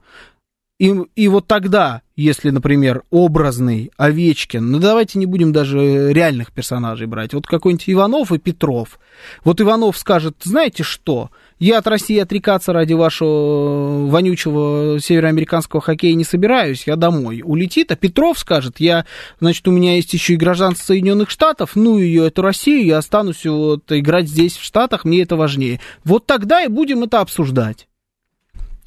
и, 0.82 0.92
и 1.16 1.28
вот 1.28 1.46
тогда, 1.46 2.02
если, 2.16 2.50
например, 2.50 3.04
образный 3.12 3.92
Овечкин, 3.98 4.72
ну 4.72 4.80
давайте 4.80 5.20
не 5.20 5.28
будем 5.28 5.54
даже 5.54 6.12
реальных 6.12 6.52
персонажей 6.52 7.06
брать, 7.06 7.36
вот 7.36 7.46
какой-нибудь 7.46 7.88
Иванов 7.88 8.32
и 8.32 8.40
Петров. 8.40 9.00
Вот 9.44 9.62
Иванов 9.62 9.96
скажет, 9.96 10.38
знаете 10.42 10.82
что, 10.82 11.30
я 11.60 11.78
от 11.78 11.86
России 11.86 12.18
отрекаться 12.18 12.74
ради 12.74 12.94
вашего 12.94 14.08
вонючего 14.08 15.00
североамериканского 15.00 15.84
хоккея 15.84 16.16
не 16.16 16.24
собираюсь, 16.24 16.88
я 16.88 16.96
домой. 16.96 17.44
Улетит, 17.46 17.92
а 17.92 17.96
Петров 17.96 18.40
скажет, 18.40 18.80
я, 18.80 19.06
значит, 19.40 19.68
у 19.68 19.72
меня 19.72 19.98
есть 19.98 20.12
еще 20.16 20.34
и 20.34 20.38
гражданство 20.38 20.86
Соединенных 20.86 21.30
Штатов, 21.30 21.76
ну 21.76 22.00
ее, 22.00 22.26
эту 22.26 22.42
Россию, 22.42 22.88
я 22.88 22.98
останусь 22.98 23.46
вот 23.46 23.84
играть 23.92 24.28
здесь, 24.28 24.58
в 24.58 24.64
Штатах, 24.64 25.06
мне 25.06 25.22
это 25.22 25.36
важнее. 25.36 25.80
Вот 26.04 26.26
тогда 26.26 26.64
и 26.64 26.70
будем 26.70 27.04
это 27.04 27.20
обсуждать. 27.20 27.88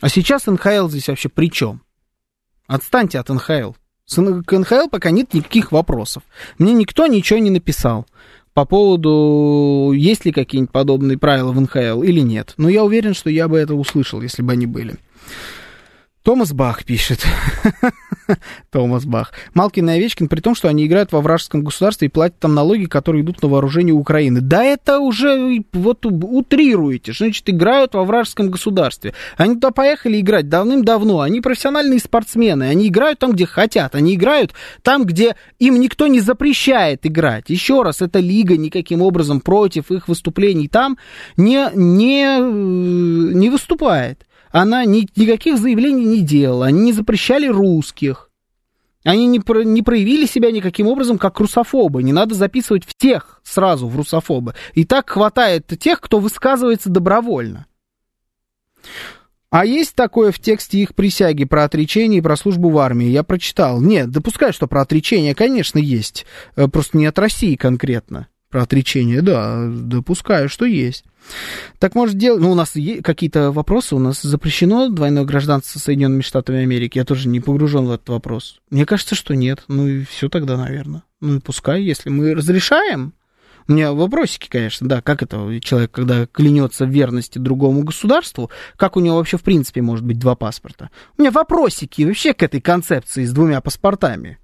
А 0.00 0.08
сейчас 0.08 0.46
НХЛ 0.46 0.88
здесь 0.88 1.06
вообще 1.06 1.28
при 1.28 1.52
чем? 1.52 1.83
Отстаньте 2.66 3.18
от 3.18 3.28
НХЛ. 3.28 3.72
К 4.06 4.58
НХЛ 4.58 4.88
пока 4.90 5.10
нет 5.10 5.34
никаких 5.34 5.72
вопросов. 5.72 6.22
Мне 6.58 6.72
никто 6.74 7.06
ничего 7.06 7.38
не 7.38 7.50
написал 7.50 8.06
по 8.52 8.64
поводу, 8.64 9.92
есть 9.94 10.24
ли 10.24 10.32
какие-нибудь 10.32 10.72
подобные 10.72 11.18
правила 11.18 11.52
в 11.52 11.60
НХЛ 11.60 12.02
или 12.02 12.20
нет. 12.20 12.54
Но 12.56 12.68
я 12.68 12.84
уверен, 12.84 13.14
что 13.14 13.28
я 13.28 13.48
бы 13.48 13.58
это 13.58 13.74
услышал, 13.74 14.22
если 14.22 14.42
бы 14.42 14.52
они 14.52 14.66
были. 14.66 14.94
Томас 16.24 16.54
Бах 16.54 16.84
пишет. 16.84 17.22
Томас 18.70 19.04
Бах. 19.04 19.34
Малкин 19.52 19.90
и 19.90 19.92
Овечкин, 19.92 20.28
при 20.28 20.40
том, 20.40 20.54
что 20.54 20.68
они 20.68 20.86
играют 20.86 21.12
во 21.12 21.20
вражеском 21.20 21.62
государстве 21.62 22.08
и 22.08 22.10
платят 22.10 22.38
там 22.38 22.54
налоги, 22.54 22.86
которые 22.86 23.22
идут 23.22 23.42
на 23.42 23.48
вооружение 23.48 23.92
Украины. 23.92 24.40
Да 24.40 24.64
это 24.64 25.00
уже 25.00 25.62
вот 25.74 26.06
утрируете. 26.06 27.12
Значит 27.12 27.50
играют 27.50 27.92
во 27.92 28.04
вражеском 28.04 28.50
государстве? 28.50 29.12
Они 29.36 29.56
туда 29.56 29.70
поехали 29.70 30.18
играть 30.18 30.48
давным-давно. 30.48 31.20
Они 31.20 31.42
профессиональные 31.42 31.98
спортсмены. 31.98 32.64
Они 32.64 32.88
играют 32.88 33.18
там, 33.18 33.32
где 33.32 33.44
хотят. 33.44 33.94
Они 33.94 34.14
играют 34.14 34.54
там, 34.80 35.04
где 35.04 35.36
им 35.58 35.78
никто 35.78 36.06
не 36.06 36.20
запрещает 36.20 37.04
играть. 37.04 37.50
Еще 37.50 37.82
раз, 37.82 38.00
эта 38.00 38.20
лига 38.20 38.56
никаким 38.56 39.02
образом 39.02 39.42
против 39.42 39.90
их 39.90 40.08
выступлений 40.08 40.68
там 40.68 40.96
не, 41.36 41.68
не, 41.74 42.38
э, 42.38 43.34
не 43.34 43.50
выступает 43.50 44.24
она 44.54 44.84
ни, 44.84 45.08
никаких 45.16 45.58
заявлений 45.58 46.04
не 46.04 46.20
делала, 46.20 46.66
они 46.66 46.80
не 46.82 46.92
запрещали 46.92 47.48
русских, 47.48 48.30
они 49.02 49.26
не, 49.26 49.40
про, 49.40 49.64
не 49.64 49.82
проявили 49.82 50.26
себя 50.26 50.52
никаким 50.52 50.86
образом 50.86 51.18
как 51.18 51.40
русофобы. 51.40 52.04
Не 52.04 52.12
надо 52.12 52.36
записывать 52.36 52.84
всех 52.86 53.40
сразу 53.42 53.88
в 53.88 53.96
русофобы. 53.96 54.54
И 54.72 54.84
так 54.84 55.10
хватает 55.10 55.66
тех, 55.78 56.00
кто 56.00 56.20
высказывается 56.20 56.88
добровольно. 56.88 57.66
А 59.50 59.66
есть 59.66 59.94
такое 59.94 60.30
в 60.30 60.38
тексте 60.38 60.78
их 60.78 60.94
присяги 60.94 61.44
про 61.44 61.64
отречение 61.64 62.20
и 62.20 62.22
про 62.22 62.36
службу 62.36 62.70
в 62.70 62.78
армии? 62.78 63.08
Я 63.08 63.24
прочитал. 63.24 63.80
Нет, 63.80 64.10
допускаю, 64.10 64.52
что 64.52 64.68
про 64.68 64.82
отречение, 64.82 65.34
конечно, 65.34 65.78
есть. 65.78 66.26
Э, 66.56 66.68
просто 66.68 66.96
не 66.96 67.06
от 67.06 67.18
России 67.18 67.56
конкретно. 67.56 68.28
Про 68.54 68.62
отречение, 68.62 69.20
да, 69.20 69.66
допускаю, 69.68 70.48
что 70.48 70.64
есть. 70.64 71.04
Так 71.80 71.96
может 71.96 72.16
делать... 72.16 72.40
Ну, 72.40 72.52
у 72.52 72.54
нас 72.54 72.74
какие-то 73.02 73.50
вопросы, 73.50 73.96
у 73.96 73.98
нас 73.98 74.22
запрещено 74.22 74.90
двойное 74.90 75.24
гражданство 75.24 75.80
Соединенными 75.80 76.20
Штатами 76.22 76.60
Америки. 76.60 76.98
Я 76.98 77.04
тоже 77.04 77.26
не 77.26 77.40
погружен 77.40 77.86
в 77.86 77.90
этот 77.90 78.10
вопрос. 78.10 78.60
Мне 78.70 78.86
кажется, 78.86 79.16
что 79.16 79.34
нет. 79.34 79.64
Ну 79.66 79.88
и 79.88 80.04
все 80.04 80.28
тогда, 80.28 80.56
наверное. 80.56 81.02
Ну 81.20 81.38
и 81.38 81.40
пускай, 81.40 81.82
если 81.82 82.10
мы 82.10 82.32
разрешаем. 82.32 83.14
У 83.66 83.72
меня 83.72 83.92
вопросики, 83.92 84.48
конечно, 84.48 84.88
да, 84.88 85.02
как 85.02 85.24
это 85.24 85.58
человек, 85.60 85.90
когда 85.90 86.28
клянется 86.28 86.86
в 86.86 86.90
верности 86.90 87.38
другому 87.40 87.82
государству, 87.82 88.52
как 88.76 88.96
у 88.96 89.00
него 89.00 89.16
вообще 89.16 89.36
в 89.36 89.42
принципе 89.42 89.82
может 89.82 90.06
быть 90.06 90.20
два 90.20 90.36
паспорта? 90.36 90.90
У 91.18 91.22
меня 91.22 91.32
вопросики 91.32 92.02
вообще 92.02 92.34
к 92.34 92.44
этой 92.44 92.60
концепции 92.60 93.24
с 93.24 93.32
двумя 93.32 93.60
паспортами. 93.60 94.38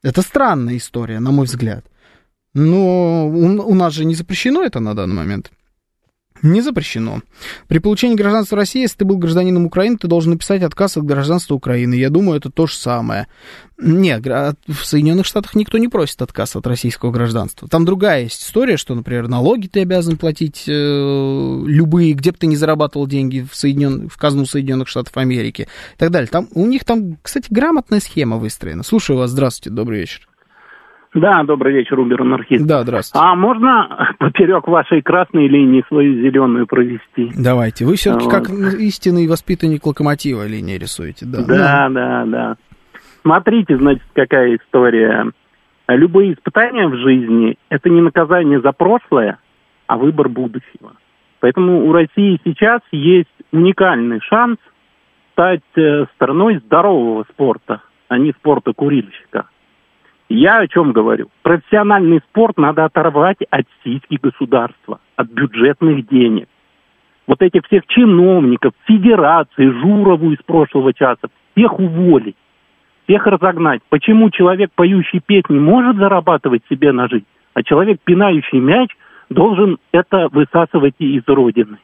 Это 0.00 0.22
странная 0.22 0.76
история, 0.76 1.18
на 1.18 1.32
мой 1.32 1.46
взгляд. 1.46 1.84
Но 2.54 3.28
у, 3.28 3.70
у 3.70 3.74
нас 3.74 3.94
же 3.94 4.04
не 4.04 4.14
запрещено 4.14 4.62
это 4.62 4.80
на 4.80 4.94
данный 4.94 5.14
момент. 5.14 5.50
Не 6.42 6.62
запрещено. 6.62 7.20
При 7.68 7.78
получении 7.78 8.14
гражданства 8.14 8.56
России, 8.56 8.80
если 8.80 8.98
ты 8.98 9.04
был 9.04 9.18
гражданином 9.18 9.66
Украины, 9.66 9.98
ты 9.98 10.08
должен 10.08 10.32
написать 10.32 10.62
отказ 10.62 10.96
от 10.96 11.04
гражданства 11.04 11.54
Украины. 11.54 11.94
Я 11.94 12.08
думаю, 12.08 12.38
это 12.38 12.50
то 12.50 12.66
же 12.66 12.76
самое. 12.76 13.26
Нет, 13.78 14.24
в 14.24 14.84
Соединенных 14.84 15.26
Штатах 15.26 15.54
никто 15.54 15.76
не 15.76 15.88
просит 15.88 16.22
отказ 16.22 16.56
от 16.56 16.66
российского 16.66 17.10
гражданства. 17.10 17.68
Там 17.68 17.84
другая 17.84 18.24
есть 18.24 18.42
история, 18.42 18.78
что, 18.78 18.94
например, 18.94 19.28
налоги 19.28 19.66
ты 19.66 19.80
обязан 19.80 20.16
платить 20.16 20.64
э, 20.66 21.62
любые, 21.66 22.14
где 22.14 22.30
бы 22.30 22.38
ты 22.38 22.46
ни 22.46 22.54
зарабатывал 22.54 23.06
деньги 23.06 23.46
в, 23.50 23.54
Соединен... 23.54 24.08
в 24.08 24.16
казну 24.16 24.46
Соединенных 24.46 24.88
Штатов 24.88 25.16
Америки 25.18 25.62
и 25.94 25.98
так 25.98 26.10
далее. 26.10 26.28
Там, 26.28 26.48
у 26.54 26.64
них 26.66 26.84
там, 26.84 27.18
кстати, 27.22 27.48
грамотная 27.50 28.00
схема 28.00 28.38
выстроена. 28.38 28.82
Слушаю 28.82 29.18
вас, 29.18 29.30
здравствуйте, 29.30 29.74
добрый 29.74 30.00
вечер. 30.00 30.29
Да, 31.12 31.42
добрый 31.42 31.74
вечер, 31.74 31.98
Убер 31.98 32.22
Анархист. 32.22 32.64
Да, 32.66 32.82
здравствуйте. 32.82 33.24
А 33.24 33.34
можно 33.34 34.14
поперек 34.18 34.68
вашей 34.68 35.02
красной 35.02 35.48
линии 35.48 35.84
свою 35.88 36.14
зеленую 36.14 36.66
провести? 36.66 37.32
Давайте. 37.36 37.84
Вы 37.84 37.96
все-таки 37.96 38.26
вот. 38.26 38.32
как 38.32 38.48
истинный 38.78 39.26
воспитанник 39.26 39.84
локомотива 39.84 40.46
линии 40.46 40.78
рисуете, 40.78 41.26
да? 41.26 41.44
Да, 41.44 41.88
ну. 41.88 41.94
да, 41.94 42.24
да. 42.26 42.56
Смотрите, 43.22 43.76
значит, 43.76 44.04
какая 44.14 44.56
история. 44.56 45.32
Любые 45.88 46.34
испытания 46.34 46.86
в 46.86 46.96
жизни– 46.96 47.56
это 47.68 47.90
не 47.90 48.00
наказание 48.00 48.60
за 48.60 48.70
прошлое, 48.70 49.38
а 49.88 49.96
выбор 49.98 50.28
будущего. 50.28 50.92
Поэтому 51.40 51.86
у 51.86 51.92
России 51.92 52.40
сейчас 52.44 52.80
есть 52.92 53.28
уникальный 53.50 54.20
шанс 54.20 54.58
стать 55.32 55.62
э, 55.76 56.04
страной 56.14 56.60
здорового 56.64 57.24
спорта, 57.32 57.82
а 58.08 58.18
не 58.18 58.30
спорта 58.32 58.72
курильщика. 58.72 59.46
Я 60.30 60.60
о 60.60 60.68
чем 60.68 60.92
говорю? 60.92 61.28
Профессиональный 61.42 62.20
спорт 62.20 62.56
надо 62.56 62.84
оторвать 62.84 63.38
от 63.50 63.66
сиськи 63.82 64.16
государства, 64.22 65.00
от 65.16 65.28
бюджетных 65.28 66.06
денег. 66.06 66.48
Вот 67.26 67.42
этих 67.42 67.66
всех 67.66 67.84
чиновников, 67.88 68.72
федерации, 68.86 69.68
Журову 69.80 70.30
из 70.30 70.38
прошлого 70.38 70.94
часа, 70.94 71.28
всех 71.54 71.80
уволить, 71.80 72.36
всех 73.04 73.26
разогнать. 73.26 73.80
Почему 73.88 74.30
человек, 74.30 74.70
поющий 74.72 75.20
песни, 75.20 75.58
может 75.58 75.96
зарабатывать 75.96 76.62
себе 76.70 76.92
на 76.92 77.08
жизнь, 77.08 77.26
а 77.54 77.64
человек, 77.64 78.00
пинающий 78.04 78.60
мяч, 78.60 78.90
должен 79.30 79.78
это 79.90 80.28
высасывать 80.28 80.94
из 81.00 81.26
родины? 81.26 81.78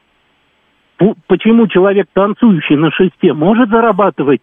Почему 1.27 1.67
человек, 1.67 2.07
танцующий 2.13 2.77
на 2.77 2.91
шесте, 2.91 3.33
может 3.33 3.69
зарабатывать 3.69 4.41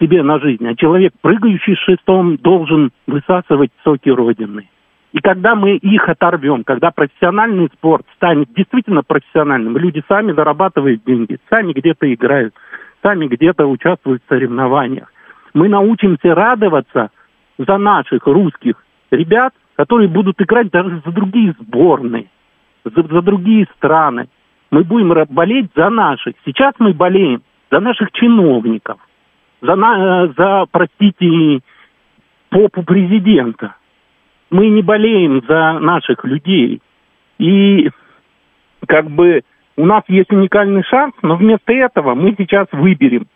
себе 0.00 0.22
на 0.22 0.38
жизнь, 0.38 0.66
а 0.66 0.74
человек, 0.74 1.12
прыгающий 1.20 1.76
шестом, 1.76 2.36
должен 2.36 2.90
высасывать 3.06 3.70
соки 3.84 4.08
Родины. 4.08 4.68
И 5.12 5.20
когда 5.20 5.54
мы 5.54 5.76
их 5.76 6.08
оторвем, 6.08 6.64
когда 6.64 6.90
профессиональный 6.90 7.68
спорт 7.72 8.04
станет 8.16 8.52
действительно 8.54 9.02
профессиональным, 9.02 9.76
люди 9.78 10.02
сами 10.08 10.32
зарабатывают 10.32 11.02
деньги, 11.04 11.38
сами 11.48 11.72
где-то 11.72 12.12
играют, 12.12 12.54
сами 13.02 13.26
где-то 13.26 13.66
участвуют 13.66 14.22
в 14.24 14.28
соревнованиях, 14.28 15.10
мы 15.54 15.68
научимся 15.68 16.34
радоваться 16.34 17.10
за 17.56 17.78
наших 17.78 18.26
русских 18.26 18.84
ребят, 19.10 19.54
которые 19.76 20.08
будут 20.08 20.40
играть 20.42 20.70
даже 20.70 21.00
за 21.04 21.12
другие 21.12 21.54
сборные, 21.58 22.26
за, 22.84 23.02
за 23.02 23.22
другие 23.22 23.66
страны. 23.76 24.28
Мы 24.70 24.84
будем 24.84 25.14
болеть 25.30 25.70
за 25.74 25.88
наших. 25.88 26.34
Сейчас 26.44 26.74
мы 26.78 26.92
болеем 26.92 27.42
за 27.70 27.80
наших 27.80 28.12
чиновников 28.12 28.98
за, 29.66 30.32
за 30.36 30.66
простите, 30.70 31.60
попу 32.50 32.82
президента. 32.82 33.74
Мы 34.50 34.68
не 34.68 34.82
болеем 34.82 35.42
за 35.48 35.78
наших 35.80 36.24
людей. 36.24 36.80
И 37.38 37.90
как 38.86 39.10
бы 39.10 39.42
у 39.76 39.84
нас 39.84 40.04
есть 40.08 40.32
уникальный 40.32 40.82
шанс, 40.84 41.14
но 41.22 41.36
вместо 41.36 41.72
этого 41.72 42.14
мы 42.14 42.34
сейчас 42.38 42.66
выберем 42.72 43.26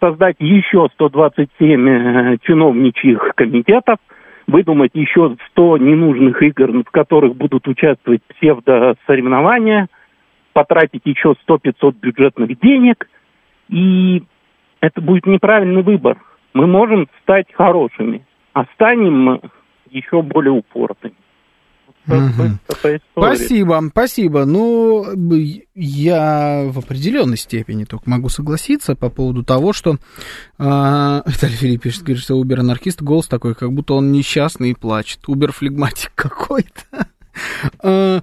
создать 0.00 0.36
еще 0.38 0.88
127 0.94 1.88
э, 1.88 2.38
чиновничьих 2.42 3.32
комитетов, 3.34 3.98
выдумать 4.46 4.92
еще 4.94 5.36
100 5.50 5.78
ненужных 5.78 6.40
игр, 6.42 6.70
в 6.82 6.90
которых 6.90 7.34
будут 7.34 7.66
участвовать 7.66 8.22
псевдосоревнования, 8.28 9.88
потратить 10.52 11.02
еще 11.04 11.34
100-500 11.48 11.96
бюджетных 12.00 12.58
денег, 12.60 13.08
и 13.68 14.22
это 14.80 15.00
будет 15.00 15.26
неправильный 15.26 15.82
выбор. 15.82 16.18
Мы 16.54 16.66
можем 16.66 17.08
стать 17.22 17.46
хорошими, 17.54 18.26
а 18.52 18.64
станем 18.74 19.40
еще 19.90 20.22
более 20.22 20.52
упорными. 20.52 21.14
Спасибо, 23.12 23.82
спасибо. 23.90 24.44
Ну, 24.46 25.04
я 25.74 26.64
в 26.66 26.78
определенной 26.78 27.36
степени 27.36 27.84
только 27.84 28.08
могу 28.08 28.30
согласиться 28.30 28.96
по 28.96 29.10
поводу 29.10 29.44
того, 29.44 29.74
что 29.74 29.92
э, 29.92 29.96
Виталий 30.58 31.56
Филипп 31.56 31.82
пишет, 31.82 32.04
говорит, 32.04 32.22
что 32.22 32.36
Убер 32.36 32.60
анархист 32.60 33.02
голос 33.02 33.28
такой, 33.28 33.54
как 33.54 33.72
будто 33.72 33.94
он 33.94 34.10
несчастный 34.10 34.70
и 34.70 34.74
плачет. 34.74 35.20
Убер 35.26 35.52
флегматик 35.52 36.12
какой-то. 36.14 38.22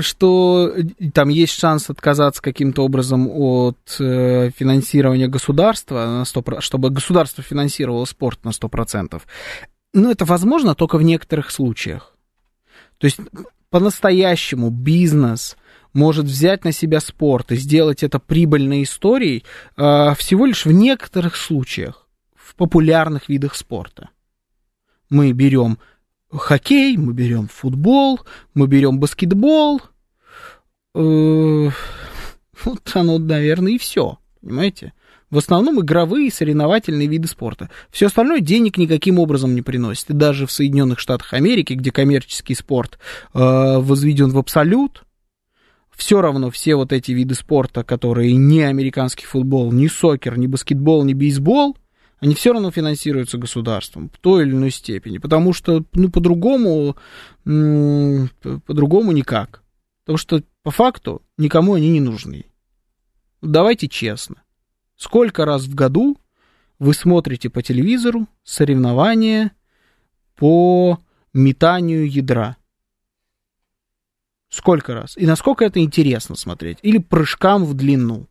Что 0.00 0.74
там 1.14 1.30
есть 1.30 1.58
шанс 1.58 1.88
отказаться 1.88 2.42
каким-то 2.42 2.84
образом 2.84 3.28
от 3.30 3.78
э, 3.98 4.50
финансирования 4.50 5.26
государства, 5.26 6.06
на 6.06 6.22
100%, 6.22 6.60
чтобы 6.60 6.90
государство 6.90 7.42
финансировало 7.42 8.04
спорт 8.04 8.44
на 8.44 8.50
100%. 8.50 9.22
Но 9.94 10.10
это 10.10 10.24
возможно 10.26 10.74
только 10.74 10.98
в 10.98 11.02
некоторых 11.02 11.50
случаях. 11.50 12.14
То 12.98 13.06
есть 13.06 13.18
по-настоящему 13.70 14.70
бизнес 14.70 15.56
может 15.92 16.26
взять 16.26 16.64
на 16.64 16.72
себя 16.72 17.00
спорт 17.00 17.50
и 17.52 17.56
сделать 17.56 18.02
это 18.02 18.18
прибыльной 18.18 18.82
историей 18.82 19.44
э, 19.76 20.14
всего 20.16 20.46
лишь 20.46 20.66
в 20.66 20.72
некоторых 20.72 21.36
случаях, 21.36 22.06
в 22.34 22.54
популярных 22.54 23.28
видах 23.28 23.54
спорта. 23.54 24.10
Мы 25.08 25.32
берем 25.32 25.78
хоккей, 26.32 26.96
мы 26.96 27.12
берем 27.12 27.48
футбол, 27.48 28.20
мы 28.54 28.66
берем 28.66 28.98
баскетбол. 28.98 29.80
Э, 30.94 31.70
вот 32.64 32.90
оно, 32.94 33.18
наверное, 33.18 33.72
и 33.72 33.78
все. 33.78 34.18
Понимаете? 34.40 34.92
В 35.30 35.38
основном 35.38 35.80
игровые 35.80 36.30
соревновательные 36.32 37.06
виды 37.06 37.28
спорта. 37.28 37.70
Все 37.90 38.06
остальное 38.06 38.40
денег 38.40 38.78
никаким 38.78 39.18
образом 39.20 39.54
не 39.54 39.62
приносит. 39.62 40.10
И 40.10 40.12
даже 40.12 40.46
в 40.46 40.52
Соединенных 40.52 40.98
Штатах 40.98 41.32
Америки, 41.34 41.74
где 41.74 41.92
коммерческий 41.92 42.54
спорт 42.54 42.98
э, 43.32 43.38
возведен 43.38 44.30
в 44.30 44.38
абсолют, 44.38 45.04
все 45.94 46.20
равно 46.20 46.50
все 46.50 46.74
вот 46.74 46.92
эти 46.92 47.12
виды 47.12 47.34
спорта, 47.34 47.84
которые 47.84 48.34
не 48.34 48.62
американский 48.62 49.26
футбол, 49.26 49.70
не 49.70 49.86
сокер, 49.88 50.36
не 50.36 50.48
баскетбол, 50.48 51.04
не 51.04 51.14
бейсбол, 51.14 51.76
они 52.20 52.34
все 52.34 52.52
равно 52.52 52.70
финансируются 52.70 53.38
государством 53.38 54.10
в 54.10 54.18
той 54.18 54.44
или 54.44 54.52
иной 54.52 54.70
степени, 54.70 55.18
потому 55.18 55.52
что, 55.54 55.84
ну, 55.94 56.10
по-другому, 56.10 56.96
по-другому 57.44 59.12
никак. 59.12 59.62
Потому 60.04 60.18
что, 60.18 60.42
по 60.62 60.70
факту, 60.70 61.22
никому 61.38 61.74
они 61.74 61.88
не 61.88 62.00
нужны. 62.00 62.44
Давайте 63.40 63.88
честно. 63.88 64.42
Сколько 64.96 65.46
раз 65.46 65.64
в 65.64 65.74
году 65.74 66.18
вы 66.78 66.92
смотрите 66.92 67.48
по 67.48 67.62
телевизору 67.62 68.26
соревнования 68.42 69.52
по 70.36 70.98
метанию 71.32 72.10
ядра? 72.10 72.56
Сколько 74.50 74.94
раз? 74.94 75.16
И 75.16 75.26
насколько 75.26 75.64
это 75.64 75.80
интересно 75.80 76.34
смотреть? 76.34 76.78
Или 76.82 76.98
прыжкам 76.98 77.64
в 77.64 77.72
длину? 77.74 78.29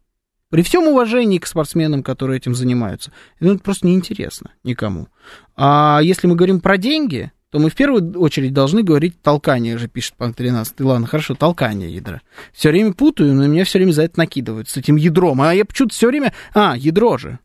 При 0.50 0.64
всем 0.64 0.88
уважении 0.88 1.38
к 1.38 1.46
спортсменам, 1.46 2.02
которые 2.02 2.38
этим 2.38 2.56
занимаются, 2.56 3.12
ну, 3.40 3.54
это 3.54 3.64
просто 3.64 3.86
неинтересно 3.86 4.52
никому. 4.64 5.08
А 5.56 6.00
если 6.02 6.28
мы 6.28 6.36
говорим 6.36 6.60
про 6.60 6.78
деньги, 6.78 7.32
то 7.52 7.60
мы 7.60 7.70
в 7.70 7.76
первую 7.76 8.20
очередь 8.20 8.54
должны 8.54 8.84
говорить 8.84 9.22
толкание 9.22 9.78
же, 9.78 9.88
пишет 9.88 10.16
Панк 10.16 10.36
13. 10.36 10.80
Ладно, 10.82 11.08
хорошо, 11.08 11.36
толкание 11.36 11.94
ядра. 11.94 12.22
Все 12.52 12.70
время 12.70 12.94
путаю, 12.94 13.34
но 13.34 13.48
меня 13.48 13.64
все 13.64 13.80
время 13.80 13.92
за 13.92 14.04
это 14.04 14.20
накидывают 14.20 14.70
с 14.70 14.78
этим 14.78 14.96
ядром. 14.96 15.42
А 15.42 15.54
я 15.54 15.66
почему-то 15.66 15.94
все 15.94 16.08
время... 16.08 16.34
А, 16.54 16.76
ядро 16.78 17.18
же. 17.18 17.40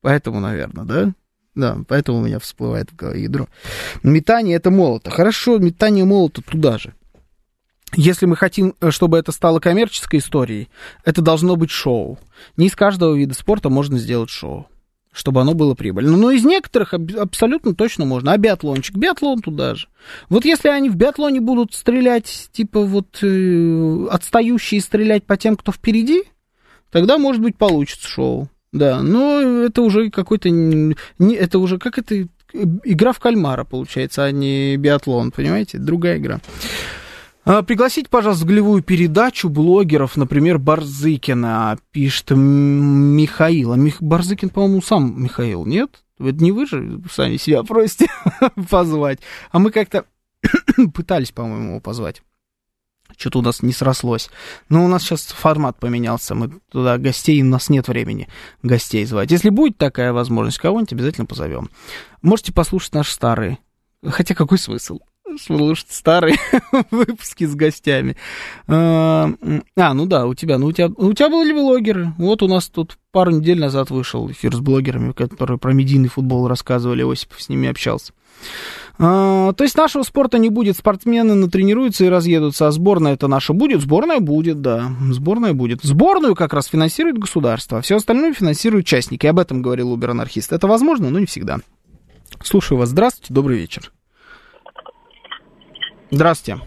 Поэтому, 0.00 0.40
наверное, 0.40 0.84
да? 0.84 1.14
Да, 1.54 1.78
поэтому 1.86 2.18
у 2.18 2.24
меня 2.24 2.38
всплывает 2.40 2.90
в 2.90 2.96
голове 2.96 3.22
ядро. 3.22 3.48
Метание 4.02 4.56
это 4.56 4.70
молото. 4.70 5.10
Хорошо, 5.10 5.58
метание 5.58 6.04
молота 6.04 6.42
туда 6.42 6.78
же. 6.78 6.94
Если 7.96 8.26
мы 8.26 8.36
хотим, 8.36 8.74
чтобы 8.90 9.18
это 9.18 9.32
стало 9.32 9.60
коммерческой 9.60 10.18
историей, 10.18 10.68
это 11.04 11.22
должно 11.22 11.56
быть 11.56 11.70
шоу. 11.70 12.18
Не 12.56 12.66
из 12.66 12.76
каждого 12.76 13.14
вида 13.14 13.34
спорта 13.34 13.68
можно 13.68 13.98
сделать 13.98 14.30
шоу 14.30 14.68
чтобы 15.14 15.40
оно 15.40 15.54
было 15.54 15.74
прибыльно. 15.74 16.16
Но 16.16 16.32
из 16.32 16.44
некоторых 16.44 16.92
абсолютно 16.92 17.74
точно 17.74 18.04
можно. 18.04 18.32
А 18.32 18.36
биатлончик? 18.36 18.96
Биатлон 18.96 19.40
туда 19.40 19.76
же. 19.76 19.86
Вот 20.28 20.44
если 20.44 20.68
они 20.68 20.90
в 20.90 20.96
биатлоне 20.96 21.40
будут 21.40 21.72
стрелять, 21.72 22.48
типа 22.52 22.80
вот 22.80 23.22
э, 23.22 24.06
отстающие 24.10 24.80
стрелять 24.80 25.24
по 25.24 25.36
тем, 25.36 25.56
кто 25.56 25.70
впереди, 25.70 26.24
тогда, 26.90 27.16
может 27.16 27.40
быть, 27.40 27.56
получится 27.56 28.08
шоу. 28.08 28.48
Да, 28.72 29.02
но 29.02 29.40
это 29.40 29.82
уже 29.82 30.10
какой-то... 30.10 30.48
Это 31.20 31.58
уже 31.60 31.78
как 31.78 31.98
это... 31.98 32.26
Игра 32.52 33.12
в 33.12 33.20
кальмара, 33.20 33.64
получается, 33.64 34.24
а 34.24 34.32
не 34.32 34.76
биатлон, 34.76 35.30
понимаете? 35.30 35.78
Другая 35.78 36.18
игра. 36.18 36.40
А, 37.44 37.62
пригласите, 37.62 38.08
пожалуйста, 38.08 38.44
в 38.44 38.48
голевую 38.48 38.82
передачу 38.82 39.50
блогеров, 39.50 40.16
например, 40.16 40.58
Барзыкина, 40.58 41.78
пишет 41.90 42.30
Михаил. 42.30 43.72
А 43.72 43.76
Мих... 43.76 44.02
Барзыкин, 44.02 44.48
по-моему, 44.48 44.80
сам 44.80 45.22
Михаил, 45.22 45.66
нет? 45.66 46.04
Это 46.18 46.42
не 46.42 46.52
вы 46.52 46.66
же 46.66 47.02
сами 47.10 47.36
себя 47.36 47.62
просите 47.62 48.06
позвать. 48.70 49.18
А 49.50 49.58
мы 49.58 49.70
как-то 49.70 50.06
пытались, 50.94 51.32
по-моему, 51.32 51.70
его 51.70 51.80
позвать. 51.80 52.22
Что-то 53.16 53.40
у 53.40 53.42
нас 53.42 53.62
не 53.62 53.72
срослось. 53.72 54.30
Но 54.70 54.84
у 54.84 54.88
нас 54.88 55.02
сейчас 55.02 55.26
формат 55.26 55.78
поменялся. 55.78 56.34
Мы 56.34 56.60
туда 56.70 56.96
гостей, 56.96 57.42
у 57.42 57.46
нас 57.46 57.68
нет 57.68 57.88
времени 57.88 58.28
гостей 58.62 59.04
звать. 59.04 59.30
Если 59.30 59.50
будет 59.50 59.76
такая 59.76 60.12
возможность, 60.12 60.58
кого-нибудь 60.58 60.94
обязательно 60.94 61.26
позовем. 61.26 61.68
Можете 62.22 62.52
послушать 62.52 62.94
наши 62.94 63.12
старые. 63.12 63.58
Хотя 64.02 64.34
какой 64.34 64.58
смысл? 64.58 65.00
Слушать 65.40 65.90
старые 65.90 66.36
выпуски 66.90 67.44
с 67.44 67.54
гостями. 67.54 68.16
А, 68.66 69.30
а, 69.76 69.94
ну 69.94 70.06
да, 70.06 70.26
у 70.26 70.34
тебя, 70.34 70.58
ну 70.58 70.66
у 70.66 70.72
тебя, 70.72 70.88
у 70.96 71.12
тебя 71.12 71.28
были 71.28 71.52
блогеры. 71.52 72.12
Вот 72.18 72.42
у 72.42 72.48
нас 72.48 72.68
тут 72.68 72.98
пару 73.10 73.30
недель 73.30 73.58
назад 73.58 73.90
вышел 73.90 74.30
эфир 74.30 74.54
с 74.54 74.60
блогерами, 74.60 75.12
которые 75.12 75.58
про 75.58 75.72
медийный 75.72 76.08
футбол 76.08 76.48
рассказывали, 76.48 77.10
Осипов 77.10 77.42
с 77.42 77.48
ними 77.48 77.68
общался. 77.68 78.12
А, 78.98 79.52
то 79.52 79.64
есть 79.64 79.76
нашего 79.76 80.02
спорта 80.02 80.38
не 80.38 80.50
будет, 80.50 80.76
спортсмены 80.76 81.34
натренируются 81.34 82.04
и 82.04 82.08
разъедутся, 82.08 82.68
а 82.68 82.70
сборная 82.70 83.14
это 83.14 83.26
наша 83.26 83.52
будет? 83.52 83.80
Сборная 83.80 84.20
будет, 84.20 84.60
да, 84.60 84.92
сборная 85.10 85.52
будет. 85.52 85.80
Сборную 85.82 86.34
как 86.34 86.52
раз 86.52 86.66
финансирует 86.66 87.18
государство, 87.18 87.78
а 87.78 87.80
все 87.80 87.96
остальное 87.96 88.32
финансируют 88.32 88.86
частники. 88.86 89.26
Об 89.26 89.38
этом 89.38 89.62
говорил 89.62 89.92
Убер-анархист. 89.92 90.52
Это 90.52 90.66
возможно, 90.66 91.10
но 91.10 91.18
не 91.18 91.26
всегда. 91.26 91.58
Слушаю 92.42 92.78
вас. 92.78 92.90
Здравствуйте, 92.90 93.32
добрый 93.32 93.58
вечер. 93.58 93.92
Здравствуйте. 96.14 96.62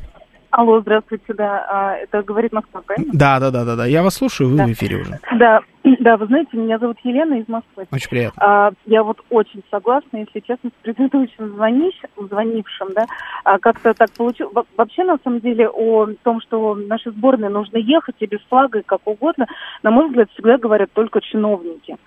Алло, 0.51 0.81
здравствуйте, 0.81 1.33
да. 1.33 1.65
А, 1.69 1.95
это 1.95 2.23
говорит 2.23 2.51
Москва, 2.51 2.81
правильно? 2.81 3.11
Да, 3.13 3.39
да, 3.39 3.51
да, 3.51 3.63
да, 3.63 3.75
да. 3.75 3.85
Я 3.85 4.01
вас 4.01 4.15
слушаю, 4.15 4.49
вы 4.49 4.57
да. 4.57 4.65
в 4.65 4.71
эфире 4.71 4.97
уже. 4.97 5.19
Да, 5.37 5.61
да, 5.99 6.17
вы 6.17 6.25
знаете, 6.27 6.57
меня 6.57 6.79
зовут 6.79 6.97
Елена 7.03 7.35
из 7.35 7.47
Москвы. 7.47 7.85
Очень 7.91 8.09
приятно. 8.09 8.43
А, 8.43 8.71
я 8.85 9.03
вот 9.03 9.21
очень 9.29 9.61
согласна, 9.69 10.17
если 10.17 10.39
честно, 10.39 10.69
с 10.69 10.83
предыдущим 10.83 11.53
звонищ, 11.53 11.95
звонившим, 12.17 12.89
да. 12.93 13.05
А, 13.43 13.59
как-то 13.59 13.93
так 13.93 14.11
получилось. 14.13 14.53
Вообще, 14.75 15.03
на 15.03 15.17
самом 15.23 15.41
деле, 15.41 15.69
о 15.69 16.07
том, 16.23 16.41
что 16.41 16.75
нашей 16.75 17.11
сборной 17.11 17.49
нужно 17.49 17.77
ехать 17.77 18.15
и 18.19 18.25
без 18.25 18.39
флага, 18.49 18.79
и 18.79 18.83
как 18.83 19.01
угодно, 19.05 19.47
на 19.83 19.91
мой 19.91 20.07
взгляд, 20.07 20.29
всегда 20.31 20.57
говорят 20.57 20.91
только 20.93 21.21
чиновники. 21.21 21.97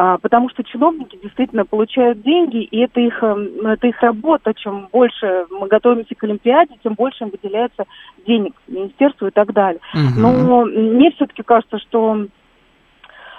А, 0.00 0.16
потому 0.16 0.48
что 0.48 0.62
чиновники 0.62 1.18
действительно 1.20 1.64
получают 1.64 2.22
деньги, 2.22 2.62
и 2.62 2.78
это 2.78 3.00
их, 3.00 3.20
эм, 3.20 3.66
это 3.66 3.88
их 3.88 4.00
работа. 4.00 4.54
Чем 4.54 4.88
больше 4.92 5.46
мы 5.50 5.66
готовимся 5.66 6.14
к 6.14 6.22
Олимпиаде, 6.22 6.76
тем 6.84 6.94
больше 6.94 7.24
им 7.24 7.30
выделяется 7.30 7.84
денег 8.24 8.54
министерству 8.68 9.26
и 9.26 9.32
так 9.32 9.52
далее. 9.52 9.80
Угу. 9.92 10.20
Но 10.20 10.64
мне 10.66 11.10
все-таки 11.10 11.42
кажется, 11.42 11.80
что 11.80 12.26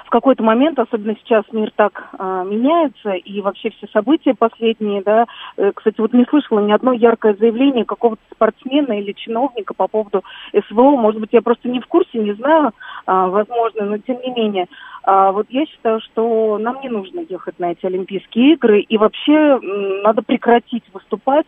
в 0.09 0.11
какой-то 0.11 0.41
момент, 0.41 0.79
особенно 0.79 1.15
сейчас 1.17 1.45
мир 1.51 1.71
так 1.75 2.09
а, 2.17 2.43
меняется, 2.43 3.11
и 3.11 3.41
вообще 3.41 3.69
все 3.69 3.85
события 3.93 4.33
последние, 4.33 5.03
да, 5.03 5.27
э, 5.55 5.71
кстати, 5.71 6.01
вот 6.01 6.13
не 6.13 6.25
слышала 6.25 6.61
ни 6.61 6.71
одно 6.71 6.93
яркое 6.93 7.35
заявление 7.35 7.85
какого-то 7.85 8.21
спортсмена 8.33 8.99
или 8.99 9.11
чиновника 9.11 9.75
по 9.75 9.87
поводу 9.87 10.23
СВО, 10.51 10.97
может 10.97 11.21
быть, 11.21 11.29
я 11.31 11.43
просто 11.43 11.69
не 11.69 11.79
в 11.79 11.85
курсе, 11.85 12.17
не 12.17 12.33
знаю, 12.33 12.71
а, 13.05 13.27
возможно, 13.27 13.85
но 13.85 13.99
тем 13.99 14.19
не 14.21 14.31
менее, 14.31 14.65
А 15.03 15.31
вот 15.31 15.45
я 15.49 15.67
считаю, 15.67 16.01
что 16.01 16.57
нам 16.57 16.81
не 16.81 16.89
нужно 16.89 17.19
ехать 17.29 17.59
на 17.59 17.73
эти 17.73 17.85
Олимпийские 17.85 18.53
игры, 18.53 18.81
и 18.81 18.97
вообще 18.97 19.59
надо 20.03 20.23
прекратить 20.23 20.85
выступать 20.91 21.45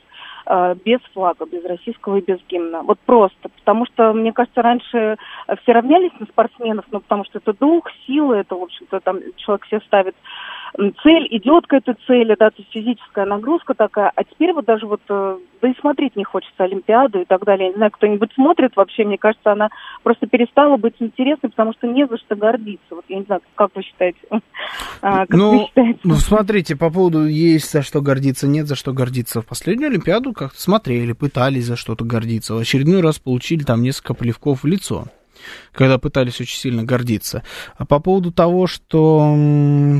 без 0.83 0.99
флага, 1.13 1.45
без 1.45 1.63
российского 1.63 2.17
и 2.17 2.21
без 2.21 2.39
гимна. 2.49 2.81
Вот 2.81 2.99
просто. 2.99 3.49
Потому 3.49 3.85
что, 3.85 4.11
мне 4.13 4.33
кажется, 4.33 4.61
раньше 4.61 5.17
все 5.61 5.71
равнялись 5.71 6.11
на 6.19 6.25
спортсменов, 6.25 6.85
ну, 6.91 6.99
потому 6.99 7.23
что 7.25 7.39
это 7.39 7.53
дух, 7.53 7.89
сила, 8.05 8.33
это, 8.33 8.55
в 8.55 8.63
общем-то, 8.63 8.99
там 8.99 9.19
человек 9.37 9.65
себе 9.67 9.81
ставит 9.85 10.15
цель, 10.77 11.27
идет 11.31 11.67
к 11.67 11.73
этой 11.73 11.95
цели, 12.07 12.35
да, 12.39 12.49
то 12.49 12.55
есть 12.57 12.71
физическая 12.71 13.25
нагрузка 13.25 13.73
такая. 13.73 14.11
А 14.15 14.23
теперь 14.23 14.53
вот 14.53 14.65
даже 14.65 14.87
вот, 14.87 15.01
э, 15.09 15.37
да 15.61 15.67
и 15.67 15.79
смотреть 15.79 16.15
не 16.15 16.23
хочется 16.23 16.63
Олимпиаду 16.63 17.21
и 17.21 17.25
так 17.25 17.43
далее. 17.43 17.67
Я 17.67 17.71
не 17.71 17.77
знаю, 17.77 17.91
кто-нибудь 17.91 18.33
смотрит 18.33 18.75
вообще, 18.75 19.03
мне 19.03 19.17
кажется, 19.17 19.51
она 19.51 19.69
просто 20.03 20.27
перестала 20.27 20.77
быть 20.77 20.95
интересной, 20.99 21.49
потому 21.49 21.73
что 21.73 21.87
не 21.87 22.07
за 22.07 22.17
что 22.17 22.35
гордиться. 22.35 22.95
Вот 22.95 23.05
я 23.09 23.17
не 23.17 23.23
знаю, 23.23 23.41
как 23.55 23.71
вы 23.75 23.83
считаете? 23.83 24.19
А, 25.01 25.25
как 25.25 25.31
ну, 25.31 25.51
вы 25.51 25.65
считаете? 25.65 25.99
ну, 26.03 26.15
смотрите, 26.15 26.75
по 26.75 26.91
поводу 26.91 27.25
есть 27.25 27.71
за 27.71 27.81
что 27.81 28.01
гордиться, 28.01 28.47
нет 28.47 28.67
за 28.67 28.75
что 28.75 28.93
гордиться. 28.93 29.41
В 29.41 29.47
последнюю 29.47 29.89
Олимпиаду 29.89 30.31
как-то 30.31 30.61
смотрели, 30.61 31.13
пытались 31.13 31.65
за 31.65 31.75
что-то 31.75 32.05
гордиться. 32.05 32.53
В 32.53 32.59
очередной 32.59 33.01
раз 33.01 33.17
получили 33.17 33.63
там 33.63 33.81
несколько 33.81 34.13
плевков 34.13 34.61
в 34.61 34.67
лицо 34.67 35.05
когда 35.71 35.97
пытались 35.97 36.39
очень 36.41 36.57
сильно 36.57 36.83
гордиться. 36.83 37.43
А 37.77 37.85
по 37.85 37.99
поводу 37.99 38.31
того, 38.31 38.67
что 38.67 39.19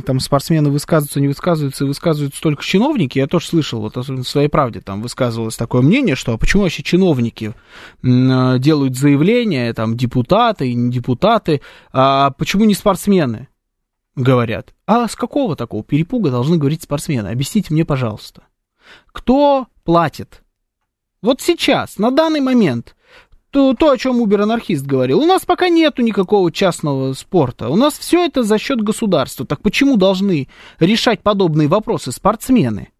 там 0.06 0.20
спортсмены 0.20 0.70
высказываются, 0.70 1.22
не 1.22 1.28
высказываются, 1.28 1.84
и 1.84 1.88
высказываются 1.88 2.42
только 2.42 2.64
чиновники, 2.64 3.20
я 3.20 3.28
тоже 3.28 3.48
слышал, 3.48 3.82
вот 3.82 3.98
особенно 3.98 4.24
в 4.24 4.30
своей 4.30 4.50
правде 4.50 4.82
там 4.82 5.02
высказывалось 5.02 5.58
такое 5.58 5.82
мнение, 5.82 6.16
что 6.16 6.34
а 6.34 6.38
почему 6.38 6.64
вообще 6.64 6.84
чиновники 6.84 7.54
делают 8.02 8.98
заявления, 8.98 9.74
там, 9.74 9.98
депутаты 9.98 10.74
не 10.74 10.92
депутаты, 10.92 11.62
а 11.92 12.32
почему 12.32 12.66
не 12.66 12.74
спортсмены? 12.74 13.48
Говорят. 14.16 14.74
А 14.86 15.08
с 15.08 15.16
какого 15.16 15.56
такого 15.56 15.84
перепуга 15.84 16.30
должны 16.30 16.58
говорить 16.58 16.84
спортсмены? 16.84 17.30
Объясните 17.30 17.74
мне, 17.74 17.86
пожалуйста. 17.86 18.44
Кто 19.12 19.68
платит? 19.84 20.44
Вот 21.22 21.40
сейчас, 21.42 21.98
на 21.98 22.12
данный 22.12 22.42
момент, 22.42 22.96
то, 23.52 23.74
то, 23.74 23.92
о 23.92 23.98
чем 23.98 24.22
Убер-анархист 24.22 24.86
говорил. 24.86 25.20
У 25.20 25.26
нас 25.26 25.46
пока 25.46 25.68
нету 25.68 26.02
никакого 26.02 26.52
частного 26.52 27.14
спорта. 27.14 27.70
У 27.70 27.76
нас 27.76 28.00
все 28.00 28.26
это 28.26 28.44
за 28.44 28.58
счет 28.58 28.82
государства. 28.82 29.46
Так 29.46 29.62
почему 29.62 29.98
должны 29.98 30.48
решать 30.80 31.22
подобные 31.22 31.68
вопросы 31.68 32.14
спортсмены, 32.14 32.92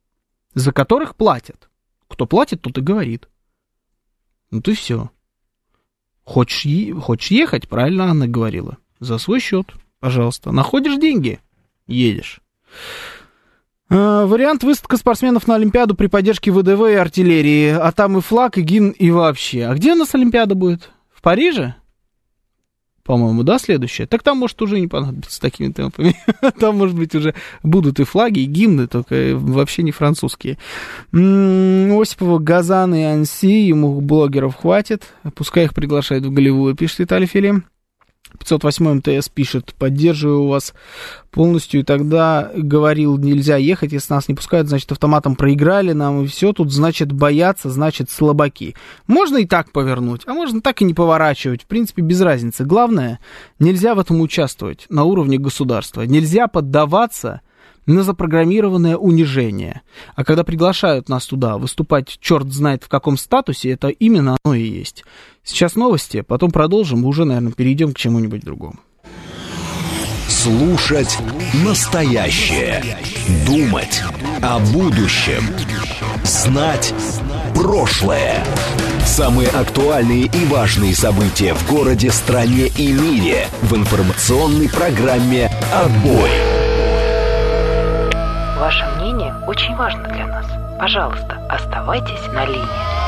за 0.54 0.74
которых 0.74 1.16
платят? 1.16 1.70
Кто 2.08 2.26
платит, 2.26 2.62
тот 2.62 2.78
и 2.78 2.82
говорит. 2.82 3.30
Ну 4.52 4.62
ты 4.62 4.76
все. 4.76 5.10
Хочешь, 6.26 6.66
е- 6.66 6.94
хочешь 6.94 7.32
ехать, 7.32 7.70
правильно 7.70 8.06
Анна 8.06 8.28
говорила. 8.28 8.78
За 9.00 9.18
свой 9.18 9.40
счет, 9.40 9.68
пожалуйста. 10.00 10.52
Находишь 10.52 11.00
деньги, 11.00 11.40
едешь. 11.88 12.42
Э, 13.92 14.24
вариант 14.26 14.64
выставка 14.64 14.96
спортсменов 14.96 15.48
на 15.48 15.56
Олимпиаду 15.56 15.96
при 15.96 16.08
поддержке 16.08 16.50
ВДВ 16.50 16.90
и 16.90 16.94
артиллерии. 16.94 17.72
А 17.72 17.92
там 17.92 18.18
и 18.18 18.22
флаг, 18.22 18.58
и 18.58 18.62
гимн, 18.62 18.92
и 18.92 19.12
вообще. 19.12 19.66
А 19.66 19.76
где 19.76 19.92
у 19.92 19.96
нас 19.96 20.16
Олимпиада 20.16 20.56
будет? 20.56 20.92
В 21.14 21.22
Париже? 21.22 21.76
По-моему, 23.04 23.44
да, 23.44 23.60
следующая? 23.60 24.06
Так 24.06 24.24
там, 24.24 24.38
может, 24.38 24.62
уже 24.62 24.80
не 24.80 24.88
понадобится 24.88 25.42
такими 25.42 25.74
темпами. 25.74 26.16
там, 26.60 26.78
может 26.78 26.96
быть, 26.96 27.14
уже 27.16 27.36
будут 27.64 28.00
и 28.00 28.06
флаги, 28.06 28.40
и 28.40 28.46
гимны, 28.46 28.88
только 28.88 29.34
вообще 29.36 29.84
не 29.84 29.92
французские. 29.92 30.58
Осипова, 31.12 32.40
Газан 32.40 32.96
и 32.96 33.02
Анси, 33.02 33.68
ему 33.68 34.00
блогеров 34.00 34.56
хватит. 34.56 35.14
Пускай 35.36 35.66
их 35.66 35.74
приглашают 35.74 36.26
в 36.26 36.32
Голливуд, 36.32 36.78
пишет 36.78 37.00
Виталий 37.00 37.28
Филим. 37.28 37.66
508 38.40 39.02
МТС 39.02 39.30
пишет, 39.30 39.74
поддерживаю 39.78 40.48
вас 40.48 40.74
полностью, 41.32 41.82
и 41.82 41.84
тогда 41.84 42.52
говорил, 42.56 43.18
нельзя 43.18 43.58
ехать, 43.58 43.92
если 43.92 44.14
нас 44.14 44.28
не 44.28 44.36
пускают, 44.36 44.68
значит, 44.68 44.92
автоматом 44.92 45.36
проиграли 45.36 45.94
нам, 45.94 46.24
и 46.24 46.28
все, 46.28 46.54
тут, 46.54 46.72
значит, 46.72 47.12
бояться, 47.12 47.70
значит, 47.70 48.10
слабаки. 48.10 48.76
Можно 49.08 49.38
и 49.38 49.46
так 49.46 49.72
повернуть, 49.72 50.24
а 50.26 50.34
можно 50.34 50.62
так 50.62 50.82
и 50.82 50.86
не 50.86 50.94
поворачивать, 50.94 51.64
в 51.64 51.68
принципе, 51.68 52.02
без 52.02 52.22
разницы. 52.22 52.66
Главное, 52.66 53.20
нельзя 53.60 53.96
в 53.96 54.00
этом 54.00 54.22
участвовать 54.22 54.86
на 54.90 55.04
уровне 55.04 55.38
государства, 55.38 56.02
нельзя 56.02 56.48
поддаваться 56.48 57.42
на 57.86 58.04
запрограммированное 58.04 58.96
унижение. 58.96 59.82
А 60.16 60.24
когда 60.24 60.44
приглашают 60.44 61.10
нас 61.10 61.26
туда 61.26 61.58
выступать, 61.58 62.18
черт 62.20 62.52
знает 62.52 62.84
в 62.84 62.90
каком 62.90 63.18
статусе, 63.18 63.72
это 63.72 63.90
именно 63.90 64.38
оно 64.44 64.56
и 64.56 64.62
есть. 64.62 65.04
Сейчас 65.44 65.76
новости, 65.76 66.22
потом 66.22 66.52
продолжим, 66.52 67.06
уже, 67.06 67.26
наверное, 67.26 67.52
перейдем 67.52 67.94
к 67.94 67.98
чему-нибудь 67.98 68.42
другому. 68.44 68.76
Слушать 70.28 71.18
настоящее. 71.64 72.84
Думать 73.46 74.02
о 74.42 74.60
будущем. 74.60 75.44
Знать 76.24 76.94
прошлое. 77.54 78.44
Самые 79.06 79.50
актуальные 79.50 80.26
и 80.26 80.46
важные 80.46 80.96
события 80.96 81.54
в 81.54 81.70
городе, 81.70 82.12
стране 82.12 82.68
и 82.78 82.92
мире 82.92 83.48
в 83.64 83.76
информационной 83.76 84.70
программе 84.70 85.52
«Отбой». 85.74 86.30
Ваше 88.60 88.86
мнение 88.98 89.34
очень 89.48 89.76
важно 89.76 90.04
для 90.04 90.28
нас. 90.28 90.46
Пожалуйста, 90.80 91.46
оставайтесь 91.50 92.28
на 92.34 92.46
линии. 92.46 93.01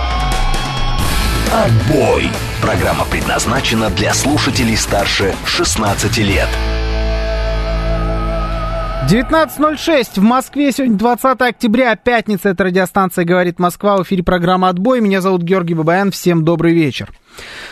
Отбой! 1.54 2.32
Программа 2.64 3.06
предназначена 3.06 3.92
для 3.92 4.12
слушателей 4.16 4.76
старше 4.76 5.36
16 5.46 6.18
лет. 6.18 6.50
19.06 9.08 10.20
в 10.20 10.24
Москве. 10.24 10.72
Сегодня 10.72 10.98
20 10.98 11.42
октября, 11.42 11.96
пятница. 11.96 12.50
Это 12.50 12.64
радиостанция 12.64 13.24
«Говорит 13.24 13.60
Москва». 13.60 13.98
В 13.98 14.02
эфире 14.02 14.24
программа 14.24 14.70
«Отбой». 14.70 15.00
Меня 15.00 15.22
зовут 15.22 15.44
Георгий 15.44 15.76
Бабаян. 15.76 16.10
Всем 16.10 16.44
добрый 16.44 16.74
вечер. 16.74 17.12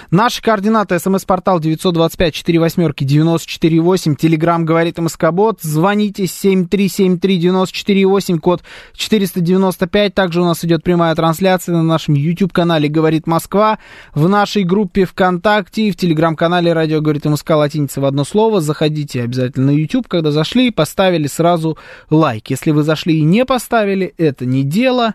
Наши 0.09 0.41
координаты. 0.41 0.97
СМС-портал 0.99 1.59
925-48-94-8. 1.59 4.15
Телеграмм 4.15 4.65
«Говорит 4.65 4.97
МСК-бот». 4.97 5.61
Звоните 5.61 6.23
7373-94-8, 6.23 8.39
код 8.39 8.63
495. 8.93 10.13
Также 10.13 10.41
у 10.41 10.45
нас 10.45 10.65
идет 10.65 10.83
прямая 10.83 11.15
трансляция 11.15 11.75
на 11.75 11.83
нашем 11.83 12.15
YouTube-канале 12.15 12.89
«Говорит 12.89 13.27
Москва», 13.27 13.77
в 14.13 14.27
нашей 14.27 14.63
группе 14.63 15.05
ВКонтакте 15.05 15.91
в 15.91 15.95
Телеграм-канале 15.95 16.73
«Радио 16.73 17.01
говорит 17.01 17.25
МСК» 17.25 17.51
латиница 17.51 18.01
в 18.01 18.05
одно 18.05 18.23
слово. 18.23 18.61
Заходите 18.61 19.23
обязательно 19.23 19.67
на 19.67 19.75
YouTube, 19.75 20.07
когда 20.07 20.31
зашли, 20.31 20.71
поставили 20.71 21.27
сразу 21.27 21.77
лайк. 22.09 22.49
Если 22.49 22.71
вы 22.71 22.83
зашли 22.83 23.19
и 23.19 23.23
не 23.23 23.45
поставили, 23.45 24.13
это 24.17 24.45
не 24.45 24.63
дело. 24.63 25.13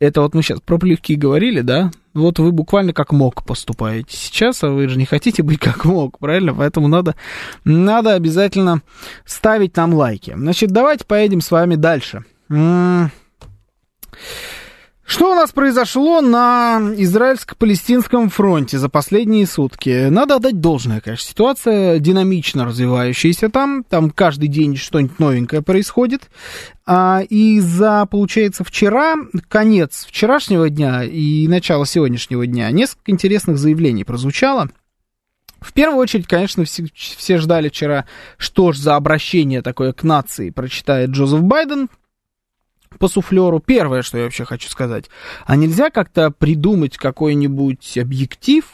Это 0.00 0.20
вот 0.20 0.34
мы 0.34 0.42
сейчас 0.42 0.60
про 0.60 0.78
плевки 0.78 1.14
говорили, 1.14 1.60
да? 1.60 1.90
Вот 2.14 2.38
вы 2.38 2.52
буквально 2.52 2.92
как 2.92 3.12
мог 3.12 3.44
поступаете 3.44 4.16
сейчас, 4.16 4.62
а 4.62 4.70
вы 4.70 4.88
же 4.88 4.98
не 4.98 5.04
хотите 5.04 5.42
быть 5.42 5.58
как 5.60 5.84
мог, 5.84 6.18
правильно? 6.18 6.54
Поэтому 6.54 6.88
надо, 6.88 7.16
надо 7.64 8.14
обязательно 8.14 8.82
ставить 9.24 9.76
нам 9.76 9.94
лайки. 9.94 10.34
Значит, 10.36 10.70
давайте 10.70 11.04
поедем 11.04 11.40
с 11.40 11.50
вами 11.50 11.76
дальше. 11.76 12.24
Что 15.06 15.32
у 15.32 15.34
нас 15.34 15.52
произошло 15.52 16.22
на 16.22 16.80
израильско-палестинском 16.96 18.30
фронте 18.30 18.78
за 18.78 18.88
последние 18.88 19.46
сутки? 19.46 20.08
Надо 20.08 20.36
отдать 20.36 20.60
должное, 20.60 21.02
конечно. 21.02 21.28
Ситуация 21.28 21.98
динамично 21.98 22.64
развивающаяся 22.64 23.50
там. 23.50 23.84
Там 23.84 24.10
каждый 24.10 24.48
день 24.48 24.76
что-нибудь 24.76 25.18
новенькое 25.18 25.60
происходит. 25.60 26.30
А, 26.86 27.22
и 27.28 27.60
за, 27.60 28.06
получается, 28.06 28.64
вчера, 28.64 29.16
конец 29.48 30.06
вчерашнего 30.08 30.70
дня 30.70 31.04
и 31.04 31.48
начало 31.48 31.84
сегодняшнего 31.84 32.46
дня, 32.46 32.70
несколько 32.70 33.10
интересных 33.10 33.58
заявлений 33.58 34.04
прозвучало. 34.04 34.70
В 35.60 35.72
первую 35.72 35.98
очередь, 35.98 36.26
конечно, 36.26 36.64
все, 36.64 36.86
все 36.94 37.38
ждали 37.38 37.68
вчера, 37.68 38.06
что 38.38 38.72
ж 38.72 38.76
за 38.76 38.96
обращение 38.96 39.60
такое 39.60 39.92
к 39.92 40.02
нации 40.02 40.50
прочитает 40.50 41.10
Джозеф 41.10 41.42
Байден, 41.42 41.88
по 42.98 43.08
суфлеру. 43.08 43.60
Первое, 43.60 44.02
что 44.02 44.18
я 44.18 44.24
вообще 44.24 44.44
хочу 44.44 44.68
сказать. 44.68 45.10
А 45.46 45.56
нельзя 45.56 45.90
как-то 45.90 46.30
придумать 46.30 46.96
какой-нибудь 46.96 47.98
объектив 47.98 48.64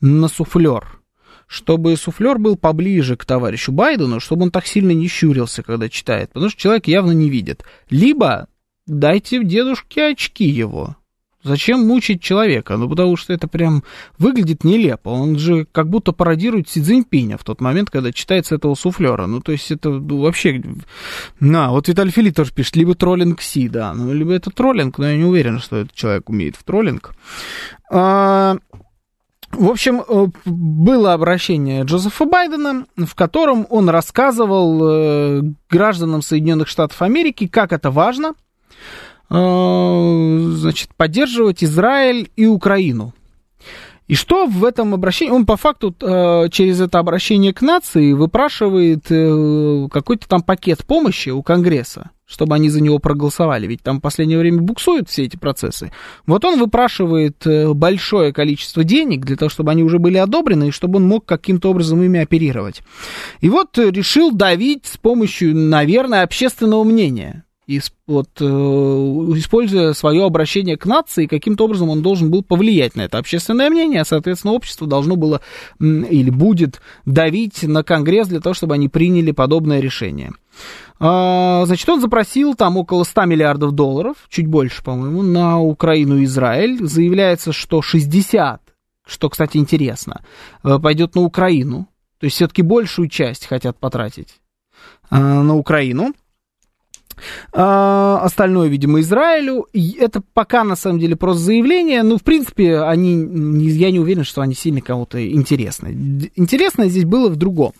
на 0.00 0.28
суфлер, 0.28 1.00
чтобы 1.46 1.96
суфлер 1.96 2.38
был 2.38 2.56
поближе 2.56 3.16
к 3.16 3.24
товарищу 3.24 3.72
Байдену, 3.72 4.20
чтобы 4.20 4.44
он 4.44 4.50
так 4.50 4.66
сильно 4.66 4.90
не 4.92 5.08
щурился, 5.08 5.62
когда 5.62 5.88
читает, 5.88 6.30
потому 6.32 6.50
что 6.50 6.60
человек 6.60 6.86
явно 6.86 7.12
не 7.12 7.30
видит. 7.30 7.64
Либо 7.90 8.48
дайте 8.86 9.42
дедушке 9.42 10.08
очки 10.08 10.44
его, 10.44 10.96
Зачем 11.44 11.86
мучить 11.86 12.20
человека? 12.20 12.76
Ну, 12.76 12.88
потому 12.88 13.16
что 13.16 13.32
это 13.32 13.46
прям 13.46 13.84
выглядит 14.18 14.64
нелепо. 14.64 15.10
Он 15.10 15.38
же 15.38 15.66
как 15.70 15.88
будто 15.88 16.12
пародирует 16.12 16.68
Си 16.68 16.82
Цзиньпиня 16.82 17.38
в 17.38 17.44
тот 17.44 17.60
момент, 17.60 17.90
когда 17.90 18.12
читается 18.12 18.56
этого 18.56 18.74
суфлера. 18.74 19.26
Ну, 19.26 19.40
то 19.40 19.52
есть 19.52 19.70
это 19.70 19.90
ну, 19.90 20.20
вообще... 20.20 20.62
На, 21.38 21.70
вот 21.70 21.88
Виталий 21.88 22.10
Фили 22.10 22.30
тоже 22.30 22.52
пишет, 22.52 22.76
либо 22.76 22.94
троллинг 22.94 23.40
Си, 23.40 23.68
да. 23.68 23.94
Ну, 23.94 24.12
либо 24.12 24.32
это 24.32 24.50
троллинг, 24.50 24.98
но 24.98 25.10
я 25.10 25.16
не 25.16 25.24
уверен, 25.24 25.60
что 25.60 25.76
этот 25.76 25.94
человек 25.94 26.28
умеет 26.28 26.56
в 26.56 26.64
троллинг. 26.64 27.14
А, 27.90 28.56
В 29.52 29.70
общем, 29.70 30.02
э, 30.06 30.26
было 30.44 31.14
обращение 31.14 31.84
Джозефа 31.84 32.26
Байдена, 32.26 32.84
в 32.96 33.14
котором 33.14 33.66
он 33.70 33.88
рассказывал 33.88 34.80
э, 34.82 35.42
гражданам 35.70 36.20
Соединенных 36.20 36.68
Штатов 36.68 37.00
Америки, 37.00 37.46
как 37.46 37.72
это 37.72 37.90
важно, 37.90 38.34
значит, 39.28 40.90
поддерживать 40.96 41.62
Израиль 41.62 42.30
и 42.36 42.46
Украину. 42.46 43.14
И 44.06 44.14
что 44.14 44.46
в 44.46 44.64
этом 44.64 44.94
обращении? 44.94 45.32
Он 45.32 45.44
по 45.44 45.56
факту 45.58 45.94
через 46.50 46.80
это 46.80 46.98
обращение 46.98 47.52
к 47.52 47.60
нации 47.60 48.12
выпрашивает 48.14 49.02
какой-то 49.92 50.26
там 50.26 50.42
пакет 50.42 50.84
помощи 50.86 51.28
у 51.28 51.42
Конгресса 51.42 52.10
чтобы 52.28 52.54
они 52.54 52.68
за 52.68 52.82
него 52.82 52.98
проголосовали, 52.98 53.66
ведь 53.66 53.82
там 53.82 53.98
в 53.98 54.00
последнее 54.02 54.38
время 54.38 54.60
буксуют 54.60 55.08
все 55.08 55.24
эти 55.24 55.36
процессы. 55.36 55.90
Вот 56.26 56.44
он 56.44 56.60
выпрашивает 56.60 57.44
э, 57.46 57.72
большое 57.72 58.34
количество 58.34 58.84
денег 58.84 59.24
для 59.24 59.36
того, 59.36 59.48
чтобы 59.48 59.70
они 59.70 59.82
уже 59.82 59.98
были 59.98 60.18
одобрены, 60.18 60.68
и 60.68 60.70
чтобы 60.70 60.98
он 60.98 61.08
мог 61.08 61.24
каким-то 61.24 61.70
образом 61.70 62.02
ими 62.02 62.20
оперировать. 62.20 62.82
И 63.40 63.48
вот 63.48 63.78
э, 63.78 63.90
решил 63.90 64.30
давить 64.30 64.84
с 64.84 64.98
помощью, 64.98 65.56
наверное, 65.56 66.22
общественного 66.22 66.84
мнения 66.84 67.44
вот, 68.06 68.28
э, 68.40 68.44
используя 68.44 69.92
свое 69.92 70.24
обращение 70.24 70.78
к 70.78 70.86
нации, 70.86 71.26
каким-то 71.26 71.64
образом 71.64 71.90
он 71.90 72.00
должен 72.00 72.30
был 72.30 72.42
повлиять 72.42 72.96
на 72.96 73.02
это 73.02 73.18
общественное 73.18 73.68
мнение, 73.68 74.00
а, 74.00 74.04
соответственно, 74.06 74.54
общество 74.54 74.86
должно 74.86 75.16
было 75.16 75.42
или 75.78 76.30
будет 76.30 76.80
давить 77.04 77.62
на 77.62 77.82
Конгресс 77.82 78.28
для 78.28 78.40
того, 78.40 78.54
чтобы 78.54 78.74
они 78.74 78.88
приняли 78.88 79.32
подобное 79.32 79.80
решение. 79.80 80.32
А, 80.98 81.64
значит, 81.66 81.88
он 81.88 82.00
запросил 82.00 82.54
там 82.54 82.78
около 82.78 83.04
100 83.04 83.26
миллиардов 83.26 83.72
долларов, 83.72 84.16
чуть 84.28 84.46
больше, 84.46 84.82
по-моему, 84.82 85.22
на 85.22 85.60
Украину 85.60 86.18
и 86.18 86.24
Израиль. 86.24 86.78
Заявляется, 86.84 87.52
что 87.52 87.82
60, 87.82 88.62
что, 89.06 89.28
кстати, 89.28 89.58
интересно, 89.58 90.22
э, 90.64 90.78
пойдет 90.78 91.14
на 91.14 91.20
Украину. 91.20 91.86
То 92.18 92.24
есть 92.24 92.36
все-таки 92.36 92.62
большую 92.62 93.08
часть 93.08 93.46
хотят 93.46 93.78
потратить 93.78 94.40
э, 95.10 95.16
на 95.18 95.54
Украину. 95.54 96.14
А, 97.52 98.20
остальное, 98.22 98.68
видимо, 98.68 99.00
Израилю. 99.00 99.66
И 99.72 99.92
это 99.98 100.22
пока, 100.34 100.64
на 100.64 100.76
самом 100.76 100.98
деле, 100.98 101.16
просто 101.16 101.42
заявление. 101.42 102.02
Ну, 102.02 102.18
в 102.18 102.22
принципе, 102.22 102.80
они, 102.80 103.68
я 103.70 103.90
не 103.90 104.00
уверен, 104.00 104.24
что 104.24 104.42
они 104.42 104.54
сильно 104.54 104.80
кому-то 104.80 105.24
интересны. 105.30 106.30
Интересно 106.36 106.88
здесь 106.88 107.04
было 107.04 107.28
в 107.28 107.36
другом 107.36 107.72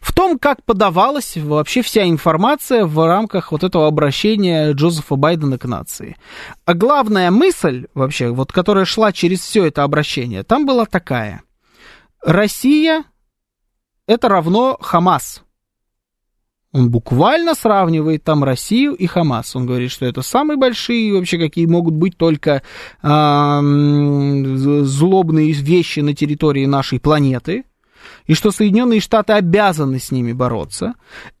в 0.00 0.12
том, 0.12 0.38
как 0.38 0.64
подавалась 0.64 1.36
вообще 1.36 1.82
вся 1.82 2.08
информация 2.08 2.84
в 2.84 3.06
рамках 3.06 3.52
вот 3.52 3.62
этого 3.62 3.86
обращения 3.86 4.72
Джозефа 4.72 5.16
Байдена 5.16 5.58
к 5.58 5.64
нации. 5.66 6.16
А 6.64 6.74
главная 6.74 7.30
мысль 7.30 7.86
вообще, 7.94 8.30
вот 8.30 8.52
которая 8.52 8.84
шла 8.84 9.12
через 9.12 9.40
все 9.40 9.66
это 9.66 9.84
обращение, 9.84 10.42
там 10.42 10.66
была 10.66 10.86
такая. 10.86 11.42
Россия 12.22 13.04
это 14.06 14.28
равно 14.28 14.78
Хамас. 14.80 15.42
Он 16.72 16.90
буквально 16.90 17.54
сравнивает 17.54 18.24
там 18.24 18.44
Россию 18.44 18.94
и 18.94 19.06
Хамас. 19.06 19.54
Он 19.54 19.66
говорит, 19.66 19.90
что 19.90 20.06
это 20.06 20.22
самые 20.22 20.56
большие 20.56 21.12
вообще, 21.12 21.38
какие 21.38 21.66
могут 21.66 21.94
быть 21.94 22.16
только 22.16 22.62
э, 23.02 23.60
злобные 24.84 25.52
вещи 25.52 26.00
на 26.00 26.14
территории 26.14 26.64
нашей 26.64 26.98
планеты 26.98 27.64
и 28.26 28.34
что 28.34 28.50
Соединенные 28.50 29.00
Штаты 29.00 29.34
обязаны 29.34 29.98
с 29.98 30.10
ними 30.10 30.32
бороться. 30.32 30.94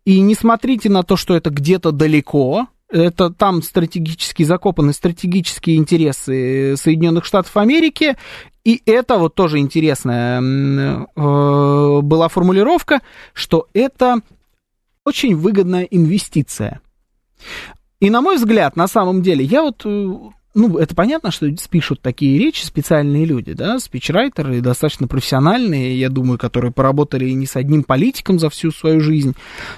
И 0.04 0.20
не 0.20 0.34
смотрите 0.34 0.90
на 0.90 1.02
то, 1.02 1.16
что 1.16 1.34
это 1.34 1.48
где-то 1.50 1.92
далеко, 1.92 2.68
это 2.90 3.30
там 3.30 3.62
стратегически 3.62 4.42
закопаны 4.42 4.92
стратегические 4.92 5.76
интересы 5.76 6.74
Соединенных 6.76 7.24
Штатов 7.24 7.56
Америки, 7.56 8.16
и 8.64 8.82
это 8.86 9.16
вот 9.16 9.34
тоже 9.34 9.58
интересная 9.58 10.40
э, 10.40 12.00
была 12.02 12.28
формулировка, 12.28 13.00
что 13.32 13.66
это 13.72 14.20
очень 15.04 15.36
выгодная 15.36 15.84
инвестиция. 15.84 16.80
И 18.00 18.10
на 18.10 18.20
мой 18.20 18.36
взгляд, 18.36 18.76
на 18.76 18.88
самом 18.88 19.22
деле, 19.22 19.44
я 19.44 19.62
вот 19.62 19.82
э, 19.84 20.12
ну, 20.54 20.76
это 20.76 20.94
понятно, 20.94 21.30
что 21.30 21.48
спишут 21.56 22.02
такие 22.02 22.38
речи 22.38 22.64
специальные 22.64 23.24
люди, 23.24 23.54
да, 23.54 23.78
спичрайтеры, 23.78 24.60
достаточно 24.60 25.08
профессиональные, 25.08 25.98
я 25.98 26.10
думаю, 26.10 26.38
которые 26.38 26.72
поработали 26.72 27.30
не 27.30 27.46
с 27.46 27.56
одним 27.56 27.84
политиком 27.84 28.38
за 28.38 28.50
всю 28.50 28.70
свою 28.70 29.00
жизнь. 29.00 29.34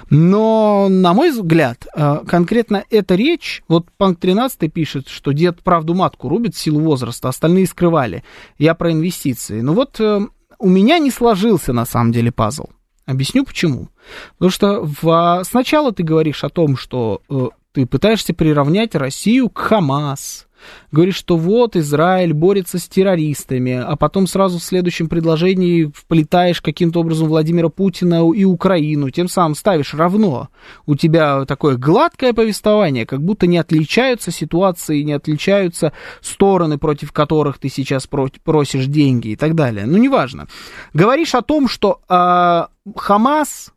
Но, 0.09 0.87
на 0.89 1.13
мой 1.13 1.31
взгляд, 1.31 1.87
э, 1.95 2.19
конкретно 2.27 2.83
эта 2.89 3.15
речь, 3.15 3.63
вот 3.67 3.87
панк 3.97 4.19
13 4.19 4.71
пишет, 4.71 5.07
что 5.07 5.31
дед 5.31 5.61
правду 5.63 5.93
матку 5.93 6.27
рубит 6.27 6.55
в 6.55 6.59
силу 6.59 6.81
возраста, 6.81 7.29
остальные 7.29 7.67
скрывали. 7.67 8.23
Я 8.57 8.75
про 8.75 8.91
инвестиции. 8.91 9.61
Ну 9.61 9.73
вот 9.73 9.99
э, 9.99 10.27
у 10.59 10.69
меня 10.69 10.99
не 10.99 11.11
сложился, 11.11 11.71
на 11.71 11.85
самом 11.85 12.11
деле, 12.11 12.31
пазл. 12.31 12.65
Объясню 13.05 13.43
почему. 13.45 13.89
Потому 14.33 14.51
что 14.51 14.81
в, 14.81 15.43
сначала 15.43 15.91
ты 15.91 16.03
говоришь 16.03 16.43
о 16.43 16.49
том, 16.49 16.75
что 16.75 17.21
э, 17.29 17.49
ты 17.71 17.85
пытаешься 17.85 18.33
приравнять 18.33 18.95
Россию 18.95 19.49
к 19.49 19.59
Хамас, 19.59 20.47
говорит, 20.91 21.15
что 21.15 21.37
вот 21.37 21.75
Израиль 21.75 22.33
борется 22.33 22.79
с 22.79 22.87
террористами, 22.87 23.73
а 23.73 23.95
потом 23.95 24.27
сразу 24.27 24.59
в 24.59 24.63
следующем 24.63 25.07
предложении 25.07 25.91
вплетаешь 25.93 26.61
каким-то 26.61 27.01
образом 27.01 27.27
Владимира 27.27 27.69
Путина 27.69 28.31
и 28.31 28.43
Украину, 28.43 29.09
тем 29.09 29.27
самым 29.27 29.55
ставишь 29.55 29.93
равно. 29.93 30.49
У 30.85 30.95
тебя 30.95 31.45
такое 31.45 31.77
гладкое 31.77 32.33
повествование, 32.33 33.05
как 33.05 33.21
будто 33.21 33.47
не 33.47 33.57
отличаются 33.57 34.31
ситуации, 34.31 35.01
не 35.01 35.13
отличаются 35.13 35.93
стороны, 36.21 36.77
против 36.77 37.11
которых 37.11 37.59
ты 37.59 37.69
сейчас 37.69 38.07
просишь 38.07 38.85
деньги 38.85 39.29
и 39.29 39.35
так 39.35 39.55
далее. 39.55 39.85
Ну, 39.85 39.97
неважно. 39.97 40.47
Говоришь 40.93 41.35
о 41.35 41.41
том, 41.41 41.67
что 41.67 42.01
э, 42.09 42.65
Хамас 42.95 43.73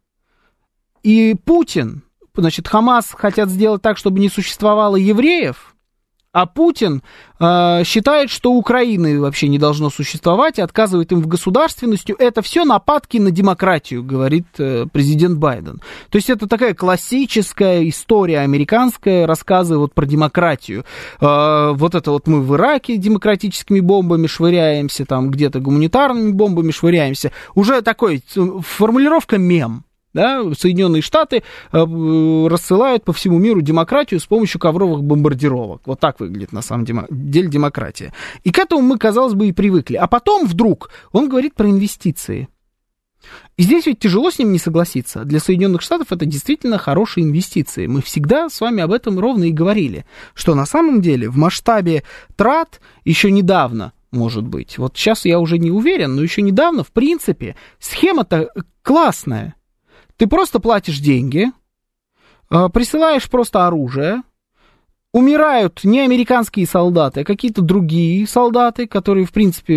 и 1.02 1.34
Путин, 1.44 2.02
значит, 2.34 2.68
Хамас 2.68 3.12
хотят 3.12 3.48
сделать 3.48 3.82
так, 3.82 3.96
чтобы 3.96 4.20
не 4.20 4.28
существовало 4.28 4.96
евреев, 4.96 5.67
а 6.38 6.46
Путин 6.46 7.02
э, 7.40 7.82
считает, 7.84 8.30
что 8.30 8.52
Украины 8.52 9.20
вообще 9.20 9.48
не 9.48 9.58
должно 9.58 9.90
существовать, 9.90 10.60
отказывает 10.60 11.10
им 11.10 11.20
в 11.20 11.26
государственности. 11.26 12.14
Это 12.16 12.42
все 12.42 12.64
нападки 12.64 13.16
на 13.16 13.32
демократию, 13.32 14.04
говорит 14.04 14.46
э, 14.58 14.86
президент 14.92 15.38
Байден. 15.38 15.80
То 16.10 16.16
есть 16.16 16.30
это 16.30 16.46
такая 16.46 16.74
классическая 16.74 17.88
история 17.88 18.38
американская, 18.38 19.26
рассказы 19.26 19.78
вот 19.78 19.94
про 19.94 20.06
демократию. 20.06 20.84
Э, 21.20 21.72
вот 21.74 21.96
это 21.96 22.12
вот 22.12 22.28
мы 22.28 22.40
в 22.40 22.54
Ираке 22.54 22.98
демократическими 22.98 23.80
бомбами 23.80 24.28
швыряемся, 24.28 25.06
там 25.06 25.32
где-то 25.32 25.58
гуманитарными 25.58 26.30
бомбами 26.30 26.70
швыряемся. 26.70 27.32
Уже 27.56 27.82
такой 27.82 28.22
э, 28.36 28.46
формулировка 28.62 29.38
мем 29.38 29.82
да, 30.14 30.42
Соединенные 30.54 31.02
Штаты 31.02 31.42
э, 31.72 32.46
рассылают 32.48 33.04
по 33.04 33.12
всему 33.12 33.38
миру 33.38 33.60
демократию 33.60 34.20
с 34.20 34.26
помощью 34.26 34.60
ковровых 34.60 35.04
бомбардировок. 35.04 35.82
Вот 35.86 36.00
так 36.00 36.20
выглядит 36.20 36.52
на 36.52 36.62
самом 36.62 36.84
деле 36.84 37.48
демократия. 37.48 38.12
И 38.44 38.50
к 38.50 38.58
этому 38.58 38.82
мы, 38.82 38.98
казалось 38.98 39.34
бы, 39.34 39.48
и 39.48 39.52
привыкли. 39.52 39.96
А 39.96 40.06
потом 40.06 40.46
вдруг 40.46 40.90
он 41.12 41.28
говорит 41.28 41.54
про 41.54 41.68
инвестиции. 41.68 42.48
И 43.56 43.62
здесь 43.62 43.86
ведь 43.86 43.98
тяжело 43.98 44.30
с 44.30 44.38
ним 44.38 44.52
не 44.52 44.58
согласиться. 44.58 45.24
Для 45.24 45.40
Соединенных 45.40 45.82
Штатов 45.82 46.12
это 46.12 46.24
действительно 46.24 46.78
хорошие 46.78 47.24
инвестиции. 47.24 47.86
Мы 47.86 48.00
всегда 48.00 48.48
с 48.48 48.60
вами 48.60 48.82
об 48.82 48.92
этом 48.92 49.18
ровно 49.18 49.44
и 49.44 49.52
говорили, 49.52 50.06
что 50.34 50.54
на 50.54 50.64
самом 50.64 51.00
деле 51.00 51.28
в 51.28 51.36
масштабе 51.36 52.04
трат 52.36 52.80
еще 53.04 53.30
недавно, 53.30 53.92
может 54.12 54.46
быть, 54.46 54.78
вот 54.78 54.96
сейчас 54.96 55.24
я 55.24 55.40
уже 55.40 55.58
не 55.58 55.70
уверен, 55.70 56.14
но 56.14 56.22
еще 56.22 56.40
недавно, 56.42 56.84
в 56.84 56.92
принципе, 56.92 57.56
схема-то 57.78 58.50
классная. 58.82 59.54
Ты 60.18 60.26
просто 60.26 60.60
платишь 60.60 60.98
деньги, 60.98 61.46
а, 62.50 62.68
присылаешь 62.68 63.30
просто 63.30 63.66
оружие, 63.66 64.22
умирают 65.12 65.84
не 65.84 66.00
американские 66.00 66.66
солдаты, 66.66 67.20
а 67.20 67.24
какие-то 67.24 67.62
другие 67.62 68.26
солдаты, 68.26 68.86
которые, 68.86 69.24
в 69.24 69.32
принципе, 69.32 69.74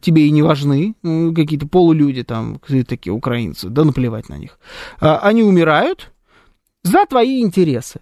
тебе 0.00 0.28
и 0.28 0.30
не 0.30 0.42
важны, 0.42 0.94
какие-то 1.02 1.66
полулюди 1.66 2.22
там, 2.22 2.60
такие 2.86 3.12
украинцы, 3.12 3.68
да 3.68 3.84
наплевать 3.84 4.28
на 4.28 4.36
них. 4.36 4.60
Они 5.00 5.42
умирают 5.42 6.12
за 6.82 7.04
твои 7.06 7.42
интересы. 7.42 8.00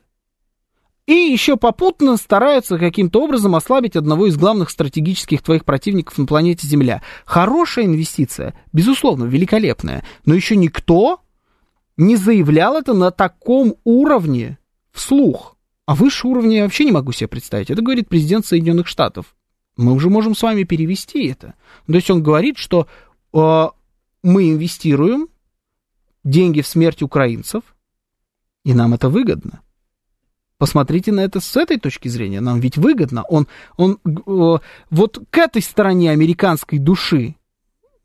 И 1.06 1.14
еще 1.14 1.56
попутно 1.56 2.16
стараются 2.16 2.78
каким-то 2.78 3.22
образом 3.22 3.56
ослабить 3.56 3.96
одного 3.96 4.26
из 4.26 4.36
главных 4.36 4.70
стратегических 4.70 5.42
твоих 5.42 5.64
противников 5.64 6.18
на 6.18 6.26
планете 6.26 6.66
Земля. 6.66 7.02
Хорошая 7.24 7.86
инвестиция, 7.86 8.54
безусловно, 8.72 9.24
великолепная, 9.24 10.04
но 10.26 10.34
еще 10.34 10.54
никто 10.54 11.21
не 11.96 12.16
заявлял 12.16 12.76
это 12.76 12.94
на 12.94 13.10
таком 13.10 13.76
уровне 13.84 14.58
вслух. 14.92 15.56
А 15.86 15.94
выше 15.94 16.28
уровня 16.28 16.58
я 16.58 16.62
вообще 16.64 16.84
не 16.84 16.92
могу 16.92 17.12
себе 17.12 17.28
представить. 17.28 17.70
Это 17.70 17.82
говорит 17.82 18.08
президент 18.08 18.46
Соединенных 18.46 18.86
Штатов. 18.86 19.34
Мы 19.76 19.92
уже 19.92 20.10
можем 20.10 20.34
с 20.34 20.42
вами 20.42 20.64
перевести 20.64 21.26
это. 21.26 21.54
То 21.86 21.94
есть 21.94 22.10
он 22.10 22.22
говорит, 22.22 22.58
что 22.58 22.86
э, 23.32 23.66
мы 24.22 24.50
инвестируем 24.50 25.28
деньги 26.24 26.60
в 26.60 26.66
смерть 26.66 27.02
украинцев, 27.02 27.62
и 28.64 28.74
нам 28.74 28.94
это 28.94 29.08
выгодно. 29.08 29.60
Посмотрите 30.58 31.10
на 31.10 31.20
это 31.20 31.40
с 31.40 31.56
этой 31.56 31.78
точки 31.80 32.06
зрения. 32.06 32.40
Нам 32.40 32.60
ведь 32.60 32.78
выгодно. 32.78 33.24
Он, 33.24 33.48
он, 33.76 33.98
э, 34.04 34.58
вот 34.90 35.18
к 35.30 35.38
этой 35.38 35.62
стороне 35.62 36.12
американской 36.12 36.78
души 36.78 37.34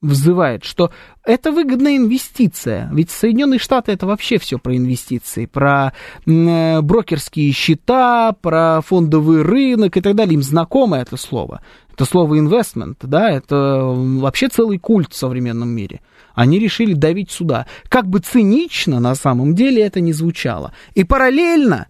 взывает, 0.02 0.64
что 0.64 0.92
это 1.24 1.52
выгодная 1.52 1.98
инвестиция. 1.98 2.90
Ведь 2.94 3.10
Соединенные 3.10 3.60
Штаты 3.60 3.92
это 3.92 4.06
вообще 4.06 4.38
все 4.38 4.60
про 4.60 4.76
инвестиции, 4.76 5.46
про 5.46 5.94
э, 6.26 6.82
брокерские 6.82 7.52
счета, 7.52 8.34
про 8.34 8.82
фондовый 8.82 9.42
рынок 9.42 9.98
и 9.98 10.02
так 10.02 10.16
далее. 10.16 10.36
Им 10.36 10.44
знакомо 10.44 10.98
это 10.98 11.18
слово. 11.18 11.62
Это 11.94 12.06
слово 12.06 12.36
investment, 12.36 12.98
да, 13.02 13.32
это 13.32 13.82
вообще 13.82 14.50
целый 14.50 14.78
культ 14.78 15.14
в 15.14 15.18
современном 15.18 15.70
мире. 15.70 16.02
Они 16.36 16.60
решили 16.60 16.94
давить 16.94 17.32
сюда. 17.32 17.66
Как 17.90 18.08
бы 18.08 18.20
цинично 18.20 19.00
на 19.00 19.16
самом 19.16 19.56
деле 19.56 19.82
это 19.82 20.00
не 20.00 20.14
звучало. 20.14 20.74
И 20.94 21.04
параллельно 21.04 21.88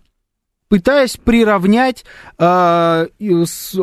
пытаясь 0.69 1.17
приравнять 1.17 2.05
э, 2.37 3.07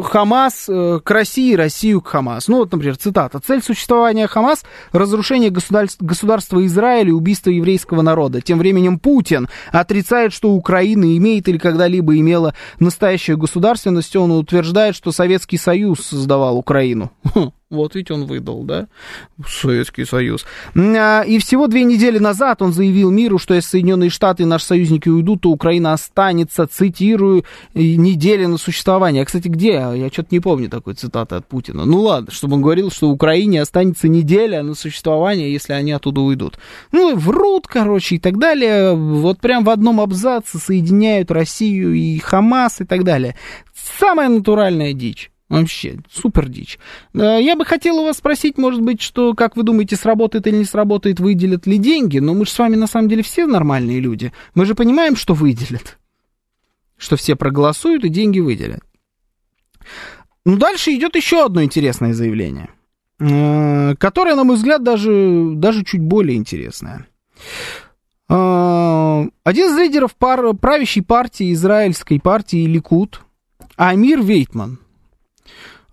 Хамас 0.03 0.67
к 0.67 1.11
России, 1.11 1.55
Россию 1.55 2.01
к 2.01 2.09
Хамас. 2.09 2.49
Ну 2.49 2.59
вот, 2.59 2.73
например, 2.73 2.97
цитата. 2.97 3.41
«Цель 3.41 3.63
существования 3.63 4.27
Хамас– 4.27 4.65
разрушение 4.93 5.51
государств, 5.51 6.01
государства 6.01 6.65
Израиля 6.67 7.09
и 7.09 7.13
убийство 7.13 7.51
еврейского 7.51 8.03
народа. 8.03 8.41
Тем 8.41 8.59
временем 8.59 8.99
Путин 8.99 9.49
отрицает, 9.73 10.33
что 10.33 10.51
Украина 10.51 11.17
имеет 11.17 11.49
или 11.49 11.59
когда-либо 11.59 12.17
имела 12.19 12.55
настоящую 12.79 13.39
государственность. 13.39 14.15
Он 14.17 14.33
утверждает, 14.33 14.95
что 14.95 15.13
Советский 15.13 15.59
Союз 15.59 16.01
создавал 16.01 16.59
Украину». 16.59 17.11
Вот 17.75 17.95
ведь 17.95 18.11
он 18.11 18.25
выдал, 18.25 18.63
да? 18.63 18.89
Советский 19.47 20.05
Союз. 20.05 20.45
А, 20.75 21.23
и 21.23 21.39
всего 21.39 21.67
две 21.67 21.85
недели 21.85 22.19
назад 22.19 22.63
он 22.63 22.73
заявил 22.73 23.11
миру, 23.11 23.39
что 23.39 23.55
если 23.55 23.71
Соединенные 23.71 24.11
Штаты 24.11 24.45
и 24.45 24.47
наши 24.47 24.65
союзники 24.65 25.09
уйдут, 25.09 25.43
то 25.43 25.51
Украина 25.51 25.93
останется, 25.93 26.67
цитирую, 26.67 27.45
недели 27.75 28.47
на 28.47 28.59
существование. 28.59 29.23
А, 29.23 29.27
кстати, 29.27 29.49
где? 29.49 29.73
Я 29.73 30.09
что-то 30.13 30.29
не 30.31 30.41
помню 30.41 30.71
такой 30.71 30.95
цитаты 30.95 31.35
от 31.35 31.47
Путина. 31.47 31.85
Ну 31.85 32.01
ладно, 32.01 32.31
чтобы 32.31 32.55
он 32.55 32.63
говорил, 32.63 32.91
что 32.91 33.11
Украине 33.11 33.61
останется 33.61 34.09
неделя 34.09 34.63
на 34.63 34.75
существование, 34.75 35.53
если 35.53 35.73
они 35.73 35.93
оттуда 35.93 36.21
уйдут. 36.21 36.59
Ну, 36.93 37.17
врут, 37.17 37.67
короче, 37.67 38.17
и 38.17 38.19
так 38.19 38.39
далее. 38.39 38.95
Вот 38.95 39.41
прям 39.41 39.65
в 39.65 39.71
одном 39.71 40.01
абзаце 40.01 40.59
соединяют 40.59 41.31
Россию 41.31 41.95
и 41.95 42.19
Хамас 42.19 42.81
и 42.81 42.85
так 42.85 43.05
далее. 43.05 43.37
Самая 43.99 44.29
натуральная 44.29 44.93
дичь. 44.93 45.31
Вообще, 45.61 45.99
супер 46.11 46.49
дичь. 46.49 46.79
Я 47.13 47.55
бы 47.57 47.65
хотел 47.65 47.99
у 47.99 48.05
вас 48.05 48.19
спросить, 48.19 48.59
может 48.59 48.81
быть, 48.81 49.01
что, 49.01 49.35
как 49.35 49.57
вы 49.57 49.63
думаете, 49.63 49.95
сработает 49.97 50.47
или 50.47 50.57
не 50.57 50.65
сработает, 50.65 51.21
выделят 51.21 51.67
ли 51.67 51.79
деньги? 51.79 52.19
Но 52.19 52.35
мы 52.35 52.45
же 52.45 52.51
с 52.51 52.59
вами, 52.59 52.77
на 52.77 52.87
самом 52.87 53.09
деле, 53.09 53.23
все 53.23 53.47
нормальные 53.47 54.01
люди. 54.01 54.33
Мы 54.55 54.65
же 54.65 54.75
понимаем, 54.75 55.15
что 55.15 55.35
выделят. 55.35 55.99
Что 56.97 57.17
все 57.17 57.37
проголосуют 57.37 58.05
и 58.05 58.09
деньги 58.09 58.41
выделят. 58.41 58.83
Ну, 60.45 60.57
дальше 60.57 60.93
идет 60.93 61.17
еще 61.17 61.47
одно 61.47 61.63
интересное 61.63 62.13
заявление, 62.13 62.69
э, 63.19 63.95
которое, 63.97 64.35
на 64.35 64.45
мой 64.45 64.57
взгляд, 64.57 64.83
даже, 64.83 65.53
даже 65.55 65.85
чуть 65.85 66.03
более 66.03 66.37
интересное. 66.37 67.07
Э, 68.29 69.25
один 69.45 69.67
из 69.67 69.79
лидеров 69.79 70.15
пар, 70.17 70.55
правящей 70.55 71.03
партии, 71.03 71.53
израильской 71.53 72.21
партии 72.21 72.67
Ликут, 72.67 73.23
Амир 73.77 74.23
Вейтман, 74.23 74.81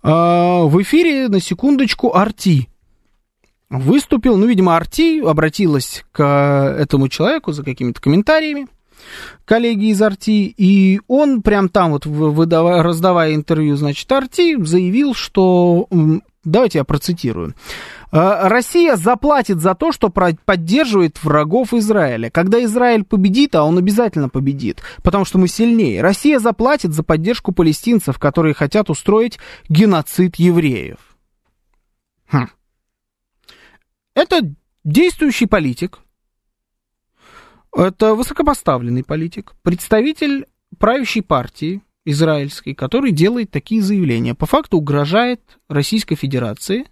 а, 0.04 0.64
в 0.64 0.82
эфире, 0.82 1.28
на 1.28 1.40
секундочку, 1.40 2.16
Арти 2.16 2.68
выступил, 3.70 4.38
ну, 4.38 4.48
видимо, 4.48 4.76
Арти 4.76 5.22
обратилась 5.22 6.04
к 6.12 6.22
этому 6.78 7.08
человеку 7.08 7.52
за 7.52 7.64
какими-то 7.64 8.02
комментариями, 8.02 8.68
коллеги 9.46 9.86
из 9.86 10.02
Арти, 10.02 10.54
и 10.58 11.00
он 11.08 11.42
прям 11.42 11.70
там 11.70 11.92
вот, 11.92 12.06
выдавая, 12.06 12.84
раздавая 12.84 13.34
интервью, 13.36 13.76
значит, 13.78 14.12
Арти, 14.12 14.62
заявил, 14.64 15.14
что 15.14 15.88
Давайте 16.44 16.80
я 16.80 16.84
процитирую. 16.84 17.54
«Э, 18.12 18.48
Россия 18.48 18.96
заплатит 18.96 19.60
за 19.60 19.76
то, 19.76 19.92
что 19.92 20.10
поддерживает 20.10 21.24
врагов 21.24 21.74
Израиля. 21.74 22.32
Когда 22.32 22.64
Израиль 22.64 23.04
победит, 23.04 23.54
а 23.56 23.64
он 23.64 23.78
обязательно 23.78 24.28
победит, 24.28 24.82
потому 25.04 25.24
что 25.24 25.38
мы 25.38 25.48
сильнее, 25.48 26.02
Россия 26.02 26.40
заплатит 26.40 26.94
за 26.94 27.04
поддержку 27.04 27.52
палестинцев, 27.52 28.18
которые 28.18 28.56
хотят 28.56 28.90
устроить 28.90 29.38
геноцид 29.70 30.38
евреев. 30.38 30.98
Хм. 32.32 32.48
Это 34.16 34.42
действующий 34.84 35.46
политик, 35.46 36.00
это 37.76 38.16
высокопоставленный 38.16 39.04
политик, 39.04 39.54
представитель 39.62 40.48
правящей 40.80 41.22
партии, 41.22 41.82
израильской, 42.06 42.74
который 42.74 43.12
делает 43.12 43.52
такие 43.52 43.82
заявления. 43.82 44.36
По 44.36 44.46
факту 44.46 44.78
угрожает 44.78 45.42
Российской 45.70 46.16
Федерации 46.16 46.86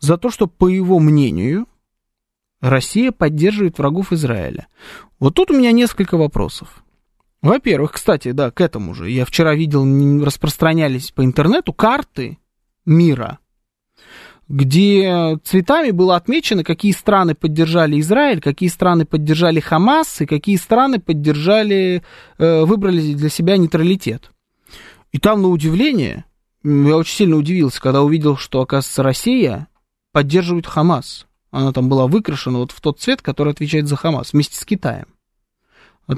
за 0.00 0.18
то, 0.18 0.30
что, 0.30 0.46
по 0.46 0.68
его 0.68 0.98
мнению, 0.98 1.66
Россия 2.60 3.12
поддерживает 3.12 3.78
врагов 3.78 4.12
Израиля. 4.12 4.68
Вот 5.18 5.34
тут 5.34 5.50
у 5.50 5.58
меня 5.58 5.72
несколько 5.72 6.16
вопросов. 6.16 6.84
Во-первых, 7.42 7.92
кстати, 7.92 8.32
да, 8.32 8.50
к 8.50 8.60
этому 8.60 8.94
же. 8.94 9.10
Я 9.10 9.26
вчера 9.26 9.54
видел, 9.54 9.84
распространялись 10.24 11.10
по 11.10 11.24
интернету 11.24 11.74
карты 11.74 12.38
мира, 12.86 13.38
где 14.48 15.38
цветами 15.42 15.90
было 15.90 16.16
отмечено, 16.16 16.64
какие 16.64 16.92
страны 16.92 17.34
поддержали 17.34 17.98
Израиль, 18.00 18.40
какие 18.40 18.68
страны 18.68 19.06
поддержали 19.06 19.60
Хамас 19.60 20.20
и 20.20 20.26
какие 20.26 20.56
страны 20.56 21.00
поддержали, 21.00 22.02
э, 22.38 22.64
выбрали 22.64 23.14
для 23.14 23.28
себя 23.28 23.56
нейтралитет. 23.56 24.30
И 25.12 25.18
там, 25.18 25.42
на 25.42 25.48
удивление, 25.48 26.24
я 26.62 26.96
очень 26.96 27.16
сильно 27.16 27.36
удивился, 27.36 27.80
когда 27.80 28.02
увидел, 28.02 28.36
что, 28.36 28.60
оказывается, 28.60 29.02
Россия 29.02 29.68
поддерживает 30.12 30.66
Хамас. 30.66 31.26
Она 31.50 31.72
там 31.72 31.88
была 31.88 32.06
выкрашена 32.06 32.58
вот 32.58 32.72
в 32.72 32.80
тот 32.80 33.00
цвет, 33.00 33.22
который 33.22 33.52
отвечает 33.52 33.86
за 33.86 33.96
Хамас, 33.96 34.32
вместе 34.32 34.56
с 34.56 34.64
Китаем. 34.64 35.06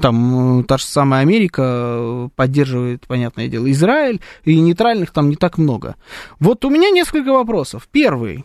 Там 0.01 0.59
э, 0.59 0.63
та 0.65 0.77
же 0.77 0.83
самая 0.83 1.21
Америка 1.21 1.61
э, 1.63 2.29
поддерживает, 2.35 3.07
понятное 3.07 3.47
дело, 3.47 3.71
Израиль, 3.71 4.21
и 4.43 4.59
нейтральных 4.59 5.11
там 5.11 5.29
не 5.29 5.35
так 5.35 5.57
много. 5.57 5.95
Вот 6.39 6.65
у 6.65 6.69
меня 6.69 6.89
несколько 6.89 7.31
вопросов. 7.31 7.87
Первый. 7.89 8.43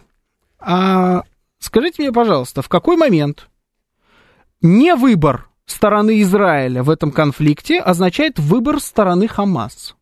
А 0.61 1.25
скажите 1.59 2.03
мне, 2.03 2.13
пожалуйста, 2.13 2.63
в 2.63 2.69
какой 2.69 2.97
момент 2.97 3.49
не 4.61 4.95
выбор 4.95 5.49
стороны 5.67 6.21
Израиля 6.23 6.85
в 6.85 6.91
этом 6.91 7.11
конфликте 7.11 7.81
означает 7.81 8.39
выбор 8.39 8.79
стороны 8.81 9.27
Хамас? 9.27 9.97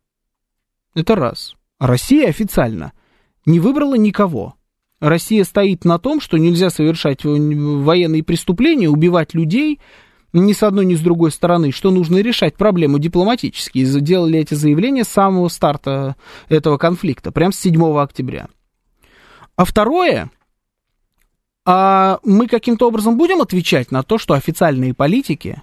Это 0.93 1.15
раз. 1.15 1.55
Россия 1.79 2.29
официально 2.29 2.93
не 3.47 3.59
выбрала 3.59 3.95
никого. 3.95 4.55
Россия 4.99 5.43
стоит 5.43 5.83
на 5.83 5.97
том, 5.97 6.21
что 6.21 6.37
нельзя 6.37 6.69
совершать 6.69 7.23
военные 7.23 8.23
преступления, 8.23 8.87
убивать 8.87 9.33
людей, 9.33 9.79
ни 10.33 10.53
с 10.53 10.63
одной, 10.63 10.85
ни 10.85 10.95
с 10.95 11.01
другой 11.01 11.31
стороны, 11.31 11.71
что 11.71 11.91
нужно 11.91 12.17
решать 12.17 12.55
проблему 12.55 12.99
дипломатически. 12.99 13.79
И 13.79 13.85
сделали 13.85 14.39
эти 14.39 14.53
заявления 14.53 15.03
с 15.03 15.09
самого 15.09 15.47
старта 15.49 16.15
этого 16.49 16.77
конфликта, 16.77 17.31
прямо 17.31 17.51
с 17.51 17.59
7 17.59 17.99
октября. 17.99 18.47
А 19.55 19.65
второе, 19.65 20.31
а 21.65 22.19
мы 22.23 22.47
каким-то 22.47 22.87
образом 22.87 23.17
будем 23.17 23.41
отвечать 23.41 23.91
на 23.91 24.03
то, 24.03 24.17
что 24.17 24.33
официальные 24.33 24.93
политики 24.93 25.61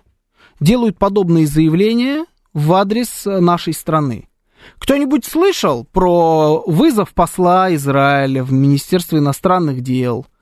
делают 0.60 0.98
подобные 0.98 1.46
заявления 1.46 2.26
в 2.52 2.72
адрес 2.74 3.24
нашей 3.24 3.72
страны. 3.72 4.28
Кто-нибудь 4.78 5.24
слышал 5.24 5.84
про 5.84 6.62
вызов 6.66 7.14
посла 7.14 7.74
Израиля 7.74 8.44
в 8.44 8.52
Министерство 8.52 9.16
иностранных 9.16 9.80
дел– 9.80 10.26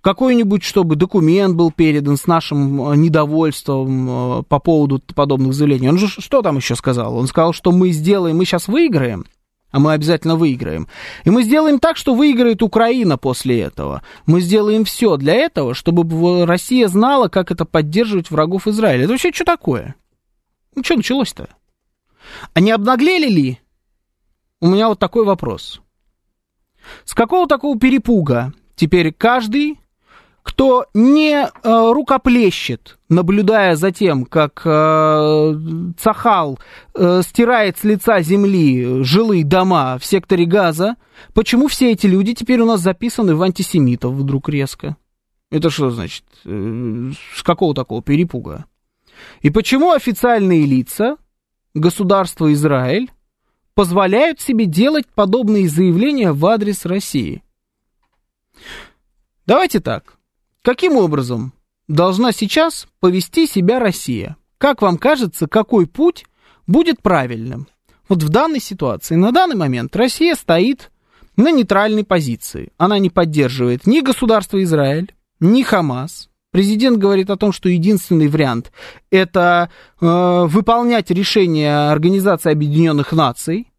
какой-нибудь, 0.00 0.62
чтобы 0.62 0.96
документ 0.96 1.54
был 1.56 1.70
передан 1.70 2.16
с 2.16 2.26
нашим 2.26 2.90
э, 2.90 2.96
недовольством 2.96 4.40
э, 4.40 4.42
по 4.44 4.58
поводу 4.58 5.00
подобных 5.14 5.52
заявлений. 5.52 5.88
Он 5.88 5.98
же 5.98 6.08
что 6.08 6.42
там 6.42 6.56
еще 6.56 6.74
сказал? 6.74 7.16
Он 7.16 7.26
сказал, 7.26 7.52
что 7.52 7.72
мы 7.72 7.90
сделаем, 7.90 8.38
мы 8.38 8.44
сейчас 8.44 8.68
выиграем, 8.68 9.26
а 9.70 9.78
мы 9.78 9.92
обязательно 9.92 10.36
выиграем. 10.36 10.88
И 11.24 11.30
мы 11.30 11.42
сделаем 11.42 11.78
так, 11.78 11.96
что 11.96 12.14
выиграет 12.14 12.62
Украина 12.62 13.18
после 13.18 13.60
этого. 13.60 14.02
Мы 14.26 14.40
сделаем 14.40 14.84
все 14.84 15.16
для 15.16 15.34
этого, 15.34 15.74
чтобы 15.74 16.46
Россия 16.46 16.88
знала, 16.88 17.28
как 17.28 17.50
это 17.50 17.64
поддерживать 17.64 18.30
врагов 18.30 18.66
Израиля. 18.66 19.04
Это 19.04 19.12
вообще 19.12 19.32
что 19.32 19.44
такое? 19.44 19.94
Ну, 20.74 20.82
что 20.82 20.96
началось-то? 20.96 21.48
Не 22.56 22.70
обнаглели 22.70 23.28
ли? 23.28 23.60
У 24.60 24.68
меня 24.68 24.88
вот 24.88 24.98
такой 24.98 25.24
вопрос. 25.24 25.80
С 27.04 27.14
какого 27.14 27.46
такого 27.46 27.78
перепуга 27.78 28.52
теперь 28.76 29.12
каждый 29.12 29.78
кто 30.42 30.86
не 30.94 31.34
э, 31.44 31.48
рукоплещет, 31.62 32.98
наблюдая 33.08 33.76
за 33.76 33.90
тем, 33.92 34.24
как 34.24 34.62
э, 34.64 35.54
Цахал 35.98 36.58
э, 36.94 37.22
стирает 37.22 37.78
с 37.78 37.84
лица 37.84 38.20
земли 38.20 39.02
жилые 39.02 39.44
дома 39.44 39.98
в 39.98 40.04
секторе 40.04 40.46
Газа, 40.46 40.96
почему 41.34 41.68
все 41.68 41.92
эти 41.92 42.06
люди 42.06 42.34
теперь 42.34 42.60
у 42.60 42.66
нас 42.66 42.80
записаны 42.80 43.34
в 43.34 43.42
антисемитов 43.42 44.14
вдруг 44.14 44.48
резко? 44.48 44.96
Это 45.50 45.68
что 45.68 45.90
значит? 45.90 46.24
Э, 46.44 47.10
с 47.34 47.42
какого 47.42 47.74
такого 47.74 48.02
перепуга? 48.02 48.64
И 49.42 49.50
почему 49.50 49.92
официальные 49.92 50.64
лица 50.64 51.16
государства 51.74 52.52
Израиль 52.52 53.10
позволяют 53.74 54.40
себе 54.40 54.64
делать 54.64 55.06
подобные 55.14 55.68
заявления 55.68 56.32
в 56.32 56.46
адрес 56.46 56.86
России? 56.86 57.42
Давайте 59.46 59.80
так. 59.80 60.19
Каким 60.62 60.96
образом 60.96 61.54
должна 61.88 62.32
сейчас 62.32 62.86
повести 63.00 63.46
себя 63.46 63.78
Россия? 63.78 64.36
Как 64.58 64.82
вам 64.82 64.98
кажется, 64.98 65.46
какой 65.46 65.86
путь 65.86 66.26
будет 66.66 67.00
правильным? 67.00 67.66
Вот 68.10 68.22
в 68.22 68.28
данной 68.28 68.60
ситуации, 68.60 69.14
на 69.14 69.32
данный 69.32 69.56
момент 69.56 69.96
Россия 69.96 70.34
стоит 70.34 70.90
на 71.36 71.50
нейтральной 71.50 72.04
позиции. 72.04 72.72
Она 72.76 72.98
не 72.98 73.08
поддерживает 73.08 73.86
ни 73.86 74.00
государство 74.00 74.62
Израиль, 74.62 75.14
ни 75.40 75.62
Хамас. 75.62 76.28
Президент 76.52 76.98
говорит 76.98 77.30
о 77.30 77.36
том, 77.36 77.52
что 77.52 77.70
единственный 77.70 78.28
вариант 78.28 78.70
это 79.10 79.70
э, 80.00 80.44
выполнять 80.46 81.10
решение 81.10 81.88
Организации 81.88 82.52
Объединенных 82.52 83.12
Наций 83.12 83.69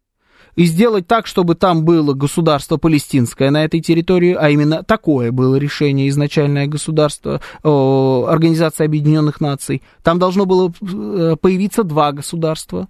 и 0.54 0.64
сделать 0.64 1.06
так, 1.06 1.26
чтобы 1.26 1.54
там 1.54 1.84
было 1.84 2.12
государство 2.12 2.76
палестинское 2.76 3.50
на 3.50 3.64
этой 3.64 3.80
территории, 3.80 4.34
а 4.34 4.50
именно 4.50 4.82
такое 4.82 5.32
было 5.32 5.56
решение 5.56 6.08
изначальное 6.08 6.66
государство 6.66 7.40
э, 7.62 7.68
Организации 7.68 8.84
Объединенных 8.84 9.40
Наций. 9.40 9.82
Там 10.02 10.18
должно 10.18 10.44
было 10.44 10.70
э, 10.70 11.36
появиться 11.40 11.84
два 11.84 12.12
государства, 12.12 12.88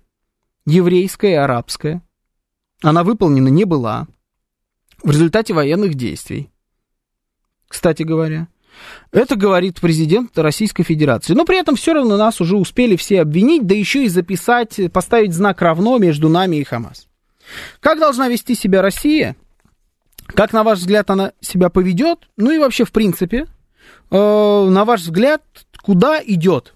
еврейское 0.67 1.33
и 1.33 1.37
арабское. 1.37 2.03
Она 2.83 3.05
выполнена 3.05 3.49
не 3.49 3.65
была 3.65 4.09
в 5.03 5.11
результате 5.11 5.55
военных 5.55 5.95
действий. 5.95 6.51
Кстати 7.69 8.03
говоря. 8.03 8.49
Это 9.13 9.37
говорит 9.37 9.81
президент 9.81 10.37
Российской 10.39 10.83
Федерации. 10.83 11.35
Но 11.35 11.45
при 11.45 11.59
этом 11.59 11.77
все 11.77 11.93
равно 11.93 12.17
нас 12.17 12.41
уже 12.41 12.57
успели 12.57 12.97
все 12.97 13.21
обвинить, 13.21 13.67
да 13.67 13.75
еще 13.75 14.05
и 14.05 14.09
записать, 14.09 14.81
поставить 14.93 15.35
знак 15.35 15.61
равно 15.63 15.99
между 15.99 16.29
нами 16.29 16.57
и 16.57 16.65
Хамас. 16.65 17.07
Как 17.80 17.98
должна 17.98 18.28
вести 18.28 18.55
себя 18.55 18.82
Россия? 18.82 19.36
Как, 20.26 20.53
на 20.53 20.62
ваш 20.62 20.78
взгляд, 20.78 21.11
она 21.11 21.32
себя 21.40 21.68
поведет? 21.68 22.28
Ну 22.36 22.50
и 22.50 22.59
вообще, 22.59 22.84
в 22.84 22.92
принципе, 22.92 23.46
э, 24.11 24.66
на 24.68 24.84
ваш 24.84 25.03
взгляд, 25.03 25.42
куда 25.82 26.20
идет 26.24 26.74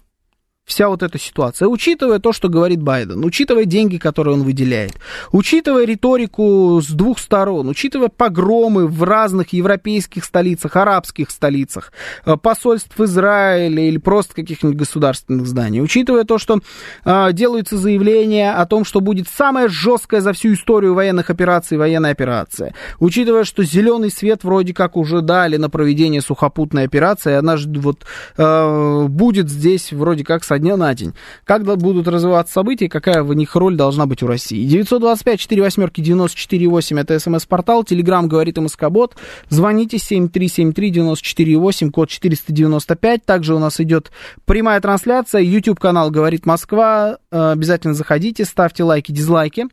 вся 0.67 0.89
вот 0.89 1.01
эта 1.01 1.17
ситуация, 1.17 1.69
учитывая 1.69 2.19
то, 2.19 2.33
что 2.33 2.49
говорит 2.49 2.81
Байден, 2.81 3.23
учитывая 3.23 3.63
деньги, 3.63 3.97
которые 3.97 4.33
он 4.33 4.43
выделяет, 4.43 4.95
учитывая 5.31 5.85
риторику 5.85 6.81
с 6.83 6.89
двух 6.89 7.19
сторон, 7.19 7.69
учитывая 7.69 8.09
погромы 8.09 8.85
в 8.85 9.01
разных 9.03 9.53
европейских 9.53 10.25
столицах, 10.25 10.75
арабских 10.75 11.31
столицах, 11.31 11.93
э, 12.25 12.35
посольств 12.35 12.99
Израиля 12.99 13.81
или 13.81 13.97
просто 13.97 14.35
каких-нибудь 14.35 14.77
государственных 14.77 15.47
зданий, 15.47 15.81
учитывая 15.81 16.25
то, 16.25 16.37
что 16.37 16.59
э, 17.05 17.29
делаются 17.31 17.77
заявления 17.77 18.51
о 18.51 18.65
том, 18.65 18.83
что 18.83 18.99
будет 18.99 19.29
самая 19.29 19.69
жесткая 19.69 20.19
за 20.19 20.33
всю 20.33 20.53
историю 20.53 20.95
военных 20.95 21.29
операций 21.29 21.77
военная 21.77 22.11
операция, 22.11 22.73
учитывая, 22.99 23.45
что 23.45 23.63
зеленый 23.63 24.11
свет 24.11 24.43
вроде 24.43 24.73
как 24.73 24.97
уже 24.97 25.21
дали 25.21 25.55
на 25.55 25.69
проведение 25.69 26.19
сухопутной 26.19 26.83
операции, 26.83 27.35
она 27.35 27.55
же 27.55 27.69
вот 27.69 28.05
э, 28.35 29.05
будет 29.07 29.49
здесь 29.49 29.93
вроде 29.93 30.25
как 30.25 30.43
со 30.43 30.56
дня 30.59 30.77
на 30.77 30.93
день. 30.93 31.13
Как 31.43 31.63
будут 31.63 32.07
развиваться 32.07 32.53
события, 32.53 32.89
какая 32.89 33.23
в 33.23 33.33
них 33.33 33.55
роль 33.55 33.75
должна 33.75 34.05
быть 34.05 34.23
у 34.23 34.27
России? 34.27 34.65
925 34.65 35.39
4 35.39 35.61
восьмерки 35.61 36.01
94 36.01 36.67
8 36.67 36.99
это 36.99 37.19
смс-портал, 37.19 37.83
телеграмм 37.83 38.27
говорит 38.27 38.57
МСК-бот, 38.57 39.15
звоните 39.49 39.97
7373 39.97 40.89
94 40.89 41.57
8, 41.57 41.91
код 41.91 42.09
495, 42.09 43.25
также 43.25 43.55
у 43.55 43.59
нас 43.59 43.79
идет 43.79 44.11
прямая 44.45 44.81
трансляция, 44.81 45.41
YouTube 45.41 45.79
канал 45.79 46.11
говорит 46.11 46.45
Москва, 46.45 47.17
э, 47.31 47.51
обязательно 47.51 47.93
заходите, 47.93 48.45
ставьте 48.45 48.83
лайки, 48.83 49.11
дизлайки. 49.11 49.67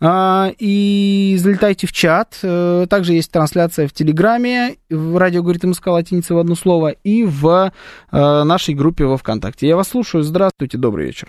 А, 0.00 0.48
и 0.58 1.34
залетайте 1.38 1.86
в 1.86 1.92
чат. 1.92 2.38
Э, 2.42 2.86
также 2.88 3.12
есть 3.12 3.32
трансляция 3.32 3.88
в 3.88 3.92
Телеграме, 3.92 4.76
в 4.90 5.16
радио 5.16 5.42
говорит 5.42 5.64
МСК 5.64 5.88
латиница 5.88 6.34
в 6.34 6.38
одно 6.38 6.54
слово, 6.54 6.92
и 7.04 7.24
в 7.24 7.46
э, 7.56 8.42
нашей 8.44 8.74
группе 8.74 9.04
во 9.04 9.16
ВКонтакте. 9.16 9.66
Я 9.66 9.76
вас 9.76 9.88
слушаю. 9.88 10.22
Здравствуйте, 10.22 10.78
добрый 10.78 11.06
вечер. 11.06 11.28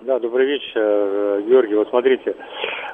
Да, 0.00 0.18
добрый 0.18 0.46
вечер, 0.46 0.80
э, 0.80 1.42
Георгий. 1.48 1.74
Вот 1.76 1.88
смотрите, 1.90 2.34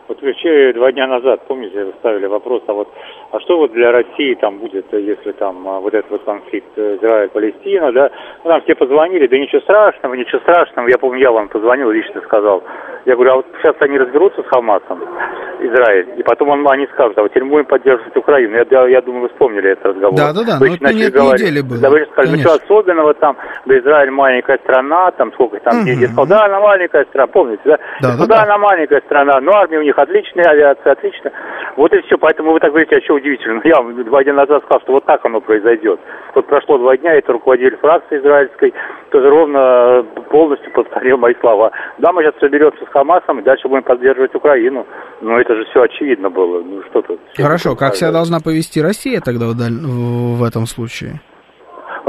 вот 0.09 0.21
вообще 0.21 0.73
два 0.75 0.93
дня 0.93 1.07
назад, 1.07 1.47
помните, 1.49 1.85
вы 1.85 1.95
ставили 2.01 2.27
вопрос, 2.27 2.63
а 2.67 2.73
вот, 2.75 2.89
а 3.31 3.41
что 3.41 3.59
вот 3.59 3.73
для 3.73 3.93
России 3.93 4.35
там 4.35 4.59
будет, 4.59 4.87
если 4.93 5.33
там 5.33 5.69
а, 5.69 5.81
вот 5.81 5.93
этот 5.93 6.11
вот 6.11 6.25
конфликт 6.25 6.79
Израиль-Палестина, 6.79 7.93
да? 7.93 8.11
Ну, 8.43 8.51
нам 8.51 8.63
все 8.63 8.75
позвонили, 8.75 9.27
да 9.27 9.37
ничего 9.37 9.61
страшного, 9.61 10.15
ничего 10.15 10.41
страшного. 10.41 10.89
Я 10.89 10.97
помню, 10.97 11.21
я 11.21 11.31
вам 11.31 11.49
позвонил, 11.49 11.91
лично 11.91 12.23
сказал. 12.23 12.63
Я 13.05 13.15
говорю, 13.15 13.33
а 13.33 13.37
вот 13.37 13.47
сейчас 13.61 13.77
они 13.81 13.99
разберутся 13.99 14.43
с 14.43 14.47
Хамасом, 14.47 15.03
Израиль, 15.61 16.09
и 16.17 16.23
потом 16.23 16.49
он, 16.51 16.67
они 16.71 16.87
скажут, 16.87 17.19
а 17.19 17.23
вот 17.23 17.31
теперь 17.31 17.45
будем 17.45 17.67
поддерживать 17.67 18.17
Украину. 18.17 18.57
Я, 18.71 18.89
я, 18.89 19.03
думаю, 19.03 19.23
вы 19.23 19.29
вспомнили 19.29 19.73
этот 19.73 19.87
разговор. 19.87 20.17
Да, 20.17 20.33
да, 20.33 20.45
да, 20.45 20.57
вы 20.59 20.69
но 20.69 20.75
это 20.75 20.95
не 20.95 21.05
недели 21.05 21.61
было. 21.61 21.81
Да, 21.81 21.91
вы 21.91 22.07
сказали, 22.13 22.37
ну 22.37 22.43
что 22.43 22.55
особенного 22.55 23.15
там, 23.15 23.37
да 23.67 23.79
Израиль 23.79 24.11
маленькая 24.11 24.59
страна, 24.59 25.11
там 25.13 25.33
сколько 25.35 25.59
там, 25.61 25.81
угу. 25.81 25.89
я 25.89 26.07
сказал, 26.09 26.27
да, 26.27 26.45
она 26.45 26.61
маленькая 26.61 27.05
страна, 27.07 27.27
помните, 27.27 27.63
да? 27.65 27.79
Да, 28.01 28.09
да, 28.13 28.17
да, 28.19 28.27
да. 28.27 28.43
она 28.45 28.59
маленькая 28.59 29.01
страна, 29.03 29.41
но 29.41 29.53
армия 29.53 29.79
у 29.79 29.83
них 29.83 29.99
отличная, 29.99 30.45
авиация 30.45 30.93
отличная. 30.93 31.33
Вот 31.77 31.93
и 31.93 32.01
все, 32.03 32.17
поэтому 32.19 32.53
вы 32.53 32.61
так 32.61 32.71
говорите, 32.71 32.97
а 32.97 33.03
что 33.03 33.18
удивительно. 33.19 33.61
Я 33.65 33.83
два 34.05 34.25
дня 34.25 34.35
назад 34.35 34.63
сказал, 34.65 34.81
что 34.83 34.93
вот 34.93 35.05
так 35.05 35.25
оно 35.25 35.41
произойдет. 35.41 36.01
Вот 36.35 36.47
прошло 36.47 36.79
два 36.79 36.97
дня, 36.97 37.15
это 37.15 37.33
руководитель 37.33 37.77
фракции 37.77 38.19
израильской, 38.19 38.73
тоже 39.11 39.29
ровно 39.29 40.05
полностью 40.31 40.73
повторил 40.73 41.19
мои 41.19 41.35
слова. 41.41 41.71
Да, 41.99 42.13
мы 42.13 42.23
сейчас 42.23 42.35
соберемся 42.41 42.85
с 42.85 42.89
Хамасом, 42.89 43.41
и 43.41 43.43
дальше 43.43 43.69
будем 43.69 43.83
поддерживать 43.83 44.35
Украину. 44.35 44.87
Но 45.21 45.41
это 45.41 45.55
же 45.55 45.65
все 45.67 45.83
очевидно 45.83 46.31
было. 46.31 46.63
Ну 46.63 46.83
что 46.91 47.03
тут. 47.03 47.21
Хорошо, 47.37 47.77
как 47.77 47.95
себя 47.97 48.13
должна 48.13 48.41
повести 48.41 48.81
Россия 48.81 49.21
тогда 49.21 49.47
в, 49.47 49.57
даль... 49.57 49.73
в 49.73 50.43
этом 50.43 50.67
случае? 50.67 51.21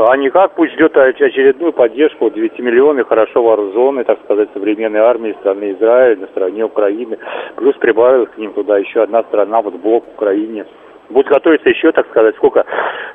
А 0.02 0.16
никак, 0.16 0.56
пусть 0.56 0.74
ждет 0.76 0.96
очередную 0.96 1.74
поддержку 1.74 2.30
9 2.30 2.58
миллионов 2.60 3.10
хорошо 3.10 3.44
вооруженной, 3.44 4.06
так 4.06 4.20
сказать, 4.24 4.48
современной 4.54 5.02
армии 5.02 5.36
страны 5.42 5.74
Израиль 5.74 6.20
на 6.20 6.28
стороне 6.28 6.64
Украины. 6.64 7.18
Плюс 7.58 7.76
прибавилась 7.76 8.30
к 8.30 8.38
ним 8.38 8.54
туда 8.54 8.78
еще 8.78 9.04
одна 9.04 9.24
страна, 9.24 9.62
вот 9.62 9.76
блок 9.76 10.06
Украине. 10.16 10.66
Будет 11.10 11.28
готовиться 11.28 11.70
еще, 11.70 11.92
так 11.92 12.08
сказать, 12.10 12.36
сколько 12.36 12.66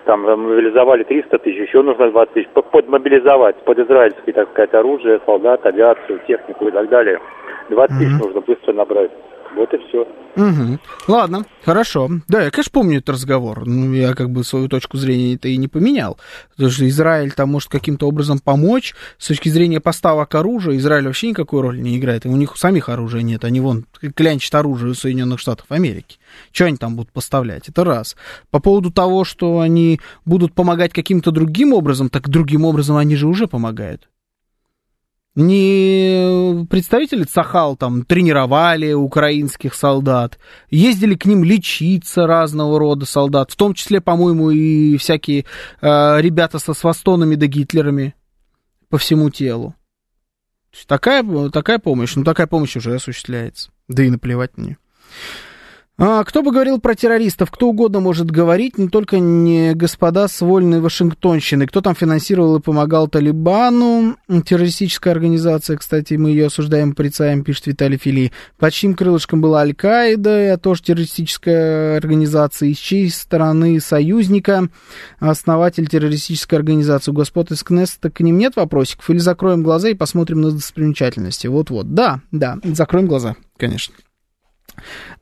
там 0.04 0.22
мобилизовали 0.22 1.04
300 1.04 1.38
тысяч, 1.38 1.68
еще 1.68 1.82
нужно 1.82 2.10
20 2.10 2.34
тысяч, 2.34 2.48
подмобилизовать 2.48 3.56
под 3.64 3.78
израильское, 3.78 4.32
так 4.32 4.50
сказать, 4.50 4.74
оружие, 4.74 5.20
солдат, 5.24 5.64
авиацию, 5.64 6.20
технику 6.26 6.68
и 6.68 6.70
так 6.72 6.88
далее. 6.88 7.20
20 7.70 7.98
тысяч 7.98 8.10
mm-hmm. 8.10 8.24
нужно 8.24 8.40
быстро 8.40 8.72
набрать. 8.72 9.10
Вот 9.56 9.72
и 9.72 9.78
все. 9.88 10.06
Угу. 10.36 10.78
Ладно, 11.06 11.46
хорошо. 11.64 12.10
Да, 12.26 12.42
я, 12.42 12.50
конечно, 12.50 12.72
помню 12.72 12.98
этот 12.98 13.10
разговор. 13.10 13.66
Ну, 13.66 13.92
я 13.92 14.14
как 14.14 14.30
бы 14.30 14.42
свою 14.42 14.68
точку 14.68 14.96
зрения-то 14.96 15.46
и 15.46 15.56
не 15.56 15.68
поменял. 15.68 16.18
Потому 16.50 16.70
что 16.70 16.88
Израиль 16.88 17.32
там 17.32 17.52
может 17.52 17.68
каким-то 17.68 18.08
образом 18.08 18.40
помочь. 18.40 18.94
С 19.18 19.28
точки 19.28 19.48
зрения 19.48 19.80
поставок 19.80 20.34
оружия, 20.34 20.76
Израиль 20.76 21.06
вообще 21.06 21.28
никакой 21.28 21.60
роли 21.60 21.80
не 21.80 21.96
играет. 21.96 22.26
У 22.26 22.36
них 22.36 22.56
самих 22.56 22.88
оружия 22.88 23.22
нет. 23.22 23.44
Они 23.44 23.60
вон 23.60 23.86
клянчат 24.16 24.54
оружие 24.56 24.92
у 24.92 24.94
Соединенных 24.94 25.38
Штатов 25.38 25.66
Америки. 25.68 26.18
Что 26.52 26.64
они 26.64 26.76
там 26.76 26.96
будут 26.96 27.12
поставлять? 27.12 27.68
Это 27.68 27.84
раз. 27.84 28.16
По 28.50 28.58
поводу 28.58 28.90
того, 28.90 29.24
что 29.24 29.60
они 29.60 30.00
будут 30.24 30.52
помогать 30.52 30.92
каким-то 30.92 31.30
другим 31.30 31.72
образом, 31.72 32.08
так 32.08 32.28
другим 32.28 32.64
образом 32.64 32.96
они 32.96 33.14
же 33.14 33.28
уже 33.28 33.46
помогают 33.46 34.08
не 35.34 36.66
представители 36.70 37.24
Цахал 37.24 37.76
там 37.76 38.04
тренировали 38.04 38.92
украинских 38.92 39.74
солдат, 39.74 40.38
ездили 40.70 41.14
к 41.14 41.24
ним 41.24 41.42
лечиться 41.42 42.26
разного 42.26 42.78
рода 42.78 43.04
солдат, 43.04 43.50
в 43.50 43.56
том 43.56 43.74
числе, 43.74 44.00
по-моему, 44.00 44.50
и 44.50 44.96
всякие 44.96 45.44
э, 45.80 46.20
ребята 46.20 46.58
со 46.58 46.72
свастонами 46.74 47.34
да 47.34 47.46
гитлерами 47.46 48.14
по 48.88 48.98
всему 48.98 49.30
телу. 49.30 49.74
Такая, 50.86 51.24
такая 51.50 51.78
помощь, 51.78 52.14
ну 52.16 52.24
такая 52.24 52.46
помощь 52.46 52.76
уже 52.76 52.94
осуществляется. 52.94 53.70
Да 53.88 54.02
и 54.02 54.10
наплевать 54.10 54.56
на 54.56 54.62
нее. 54.62 54.78
А, 55.96 56.24
кто 56.24 56.42
бы 56.42 56.50
говорил 56.50 56.80
про 56.80 56.96
террористов? 56.96 57.52
Кто 57.52 57.68
угодно 57.68 58.00
может 58.00 58.28
говорить, 58.28 58.78
не 58.78 58.88
только 58.88 59.20
не 59.20 59.74
господа 59.74 60.26
с 60.26 60.40
вольной 60.40 60.80
Вашингтонщины. 60.80 61.68
Кто 61.68 61.82
там 61.82 61.94
финансировал 61.94 62.56
и 62.56 62.60
помогал 62.60 63.06
Талибану? 63.06 64.16
Террористическая 64.44 65.12
организация, 65.12 65.76
кстати, 65.76 66.14
мы 66.14 66.30
ее 66.30 66.46
осуждаем, 66.46 66.96
порицаем, 66.96 67.44
пишет 67.44 67.68
Виталий 67.68 67.96
Фили. 67.96 68.32
Под 68.58 68.72
чьим 68.72 68.94
крылышком 68.94 69.40
была 69.40 69.60
Аль-Каида, 69.60 70.58
тоже 70.60 70.82
террористическая 70.82 71.96
организация. 71.98 72.70
Из 72.70 72.78
чьей 72.78 73.08
стороны 73.08 73.78
союзника, 73.78 74.68
основатель 75.20 75.86
террористической 75.86 76.58
организации. 76.58 77.12
У 77.12 77.14
господ 77.14 77.52
из 77.52 77.62
Кнессета 77.62 78.10
к 78.10 78.18
ним 78.18 78.36
нет 78.36 78.56
вопросиков? 78.56 79.08
Или 79.10 79.18
закроем 79.18 79.62
глаза 79.62 79.90
и 79.90 79.94
посмотрим 79.94 80.40
на 80.40 80.50
достопримечательности? 80.50 81.46
Вот-вот. 81.46 81.94
Да, 81.94 82.20
да, 82.32 82.58
закроем 82.64 83.06
глаза, 83.06 83.36
конечно. 83.56 83.94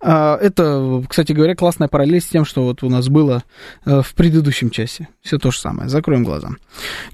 А, 0.00 0.36
это, 0.36 1.02
кстати 1.08 1.32
говоря, 1.32 1.54
классная 1.54 1.88
параллель 1.88 2.20
с 2.20 2.26
тем, 2.26 2.44
что 2.44 2.64
вот 2.64 2.82
у 2.82 2.88
нас 2.88 3.08
было 3.08 3.44
э, 3.84 4.02
в 4.02 4.14
предыдущем 4.14 4.70
часе. 4.70 5.08
Все 5.20 5.38
то 5.38 5.50
же 5.50 5.58
самое. 5.58 5.88
Закроем 5.88 6.24
глаза. 6.24 6.50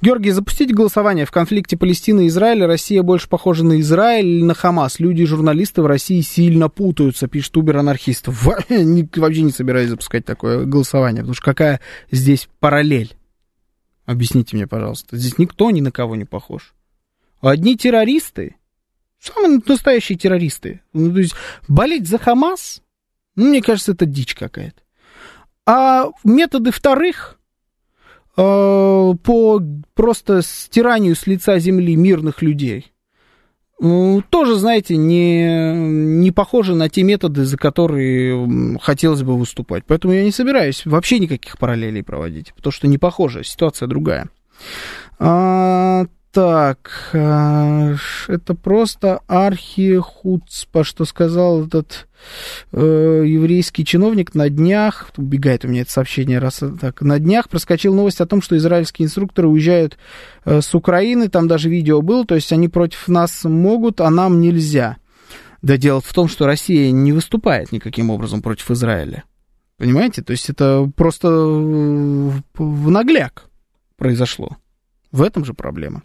Георгий, 0.00 0.30
запустите 0.30 0.74
голосование. 0.74 1.26
В 1.26 1.30
конфликте 1.30 1.76
Палестины 1.76 2.24
и 2.24 2.28
Израиля 2.28 2.66
Россия 2.66 3.02
больше 3.02 3.28
похожа 3.28 3.64
на 3.64 3.80
Израиль 3.80 4.26
или 4.26 4.42
на 4.42 4.54
Хамас. 4.54 5.00
Люди 5.00 5.22
и 5.22 5.26
журналисты 5.26 5.82
в 5.82 5.86
России 5.86 6.20
сильно 6.20 6.68
путаются, 6.68 7.28
пишет 7.28 7.56
Убер-анархист. 7.56 8.28
Вообще 8.28 9.42
не 9.42 9.50
собираюсь 9.50 9.90
запускать 9.90 10.24
такое 10.24 10.64
голосование, 10.64 11.22
потому 11.22 11.34
что 11.34 11.44
какая 11.44 11.80
здесь 12.10 12.48
параллель? 12.60 13.14
Объясните 14.06 14.56
мне, 14.56 14.66
пожалуйста. 14.66 15.16
Здесь 15.16 15.36
никто 15.36 15.70
ни 15.70 15.82
на 15.82 15.92
кого 15.92 16.16
не 16.16 16.24
похож. 16.24 16.74
Одни 17.42 17.76
террористы 17.76 18.56
Самые 19.20 19.60
настоящие 19.66 20.16
террористы. 20.16 20.80
Ну, 20.92 21.12
то 21.12 21.18
есть 21.18 21.34
болеть 21.66 22.08
за 22.08 22.18
Хамас, 22.18 22.82
ну, 23.34 23.48
мне 23.48 23.62
кажется, 23.62 23.92
это 23.92 24.06
дичь 24.06 24.34
какая-то. 24.34 24.82
А 25.66 26.06
методы 26.24 26.70
вторых 26.70 27.38
э, 28.36 28.40
по 28.42 29.62
просто 29.94 30.42
стиранию 30.42 31.14
с 31.14 31.26
лица 31.26 31.58
земли 31.58 31.94
мирных 31.94 32.42
людей 32.42 32.92
э, 33.80 34.20
тоже, 34.30 34.54
знаете, 34.56 34.96
не, 34.96 35.72
не 35.74 36.30
похожи 36.30 36.74
на 36.74 36.88
те 36.88 37.02
методы, 37.02 37.44
за 37.44 37.56
которые 37.56 38.78
хотелось 38.80 39.22
бы 39.22 39.36
выступать. 39.36 39.84
Поэтому 39.86 40.14
я 40.14 40.24
не 40.24 40.32
собираюсь 40.32 40.86
вообще 40.86 41.18
никаких 41.18 41.58
параллелей 41.58 42.02
проводить, 42.02 42.54
потому 42.54 42.72
что 42.72 42.86
не 42.86 42.98
похоже, 42.98 43.44
ситуация 43.44 43.88
другая. 43.88 44.28
А, 45.18 46.06
так, 46.32 47.10
э, 47.14 47.96
это 48.28 48.54
просто 48.54 49.20
архихуцпа, 49.26 50.84
что 50.84 51.04
сказал 51.04 51.66
этот 51.66 52.06
э, 52.72 53.24
еврейский 53.26 53.84
чиновник 53.84 54.34
на 54.34 54.50
днях, 54.50 55.10
убегает 55.16 55.64
у 55.64 55.68
меня 55.68 55.82
это 55.82 55.90
сообщение, 55.90 56.38
раз 56.38 56.62
так, 56.80 57.00
на 57.00 57.18
днях 57.18 57.48
проскочил 57.48 57.94
новость 57.94 58.20
о 58.20 58.26
том, 58.26 58.42
что 58.42 58.56
израильские 58.56 59.06
инструкторы 59.06 59.48
уезжают 59.48 59.96
э, 60.44 60.60
с 60.60 60.74
Украины, 60.74 61.28
там 61.28 61.48
даже 61.48 61.70
видео 61.70 62.02
было, 62.02 62.26
то 62.26 62.34
есть 62.34 62.52
они 62.52 62.68
против 62.68 63.08
нас 63.08 63.44
могут, 63.44 64.00
а 64.00 64.10
нам 64.10 64.40
нельзя. 64.40 64.98
Да 65.62 65.76
дело 65.76 66.00
в 66.00 66.12
том, 66.12 66.28
что 66.28 66.46
Россия 66.46 66.90
не 66.90 67.12
выступает 67.12 67.72
никаким 67.72 68.10
образом 68.10 68.42
против 68.42 68.70
Израиля. 68.70 69.24
Понимаете? 69.76 70.22
То 70.22 70.32
есть 70.32 70.50
это 70.50 70.90
просто 70.94 71.30
в 71.30 72.90
нагляк 72.90 73.46
произошло. 73.96 74.56
В 75.10 75.22
этом 75.22 75.44
же 75.44 75.54
проблема. 75.54 76.02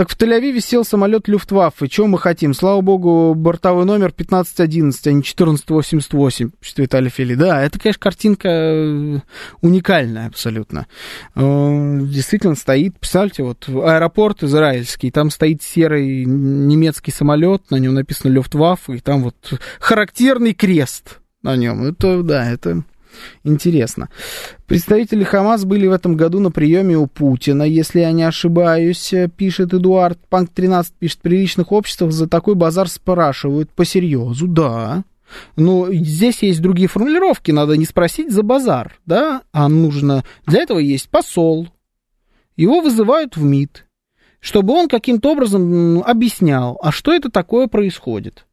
Так 0.00 0.08
в 0.08 0.16
Тель-Авиве 0.16 0.60
сел 0.60 0.82
самолет 0.82 1.28
Люфтваффе. 1.28 1.86
Чего 1.86 2.06
мы 2.06 2.18
хотим? 2.18 2.54
Слава 2.54 2.80
богу, 2.80 3.34
бортовой 3.34 3.84
номер 3.84 4.14
1511, 4.14 5.06
а 5.06 5.12
не 5.12 5.20
1488, 5.20 6.52
пишет 6.58 6.78
Виталий 6.78 7.10
Фили. 7.10 7.34
Да, 7.34 7.62
это, 7.62 7.78
конечно, 7.78 8.00
картинка 8.00 8.48
э, 8.48 9.18
уникальная 9.60 10.28
абсолютно. 10.28 10.86
Э, 11.34 11.98
действительно 12.00 12.54
стоит, 12.54 12.98
представьте, 12.98 13.42
вот 13.42 13.68
аэропорт 13.68 14.42
израильский, 14.42 15.10
там 15.10 15.28
стоит 15.28 15.62
серый 15.62 16.24
немецкий 16.24 17.10
самолет, 17.10 17.70
на 17.70 17.76
нем 17.76 17.92
написано 17.92 18.32
Люфтваффе, 18.32 18.94
и 18.94 19.00
там 19.00 19.22
вот 19.24 19.60
характерный 19.80 20.54
крест 20.54 21.20
на 21.42 21.56
нем. 21.56 21.84
Это, 21.84 22.22
да, 22.22 22.50
это 22.50 22.84
Интересно. 23.44 24.08
Представители 24.66 25.24
Хамас 25.24 25.64
были 25.64 25.86
в 25.86 25.92
этом 25.92 26.16
году 26.16 26.40
на 26.40 26.50
приеме 26.50 26.96
у 26.96 27.06
Путина, 27.06 27.62
если 27.62 28.00
я 28.00 28.12
не 28.12 28.22
ошибаюсь, 28.22 29.12
пишет 29.36 29.74
Эдуард. 29.74 30.18
Панк 30.28 30.50
13 30.50 30.94
пишет, 30.94 31.20
при 31.20 31.38
личных 31.38 31.72
обществах 31.72 32.12
за 32.12 32.28
такой 32.28 32.54
базар 32.54 32.88
спрашивают 32.88 33.70
по 33.70 33.84
серьезу. 33.84 34.46
Да. 34.46 35.04
Но 35.56 35.92
здесь 35.92 36.42
есть 36.42 36.60
другие 36.60 36.88
формулировки. 36.88 37.50
Надо 37.50 37.76
не 37.76 37.84
спросить 37.84 38.32
за 38.32 38.42
базар, 38.42 38.98
да, 39.06 39.42
а 39.52 39.68
нужно... 39.68 40.24
Для 40.46 40.62
этого 40.62 40.78
есть 40.78 41.08
посол. 41.08 41.68
Его 42.56 42.80
вызывают 42.80 43.36
в 43.36 43.42
МИД, 43.42 43.86
чтобы 44.40 44.74
он 44.74 44.88
каким-то 44.88 45.32
образом 45.32 46.02
объяснял, 46.02 46.78
а 46.82 46.92
что 46.92 47.12
это 47.12 47.30
такое 47.30 47.68
происходит. 47.68 48.46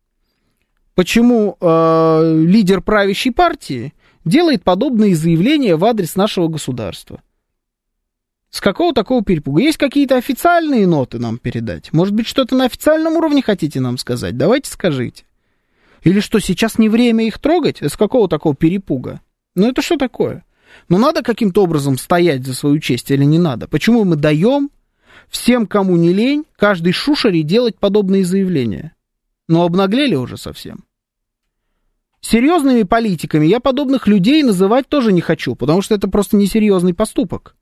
Почему 0.96 1.58
э, 1.60 2.34
лидер 2.46 2.82
правящей 2.82 3.32
партии 3.32 3.94
делает 4.28 4.64
подобные 4.64 5.16
заявления 5.16 5.76
в 5.76 5.86
адрес 5.86 6.16
нашего 6.16 6.48
государства. 6.48 7.22
С 8.50 8.62
какого 8.62 8.94
такого 8.94 9.24
перепуга? 9.24 9.62
Есть 9.62 9.78
какие-то 9.78 10.16
официальные 10.16 10.88
ноты 10.88 11.20
нам 11.20 11.38
передать? 11.38 11.92
Может 11.94 12.14
быть, 12.14 12.28
что-то 12.28 12.56
на 12.56 12.66
официальном 12.66 13.14
уровне 13.14 13.42
хотите 13.42 13.80
нам 13.80 13.98
сказать? 13.98 14.38
Давайте 14.38 14.70
скажите. 14.70 15.26
Или 16.04 16.22
что, 16.22 16.40
сейчас 16.40 16.78
не 16.78 16.90
время 16.90 17.26
их 17.26 17.40
трогать? 17.40 17.82
С 17.82 17.98
какого 17.98 18.30
такого 18.30 18.56
перепуга? 18.56 19.22
Ну 19.56 19.68
это 19.70 19.82
что 19.82 19.98
такое? 19.98 20.46
Ну 20.90 20.98
надо 20.98 21.24
каким-то 21.24 21.64
образом 21.64 21.98
стоять 21.98 22.46
за 22.46 22.54
свою 22.54 22.80
честь 22.80 23.12
или 23.12 23.26
не 23.26 23.40
надо? 23.40 23.68
Почему 23.68 24.06
мы 24.06 24.16
даем 24.16 24.70
всем, 25.28 25.68
кому 25.68 25.98
не 25.98 26.14
лень, 26.14 26.46
каждой 26.56 26.94
шушере 26.94 27.44
делать 27.44 27.78
подобные 27.78 28.24
заявления? 28.24 28.96
Ну 29.48 29.64
обнаглели 29.64 30.16
уже 30.16 30.38
совсем. 30.38 30.87
Серьезными 32.22 32.84
политиками 32.84 33.46
я 33.46 33.60
подобных 33.60 34.08
людей 34.08 34.44
называть 34.44 34.88
тоже 34.88 35.14
не 35.14 35.22
хочу, 35.22 35.56
потому 35.56 35.82
что 35.82 35.96
это 35.96 36.08
просто 36.08 36.36
несерьезный 36.36 36.94
поступок. 36.94 37.56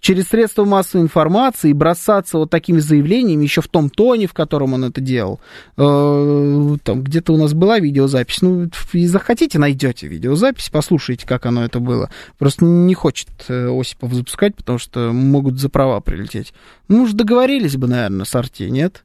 Через 0.00 0.28
средства 0.28 0.64
массовой 0.64 1.02
информации 1.02 1.72
бросаться 1.72 2.38
вот 2.38 2.50
такими 2.50 2.78
заявлениями, 2.78 3.42
еще 3.42 3.60
в 3.62 3.68
том 3.68 3.90
тоне, 3.90 4.28
в 4.28 4.32
котором 4.32 4.74
он 4.74 4.84
это 4.84 5.00
делал. 5.00 5.40
Э, 5.76 6.76
там 6.84 7.02
где-то 7.02 7.32
у 7.32 7.36
нас 7.36 7.52
была 7.52 7.80
видеозапись. 7.80 8.40
Ну, 8.40 8.70
и 8.92 9.06
захотите, 9.06 9.58
найдете 9.58 10.06
видеозапись, 10.06 10.70
послушайте, 10.70 11.26
как 11.26 11.46
оно 11.46 11.64
это 11.64 11.80
было. 11.80 12.10
Просто 12.38 12.64
не 12.64 12.94
хочет 12.94 13.28
э, 13.48 13.68
Осипов 13.68 14.14
запускать, 14.14 14.54
потому 14.54 14.78
что 14.78 15.12
могут 15.12 15.58
за 15.58 15.68
права 15.68 16.00
прилететь. 16.00 16.54
Ну, 16.86 17.02
уж 17.02 17.12
договорились 17.12 17.76
бы, 17.76 17.88
наверное, 17.88 18.24
с 18.24 18.34
Арти, 18.36 18.70
нет? 18.70 19.04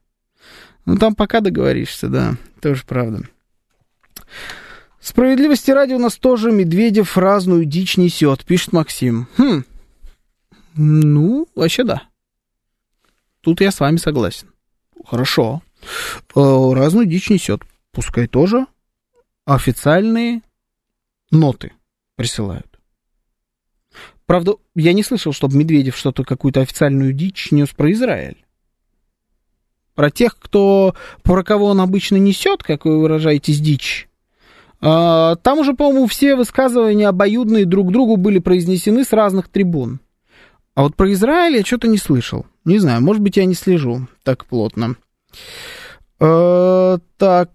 Ну, 0.86 0.98
там 0.98 1.16
пока 1.16 1.40
договоришься, 1.40 2.08
да, 2.08 2.36
тоже 2.62 2.84
правда. 2.88 3.24
Справедливости 5.00 5.72
ради 5.72 5.94
у 5.94 6.00
нас 6.00 6.16
тоже 6.16 6.52
Медведев 6.52 7.18
разную 7.18 7.66
дичь 7.66 7.98
несет, 7.98 8.46
пишет 8.46 8.72
Максим. 8.72 9.28
Хм, 9.38 9.64
ну, 10.76 11.48
вообще 11.56 11.84
да. 11.84 12.04
Тут 13.42 13.62
я 13.62 13.72
с 13.72 13.80
вами 13.80 13.98
согласен. 13.98 14.48
Хорошо. 15.06 15.62
Э, 16.36 16.74
разную 16.74 17.06
дичь 17.06 17.30
несет. 17.30 17.62
Пускай 17.92 18.28
тоже 18.28 18.66
официальные 19.46 20.42
ноты 21.32 21.74
присылают. 22.16 22.80
Правда, 24.26 24.54
я 24.74 24.94
не 24.94 25.04
слышал, 25.04 25.34
чтобы 25.34 25.58
Медведев 25.58 25.98
что-то, 25.98 26.24
какую-то 26.24 26.62
официальную 26.62 27.14
дичь 27.14 27.52
нес 27.52 27.70
про 27.70 27.92
Израиль. 27.92 28.46
Про 29.96 30.10
тех, 30.10 30.40
кто, 30.40 30.96
про 31.22 31.44
кого 31.44 31.68
он 31.68 31.82
обычно 31.82 32.16
несет, 32.16 32.64
как 32.64 32.86
вы 32.86 33.00
выражаетесь, 33.00 33.60
дичь, 33.60 34.08
там 34.84 35.60
уже, 35.60 35.74
по-моему, 35.74 36.08
все 36.08 36.36
высказывания 36.36 37.08
обоюдные 37.08 37.66
друг 37.66 37.92
другу 37.92 38.18
были 38.18 38.40
произнесены 38.40 39.04
с 39.04 39.14
разных 39.14 39.48
трибун. 39.48 40.00
А 40.76 40.84
вот 40.84 40.96
про 40.96 41.12
Израиль 41.14 41.58
я 41.58 41.64
что-то 41.64 41.88
не 41.88 41.98
слышал. 41.98 42.46
Не 42.66 42.80
знаю, 42.80 43.02
может 43.02 43.22
быть, 43.22 43.38
я 43.38 43.46
не 43.46 43.54
слежу 43.54 44.08
так 44.24 44.46
плотно. 44.46 44.96
Э, 46.20 47.00
так, 47.18 47.50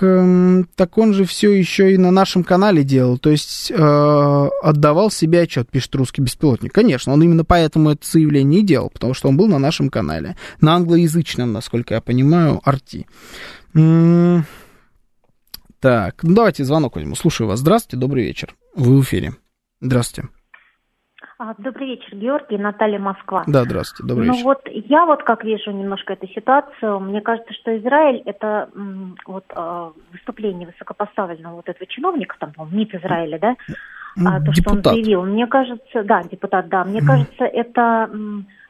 э, 0.00 0.62
так 0.76 0.98
он 0.98 1.12
же 1.12 1.24
все 1.26 1.52
еще 1.52 1.92
и 1.92 1.98
на 1.98 2.10
нашем 2.10 2.42
канале 2.42 2.82
делал, 2.82 3.18
то 3.18 3.28
есть 3.28 3.70
э, 3.70 4.48
отдавал 4.62 5.10
себе 5.10 5.42
отчет, 5.42 5.68
пишет 5.70 5.94
русский 5.94 6.22
беспилотник. 6.22 6.72
Конечно, 6.72 7.12
он 7.12 7.22
именно 7.22 7.44
поэтому 7.44 7.90
это 7.90 8.06
заявление 8.08 8.60
и 8.60 8.64
делал, 8.64 8.88
потому 8.88 9.12
что 9.12 9.28
он 9.28 9.36
был 9.36 9.46
на 9.46 9.58
нашем 9.58 9.90
канале, 9.90 10.36
на 10.62 10.76
англоязычном, 10.76 11.52
насколько 11.52 11.94
я 11.94 12.00
понимаю, 12.00 12.62
арти. 12.64 13.06
Так, 15.80 16.22
ну 16.22 16.34
давайте 16.34 16.64
звонок 16.64 16.96
возьму. 16.96 17.14
Слушаю 17.14 17.48
вас. 17.48 17.60
Здравствуйте, 17.60 18.00
добрый 18.00 18.24
вечер. 18.24 18.54
Вы 18.74 18.98
в 18.98 19.02
эфире. 19.02 19.30
Здравствуйте. 19.80 20.28
А, 21.40 21.54
добрый 21.56 21.90
вечер, 21.90 22.16
Георгий, 22.16 22.58
Наталья 22.58 22.98
Москва. 22.98 23.44
Да, 23.46 23.62
здравствуйте, 23.62 24.08
добрый 24.08 24.26
ну, 24.26 24.32
вечер. 24.32 24.44
Ну 24.44 24.48
вот 24.48 24.60
я 24.66 25.06
вот 25.06 25.22
как 25.22 25.44
вижу 25.44 25.70
немножко 25.70 26.14
эту 26.14 26.26
ситуацию, 26.26 26.98
мне 26.98 27.20
кажется, 27.20 27.52
что 27.54 27.78
Израиль 27.78 28.22
это 28.24 28.68
вот 29.24 29.44
а, 29.54 29.92
выступление 30.10 30.66
высокопоставленного 30.66 31.56
вот 31.56 31.68
этого 31.68 31.86
чиновника, 31.86 32.34
там, 32.40 32.52
по 32.54 32.64
МИД 32.64 32.96
Израиля, 32.96 33.38
да, 33.38 33.56
а, 34.26 34.40
то, 34.40 34.52
что 34.52 34.72
он 34.72 34.82
заявил. 34.82 35.22
Мне 35.22 35.46
кажется, 35.46 36.02
да, 36.02 36.24
депутат, 36.24 36.68
да, 36.68 36.82
мне 36.82 37.00
кажется, 37.02 37.44
это 37.44 38.10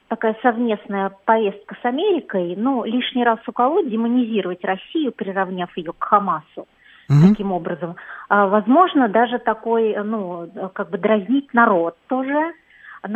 такая 0.09 0.37
совместная 0.43 1.11
поездка 1.25 1.75
с 1.81 1.85
Америкой, 1.87 2.55
ну, 2.55 2.85
лишний 2.85 3.25
раз 3.25 3.39
уколоть, 3.47 3.89
демонизировать 3.89 4.63
Россию, 4.63 5.13
приравняв 5.13 5.75
ее 5.75 5.95
к 5.95 6.05
Хамасу 6.05 6.67
угу. 7.09 7.29
таким 7.29 7.53
образом. 7.53 7.97
А, 8.29 8.47
возможно, 8.47 9.09
даже 9.09 9.39
такой, 9.39 9.97
ну, 10.03 10.51
как 10.75 10.91
бы 10.91 10.99
дразнить 10.99 11.53
народ 11.55 11.97
тоже, 12.09 12.53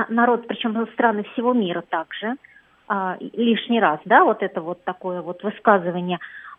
народ, 0.08 0.46
причем 0.46 0.86
страны 0.94 1.24
всего 1.32 1.52
мира 1.52 1.82
также, 1.88 2.36
а, 2.88 3.16
лишний 3.20 3.80
раз, 3.80 4.00
да, 4.04 4.24
вот 4.24 4.42
это 4.42 4.60
вот 4.60 4.84
такое 4.84 5.22
вот 5.22 5.42
высказывание. 5.42 6.18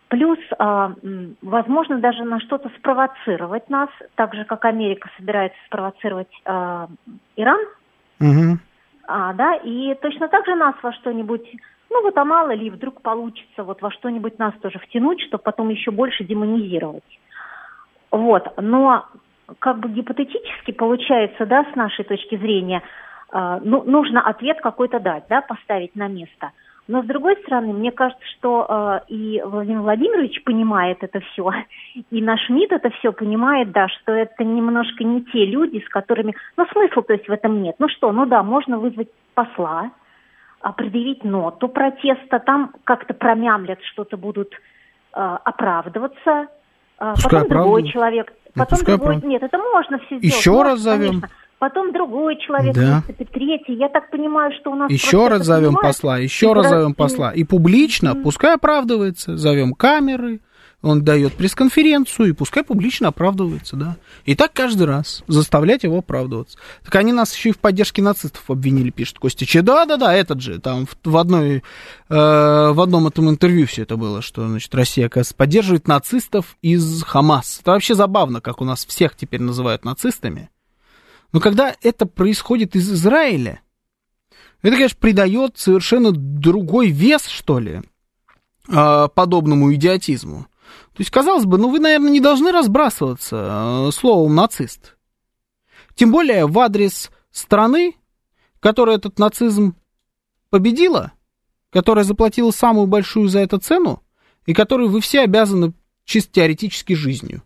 Плюс, 0.10 0.40
а, 0.60 0.94
возможно, 1.42 2.00
даже 2.00 2.24
на 2.24 2.40
что-то 2.40 2.70
спровоцировать 2.78 3.70
нас, 3.70 3.90
так 4.16 4.34
же, 4.36 4.46
как 4.46 4.66
Америка 4.66 5.10
собирается 5.18 5.58
спровоцировать 5.68 6.32
а, 6.46 6.88
Иран. 7.36 7.60
Угу. 8.20 8.60
А, 9.08 9.34
да, 9.34 9.56
и 9.56 9.96
точно 9.96 10.28
так 10.28 10.46
же 10.46 10.56
нас 10.56 10.76
во 10.82 10.94
что-нибудь, 10.94 11.50
ну 11.90 12.02
вот 12.04 12.18
а 12.18 12.26
мало 12.26 12.52
ли 12.54 12.70
вдруг 12.70 13.02
получится 13.02 13.64
вот 13.64 13.82
во 13.82 13.92
что-нибудь 13.92 14.40
нас 14.40 14.54
тоже 14.62 14.80
втянуть, 14.80 15.22
чтобы 15.22 15.44
потом 15.44 15.70
еще 15.70 15.92
больше 15.92 16.24
демонизировать. 16.24 17.04
Вот, 18.14 18.48
но 18.58 19.08
как 19.58 19.80
бы 19.80 19.90
гипотетически 19.90 20.72
получается, 20.72 21.48
да, 21.48 21.66
с 21.74 21.76
нашей 21.76 22.06
точки 22.06 22.38
зрения, 22.38 22.84
э, 23.34 23.60
ну, 23.64 23.82
нужно 23.84 24.22
ответ 24.22 24.62
какой-то 24.62 25.00
дать, 25.00 25.24
да, 25.30 25.42
поставить 25.42 25.96
на 25.96 26.08
место. 26.08 26.52
Но 26.88 27.02
с 27.02 27.06
другой 27.08 27.38
стороны, 27.38 27.74
мне 27.74 27.92
кажется, 27.92 28.24
что 28.38 28.68
э, 28.70 29.00
и 29.08 29.42
Владимир 29.44 29.82
Владимирович 29.82 30.44
понимает 30.44 31.00
это 31.02 31.22
все, 31.22 31.52
и 32.12 32.22
наш 32.22 32.48
МИД 32.50 32.74
это 32.74 32.92
все 32.92 33.12
понимает, 33.12 33.72
да, 33.72 33.88
что 33.88 34.12
это 34.12 34.44
немножко 34.44 35.04
не 35.04 35.24
те 35.24 35.48
люди, 35.48 35.84
с 35.84 35.90
которыми, 35.90 36.36
ну, 36.56 36.68
смысла 36.68 37.02
то 37.02 37.14
есть 37.14 37.28
в 37.28 37.32
этом 37.32 37.64
нет. 37.64 37.78
Ну 37.80 37.90
что, 37.90 38.12
ну 38.12 38.28
да, 38.28 38.44
можно 38.44 38.78
вызвать 38.78 39.10
посла, 39.34 39.90
предъявить 40.78 41.24
ноту 41.24 41.68
протеста, 41.68 42.38
там 42.38 42.74
как-то 42.84 43.16
промямлят, 43.16 43.80
что-то 43.86 44.18
будут 44.18 44.54
э, 44.54 44.58
оправдываться, 45.16 46.48
э, 47.12 47.14
потом 47.24 47.48
другой 47.48 47.92
человек 47.92 48.34
ну, 48.56 48.64
Потом 48.64 48.78
Пускай 48.78 48.98
другой... 48.98 49.16
прав... 49.20 49.24
Нет, 49.24 49.44
это 49.44 49.58
можно 49.58 49.98
все 50.00 50.18
сделать. 50.18 50.36
Еще 50.36 50.52
можно, 50.52 50.70
раз 50.70 50.80
зовем. 50.80 51.10
Конечно. 51.10 51.30
Потом 51.60 51.94
другой 51.94 52.36
человек 52.38 52.76
Да. 52.76 52.98
выступит, 52.98 53.32
третий. 53.32 53.74
Я 53.74 53.88
так 53.90 54.12
понимаю, 54.12 54.52
что 54.60 54.72
у 54.72 54.76
нас... 54.76 54.92
Еще 54.92 55.28
раз 55.28 55.44
зовем 55.46 55.76
посла, 55.76 56.18
еще 56.18 56.54
раз 56.54 56.66
раз- 56.66 56.74
зовем 56.74 56.94
посла. 56.94 57.32
И 57.32 57.46
публично, 57.46 58.16
пускай 58.16 58.56
оправдывается, 58.56 59.38
зовем 59.38 59.74
камеры, 59.74 60.42
он 60.84 61.02
дает 61.02 61.34
пресс-конференцию, 61.36 62.30
и 62.30 62.34
пускай 62.34 62.62
публично 62.62 63.08
оправдывается, 63.08 63.78
да. 63.78 63.98
И 64.26 64.36
так 64.36 64.52
каждый 64.52 64.86
раз, 64.86 65.24
заставлять 65.28 65.84
его 65.84 66.00
оправдываться. 66.00 66.58
Так 66.84 66.94
они 66.96 67.14
нас 67.14 67.34
еще 67.34 67.50
и 67.50 67.54
в 67.54 67.58
поддержке 67.58 68.02
нацистов 68.02 68.44
обвинили, 68.50 68.90
пишет 68.90 69.18
Костич. 69.18 69.54
Да-да-да, 69.54 70.14
этот 70.14 70.42
же, 70.42 70.60
там 70.60 70.86
в, 70.86 70.98
в 71.06 71.18
одной, 71.18 71.56
э, 71.58 71.62
в 72.10 72.82
одном 72.82 73.08
этом 73.08 73.30
интервью 73.30 73.66
все 73.66 73.84
это 73.84 73.96
было, 73.96 74.22
что, 74.22 74.46
значит, 74.46 74.76
Россия, 74.76 75.06
оказывается, 75.06 75.36
поддерживает 75.36 75.88
нацистов 75.88 76.58
из 76.62 77.02
Хамас. 77.04 77.60
Это 77.62 77.72
вообще 77.72 77.96
забавно, 77.96 78.42
как 78.42 78.60
у 78.60 78.66
нас 78.66 78.86
всех 78.86 79.16
теперь 79.16 79.42
называют 79.42 79.86
нацистами. 79.86 80.50
Но 81.32 81.40
когда 81.40 81.74
это 81.82 82.06
происходит 82.06 82.76
из 82.76 82.92
Израиля, 82.92 83.62
это, 84.62 84.76
конечно, 84.76 84.98
придает 85.00 85.58
совершенно 85.58 86.12
другой 86.12 86.90
вес, 86.90 87.26
что 87.28 87.60
ли, 87.60 87.84
э, 88.68 89.08
подобному 89.16 89.74
идиотизму. 89.74 90.48
То 90.94 91.02
есть, 91.02 91.12
казалось 91.12 91.46
бы, 91.46 91.58
ну 91.58 91.70
вы, 91.70 91.80
наверное, 91.80 92.12
не 92.12 92.20
должны 92.20 92.52
разбрасываться 92.52 93.88
э, 93.88 93.92
словом 93.92 94.36
нацист. 94.36 94.96
Тем 95.96 96.12
более 96.12 96.46
в 96.46 96.58
адрес 96.60 97.12
страны, 97.32 97.96
которая 98.60 98.98
этот 98.98 99.20
нацизм 99.20 99.76
победила, 100.50 101.14
которая 101.72 102.06
заплатила 102.06 102.52
самую 102.52 102.88
большую 102.88 103.28
за 103.28 103.40
это 103.40 103.60
цену, 103.60 104.04
и 104.46 104.54
которой 104.54 104.88
вы 104.88 105.02
все 105.02 105.22
обязаны 105.22 105.74
чисто 106.06 106.34
теоретически 106.34 106.94
жизнью. 106.94 107.44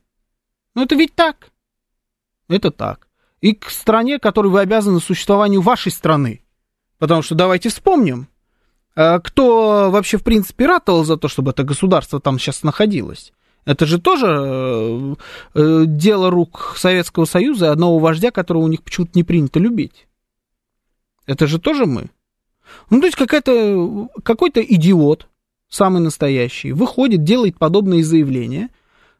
Ну 0.75 0.83
это 0.83 0.95
ведь 0.95 1.15
так. 1.15 1.51
Это 2.49 2.71
так. 2.71 3.07
И 3.41 3.53
к 3.53 3.69
стране, 3.69 4.19
которой 4.19 4.47
вы 4.47 4.61
обязаны 4.61 4.99
существованию 4.99 5.61
вашей 5.61 5.91
страны. 5.91 6.43
Потому 6.97 7.21
что 7.21 7.35
давайте 7.35 7.69
вспомним, 7.69 8.27
кто 9.23 9.91
вообще, 9.91 10.17
в 10.17 10.23
принципе, 10.23 10.65
ратовал 10.65 11.03
за 11.03 11.17
то, 11.17 11.27
чтобы 11.27 11.51
это 11.51 11.63
государство 11.63 12.19
там 12.19 12.39
сейчас 12.39 12.63
находилось? 12.63 13.31
Это 13.67 13.85
же 13.85 13.99
тоже 13.99 14.27
э, 14.27 15.15
э, 15.55 15.83
дело 15.85 16.31
рук 16.31 16.75
Советского 16.77 17.25
Союза 17.25 17.65
и 17.65 17.69
одного 17.69 17.99
вождя, 17.99 18.31
которого 18.31 18.63
у 18.63 18.67
них 18.69 18.81
почему-то 18.81 19.11
не 19.15 19.25
принято 19.25 19.59
любить. 19.59 20.07
Это 21.25 21.47
же 21.47 21.59
тоже 21.59 21.85
мы. 21.85 22.09
Ну, 22.89 23.01
то 23.01 23.07
есть 23.07 23.17
какая-то, 23.17 24.07
какой-то 24.23 24.61
идиот, 24.61 25.27
самый 25.69 26.01
настоящий, 26.01 26.71
выходит, 26.71 27.25
делает 27.25 27.59
подобные 27.59 28.05
заявления. 28.05 28.69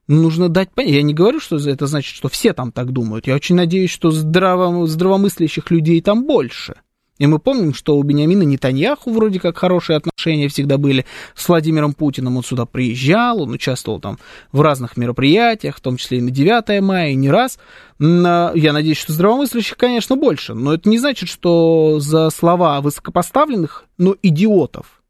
Нужно 0.08 0.48
дать 0.48 0.72
понять. 0.72 0.94
Я 0.94 1.02
не 1.02 1.14
говорю, 1.14 1.42
что 1.42 1.58
это 1.58 1.86
значит, 1.86 2.16
что 2.16 2.30
все 2.30 2.54
там 2.54 2.72
так 2.72 2.94
думают. 2.94 3.28
Я 3.28 3.36
очень 3.36 3.58
надеюсь, 3.58 3.92
что 3.92 4.12
здраво, 4.12 4.88
здравомыслящих 4.88 5.70
людей 5.72 6.02
там 6.02 6.26
больше. 6.26 6.78
И 7.20 7.26
мы 7.26 7.40
помним, 7.40 7.74
что 7.74 7.98
у 7.98 8.04
Бениамина 8.04 8.44
Нетаньяху 8.44 9.12
вроде 9.12 9.40
как 9.40 9.58
хорошие 9.58 9.98
отношения 9.98 10.48
всегда 10.50 10.78
были 10.78 11.06
с 11.36 11.48
Владимиром 11.48 11.94
Путиным. 11.94 12.38
Он 12.38 12.44
сюда 12.44 12.66
приезжал, 12.66 13.42
он 13.42 13.52
участвовал 13.52 14.00
там 14.00 14.20
в 14.52 14.62
разных 14.62 14.98
мероприятиях, 14.98 15.78
в 15.78 15.82
том 15.82 15.98
числе 15.98 16.20
и 16.20 16.22
на 16.22 16.32
9 16.32 16.82
мая, 16.82 17.10
и 17.10 17.16
не 17.16 17.30
раз. 17.30 17.58
Я 18.00 18.54
надеюсь, 18.54 18.98
что 18.98 19.14
здравомыслящих, 19.14 19.78
конечно, 19.78 20.16
больше. 20.16 20.54
Но 20.54 20.74
это 20.74 20.88
не 20.90 21.00
значит, 21.00 21.30
что 21.30 22.00
за 22.00 22.30
слова 22.30 22.80
высокопоставленных, 22.82 23.86
но 23.98 24.16
идиотов 24.22 25.02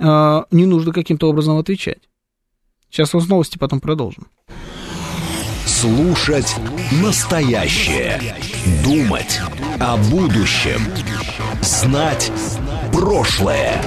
э, 0.00 0.42
не 0.50 0.64
нужно 0.64 0.92
каким-то 0.92 1.28
образом 1.28 1.58
отвечать. 1.58 2.08
Сейчас 2.90 3.12
нас 3.12 3.28
новости, 3.28 3.58
потом 3.58 3.80
продолжим. 3.80 4.26
Слушать 5.66 6.56
настоящее. 7.02 8.20
Думать 8.84 9.40
о 9.78 9.96
будущем. 9.96 10.80
Знать 11.62 12.30
прошлое. 12.92 13.80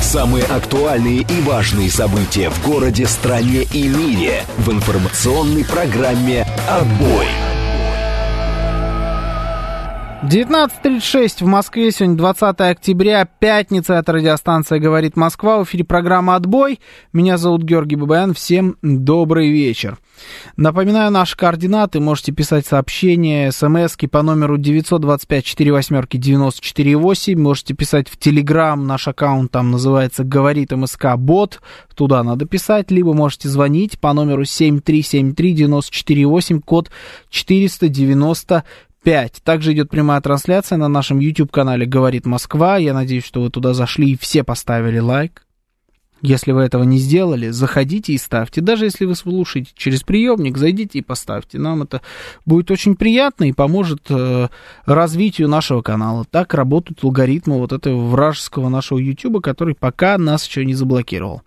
Самые 0.00 0.44
актуальные 0.44 1.20
и 1.20 1.40
важные 1.42 1.88
события 1.88 2.50
в 2.50 2.66
городе, 2.66 3.06
стране 3.06 3.62
и 3.72 3.86
мире 3.86 4.42
в 4.58 4.72
информационной 4.72 5.64
программе 5.64 6.44
«Отбой». 6.68 7.26
19.36 10.24 11.44
в 11.44 11.46
Москве, 11.46 11.92
сегодня 11.92 12.16
20 12.16 12.60
октября, 12.60 13.24
пятница, 13.24 13.94
это 13.94 14.12
радиостанция 14.12 14.80
«Говорит 14.80 15.16
Москва», 15.16 15.58
в 15.58 15.64
эфире 15.64 15.84
программа 15.84 16.34
«Отбой». 16.34 16.80
Меня 17.12 17.38
зовут 17.38 17.62
Георгий 17.62 17.94
Бабаян, 17.94 18.34
всем 18.34 18.76
добрый 18.82 19.50
вечер. 19.52 19.96
Напоминаю 20.56 21.10
наши 21.10 21.36
координаты, 21.36 22.00
можете 22.00 22.32
писать 22.32 22.66
сообщения, 22.66 23.52
смски 23.52 24.06
по 24.06 24.22
номеру 24.22 24.56
925-48-94-8, 24.58 27.36
можете 27.36 27.74
писать 27.74 28.08
в 28.08 28.16
Телеграм, 28.18 28.86
наш 28.86 29.06
аккаунт 29.08 29.50
там 29.50 29.70
называется 29.70 30.24
«Говорит 30.24 30.72
МСК 30.72 31.16
Бот», 31.16 31.60
туда 31.94 32.22
надо 32.22 32.44
писать, 32.46 32.90
либо 32.90 33.14
можете 33.14 33.48
звонить 33.48 33.98
по 33.98 34.12
номеру 34.12 34.42
7373-94-8, 34.42 36.60
код 36.60 36.90
490 37.30 38.64
5. 39.02 39.40
Также 39.44 39.72
идет 39.72 39.90
прямая 39.90 40.20
трансляция 40.20 40.76
на 40.76 40.88
нашем 40.88 41.18
YouTube-канале 41.18 41.86
«Говорит 41.86 42.26
Москва». 42.26 42.76
Я 42.76 42.92
надеюсь, 42.92 43.24
что 43.24 43.40
вы 43.40 43.48
туда 43.48 43.72
зашли 43.72 44.12
и 44.12 44.18
все 44.18 44.44
поставили 44.44 44.98
лайк. 44.98 45.46
Если 46.20 46.50
вы 46.50 46.62
этого 46.62 46.82
не 46.82 46.98
сделали, 46.98 47.50
заходите 47.50 48.12
и 48.12 48.18
ставьте. 48.18 48.60
Даже 48.60 48.86
если 48.86 49.04
вы 49.04 49.14
слушаете 49.14 49.70
через 49.76 50.02
приемник, 50.02 50.56
зайдите 50.56 50.98
и 50.98 51.02
поставьте. 51.02 51.58
Нам 51.58 51.82
это 51.82 52.02
будет 52.44 52.70
очень 52.70 52.96
приятно 52.96 53.44
и 53.44 53.52
поможет 53.52 54.02
э, 54.10 54.48
развитию 54.84 55.48
нашего 55.48 55.80
канала. 55.82 56.24
Так 56.28 56.54
работают 56.54 57.04
алгоритмы 57.04 57.58
вот 57.58 57.72
этого 57.72 58.08
вражеского 58.08 58.68
нашего 58.68 58.98
YouTube, 58.98 59.42
который 59.42 59.74
пока 59.74 60.18
нас 60.18 60.46
еще 60.46 60.64
не 60.64 60.74
заблокировал. 60.74 61.42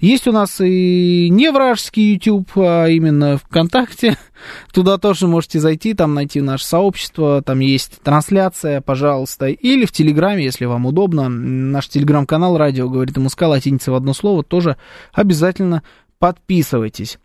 Есть 0.00 0.26
у 0.26 0.32
нас 0.32 0.60
и 0.60 1.28
не 1.30 1.50
вражеский 1.50 2.14
YouTube, 2.14 2.50
а 2.56 2.86
именно 2.86 3.38
ВКонтакте. 3.38 4.16
Туда 4.72 4.98
тоже 4.98 5.26
можете 5.26 5.60
зайти, 5.60 5.94
там 5.94 6.14
найти 6.14 6.40
наше 6.40 6.66
сообщество, 6.66 7.42
там 7.42 7.60
есть 7.60 8.00
трансляция, 8.02 8.80
пожалуйста. 8.80 9.46
Или 9.46 9.84
в 9.84 9.92
Телеграме, 9.92 10.44
если 10.44 10.64
вам 10.64 10.86
удобно. 10.86 11.28
Наш 11.28 11.88
Телеграм-канал 11.88 12.58
«Радио 12.58 12.88
говорит 12.88 13.16
МСК», 13.16 13.42
латиница 13.42 13.92
в 13.92 13.94
одно 13.94 14.14
слово, 14.14 14.42
тоже 14.42 14.76
обязательно 15.12 15.82
подписывайтесь. 16.18 17.18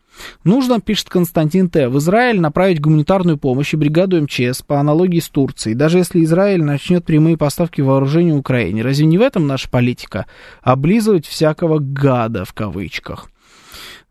Нужно, 0.44 0.80
пишет 0.80 1.10
Константин 1.10 1.70
Т., 1.70 1.90
в 1.90 1.98
Израиль 1.98 2.40
направить 2.40 2.82
гуманитарную 2.82 3.38
помощь 3.38 3.74
и 3.74 3.78
бригаду 3.78 4.22
МЧС 4.22 4.62
по 4.62 4.80
аналогии 4.80 5.20
с 5.20 5.30
Турцией, 5.30 5.76
даже 5.76 5.98
если 5.98 6.24
Израиль 6.24 6.64
начнет 6.64 7.06
прямые 7.06 7.38
поставки 7.38 7.82
вооружения 7.82 8.34
Украине. 8.34 8.82
Разве 8.82 9.06
не 9.06 9.18
в 9.18 9.22
этом 9.22 9.48
наша 9.48 9.70
политика? 9.70 10.26
Облизывать 10.62 11.26
всякого 11.26 11.80
гада, 11.80 12.46
в 12.46 12.54
кавычках. 12.54 13.30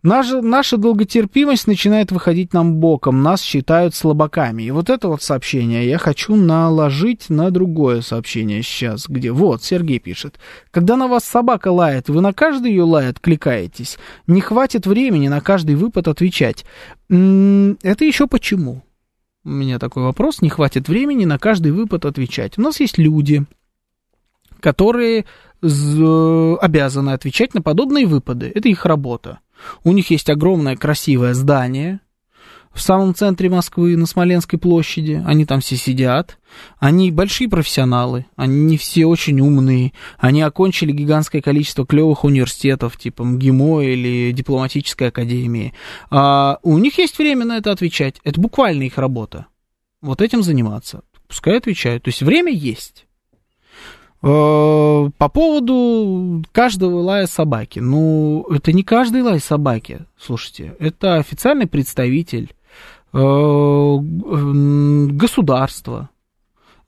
Наша, 0.04 0.40
наша 0.40 0.76
долготерпимость 0.76 1.66
начинает 1.66 2.12
выходить 2.12 2.52
нам 2.52 2.76
боком, 2.76 3.22
нас 3.22 3.42
считают 3.42 3.96
слабаками. 3.96 4.62
И 4.62 4.70
вот 4.70 4.90
это 4.90 5.08
вот 5.08 5.22
сообщение 5.22 5.88
я 5.88 5.98
хочу 5.98 6.36
наложить 6.36 7.28
на 7.30 7.50
другое 7.50 8.00
сообщение 8.00 8.62
сейчас, 8.62 9.08
где 9.08 9.32
вот 9.32 9.64
Сергей 9.64 9.98
пишет. 9.98 10.38
Когда 10.70 10.96
на 10.96 11.08
вас 11.08 11.24
собака 11.24 11.72
лает, 11.72 12.08
вы 12.08 12.20
на 12.20 12.32
каждый 12.32 12.70
ее 12.70 12.84
лай 12.84 13.08
откликаетесь. 13.08 13.98
Не 14.28 14.40
хватит 14.40 14.86
времени 14.86 15.26
на 15.26 15.40
каждый 15.40 15.74
выпад 15.74 16.06
отвечать. 16.06 16.64
Это 17.08 18.04
еще 18.04 18.28
почему? 18.28 18.82
У 19.44 19.50
меня 19.50 19.80
такой 19.80 20.04
вопрос. 20.04 20.42
Не 20.42 20.48
хватит 20.48 20.88
времени 20.88 21.24
на 21.24 21.40
каждый 21.40 21.72
выпад 21.72 22.04
отвечать. 22.04 22.56
У 22.56 22.62
нас 22.62 22.78
есть 22.78 22.98
люди, 22.98 23.44
которые 24.60 25.24
з- 25.60 26.56
обязаны 26.60 27.10
отвечать 27.10 27.54
на 27.54 27.62
подобные 27.62 28.06
выпады. 28.06 28.52
Это 28.54 28.68
их 28.68 28.86
работа. 28.86 29.40
У 29.84 29.92
них 29.92 30.10
есть 30.10 30.30
огромное 30.30 30.76
красивое 30.76 31.34
здание, 31.34 32.00
в 32.78 32.80
самом 32.80 33.12
центре 33.12 33.50
Москвы, 33.50 33.96
на 33.96 34.06
Смоленской 34.06 34.56
площади. 34.58 35.20
Они 35.26 35.44
там 35.44 35.60
все 35.60 35.76
сидят. 35.76 36.38
Они 36.78 37.10
большие 37.10 37.48
профессионалы, 37.48 38.26
они 38.36 38.62
не 38.62 38.78
все 38.78 39.04
очень 39.06 39.40
умные. 39.40 39.92
Они 40.18 40.42
окончили 40.42 40.92
гигантское 40.92 41.42
количество 41.42 41.84
клевых 41.84 42.22
университетов, 42.22 42.96
типа 42.96 43.24
МГИМО 43.24 43.82
или 43.82 44.32
дипломатической 44.32 45.08
академии. 45.08 45.74
А 46.10 46.58
у 46.62 46.78
них 46.78 46.98
есть 46.98 47.18
время 47.18 47.44
на 47.44 47.56
это 47.56 47.72
отвечать. 47.72 48.20
Это 48.22 48.40
буквально 48.40 48.84
их 48.84 48.96
работа. 48.96 49.46
Вот 50.00 50.22
этим 50.22 50.44
заниматься. 50.44 51.02
Пускай 51.26 51.58
отвечают. 51.58 52.04
То 52.04 52.10
есть 52.10 52.22
время 52.22 52.52
есть. 52.52 53.07
Э, 54.22 55.10
по 55.16 55.28
поводу 55.28 56.44
каждого 56.52 57.00
лая 57.00 57.26
собаки. 57.26 57.78
Ну, 57.78 58.46
это 58.50 58.72
не 58.72 58.82
каждый 58.82 59.22
лай 59.22 59.40
собаки, 59.40 60.06
слушайте. 60.18 60.74
Это 60.78 61.16
официальный 61.16 61.66
представитель 61.66 62.52
Э, 63.12 63.98
государство, 65.12 66.10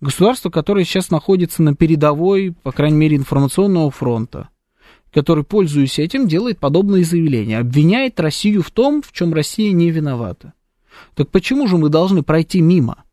государство, 0.00 0.50
которое 0.50 0.84
сейчас 0.84 1.10
находится 1.10 1.62
на 1.62 1.74
передовой, 1.74 2.54
по 2.62 2.72
крайней 2.72 2.98
мере, 2.98 3.16
информационного 3.16 3.90
фронта, 3.90 4.50
который, 5.12 5.44
пользуясь 5.44 5.98
этим, 5.98 6.28
делает 6.28 6.58
подобные 6.58 7.04
заявления, 7.04 7.58
обвиняет 7.58 8.20
Россию 8.20 8.62
в 8.62 8.70
том, 8.70 9.00
в 9.02 9.12
чем 9.12 9.32
Россия 9.32 9.72
не 9.72 9.90
виновата. 9.90 10.52
Так 11.14 11.30
почему 11.30 11.66
же 11.66 11.78
мы 11.78 11.88
должны 11.88 12.22
пройти 12.22 12.60
мимо 12.60 13.04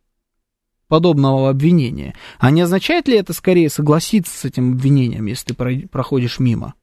подобного 0.87 1.49
обвинения? 1.49 2.15
А 2.39 2.51
не 2.51 2.61
означает 2.61 3.07
ли 3.07 3.15
это 3.15 3.33
скорее 3.33 3.69
согласиться 3.69 4.37
с 4.37 4.45
этим 4.45 4.73
обвинением, 4.73 5.25
если 5.25 5.53
ты 5.53 5.87
проходишь 5.87 6.39
мимо? 6.39 6.73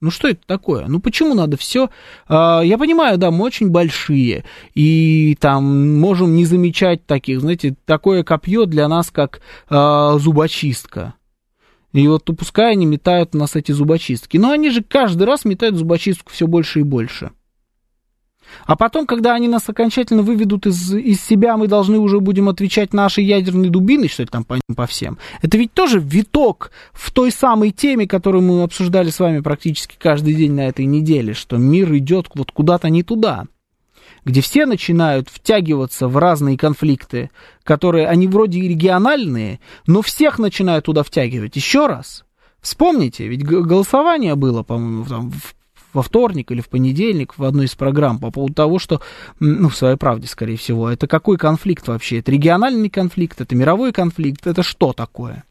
Ну 0.00 0.10
что 0.10 0.28
это 0.28 0.40
такое? 0.46 0.86
Ну 0.86 0.98
почему 0.98 1.34
надо 1.34 1.58
все? 1.58 1.90
А, 2.26 2.62
я 2.62 2.78
понимаю, 2.78 3.18
да, 3.18 3.30
мы 3.30 3.44
очень 3.44 3.68
большие, 3.68 4.44
и 4.74 5.36
там 5.40 5.98
можем 6.00 6.34
не 6.34 6.46
замечать 6.46 7.04
таких, 7.04 7.40
знаете, 7.40 7.76
такое 7.84 8.24
копье 8.24 8.64
для 8.64 8.88
нас, 8.88 9.10
как 9.10 9.40
э, 9.68 10.18
зубочистка. 10.18 11.14
И 11.92 12.06
вот 12.06 12.24
пускай 12.24 12.72
они 12.72 12.86
метают 12.86 13.34
у 13.34 13.38
нас 13.38 13.56
эти 13.56 13.72
зубочистки. 13.72 14.36
Но 14.36 14.52
они 14.52 14.70
же 14.70 14.82
каждый 14.82 15.24
раз 15.24 15.44
метают 15.44 15.76
зубочистку 15.76 16.30
все 16.30 16.46
больше 16.46 16.80
и 16.80 16.84
больше. 16.84 17.32
А 18.66 18.76
потом, 18.76 19.06
когда 19.06 19.34
они 19.34 19.48
нас 19.48 19.68
окончательно 19.68 20.22
выведут 20.22 20.66
из, 20.66 20.92
из 20.92 21.20
себя, 21.20 21.56
мы 21.56 21.66
должны 21.66 21.98
уже 21.98 22.20
будем 22.20 22.48
отвечать 22.48 22.92
нашей 22.92 23.24
ядерной 23.24 23.70
дубиной, 23.70 24.08
что 24.08 24.22
ли, 24.22 24.28
там 24.28 24.44
по, 24.44 24.58
по 24.74 24.86
всем. 24.86 25.18
Это 25.42 25.58
ведь 25.58 25.72
тоже 25.72 26.00
виток 26.00 26.70
в 26.92 27.10
той 27.10 27.30
самой 27.30 27.70
теме, 27.70 28.06
которую 28.06 28.42
мы 28.42 28.62
обсуждали 28.62 29.10
с 29.10 29.20
вами 29.20 29.40
практически 29.40 29.96
каждый 29.98 30.34
день 30.34 30.52
на 30.52 30.68
этой 30.68 30.84
неделе, 30.84 31.34
что 31.34 31.56
мир 31.56 31.94
идет 31.96 32.28
вот 32.34 32.52
куда-то 32.52 32.88
не 32.88 33.02
туда 33.02 33.44
где 34.22 34.42
все 34.42 34.66
начинают 34.66 35.30
втягиваться 35.30 36.06
в 36.06 36.18
разные 36.18 36.58
конфликты, 36.58 37.30
которые, 37.64 38.06
они 38.06 38.26
вроде 38.26 38.58
и 38.58 38.68
региональные, 38.68 39.60
но 39.86 40.02
всех 40.02 40.38
начинают 40.38 40.84
туда 40.84 41.02
втягивать. 41.02 41.56
Еще 41.56 41.86
раз, 41.86 42.24
Вспомните, 42.60 43.26
ведь 43.26 43.42
голосование 43.42 44.34
было, 44.34 44.62
по-моему, 44.62 45.06
там, 45.06 45.30
в 45.30 45.54
во 45.92 46.02
вторник 46.02 46.50
или 46.50 46.60
в 46.60 46.68
понедельник 46.68 47.38
в 47.38 47.44
одной 47.44 47.66
из 47.66 47.74
программ 47.74 48.18
по 48.18 48.30
поводу 48.30 48.54
того, 48.54 48.78
что, 48.78 49.00
ну, 49.38 49.68
в 49.68 49.76
своей 49.76 49.96
правде, 49.96 50.26
скорее 50.26 50.56
всего, 50.56 50.88
это 50.88 51.06
какой 51.06 51.36
конфликт 51.36 51.88
вообще? 51.88 52.18
Это 52.18 52.32
региональный 52.32 52.90
конфликт, 52.90 53.40
это 53.40 53.54
мировой 53.54 53.92
конфликт, 53.92 54.46
это 54.46 54.62
что 54.62 54.92
такое? 54.92 55.44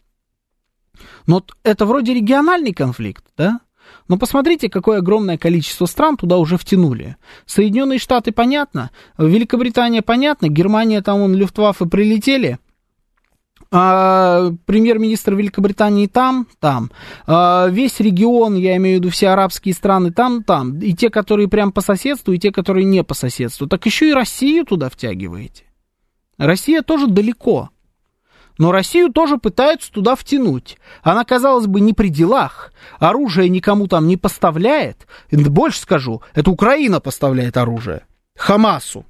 Но 1.28 1.44
это 1.64 1.86
вроде 1.86 2.14
региональный 2.14 2.74
конфликт, 2.74 3.24
да? 3.38 3.60
Но 4.08 4.18
посмотрите, 4.18 4.70
какое 4.70 5.00
огромное 5.00 5.38
количество 5.38 5.86
стран 5.86 6.18
туда 6.18 6.38
уже 6.38 6.58
втянули. 6.58 7.18
Соединенные 7.46 8.00
Штаты 8.00 8.32
понятно, 8.32 8.92
Великобритания 9.18 10.02
понятно, 10.02 10.48
Германия 10.48 11.02
там, 11.02 11.22
он, 11.22 11.34
Люфтваффе 11.34 11.86
прилетели– 11.86 12.60
а, 13.72 14.52
премьер-министр 14.66 15.36
Великобритании 15.36 16.08
там, 16.08 16.48
там, 16.60 16.92
а, 17.28 17.68
весь 17.68 18.00
регион, 18.00 18.56
я 18.56 18.76
имею 18.78 18.98
в 18.98 19.00
виду 19.02 19.12
все 19.12 19.30
арабские 19.30 19.76
страны 19.76 20.12
там, 20.12 20.44
там, 20.44 20.80
и 20.80 20.94
те, 20.94 21.10
которые 21.10 21.48
прям 21.48 21.72
по 21.72 21.82
соседству, 21.82 22.34
и 22.34 22.40
те, 22.40 22.52
которые 22.52 22.86
не 22.86 23.04
по 23.04 23.14
соседству, 23.14 23.68
так 23.68 23.86
еще 23.86 24.10
и 24.10 24.14
Россию 24.14 24.66
туда 24.66 24.90
втягиваете. 24.90 25.66
Россия 26.38 26.82
тоже 26.82 27.08
далеко. 27.08 27.70
Но 28.58 28.74
Россию 28.74 29.12
тоже 29.14 29.38
пытаются 29.38 29.90
туда 29.92 30.16
втянуть. 30.16 30.78
Она, 31.02 31.24
казалось 31.24 31.68
бы, 31.68 31.80
не 31.80 31.94
при 31.94 32.10
делах. 32.10 32.74
Оружие 33.00 33.48
никому 33.48 33.88
там 33.88 34.08
не 34.08 34.18
поставляет. 34.18 35.08
Больше 35.32 35.80
скажу, 35.80 36.22
это 36.34 36.52
Украина 36.52 37.00
поставляет 37.00 37.56
оружие. 37.56 38.06
Хамасу. 38.36 39.06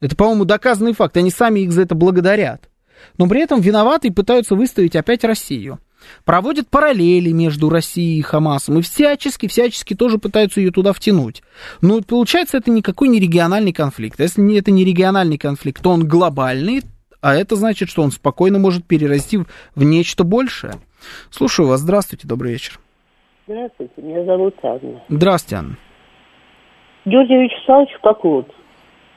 Это, 0.00 0.14
по-моему, 0.14 0.44
доказанный 0.44 0.92
факт. 0.92 1.16
Они 1.16 1.30
сами 1.30 1.60
их 1.60 1.72
за 1.72 1.82
это 1.82 1.96
благодарят 1.96 2.68
но 3.18 3.28
при 3.28 3.40
этом 3.40 3.60
виноваты 3.60 4.08
и 4.08 4.12
пытаются 4.12 4.54
выставить 4.54 4.96
опять 4.96 5.24
Россию. 5.24 5.78
Проводят 6.24 6.68
параллели 6.68 7.30
между 7.30 7.68
Россией 7.68 8.18
и 8.18 8.22
Хамасом 8.22 8.78
и 8.78 8.82
всячески, 8.82 9.46
всячески 9.46 9.94
тоже 9.94 10.18
пытаются 10.18 10.60
ее 10.60 10.70
туда 10.70 10.92
втянуть. 10.92 11.42
Но 11.80 12.00
получается, 12.00 12.58
это 12.58 12.70
никакой 12.70 13.08
не 13.08 13.20
региональный 13.20 13.72
конфликт. 13.72 14.18
Если 14.20 14.58
это 14.58 14.70
не 14.70 14.84
региональный 14.84 15.38
конфликт, 15.38 15.82
то 15.82 15.90
он 15.90 16.06
глобальный, 16.06 16.82
а 17.20 17.34
это 17.34 17.56
значит, 17.56 17.88
что 17.88 18.02
он 18.02 18.10
спокойно 18.10 18.58
может 18.58 18.84
перерасти 18.84 19.38
в 19.74 19.82
нечто 19.82 20.24
большее. 20.24 20.74
Слушаю 21.30 21.68
вас. 21.68 21.80
Здравствуйте, 21.80 22.26
добрый 22.26 22.52
вечер. 22.52 22.80
Здравствуйте, 23.46 23.92
меня 23.96 24.24
зовут 24.24 24.54
Анна. 24.62 25.02
Здравствуйте, 25.08 25.56
Анна. 25.56 25.78
Георгий 27.04 27.34
Вячеславович 27.34 27.90
поклон. 28.02 28.46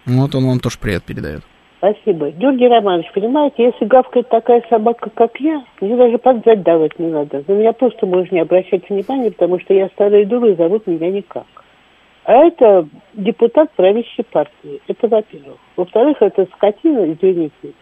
Вот 0.05 0.33
он 0.35 0.47
вам 0.47 0.59
тоже 0.59 0.77
привет 0.79 1.03
передает. 1.03 1.43
Спасибо. 1.85 2.31
Георгий 2.31 2.67
Романович, 2.67 3.11
понимаете, 3.13 3.65
если 3.65 3.85
гавкает 3.85 4.27
такая 4.29 4.63
собака, 4.69 5.11
как 5.13 5.39
я, 5.39 5.63
мне 5.81 5.95
даже 5.95 6.17
подзать 6.17 6.63
давать 6.63 6.97
не 6.97 7.07
надо. 7.07 7.43
На 7.47 7.51
меня 7.51 7.73
просто 7.73 8.07
можно 8.07 8.33
не 8.33 8.41
обращать 8.41 8.89
внимания, 8.89 9.29
потому 9.29 9.59
что 9.59 9.75
я 9.75 9.87
старая 9.89 10.25
дура 10.25 10.49
и 10.49 10.55
зовут 10.55 10.87
меня 10.87 11.11
никак. 11.11 11.45
А 12.23 12.33
это 12.37 12.87
депутат 13.13 13.71
правящей 13.73 14.23
партии. 14.23 14.81
Это 14.87 15.07
во-первых. 15.07 15.57
Во-вторых, 15.75 16.17
это 16.21 16.47
скотина, 16.55 17.11
извините, 17.11 17.73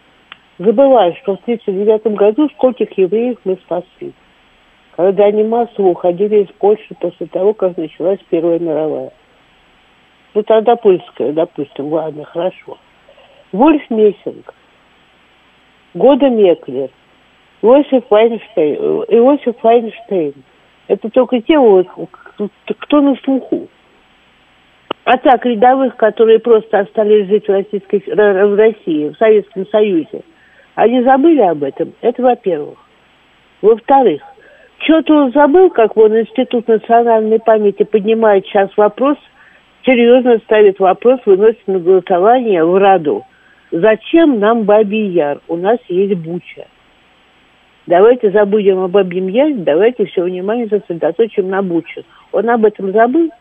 забывая, 0.59 1.13
что 1.21 1.37
в 1.37 1.41
1939 1.43 2.17
году 2.17 2.49
скольких 2.55 2.97
евреев 2.97 3.37
мы 3.45 3.55
спасли. 3.55 4.11
Когда 4.97 5.25
они 5.27 5.43
массово 5.43 5.87
уходили 5.87 6.43
из 6.43 6.51
Польши 6.59 6.93
после 6.99 7.27
того, 7.27 7.53
как 7.53 7.77
началась 7.77 8.19
Первая 8.29 8.59
мировая. 8.59 9.13
Ну, 10.33 10.43
тогда 10.43 10.75
польская, 10.75 11.31
допустим, 11.31 11.93
ладно, 11.93 12.25
хорошо. 12.25 12.77
Вольф 13.53 13.87
Мессинг, 13.91 14.51
Года 15.93 16.27
Меклер, 16.27 16.89
Иосиф 17.61 18.03
Вайнштейн, 18.09 18.75
Иосиф 18.75 19.55
Вайнштейн. 19.61 20.33
Это 20.87 21.09
только 21.11 21.39
те, 21.39 21.59
вот, 21.59 21.87
кто 22.79 23.01
на 23.01 23.15
слуху. 23.17 23.67
А 25.05 25.17
так, 25.17 25.45
рядовых, 25.45 25.95
которые 25.97 26.39
просто 26.39 26.79
остались 26.79 27.27
жить 27.27 27.45
в, 27.45 27.51
Российской, 27.51 27.99
в 27.99 28.55
России, 28.55 29.09
в 29.09 29.17
Советском 29.17 29.67
Союзе, 29.67 30.23
они 30.73 31.03
забыли 31.03 31.41
об 31.41 31.61
этом. 31.61 31.93
Это 32.01 32.23
во-первых. 32.23 32.79
Во-вторых, 33.61 34.23
что-то 34.79 35.13
он 35.13 35.31
забыл, 35.31 35.69
как 35.69 35.95
вон 35.95 36.17
Институт 36.17 36.67
национальной 36.67 37.39
памяти 37.39 37.83
поднимает 37.83 38.47
сейчас 38.47 38.75
вопрос, 38.77 39.17
серьезно 39.85 40.39
ставит 40.39 40.79
вопрос, 40.79 41.19
выносит 41.25 41.67
на 41.67 41.77
голосование 41.77 42.65
в 42.65 42.75
Раду 42.77 43.23
Зачем 43.73 44.39
нам 44.39 44.65
Бабий 44.65 45.07
Яр? 45.07 45.41
У 45.47 45.55
нас 45.55 45.79
есть 45.89 46.13
Буча. 46.19 46.67
Давайте 47.87 48.29
забудем 48.29 48.77
о 48.77 48.87
Бабьем 48.87 49.27
Яре, 49.27 49.55
давайте 49.55 50.05
все 50.05 50.21
внимание 50.21 50.67
сосредоточим 50.67 51.49
на 51.49 51.63
Буче. 51.63 52.03
Он 52.31 52.47
об 52.51 52.65
этом 52.65 52.91
забыл? 52.91 53.31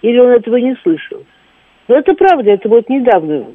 Или 0.00 0.16
он 0.20 0.30
этого 0.30 0.58
не 0.58 0.76
слышал? 0.76 1.24
Но 1.88 1.96
это 1.96 2.14
правда, 2.14 2.52
это 2.52 2.68
вот 2.68 2.88
недавно. 2.88 3.46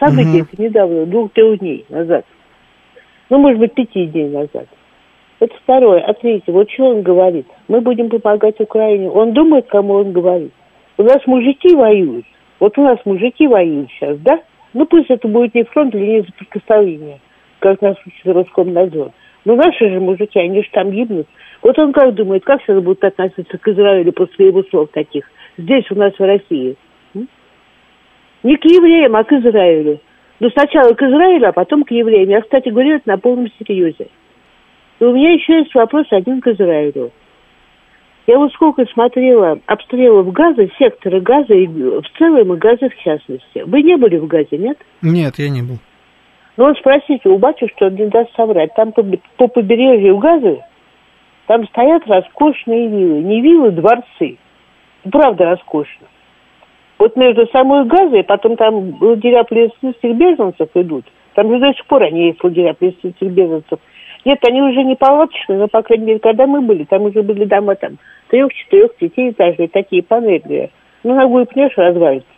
Событие 0.00 0.42
угу. 0.42 0.48
это 0.52 0.62
недавно, 0.62 1.06
двух-трех 1.06 1.60
дней 1.60 1.86
назад. 1.88 2.24
Ну, 3.30 3.38
может 3.38 3.60
быть, 3.60 3.74
пяти 3.74 4.06
дней 4.06 4.30
назад. 4.30 4.66
Это 5.38 5.54
второе. 5.62 6.00
А 6.00 6.12
третье, 6.14 6.50
вот 6.50 6.68
что 6.72 6.86
он 6.86 7.02
говорит? 7.02 7.46
Мы 7.68 7.82
будем 7.82 8.10
помогать 8.10 8.58
Украине. 8.58 9.08
Он 9.08 9.32
думает, 9.32 9.68
кому 9.68 9.94
он 9.94 10.10
говорит. 10.10 10.52
У 10.98 11.04
нас 11.04 11.24
мужики 11.26 11.72
воюют. 11.72 12.26
Вот 12.58 12.76
у 12.78 12.82
нас 12.82 12.98
мужики 13.04 13.46
воюют 13.46 13.90
сейчас, 13.92 14.18
да? 14.18 14.40
Ну, 14.74 14.86
пусть 14.86 15.10
это 15.10 15.28
будет 15.28 15.54
не 15.54 15.64
фронт, 15.64 15.94
линия 15.94 16.24
соприкосновения, 16.24 17.20
как 17.58 17.80
нас 17.82 17.96
учит 18.06 18.24
Роскомнадзор. 18.24 19.10
Но 19.44 19.56
наши 19.56 19.90
же 19.90 20.00
мужики, 20.00 20.38
они 20.38 20.62
же 20.62 20.68
там 20.72 20.90
гибнут. 20.90 21.26
Вот 21.62 21.78
он 21.78 21.92
как 21.92 22.14
думает, 22.14 22.44
как 22.44 22.62
сейчас 22.62 22.82
будут 22.82 23.04
относиться 23.04 23.58
к 23.58 23.68
Израилю 23.68 24.12
после 24.12 24.46
его 24.46 24.62
слов 24.64 24.90
таких? 24.92 25.28
Здесь 25.58 25.90
у 25.90 25.94
нас 25.94 26.12
в 26.14 26.20
России. 26.20 26.76
Не 28.42 28.56
к 28.56 28.64
евреям, 28.64 29.14
а 29.14 29.24
к 29.24 29.32
Израилю. 29.32 30.00
Ну, 30.40 30.50
сначала 30.50 30.92
к 30.94 31.02
Израилю, 31.02 31.48
а 31.48 31.52
потом 31.52 31.84
к 31.84 31.90
евреям. 31.92 32.30
Я, 32.30 32.40
кстати, 32.40 32.68
говорю 32.68 32.96
это 32.96 33.08
на 33.08 33.18
полном 33.18 33.48
серьезе. 33.58 34.08
И 34.98 35.04
у 35.04 35.12
меня 35.12 35.32
еще 35.32 35.58
есть 35.58 35.74
вопрос 35.74 36.06
один 36.10 36.40
к 36.40 36.48
Израилю. 36.48 37.12
Я 38.26 38.38
вот 38.38 38.52
сколько 38.52 38.84
смотрела 38.86 39.58
обстрелов 39.66 40.32
газа, 40.32 40.68
секторы 40.78 41.20
газа 41.20 41.54
и 41.54 41.66
в 41.66 42.04
целом, 42.18 42.54
и 42.54 42.56
газа 42.56 42.88
в 42.88 42.96
частности. 43.02 43.62
Вы 43.64 43.82
не 43.82 43.96
были 43.96 44.18
в 44.18 44.26
газе, 44.26 44.58
нет? 44.58 44.78
Нет, 45.02 45.38
я 45.38 45.50
не 45.50 45.62
был. 45.62 45.78
Ну 46.56 46.66
вот 46.66 46.78
спросите 46.78 47.28
у 47.28 47.38
батюшки, 47.38 47.82
он 47.82 47.94
не 47.94 48.06
даст 48.06 48.30
соврать. 48.36 48.74
Там 48.74 48.92
по, 48.92 49.02
по 49.36 49.48
побережью 49.48 50.18
газа, 50.18 50.64
там 51.46 51.66
стоят 51.68 52.06
роскошные 52.06 52.88
виллы. 52.88 53.22
Не 53.22 53.40
виллы, 53.40 53.70
дворцы. 53.72 54.38
Правда 55.10 55.44
роскошно. 55.46 56.06
Вот 56.98 57.16
между 57.16 57.48
самой 57.48 57.84
газой, 57.86 58.22
потом 58.22 58.56
там 58.56 59.02
лагеря 59.02 59.42
палестинских 59.42 60.14
беженцев 60.14 60.68
идут. 60.74 61.04
Там 61.34 61.50
же 61.50 61.58
до 61.58 61.72
сих 61.72 61.84
пор 61.86 62.04
они 62.04 62.26
есть 62.26 62.44
лагеря 62.44 62.74
палестинских 62.74 63.28
беженцев. 63.28 63.80
Нет, 64.24 64.38
они 64.46 64.62
уже 64.62 64.84
не 64.84 64.94
палаточные, 64.94 65.58
но, 65.58 65.68
по 65.68 65.82
крайней 65.82 66.06
мере, 66.06 66.18
когда 66.20 66.46
мы 66.46 66.60
были, 66.60 66.84
там 66.84 67.02
уже 67.02 67.22
были 67.22 67.44
дома 67.44 67.74
там 67.74 67.98
трех-четырех 68.30 68.94
пятиэтажные, 68.94 69.68
такие 69.68 70.02
панельные. 70.02 70.70
Ну, 71.02 71.14
ногой 71.14 71.44
пнешь, 71.46 71.76
развалится. 71.76 72.28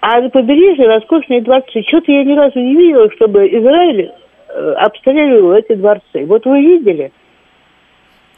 А 0.00 0.20
на 0.20 0.30
побережье 0.30 0.86
роскошные 0.86 1.42
дворцы. 1.42 1.82
Что-то 1.86 2.12
я 2.12 2.24
ни 2.24 2.34
разу 2.34 2.58
не 2.58 2.74
видела, 2.76 3.10
чтобы 3.12 3.46
Израиль 3.46 4.12
э, 4.48 4.72
обстреливал 4.78 5.52
эти 5.52 5.74
дворцы. 5.74 6.24
Вот 6.26 6.46
вы 6.46 6.62
видели? 6.62 7.12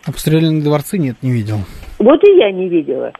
Обстрелянные 0.06 0.62
дворцы 0.62 0.98
нет, 0.98 1.16
не 1.22 1.30
видел. 1.30 1.56
Вот 1.98 2.26
и 2.26 2.36
я 2.38 2.50
не 2.50 2.68
видела. 2.68 3.12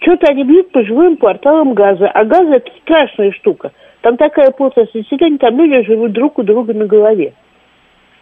Что-то 0.00 0.28
они 0.30 0.44
бьют 0.44 0.70
по 0.72 0.84
живым 0.84 1.16
кварталам 1.16 1.74
газа. 1.74 2.06
А 2.08 2.24
газ 2.24 2.46
это 2.48 2.70
страшная 2.82 3.32
штука. 3.32 3.72
Там 4.02 4.16
такая 4.16 4.52
плотность 4.52 4.94
населения, 4.94 5.38
там 5.38 5.58
люди 5.58 5.84
живут 5.84 6.12
друг 6.12 6.38
у 6.38 6.42
друга 6.42 6.72
на 6.72 6.86
голове. 6.86 7.34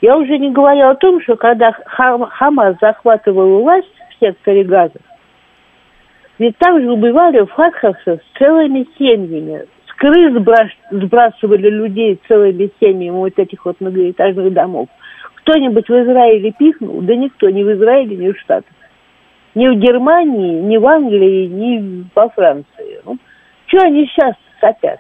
Я 0.05 0.19
уже 0.19 0.37
не 0.37 0.51
говорю 0.51 0.89
о 0.89 0.97
том, 0.97 1.19
что 1.23 1.35
когда 1.35 1.73
Хам, 1.87 2.27
Хамас 2.27 2.77
захватывал 2.79 3.63
власть 3.63 3.89
в 4.11 4.21
секторе 4.23 4.63
газа, 4.63 5.01
ведь 6.39 6.59
там 6.59 6.79
же 6.79 6.93
убивали 6.93 7.41
в 7.41 7.49
с 7.49 8.39
целыми 8.39 8.87
семьями. 8.99 9.65
С 9.87 9.95
крыс 9.95 10.35
сбрасывали 10.91 11.71
людей 11.71 12.21
целыми 12.29 12.71
семьями 12.79 13.17
вот 13.17 13.39
этих 13.39 13.65
вот 13.65 13.81
многоэтажных 13.81 14.53
домов. 14.53 14.91
Кто-нибудь 15.37 15.89
в 15.89 16.03
Израиле 16.03 16.53
пихнул? 16.53 17.01
Да 17.01 17.17
никто, 17.17 17.49
ни 17.49 17.63
в 17.63 17.73
Израиле, 17.73 18.15
ни 18.15 18.31
в 18.31 18.39
Штатах. 18.41 18.75
Ни 19.55 19.69
в 19.69 19.77
Германии, 19.77 20.61
ни 20.61 20.77
в 20.77 20.87
Англии, 20.87 21.47
ни 21.47 22.05
во 22.15 22.29
Франции. 22.29 23.01
Ну, 23.07 23.17
что 23.69 23.87
они 23.87 24.05
сейчас 24.09 24.35
сопят? 24.61 24.99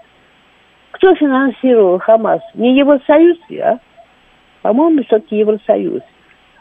Кто 0.92 1.14
финансировал 1.14 1.98
Хамас? 1.98 2.40
Не 2.54 2.78
Евросоюз 2.78 3.36
ли, 3.50 3.58
а? 3.58 3.78
По-моему, 4.64 5.04
все-таки 5.04 5.36
Евросоюз. 5.36 6.00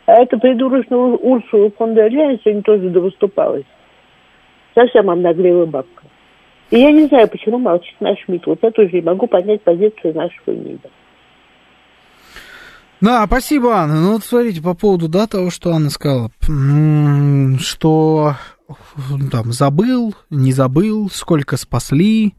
А 0.08 0.12
эта 0.22 0.38
придурочная 0.38 0.98
Урсула 0.98 1.72
фон 1.72 1.96
дер 1.96 2.12
Ляйен 2.12 2.38
сегодня 2.44 2.62
тоже 2.62 2.90
выступалась. 3.00 3.64
Совсем 4.76 5.10
обнаглела 5.10 5.66
бабка. 5.66 6.04
И 6.70 6.80
я 6.80 6.92
не 6.92 7.06
знаю, 7.08 7.30
почему 7.30 7.60
молчит 7.60 7.96
наш 8.02 8.18
МИД. 8.28 8.48
Вот 8.48 8.60
я 8.62 8.72
тоже 8.72 8.92
не 8.92 9.02
могу 9.02 9.28
понять 9.28 9.62
позицию 9.62 10.16
нашего 10.16 10.54
МИДа. 10.54 10.90
Да, 13.00 13.26
спасибо, 13.26 13.74
Анна. 13.74 14.02
Ну 14.02 14.14
вот 14.14 14.26
смотрите, 14.26 14.62
по 14.62 14.74
поводу 14.74 15.08
да, 15.08 15.26
того, 15.26 15.50
что 15.50 15.72
Анна 15.72 15.90
сказала, 15.90 16.30
что 17.60 18.34
там 19.32 19.54
забыл, 19.54 20.14
не 20.30 20.52
забыл, 20.52 21.10
сколько 21.10 21.56
спасли, 21.56 22.34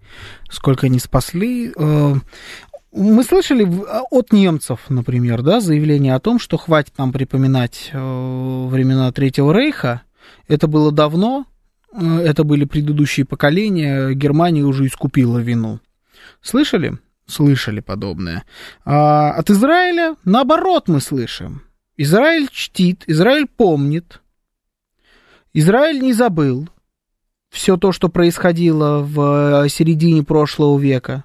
сколько 0.51 0.91
не 0.91 0.99
спасли. 0.99 1.73
Э, 2.95 2.99
мы 3.03 3.25
слышали 3.25 3.69
от 4.11 4.33
немцев, 4.33 4.81
например, 4.89 5.43
да, 5.43 5.61
заявление 5.61 6.15
о 6.15 6.21
том, 6.21 6.39
что 6.39 6.57
хватит 6.57 6.97
нам 6.99 7.13
припоминать 7.13 7.91
э, 7.93 8.67
времена 8.69 9.11
Третьего 9.13 9.53
Рейха. 9.53 10.03
Это 10.49 10.67
было 10.67 10.93
давно, 10.93 11.47
э, 11.93 12.19
это 12.19 12.45
были 12.45 12.65
предыдущие 12.65 13.27
поколения, 13.27 14.13
Германия 14.13 14.63
уже 14.63 14.87
искупила 14.87 15.39
вину. 15.39 15.81
Слышали? 16.41 16.99
слышали 17.27 17.81
подобное. 17.81 18.45
А 18.85 19.31
от 19.33 19.49
Израиля, 19.49 20.17
наоборот, 20.25 20.89
мы 20.89 21.01
слышим. 21.01 21.63
Израиль 21.97 22.49
чтит, 22.51 23.05
Израиль 23.07 23.47
помнит, 23.47 24.21
Израиль 25.53 26.01
не 26.03 26.13
забыл 26.13 26.69
все 27.51 27.77
то, 27.77 27.93
что 27.93 28.09
происходило 28.09 28.99
в 29.01 29.69
середине 29.69 30.25
прошлого 30.25 30.79
века. 30.79 31.25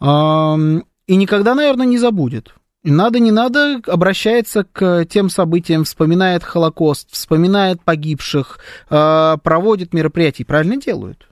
И 0.00 1.16
никогда, 1.16 1.54
наверное, 1.54 1.86
не 1.86 1.98
забудет. 1.98 2.54
Надо, 2.82 3.18
не 3.18 3.30
надо, 3.30 3.80
обращается 3.86 4.64
к 4.64 5.06
тем 5.06 5.30
событиям, 5.30 5.84
вспоминает 5.84 6.44
Холокост, 6.44 7.10
вспоминает 7.12 7.82
погибших, 7.82 8.58
а, 8.90 9.38
проводит 9.38 9.94
мероприятия. 9.94 10.44
Правильно 10.44 10.76
делают. 10.76 11.28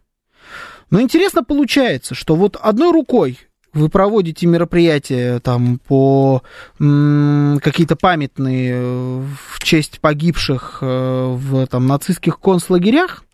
Но 0.88 1.00
интересно 1.02 1.44
получается, 1.44 2.14
что 2.14 2.36
вот 2.36 2.56
одной 2.56 2.90
рукой 2.90 3.38
вы 3.74 3.88
проводите 3.88 4.46
мероприятия 4.46 5.40
там 5.40 5.78
по 5.78 6.42
какие-то 6.78 7.96
памятные 7.96 8.72
э, 8.74 9.24
в 9.48 9.62
честь 9.62 10.00
погибших 10.00 10.78
э, 10.82 10.86
в 10.86 11.66
там, 11.66 11.86
нацистских 11.86 12.38
концлагерях 12.38 13.24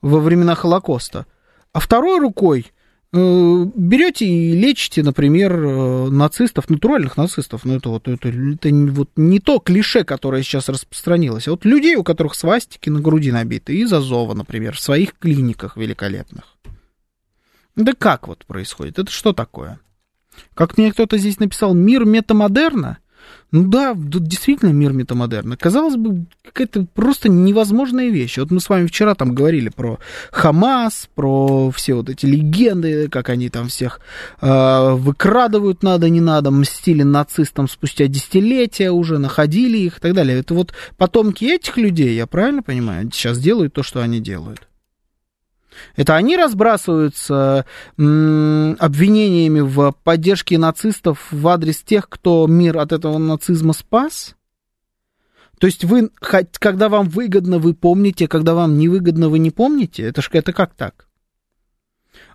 во 0.00 0.20
времена 0.20 0.54
Холокоста, 0.54 1.26
а 1.74 1.80
второй 1.80 2.18
рукой 2.18 2.72
берете 3.12 4.26
и 4.26 4.52
лечите, 4.52 5.02
например, 5.02 5.56
нацистов, 6.10 6.68
натуральных 6.68 7.16
нацистов, 7.16 7.64
ну 7.64 7.76
это 7.76 7.88
вот, 7.88 8.06
это, 8.06 8.28
это 8.28 8.68
вот 8.92 9.10
не 9.16 9.40
то 9.40 9.58
клише, 9.60 10.04
которое 10.04 10.42
сейчас 10.42 10.68
распространилось, 10.68 11.48
а 11.48 11.52
вот 11.52 11.64
людей, 11.64 11.96
у 11.96 12.04
которых 12.04 12.34
свастики 12.34 12.90
на 12.90 13.00
груди 13.00 13.32
набиты, 13.32 13.74
из 13.76 13.92
Азова, 13.92 14.34
например, 14.34 14.74
в 14.74 14.80
своих 14.80 15.14
клиниках 15.18 15.76
великолепных. 15.76 16.56
Да 17.76 17.94
как 17.96 18.28
вот 18.28 18.44
происходит? 18.44 18.98
Это 18.98 19.10
что 19.10 19.32
такое? 19.32 19.80
Как 20.54 20.76
мне 20.76 20.92
кто-то 20.92 21.16
здесь 21.16 21.38
написал, 21.38 21.74
мир 21.74 22.04
метамодерна? 22.04 22.98
Ну 23.50 23.64
да, 23.64 23.94
тут 23.94 24.24
действительно 24.24 24.70
мир 24.70 24.92
метамодерна. 24.92 25.56
Казалось 25.56 25.96
бы, 25.96 26.26
какая-то 26.44 26.86
просто 26.94 27.30
невозможная 27.30 28.10
вещь. 28.10 28.36
Вот 28.36 28.50
мы 28.50 28.60
с 28.60 28.68
вами 28.68 28.86
вчера 28.86 29.14
там 29.14 29.34
говорили 29.34 29.70
про 29.70 29.98
Хамас, 30.30 31.08
про 31.14 31.70
все 31.70 31.94
вот 31.94 32.10
эти 32.10 32.26
легенды, 32.26 33.08
как 33.08 33.30
они 33.30 33.48
там 33.48 33.68
всех 33.68 34.00
э, 34.42 34.92
выкрадывают 34.92 35.82
надо, 35.82 36.10
не 36.10 36.20
надо, 36.20 36.50
мстили 36.50 37.02
нацистам 37.02 37.68
спустя 37.68 38.06
десятилетия 38.06 38.90
уже, 38.90 39.18
находили 39.18 39.78
их 39.78 39.96
и 39.96 40.00
так 40.00 40.12
далее. 40.12 40.38
Это 40.38 40.52
вот 40.52 40.74
потомки 40.98 41.46
этих 41.46 41.78
людей, 41.78 42.14
я 42.16 42.26
правильно 42.26 42.62
понимаю, 42.62 43.10
сейчас 43.10 43.38
делают 43.38 43.72
то, 43.72 43.82
что 43.82 44.02
они 44.02 44.20
делают. 44.20 44.68
Это 45.96 46.16
они 46.16 46.36
разбрасываются 46.36 47.64
обвинениями 47.96 49.60
в 49.60 49.94
поддержке 50.04 50.58
нацистов 50.58 51.26
в 51.30 51.46
адрес 51.48 51.82
тех, 51.82 52.08
кто 52.08 52.46
мир 52.46 52.78
от 52.78 52.92
этого 52.92 53.18
нацизма 53.18 53.72
спас? 53.72 54.34
То 55.58 55.66
есть 55.66 55.84
вы, 55.84 56.10
когда 56.20 56.88
вам 56.88 57.08
выгодно, 57.08 57.58
вы 57.58 57.74
помните, 57.74 58.28
когда 58.28 58.54
вам 58.54 58.78
невыгодно, 58.78 59.28
вы 59.28 59.40
не 59.40 59.50
помните? 59.50 60.04
Это, 60.04 60.22
ж, 60.22 60.30
это 60.32 60.52
как 60.52 60.74
так? 60.74 61.08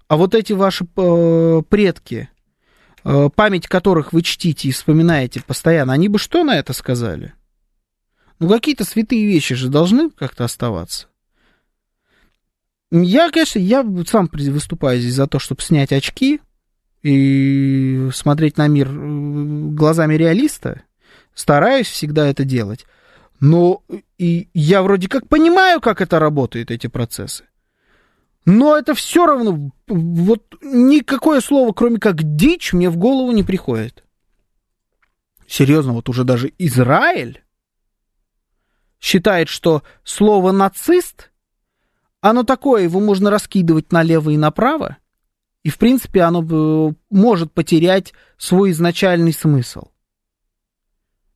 А 0.07 0.17
вот 0.17 0.35
эти 0.35 0.51
ваши 0.53 0.85
э, 0.97 1.61
предки, 1.69 2.29
э, 3.03 3.29
память 3.33 3.67
которых 3.67 4.11
вы 4.11 4.21
чтите 4.21 4.67
и 4.67 4.71
вспоминаете 4.71 5.41
постоянно, 5.41 5.93
они 5.93 6.09
бы 6.09 6.19
что 6.19 6.43
на 6.43 6.57
это 6.57 6.73
сказали? 6.73 7.33
Ну, 8.39 8.49
какие-то 8.49 8.83
святые 8.83 9.25
вещи 9.25 9.55
же 9.55 9.69
должны 9.69 10.09
как-то 10.09 10.43
оставаться. 10.43 11.07
Я, 12.95 13.31
конечно, 13.31 13.57
я 13.57 13.83
сам 14.05 14.29
выступаю 14.31 14.99
здесь 14.99 15.15
за 15.15 15.25
то, 15.25 15.39
чтобы 15.39 15.63
снять 15.63 15.91
очки 15.91 16.41
и 17.01 18.07
смотреть 18.13 18.57
на 18.57 18.67
мир 18.67 18.87
э, 18.87 19.69
глазами 19.71 20.13
реалиста. 20.13 20.83
Стараюсь 21.33 21.87
всегда 21.87 22.27
это 22.27 22.43
делать. 22.43 22.85
Но 23.39 23.81
и 24.19 24.47
я 24.53 24.83
вроде 24.83 25.09
как 25.09 25.27
понимаю, 25.27 25.81
как 25.81 26.01
это 26.01 26.19
работает, 26.19 26.69
эти 26.69 26.85
процессы. 26.85 27.45
Но 28.45 28.77
это 28.77 28.93
все 28.93 29.25
равно, 29.25 29.71
вот 29.87 30.43
никакое 30.61 31.41
слово, 31.41 31.73
кроме 31.73 31.97
как 31.97 32.21
дичь, 32.35 32.73
мне 32.73 32.91
в 32.91 32.97
голову 32.97 33.31
не 33.31 33.41
приходит. 33.41 34.03
Серьезно, 35.47 35.93
вот 35.93 36.09
уже 36.09 36.23
даже 36.25 36.53
Израиль 36.59 37.43
считает, 38.99 39.49
что 39.49 39.81
слово 40.03 40.51
нацист 40.51 41.31
оно 42.23 42.43
такое, 42.43 42.83
его 42.83 43.01
можно 43.01 43.29
раскидывать 43.29 43.91
налево 43.91 44.29
и 44.29 44.37
направо, 44.37 44.95
и, 45.61 45.69
в 45.69 45.77
принципе, 45.77 46.21
оно 46.21 46.41
э, 46.41 46.93
может 47.09 47.51
потерять 47.51 48.13
свой 48.37 48.71
изначальный 48.71 49.33
смысл. 49.33 49.89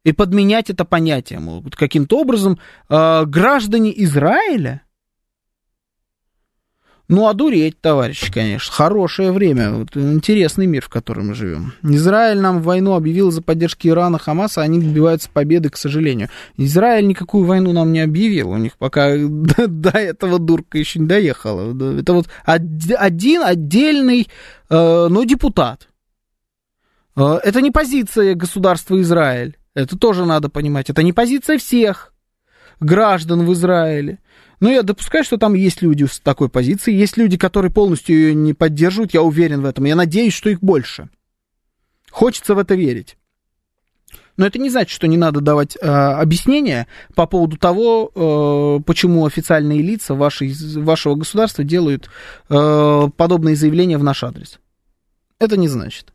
И 0.06 0.14
подменять 0.14 0.70
это 0.70 0.86
понятие. 0.86 1.40
Вот 1.40 1.76
каким-то 1.76 2.18
образом 2.22 2.58
э, 2.88 3.26
граждане 3.26 3.92
Израиля, 4.04 4.84
Ну, 7.10 7.30
одуреть, 7.30 7.80
товарищи, 7.80 8.30
конечно. 8.32 8.74
Хорошее 8.74 9.32
время. 9.32 9.72
Вот, 9.72 9.96
интересный 9.96 10.66
мир, 10.66 10.84
в 10.84 10.90
котором 10.90 11.28
мы 11.28 11.36
живем. 11.36 11.74
Израиль 11.82 12.40
нам 12.40 12.62
войну 12.62 12.96
объявил 12.96 13.32
за 13.32 13.42
поддержки 13.42 13.88
Ирана, 13.88 14.20
Хамаса, 14.20 14.62
они 14.62 14.82
добиваются 14.82 15.30
победы, 15.32 15.70
к 15.70 15.78
сожалению. 15.78 16.28
Израиль 16.58 17.08
никакую 17.08 17.46
войну 17.46 17.72
нам 17.72 17.94
не 17.94 18.02
объявил. 18.02 18.50
У 18.50 18.58
них 18.58 18.78
пока 18.78 19.16
до, 19.18 19.68
до 19.68 19.92
этого 19.92 20.38
дурка 20.38 20.78
еще 20.78 21.00
не 21.00 21.08
доехала. 21.08 21.72
Это 21.98 22.12
вот 22.12 22.28
один 22.44 23.42
отдельный, 23.42 24.28
э, 24.70 25.08
но 25.10 25.24
депутат. 25.24 25.88
Э, 27.16 27.40
это 27.42 27.62
не 27.62 27.72
позиция 27.72 28.36
государства 28.36 29.00
Израиль. 29.00 29.56
Это 29.74 29.98
тоже 29.98 30.26
надо 30.26 30.50
понимать. 30.50 30.90
Это 30.90 31.04
не 31.04 31.14
позиция 31.14 31.58
всех 31.58 32.12
граждан 32.82 33.46
в 33.46 33.54
Израиле. 33.54 34.20
Но 34.60 34.72
я 34.72 34.82
допускаю, 34.82 35.24
что 35.24 35.38
там 35.38 35.54
есть 35.54 35.82
люди 35.82 36.06
с 36.06 36.20
такой 36.20 36.50
позиции, 36.50 36.94
есть 36.94 37.18
люди, 37.18 37.38
которые 37.38 37.72
полностью 37.72 38.16
ее 38.16 38.34
не 38.34 38.54
поддерживают, 38.54 39.14
я 39.14 39.22
уверен 39.22 39.62
в 39.62 39.66
этом. 39.66 39.86
Я 39.86 39.96
надеюсь, 39.96 40.34
что 40.34 40.50
их 40.50 40.62
больше. 40.62 41.10
Хочется 42.10 42.56
в 42.56 42.60
это 42.60 42.74
верить. 42.76 43.18
Но 44.36 44.46
это 44.46 44.60
не 44.60 44.70
значит, 44.70 44.92
что 44.92 45.08
не 45.08 45.18
надо 45.18 45.42
давать 45.42 45.76
э, 45.76 45.88
объяснения 45.88 46.88
по 47.16 47.26
поводу 47.26 47.58
того, 47.58 48.12
э, 48.14 48.84
почему 48.86 49.26
официальные 49.26 49.82
лица 49.82 50.14
вашей, 50.14 50.54
вашего 50.80 51.16
государства 51.16 51.64
делают 51.64 52.10
э, 52.50 53.10
подобные 53.18 53.56
заявления 53.56 53.98
в 53.98 54.04
наш 54.04 54.24
адрес. 54.24 54.60
Это 55.40 55.58
не 55.58 55.68
значит. 55.68 56.14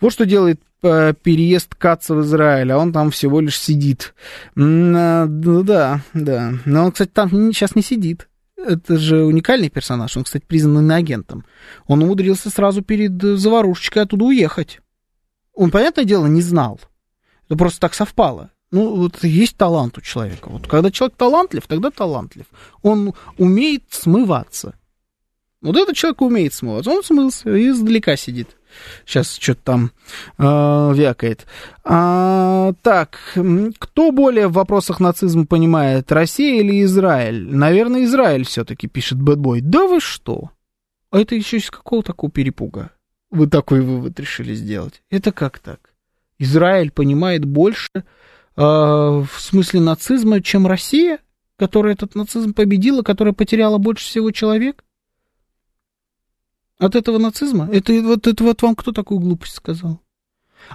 Вот 0.00 0.12
что 0.12 0.26
делает 0.26 0.60
э, 0.82 1.14
переезд 1.22 1.74
Каца 1.74 2.14
в 2.14 2.22
Израиль, 2.22 2.72
а 2.72 2.78
он 2.78 2.92
там 2.92 3.10
всего 3.10 3.40
лишь 3.40 3.58
сидит. 3.58 4.14
А, 4.56 5.26
ну 5.26 5.62
да, 5.62 6.02
да. 6.14 6.54
Но 6.64 6.86
он, 6.86 6.92
кстати, 6.92 7.10
там 7.10 7.30
сейчас 7.52 7.74
не 7.74 7.82
сидит. 7.82 8.28
Это 8.56 8.98
же 8.98 9.24
уникальный 9.24 9.70
персонаж. 9.70 10.16
Он, 10.16 10.24
кстати, 10.24 10.44
признан 10.44 10.90
агентом. 10.90 11.44
Он 11.86 12.02
умудрился 12.02 12.50
сразу 12.50 12.82
перед 12.82 13.22
заварушечкой 13.22 14.02
оттуда 14.02 14.24
уехать. 14.24 14.80
Он, 15.54 15.70
понятное 15.70 16.04
дело, 16.04 16.26
не 16.26 16.42
знал. 16.42 16.80
Это 17.46 17.56
просто 17.56 17.80
так 17.80 17.94
совпало. 17.94 18.50
Ну, 18.70 18.96
вот 18.96 19.24
есть 19.24 19.56
талант 19.56 19.96
у 19.96 20.00
человека. 20.00 20.50
Вот 20.50 20.66
когда 20.66 20.90
человек 20.90 21.16
талантлив, 21.16 21.66
тогда 21.66 21.90
талантлив. 21.90 22.46
Он 22.82 23.14
умеет 23.38 23.84
смываться. 23.90 24.74
Вот 25.62 25.76
этот 25.76 25.96
человек 25.96 26.20
умеет 26.20 26.52
смываться. 26.52 26.90
Он 26.90 27.02
смылся 27.02 27.54
и 27.54 27.70
издалека 27.70 28.16
сидит. 28.16 28.57
Сейчас 29.04 29.36
что-то 29.36 29.60
там 29.64 29.90
э, 30.38 30.92
вякает. 30.94 31.46
А, 31.84 32.72
так, 32.82 33.18
кто 33.78 34.12
более 34.12 34.48
в 34.48 34.52
вопросах 34.52 35.00
нацизма 35.00 35.46
понимает, 35.46 36.10
Россия 36.12 36.60
или 36.60 36.82
Израиль? 36.82 37.48
Наверное, 37.48 38.04
Израиль 38.04 38.44
все-таки 38.44 38.88
пишет 38.88 39.20
Бэтбой. 39.20 39.60
Да 39.60 39.86
вы 39.86 40.00
что? 40.00 40.50
А 41.10 41.20
это 41.20 41.34
еще 41.34 41.56
из 41.56 41.70
какого 41.70 42.02
такого 42.02 42.30
перепуга? 42.30 42.90
Вы 43.30 43.46
такой 43.46 43.80
вывод 43.80 44.18
решили 44.20 44.54
сделать. 44.54 45.02
Это 45.10 45.32
как 45.32 45.58
так? 45.58 45.94
Израиль 46.38 46.90
понимает 46.90 47.44
больше 47.44 47.90
э, 47.94 48.02
в 48.56 49.28
смысле 49.36 49.80
нацизма, 49.80 50.40
чем 50.40 50.66
Россия, 50.66 51.18
которая 51.56 51.94
этот 51.94 52.14
нацизм 52.14 52.54
победила, 52.54 53.02
которая 53.02 53.34
потеряла 53.34 53.78
больше 53.78 54.04
всего 54.04 54.30
человек? 54.30 54.84
От 56.78 56.94
этого 56.94 57.18
нацизма? 57.18 57.68
Это 57.72 57.92
вот, 58.02 58.26
это 58.26 58.44
вот 58.44 58.62
вам 58.62 58.76
кто 58.76 58.92
такую 58.92 59.20
глупость 59.20 59.56
сказал? 59.56 60.00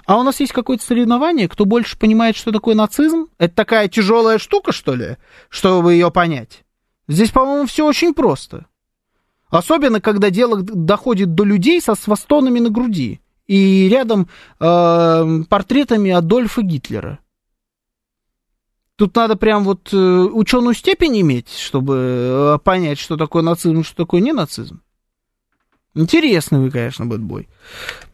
А 0.06 0.18
у 0.18 0.22
нас 0.22 0.40
есть 0.40 0.52
какое-то 0.52 0.84
соревнование, 0.84 1.48
кто 1.48 1.64
больше 1.64 1.98
понимает, 1.98 2.36
что 2.36 2.52
такое 2.52 2.74
нацизм? 2.74 3.28
Это 3.38 3.54
такая 3.54 3.88
тяжелая 3.88 4.38
штука, 4.38 4.72
что 4.72 4.94
ли, 4.94 5.16
чтобы 5.48 5.94
ее 5.94 6.10
понять? 6.10 6.64
Здесь, 7.08 7.30
по-моему, 7.30 7.66
все 7.66 7.86
очень 7.86 8.14
просто. 8.14 8.66
Особенно, 9.50 10.00
когда 10.00 10.30
дело 10.30 10.62
доходит 10.62 11.34
до 11.34 11.44
людей 11.44 11.80
со 11.80 11.94
свастонами 11.94 12.58
на 12.58 12.70
груди 12.70 13.20
и 13.46 13.88
рядом 13.88 14.28
э, 14.58 15.42
портретами 15.48 16.10
Адольфа 16.10 16.62
Гитлера. 16.62 17.20
Тут 18.96 19.14
надо 19.16 19.36
прям 19.36 19.64
вот 19.64 19.92
э, 19.92 19.96
ученую 19.96 20.74
степень 20.74 21.20
иметь, 21.20 21.50
чтобы 21.50 21.94
э, 21.96 22.58
понять, 22.64 22.98
что 22.98 23.16
такое 23.16 23.42
нацизм, 23.42 23.84
что 23.84 23.96
такое 23.96 24.20
не 24.20 24.32
нацизм. 24.32 24.80
Интересный 25.94 26.58
вы, 26.58 26.70
конечно, 26.70 27.06
бэтбой. 27.06 27.48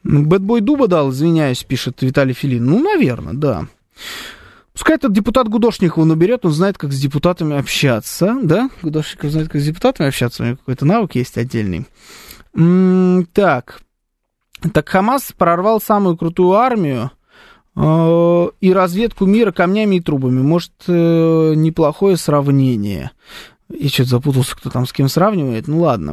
Бэтбой 0.02 0.60
дуба 0.60 0.86
дал, 0.86 1.10
извиняюсь, 1.10 1.64
пишет 1.64 2.02
Виталий 2.02 2.34
Филин. 2.34 2.64
Ну, 2.64 2.82
наверное, 2.82 3.34
да. 3.34 3.66
Пускай 4.72 4.96
этот 4.96 5.12
депутат 5.12 5.48
Гудошникова 5.48 6.04
наберет, 6.04 6.44
он 6.44 6.52
знает, 6.52 6.78
как 6.78 6.92
с 6.92 6.98
депутатами 6.98 7.58
общаться, 7.58 8.36
да? 8.42 8.70
Гудошников 8.82 9.30
знает, 9.30 9.48
как 9.48 9.60
с 9.60 9.64
депутатами 9.64 10.08
общаться, 10.08 10.42
у 10.42 10.46
него 10.46 10.56
какой-то 10.56 10.84
навык 10.84 11.16
есть 11.16 11.36
отдельный. 11.36 11.86
М-м, 12.54 13.26
так. 13.32 13.80
Так 14.72 14.88
Хамас 14.88 15.32
прорвал 15.36 15.80
самую 15.80 16.16
крутую 16.16 16.52
армию 16.52 17.10
э, 17.76 18.48
и 18.60 18.72
разведку 18.72 19.26
мира 19.26 19.52
камнями 19.52 19.96
и 19.96 20.00
трубами. 20.00 20.40
Может, 20.40 20.72
э, 20.86 21.54
неплохое 21.56 22.16
сравнение. 22.16 23.10
И 23.72 23.88
что-то 23.88 24.10
запутался, 24.10 24.56
кто 24.56 24.68
там 24.68 24.86
с 24.86 24.92
кем 24.92 25.08
сравнивает. 25.08 25.68
Ну 25.68 25.80
ладно. 25.80 26.12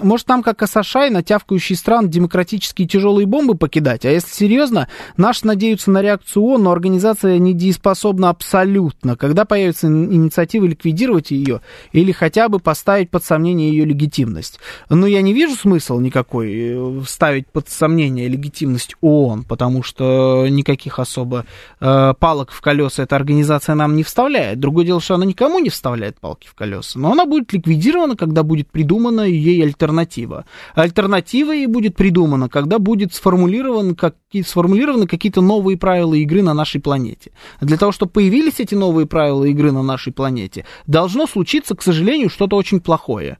Может, 0.00 0.26
там, 0.26 0.42
как 0.42 0.62
Асашай, 0.62 1.10
на 1.10 1.22
стран 1.22 2.08
демократические 2.08 2.88
тяжелые 2.88 3.26
бомбы 3.26 3.54
покидать? 3.54 4.04
А 4.06 4.10
если 4.10 4.30
серьезно, 4.30 4.88
наши 5.16 5.46
надеются 5.46 5.90
на 5.90 6.00
реакцию 6.00 6.44
ООН, 6.44 6.62
но 6.62 6.72
организация 6.72 7.38
недееспособна 7.38 8.30
абсолютно. 8.30 9.16
Когда 9.16 9.44
появится 9.44 9.88
инициатива 9.88 10.64
ликвидировать 10.64 11.30
ее 11.30 11.60
или 11.92 12.12
хотя 12.12 12.48
бы 12.48 12.60
поставить 12.60 13.10
под 13.10 13.24
сомнение 13.24 13.70
ее 13.70 13.84
легитимность? 13.84 14.58
Ну, 14.88 15.06
я 15.06 15.20
не 15.20 15.34
вижу 15.34 15.54
смысла 15.54 16.00
никакой 16.00 16.52
э, 16.54 17.02
ставить 17.06 17.46
под 17.48 17.68
сомнение 17.68 18.28
легитимность 18.28 18.94
ООН, 19.00 19.44
потому 19.44 19.82
что 19.82 20.46
никаких 20.48 20.98
особо 20.98 21.44
э, 21.80 22.14
палок 22.18 22.52
в 22.52 22.60
колеса 22.60 23.02
эта 23.02 23.16
организация 23.16 23.74
нам 23.74 23.96
не 23.96 24.02
вставляет. 24.02 24.60
Другое 24.60 24.86
дело, 24.86 25.00
что 25.00 25.14
она 25.14 25.26
никому 25.26 25.58
не 25.58 25.68
вставляет 25.68 26.18
палки 26.18 26.48
в 26.48 26.54
колеса 26.54 26.85
процесса. 26.86 26.98
Но 26.98 27.12
она 27.12 27.26
будет 27.26 27.52
ликвидирована, 27.52 28.16
когда 28.16 28.42
будет 28.42 28.70
придумана 28.70 29.22
ей 29.22 29.62
альтернатива. 29.62 30.44
Альтернатива 30.74 31.52
ей 31.52 31.66
будет 31.66 31.96
придумана, 31.96 32.48
когда 32.48 32.78
будет 32.78 33.14
сформулирован, 33.14 33.94
как, 33.94 34.16
сформулированы 34.44 35.06
какие-то 35.06 35.40
новые 35.40 35.76
правила 35.76 36.14
игры 36.14 36.42
на 36.42 36.54
нашей 36.54 36.80
планете. 36.80 37.32
Для 37.60 37.76
того, 37.76 37.92
чтобы 37.92 38.12
появились 38.12 38.60
эти 38.60 38.74
новые 38.74 39.06
правила 39.06 39.44
игры 39.44 39.72
на 39.72 39.82
нашей 39.82 40.12
планете, 40.12 40.64
должно 40.86 41.26
случиться, 41.26 41.74
к 41.74 41.82
сожалению, 41.82 42.30
что-то 42.30 42.56
очень 42.56 42.80
плохое. 42.80 43.38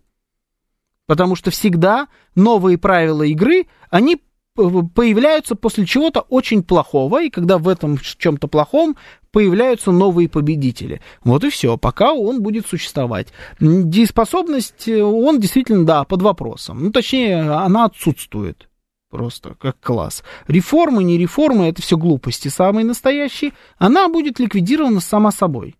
Потому 1.06 1.36
что 1.36 1.50
всегда 1.50 2.08
новые 2.34 2.78
правила 2.78 3.22
игры, 3.22 3.66
они 3.90 4.20
появляются 4.56 5.54
после 5.54 5.86
чего-то 5.86 6.20
очень 6.20 6.62
плохого, 6.62 7.22
и 7.22 7.30
когда 7.30 7.58
в 7.58 7.68
этом 7.68 7.98
чем-то 7.98 8.48
плохом 8.48 8.96
появляются 9.30 9.92
новые 9.92 10.28
победители. 10.28 11.02
Вот 11.22 11.44
и 11.44 11.50
все, 11.50 11.76
пока 11.76 12.14
он 12.14 12.42
будет 12.42 12.66
существовать. 12.66 13.28
Дееспособность, 13.60 14.88
э, 14.88 15.02
он 15.02 15.40
действительно, 15.40 15.84
да, 15.84 16.04
под 16.04 16.22
вопросом. 16.22 16.82
Ну, 16.82 16.90
точнее, 16.90 17.42
она 17.42 17.84
отсутствует 17.84 18.68
просто 19.10 19.54
как 19.60 19.78
класс. 19.80 20.22
Реформы, 20.48 21.04
не 21.04 21.18
реформы, 21.18 21.68
это 21.68 21.82
все 21.82 21.96
глупости 21.96 22.48
самые 22.48 22.84
настоящие. 22.84 23.52
Она 23.78 24.08
будет 24.08 24.38
ликвидирована 24.38 25.00
сама 25.00 25.32
собой 25.32 25.76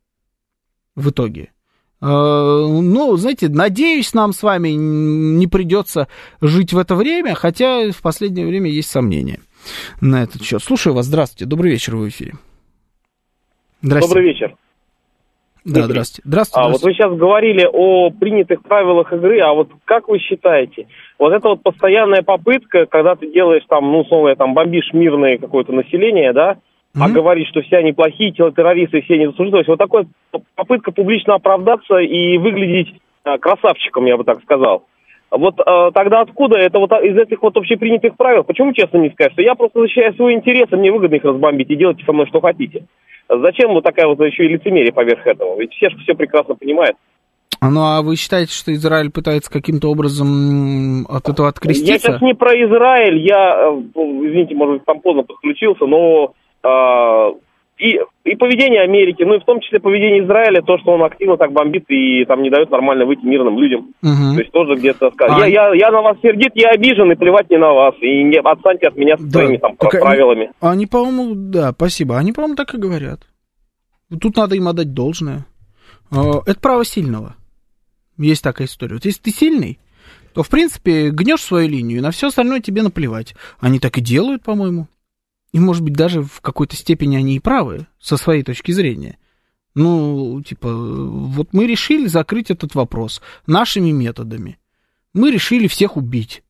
в 0.95 1.11
итоге. 1.11 1.51
Э, 2.03 2.07
ну, 2.07 3.17
знаете, 3.17 3.49
надеюсь, 3.49 4.13
нам 4.15 4.33
с 4.33 4.43
вами 4.43 4.71
не 4.71 5.47
придется 5.47 6.09
жить 6.41 6.73
в 6.73 6.79
это 6.79 6.95
время, 6.95 7.35
хотя 7.35 7.91
в 7.91 8.03
последнее 8.03 8.47
время 8.47 8.71
есть 8.71 8.91
сомнения 8.91 9.41
на 10.01 10.23
этот 10.23 10.43
счет. 10.43 10.63
Слушаю 10.63 10.95
вас, 10.95 11.07
здравствуйте, 11.07 11.47
добрый 11.47 11.71
вечер, 11.71 11.97
в 11.97 12.09
эфире. 12.09 12.35
Здрасте. 13.83 14.09
Добрый 14.09 14.25
вечер. 14.25 14.57
Да, 15.65 15.83
здравствуйте. 15.83 16.23
Здравствуйте. 16.29 16.65
А 16.65 16.71
вот 16.71 16.83
вы 16.83 16.93
сейчас 16.93 17.13
говорили 17.17 17.69
о 17.71 18.11
принятых 18.11 18.63
правилах 18.63 19.13
игры, 19.13 19.41
а 19.41 19.53
вот 19.53 19.69
как 19.85 20.07
вы 20.07 20.21
считаете, 20.21 20.87
вот 21.19 21.33
это 21.33 21.49
вот 21.49 21.63
постоянная 21.65 22.23
попытка, 22.23 22.87
когда 22.87 23.17
ты 23.17 23.33
делаешь 23.33 23.65
там, 23.69 23.91
ну, 23.91 24.03
условно, 24.03 24.37
там, 24.37 24.55
бомбишь 24.55 24.93
мирное 24.93 25.39
какое-то 25.39 25.73
население, 25.73 26.33
да, 26.33 26.59
mm-hmm. 26.97 27.03
а 27.03 27.09
говоришь, 27.11 27.49
что 27.49 27.63
все 27.63 27.77
они 27.77 27.93
плохие, 27.93 28.33
террористы, 28.33 29.03
все 29.03 29.19
не 29.19 29.27
заслужили. 29.27 29.53
То 29.53 29.59
есть 29.59 29.69
вот 29.69 29.79
такая 29.79 30.07
попытка 30.55 30.93
публично 30.93 31.35
оправдаться 31.35 31.99
и 31.99 32.39
выглядеть 32.39 32.95
а, 33.25 33.39
красавчиком, 33.39 34.07
я 34.07 34.17
бы 34.17 34.25
так 34.25 34.43
сказал. 34.43 34.85
Вот 35.31 35.61
а, 35.61 35.91
тогда 35.91 36.21
откуда 36.21 36.57
это 36.59 36.79
вот 36.79 36.93
из 36.93 37.17
этих 37.17 37.43
вот 37.43 37.57
общепринятых 37.57 38.17
правил? 38.17 38.45
Почему 38.45 38.73
честно 38.73 38.99
не 38.99 39.11
скажешь? 39.11 39.33
Что 39.35 39.43
я 39.43 39.55
просто 39.55 39.81
защищаю 39.81 40.15
свои 40.15 40.35
интересы, 40.35 40.77
мне 40.77 40.91
выгодно 40.91 41.17
их 41.17 41.25
разбомбить 41.25 41.71
и 41.71 41.77
делайте 41.77 42.05
со 42.05 42.13
мной 42.13 42.27
что 42.27 42.41
хотите. 42.41 42.85
Зачем 43.29 43.73
вот 43.73 43.83
такая 43.83 44.07
вот 44.07 44.21
еще 44.21 44.45
и 44.45 44.49
лицемерие 44.49 44.93
поверх 44.93 45.27
этого? 45.27 45.59
Ведь 45.59 45.73
все 45.75 45.91
же 45.91 45.99
все 45.99 46.15
прекрасно 46.15 46.55
понимают. 46.55 46.97
Ну, 47.63 47.81
а 47.81 48.03
вы 48.03 48.17
считаете, 48.17 48.53
что 48.53 48.73
Израиль 48.73 49.11
пытается 49.11 49.51
каким-то 49.51 49.91
образом 49.91 51.07
от 51.09 51.29
этого 51.29 51.49
откреститься? 51.49 51.93
Я 51.93 51.99
сейчас 51.99 52.23
не 52.23 52.35
про 52.35 52.53
Израиль, 52.53 53.19
я, 53.27 53.71
э, 53.71 53.83
ну, 53.95 54.27
извините, 54.27 54.55
может 54.55 54.75
быть, 54.75 54.85
там 54.85 55.01
поздно 55.01 55.23
подключился, 55.23 55.87
но 55.87 56.25
э, 56.27 56.46
и, 57.79 58.01
и 58.25 58.37
поведение 58.37 58.81
Америки, 58.83 59.23
ну 59.23 59.35
и 59.35 59.41
в 59.41 59.45
том 59.45 59.61
числе 59.61 59.81
поведение 59.81 60.25
Израиля, 60.25 60.63
то, 60.63 60.79
что 60.79 60.93
он 60.93 61.03
активно 61.03 61.37
так 61.37 61.53
бомбит 61.53 61.85
и 61.89 62.25
там 62.25 62.43
не 62.43 62.49
дает 62.49 62.71
нормально 62.71 63.05
выйти 63.05 63.25
мирным 63.25 63.59
людям. 63.59 63.93
Угу. 64.03 64.35
То 64.35 64.41
есть 64.41 64.53
тоже 64.53 64.75
где-то 64.77 65.11
сказать. 65.11 65.43
А... 65.43 65.47
Я, 65.47 65.69
я, 65.69 65.75
я 65.75 65.91
на 65.91 66.01
вас 66.01 66.17
сердит, 66.23 66.53
я 66.55 66.71
обижен, 66.71 67.13
и 67.13 67.17
плевать 67.17 67.51
не 67.51 67.59
на 67.59 67.73
вас. 67.73 67.95
И 68.01 68.23
не 68.25 68.39
отстаньте 68.39 68.89
от 68.89 68.97
меня 68.97 69.19
с 69.19 69.21
да. 69.21 69.41
своими 69.41 69.59
там 69.59 69.77
так 69.77 69.91
правилами. 69.91 70.53
Они, 70.61 70.73
они, 70.73 70.87
по-моему, 70.87 71.35
да, 71.35 71.73
спасибо. 71.73 72.17
Они, 72.17 72.33
по-моему, 72.33 72.57
так 72.57 72.75
и 72.75 72.79
говорят. 72.79 73.21
Тут 74.21 74.37
надо 74.37 74.55
им 74.55 74.69
отдать 74.69 74.95
должное. 74.95 75.45
А, 76.11 76.41
это 76.47 76.59
право 76.61 76.85
сильного. 76.85 77.35
Есть 78.17 78.43
такая 78.43 78.69
история. 78.69 78.95
Вот 78.95 79.05
если 79.05 79.21
ты 79.21 79.31
сильный, 79.31 79.79
то, 80.33 80.43
в 80.43 80.49
принципе, 80.49 81.11
гнешь 81.11 81.43
свою 81.43 81.69
линию, 81.69 81.99
и 81.99 82.03
на 82.03 82.11
все 82.11 82.29
остальное 82.29 82.61
тебе 82.61 82.83
наплевать. 82.83 83.35
Они 83.61 83.79
так 83.79 83.99
и 83.99 84.01
делают, 84.01 84.43
по-моему. 84.43 84.87
И, 85.53 85.59
может 85.59 85.83
быть, 85.83 85.95
даже 85.95 86.23
в 86.23 86.41
какой-то 86.41 86.77
степени 86.77 87.17
они 87.17 87.37
и 87.37 87.41
правы, 87.41 87.87
со 87.99 88.17
своей 88.17 88.43
точки 88.43 88.73
зрения. 88.73 89.19
Ну, 89.75 90.43
типа, 90.43 90.73
вот 90.73 91.49
мы 91.53 91.67
решили 91.67 92.07
закрыть 92.07 92.51
этот 92.51 92.75
вопрос 92.75 93.21
нашими 93.47 93.91
методами. 93.91 94.59
Мы 95.13 95.31
решили 95.31 95.67
всех 95.67 95.97
убить 95.97 96.43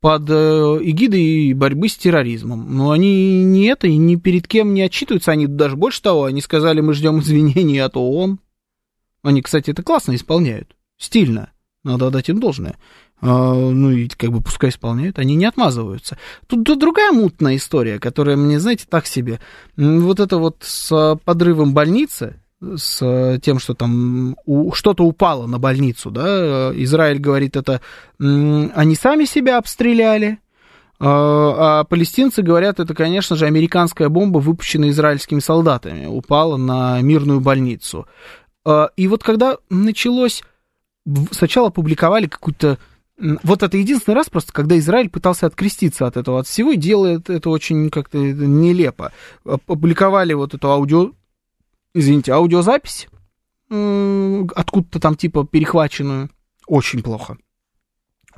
под 0.00 0.28
э, 0.30 0.34
эгидой 0.82 1.52
борьбы 1.54 1.88
с 1.88 1.96
терроризмом. 1.96 2.76
Но 2.76 2.90
они 2.90 3.42
не 3.44 3.66
это, 3.66 3.86
и 3.86 3.96
ни 3.96 4.16
перед 4.16 4.46
кем 4.46 4.72
не 4.72 4.82
отчитываются. 4.82 5.32
Они 5.32 5.46
даже 5.46 5.76
больше 5.76 6.02
того, 6.02 6.24
они 6.24 6.40
сказали, 6.40 6.80
мы 6.80 6.94
ждем 6.94 7.18
извинений 7.20 7.82
от 7.82 7.96
ООН. 7.96 8.38
Они, 9.22 9.42
кстати, 9.42 9.70
это 9.70 9.82
классно 9.82 10.14
исполняют. 10.14 10.76
Стильно. 10.96 11.50
Надо 11.82 12.06
отдать 12.06 12.28
им 12.28 12.40
должное. 12.40 12.76
А, 13.20 13.54
ну 13.54 13.90
и 13.90 14.08
как 14.08 14.30
бы 14.30 14.40
пускай 14.40 14.70
исполняют, 14.70 15.18
они 15.18 15.36
не 15.36 15.46
отмазываются. 15.46 16.18
Тут, 16.46 16.64
другая 16.78 17.12
мутная 17.12 17.56
история, 17.56 17.98
которая 17.98 18.36
мне, 18.36 18.60
знаете, 18.60 18.84
так 18.88 19.06
себе. 19.06 19.40
Вот 19.76 20.20
это 20.20 20.38
вот 20.38 20.58
с 20.60 21.18
подрывом 21.24 21.72
больницы, 21.72 22.40
с 22.60 23.38
тем, 23.42 23.58
что 23.58 23.74
там 23.74 24.36
что-то 24.72 25.04
упало 25.04 25.46
на 25.46 25.58
больницу, 25.58 26.10
да, 26.10 26.72
Израиль 26.74 27.18
говорит 27.18 27.56
это, 27.56 27.80
они 28.18 28.94
сами 28.94 29.24
себя 29.24 29.58
обстреляли, 29.58 30.38
а, 30.98 31.80
а 31.80 31.84
палестинцы 31.84 32.42
говорят, 32.42 32.80
это, 32.80 32.94
конечно 32.94 33.36
же, 33.36 33.46
американская 33.46 34.08
бомба, 34.08 34.38
выпущенная 34.38 34.90
израильскими 34.90 35.40
солдатами, 35.40 36.06
упала 36.06 36.56
на 36.56 37.00
мирную 37.02 37.40
больницу. 37.40 38.06
А, 38.64 38.90
и 38.96 39.06
вот 39.06 39.22
когда 39.22 39.58
началось, 39.68 40.42
сначала 41.30 41.68
опубликовали 41.68 42.26
какую-то 42.26 42.78
вот 43.18 43.62
это 43.62 43.76
единственный 43.76 44.14
раз 44.14 44.28
просто, 44.28 44.52
когда 44.52 44.78
Израиль 44.78 45.08
пытался 45.08 45.46
откреститься 45.46 46.06
от 46.06 46.16
этого, 46.16 46.40
от 46.40 46.46
всего, 46.46 46.72
и 46.72 46.76
делает 46.76 47.30
это 47.30 47.48
очень 47.50 47.90
как-то 47.90 48.18
нелепо. 48.18 49.12
Опубликовали 49.44 50.34
вот 50.34 50.54
эту 50.54 50.70
аудио, 50.70 51.12
извините, 51.94 52.32
аудиозапись, 52.32 53.08
откуда-то 53.68 55.00
там 55.00 55.16
типа 55.16 55.46
перехваченную. 55.46 56.30
Очень 56.66 57.02
плохо. 57.02 57.38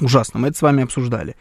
Ужасно. 0.00 0.38
Мы 0.40 0.48
это 0.48 0.58
с 0.58 0.62
вами 0.62 0.84
обсуждали. 0.84 1.34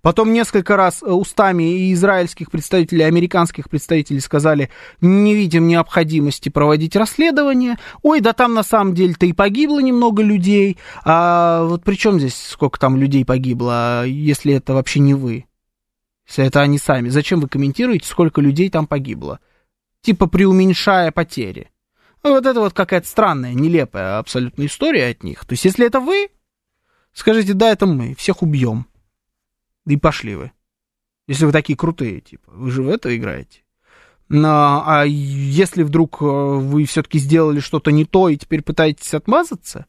Потом 0.00 0.32
несколько 0.32 0.76
раз 0.76 1.02
э, 1.02 1.10
устами 1.10 1.64
и 1.64 1.92
израильских 1.92 2.50
представителей, 2.50 3.00
и 3.00 3.08
американских 3.08 3.68
представителей 3.68 4.20
сказали, 4.20 4.70
не 5.00 5.34
видим 5.34 5.66
необходимости 5.66 6.48
проводить 6.48 6.94
расследование. 6.94 7.78
Ой, 8.02 8.20
да 8.20 8.32
там 8.32 8.54
на 8.54 8.62
самом 8.62 8.94
деле-то 8.94 9.26
и 9.26 9.32
погибло 9.32 9.80
немного 9.80 10.22
людей. 10.22 10.78
А 11.04 11.64
вот 11.64 11.82
при 11.82 11.96
чем 11.96 12.20
здесь 12.20 12.36
сколько 12.36 12.78
там 12.78 12.96
людей 12.96 13.24
погибло, 13.24 14.06
если 14.06 14.54
это 14.54 14.74
вообще 14.74 15.00
не 15.00 15.14
вы? 15.14 15.46
Если 16.28 16.44
это 16.44 16.60
они 16.60 16.78
сами. 16.78 17.08
Зачем 17.08 17.40
вы 17.40 17.48
комментируете, 17.48 18.06
сколько 18.06 18.40
людей 18.40 18.70
там 18.70 18.86
погибло? 18.86 19.40
Типа 20.02 20.28
преуменьшая 20.28 21.10
потери. 21.10 21.70
Ну, 22.22 22.30
вот 22.30 22.46
это 22.46 22.60
вот 22.60 22.72
какая-то 22.72 23.06
странная, 23.06 23.54
нелепая 23.54 24.18
абсолютно 24.18 24.66
история 24.66 25.08
от 25.08 25.22
них. 25.22 25.44
То 25.44 25.52
есть, 25.54 25.64
если 25.64 25.86
это 25.86 26.00
вы, 26.00 26.28
скажите, 27.12 27.54
да, 27.54 27.70
это 27.70 27.86
мы, 27.86 28.14
всех 28.16 28.42
убьем. 28.42 28.86
Да 29.88 29.94
и 29.94 29.96
пошли 29.96 30.34
вы. 30.34 30.52
Если 31.28 31.46
вы 31.46 31.52
такие 31.52 31.74
крутые, 31.74 32.20
типа, 32.20 32.52
вы 32.52 32.70
же 32.70 32.82
в 32.82 32.90
это 32.90 33.16
играете. 33.16 33.62
Но, 34.28 34.82
а 34.84 35.04
если 35.06 35.82
вдруг 35.82 36.18
э, 36.20 36.26
вы 36.26 36.84
все-таки 36.84 37.18
сделали 37.18 37.60
что-то 37.60 37.90
не 37.90 38.04
то 38.04 38.28
и 38.28 38.36
теперь 38.36 38.60
пытаетесь 38.60 39.14
отмазаться, 39.14 39.86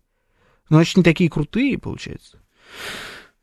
значит, 0.69 0.95
не 0.95 1.03
такие 1.03 1.29
крутые, 1.29 1.77
получается. 1.77 2.39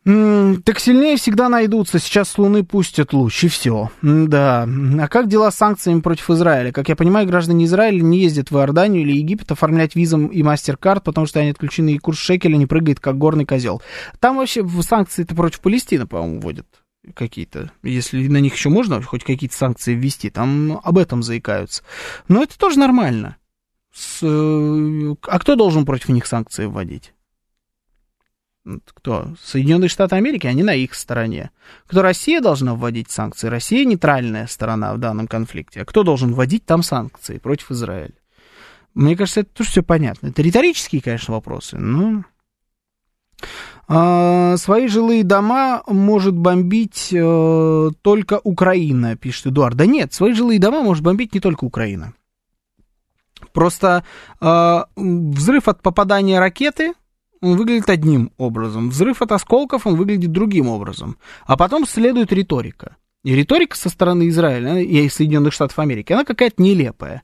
Так 0.07 0.79
сильнее 0.79 1.17
всегда 1.17 1.49
найдутся. 1.49 1.99
Сейчас 1.99 2.29
с 2.29 2.39
Луны 2.39 2.63
пустят 2.63 3.13
луч, 3.13 3.43
и 3.43 3.49
все. 3.49 3.91
Да. 4.03 4.63
А 5.01 5.09
как 5.09 5.27
дела 5.27 5.51
с 5.51 5.57
санкциями 5.57 5.99
против 5.99 6.31
Израиля? 6.31 6.71
Как 6.71 6.89
я 6.89 6.95
понимаю, 6.95 7.27
граждане 7.27 7.65
Израиля 7.65 8.01
не 8.03 8.21
ездят 8.21 8.53
в 8.53 8.57
Иорданию 8.57 9.03
или 9.03 9.17
Египет 9.17 9.51
оформлять 9.51 9.97
визом 9.97 10.29
и 10.29 10.45
мастер-карт, 10.45 11.03
потому 11.03 11.27
что 11.27 11.41
они 11.41 11.51
отключены, 11.51 11.95
и 11.95 11.99
курс 11.99 12.21
шекеля 12.21 12.57
не 12.57 12.67
прыгает, 12.67 13.01
как 13.01 13.19
горный 13.19 13.45
козел. 13.45 13.83
Там 14.21 14.37
вообще 14.37 14.65
санкции-то 14.67 15.35
против 15.35 15.61
Палестины, 15.61 16.07
по-моему, 16.07 16.41
вводят 16.41 16.69
какие-то. 17.15 17.73
Если 17.83 18.29
на 18.29 18.39
них 18.39 18.55
еще 18.55 18.69
можно 18.69 19.03
хоть 19.03 19.25
какие-то 19.25 19.57
санкции 19.57 19.95
ввести, 19.95 20.31
там 20.31 20.81
об 20.85 20.99
этом 20.99 21.25
заикаются. 21.25 21.83
Но 22.29 22.45
это 22.45 22.57
тоже 22.57 22.79
нормально. 22.79 23.39
С... 23.93 24.21
Э, 24.23 25.15
а 25.23 25.39
кто 25.41 25.57
должен 25.57 25.85
против 25.85 26.11
них 26.11 26.27
санкции 26.27 26.67
вводить? 26.67 27.13
Кто? 28.95 29.29
Соединенные 29.43 29.89
Штаты 29.89 30.17
Америки, 30.17 30.47
они 30.47 30.63
на 30.63 30.75
их 30.75 30.95
стороне. 30.95 31.51
Кто 31.87 32.03
Россия 32.03 32.41
должна 32.41 32.75
вводить 32.75 33.11
санкции? 33.11 33.49
Россия 33.49 33.85
нейтральная 33.85 34.47
сторона 34.47 34.93
в 34.95 34.99
данном 34.99 35.29
конфликте. 35.29 35.83
А 35.83 35.85
кто 35.85 36.03
должен 36.03 36.33
вводить 36.33 36.65
там 36.65 36.83
санкции 36.83 37.39
против 37.39 37.71
Израиля? 37.71 38.15
Мне 38.95 39.17
кажется, 39.17 39.41
это 39.41 39.51
тоже 39.53 39.71
все 39.71 39.83
понятно. 39.83 40.29
Это 40.29 40.43
риторические, 40.43 41.03
конечно, 41.03 41.35
вопросы, 41.35 41.79
но... 41.79 42.25
А, 43.89 44.57
свои 44.57 44.89
жилые 44.89 45.23
дома 45.23 45.83
может 45.87 46.35
бомбить 46.35 47.11
э, 47.13 47.91
только 48.03 48.41
Украина, 48.43 49.17
пишет 49.17 49.47
Эдуард. 49.49 49.77
Да 49.77 49.87
нет, 49.87 50.13
свои 50.13 50.33
жилые 50.33 50.59
дома 50.59 50.83
может 50.83 51.05
бомбить 51.05 51.35
не 51.35 51.41
только 51.41 51.65
Украина. 51.65 52.15
Просто 53.53 54.03
э, 54.41 54.85
взрыв 54.97 55.69
от 55.69 55.83
попадания 55.83 56.41
ракеты 56.41 56.95
он 57.41 57.57
выглядит 57.57 57.89
одним 57.91 58.33
образом. 58.39 58.91
Взрыв 58.91 59.23
от 59.23 59.33
осколков, 59.33 59.87
он 59.87 59.97
выглядит 59.97 60.33
другим 60.33 60.69
образом. 60.69 61.17
А 61.47 61.57
потом 61.57 61.87
следует 61.87 62.33
риторика. 62.33 62.97
И 63.25 63.35
риторика 63.35 63.77
со 63.77 63.89
стороны 63.89 64.29
Израиля 64.29 64.79
и 64.79 65.09
Соединенных 65.09 65.53
Штатов 65.53 65.79
Америки, 65.79 66.13
она 66.13 66.25
какая-то 66.25 66.63
нелепая. 66.63 67.23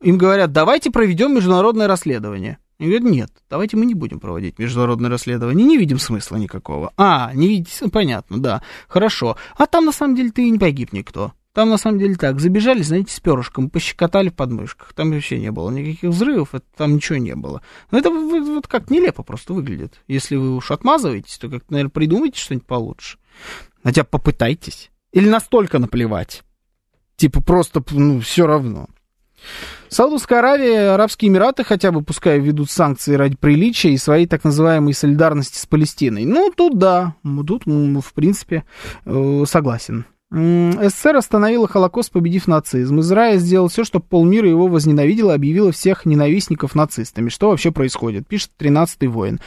Им 0.00 0.18
говорят, 0.18 0.52
давайте 0.52 0.90
проведем 0.90 1.34
международное 1.34 1.86
расследование. 1.86 2.58
И 2.78 2.84
говорят, 2.84 3.02
нет, 3.04 3.30
давайте 3.48 3.76
мы 3.76 3.86
не 3.86 3.94
будем 3.94 4.18
проводить 4.18 4.58
международное 4.58 5.10
расследование, 5.10 5.64
не 5.64 5.78
видим 5.78 5.98
смысла 5.98 6.36
никакого. 6.36 6.92
А, 6.96 7.32
не 7.34 7.46
видите, 7.46 7.88
понятно, 7.88 8.40
да, 8.42 8.62
хорошо. 8.88 9.36
А 9.56 9.66
там 9.66 9.84
на 9.84 9.92
самом 9.92 10.16
деле 10.16 10.30
ты 10.32 10.48
и 10.48 10.50
не 10.50 10.58
погиб 10.58 10.92
никто. 10.92 11.32
Там 11.52 11.68
на 11.68 11.76
самом 11.76 11.98
деле 11.98 12.14
так, 12.14 12.40
забежали, 12.40 12.80
знаете, 12.82 13.12
с 13.12 13.20
перышком, 13.20 13.68
пощекотали 13.68 14.30
в 14.30 14.34
подмышках. 14.34 14.94
Там 14.94 15.10
вообще 15.10 15.38
не 15.38 15.50
было 15.50 15.70
никаких 15.70 16.10
взрывов, 16.10 16.54
это, 16.54 16.64
там 16.76 16.94
ничего 16.94 17.18
не 17.18 17.34
было. 17.34 17.60
Но 17.90 17.98
это 17.98 18.10
вот 18.10 18.66
как 18.66 18.90
нелепо 18.90 19.22
просто 19.22 19.52
выглядит. 19.52 20.00
Если 20.08 20.36
вы 20.36 20.56
уж 20.56 20.70
отмазываетесь, 20.70 21.36
то 21.36 21.50
как 21.50 21.70
наверное, 21.70 21.90
придумайте 21.90 22.40
что-нибудь 22.40 22.66
получше. 22.66 23.18
Хотя 23.84 24.04
попытайтесь. 24.04 24.90
Или 25.12 25.28
настолько 25.28 25.78
наплевать. 25.78 26.42
Типа 27.16 27.42
просто, 27.42 27.84
ну, 27.90 28.20
все 28.20 28.46
равно. 28.46 28.88
Саудовская 29.88 30.38
Аравия, 30.38 30.94
Арабские 30.94 31.28
Эмираты 31.28 31.64
хотя 31.64 31.92
бы 31.92 32.02
пускай 32.02 32.38
ведут 32.38 32.70
санкции 32.70 33.14
ради 33.14 33.36
приличия 33.36 33.90
и 33.90 33.98
своей 33.98 34.26
так 34.26 34.44
называемой 34.44 34.94
солидарности 34.94 35.58
с 35.58 35.66
Палестиной. 35.66 36.24
Ну, 36.24 36.50
тут 36.56 36.78
да, 36.78 37.16
тут, 37.46 37.66
в 37.66 38.12
принципе, 38.14 38.64
э, 39.04 39.44
согласен. 39.46 40.06
СССР 40.32 41.16
остановила 41.16 41.68
Холокост, 41.68 42.10
победив 42.10 42.48
нацизм. 42.48 43.00
Израиль 43.00 43.38
сделал 43.38 43.68
все, 43.68 43.84
чтобы 43.84 44.06
полмира 44.08 44.48
его 44.48 44.66
возненавидел 44.66 45.30
и 45.30 45.34
объявила 45.34 45.72
всех 45.72 46.06
ненавистников 46.06 46.74
нацистами. 46.74 47.28
Что 47.28 47.50
вообще 47.50 47.70
происходит? 47.70 48.26
Пишет 48.26 48.50
13-й 48.58 49.08
воин. 49.08 49.40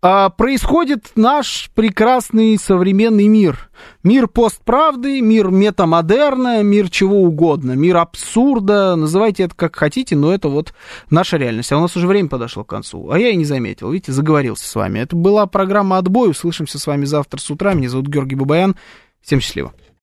А, 0.00 0.30
происходит 0.30 1.10
наш 1.14 1.70
прекрасный 1.74 2.56
современный 2.56 3.28
мир. 3.28 3.70
Мир 4.02 4.28
постправды, 4.28 5.20
мир 5.20 5.50
метамодерна, 5.50 6.62
мир 6.62 6.88
чего 6.88 7.22
угодно, 7.22 7.72
мир 7.72 7.98
абсурда. 7.98 8.96
Называйте 8.96 9.42
это 9.42 9.54
как 9.54 9.76
хотите, 9.76 10.16
но 10.16 10.32
это 10.32 10.48
вот 10.48 10.72
наша 11.10 11.36
реальность. 11.36 11.70
А 11.70 11.76
у 11.76 11.80
нас 11.80 11.94
уже 11.98 12.06
время 12.06 12.30
подошло 12.30 12.64
к 12.64 12.70
концу. 12.70 13.10
А 13.10 13.18
я 13.18 13.28
и 13.28 13.36
не 13.36 13.44
заметил. 13.44 13.90
Видите, 13.90 14.12
заговорился 14.12 14.66
с 14.66 14.74
вами. 14.74 15.00
Это 15.00 15.14
была 15.16 15.46
программа 15.46 15.98
«Отбой». 15.98 16.30
Услышимся 16.30 16.78
с 16.78 16.86
вами 16.86 17.04
завтра 17.04 17.38
с 17.38 17.50
утра. 17.50 17.74
Меня 17.74 17.90
зовут 17.90 18.08
Георгий 18.08 18.36
Бабаян. 18.36 18.74
Всем 19.20 19.40
счастливо. 19.40 19.74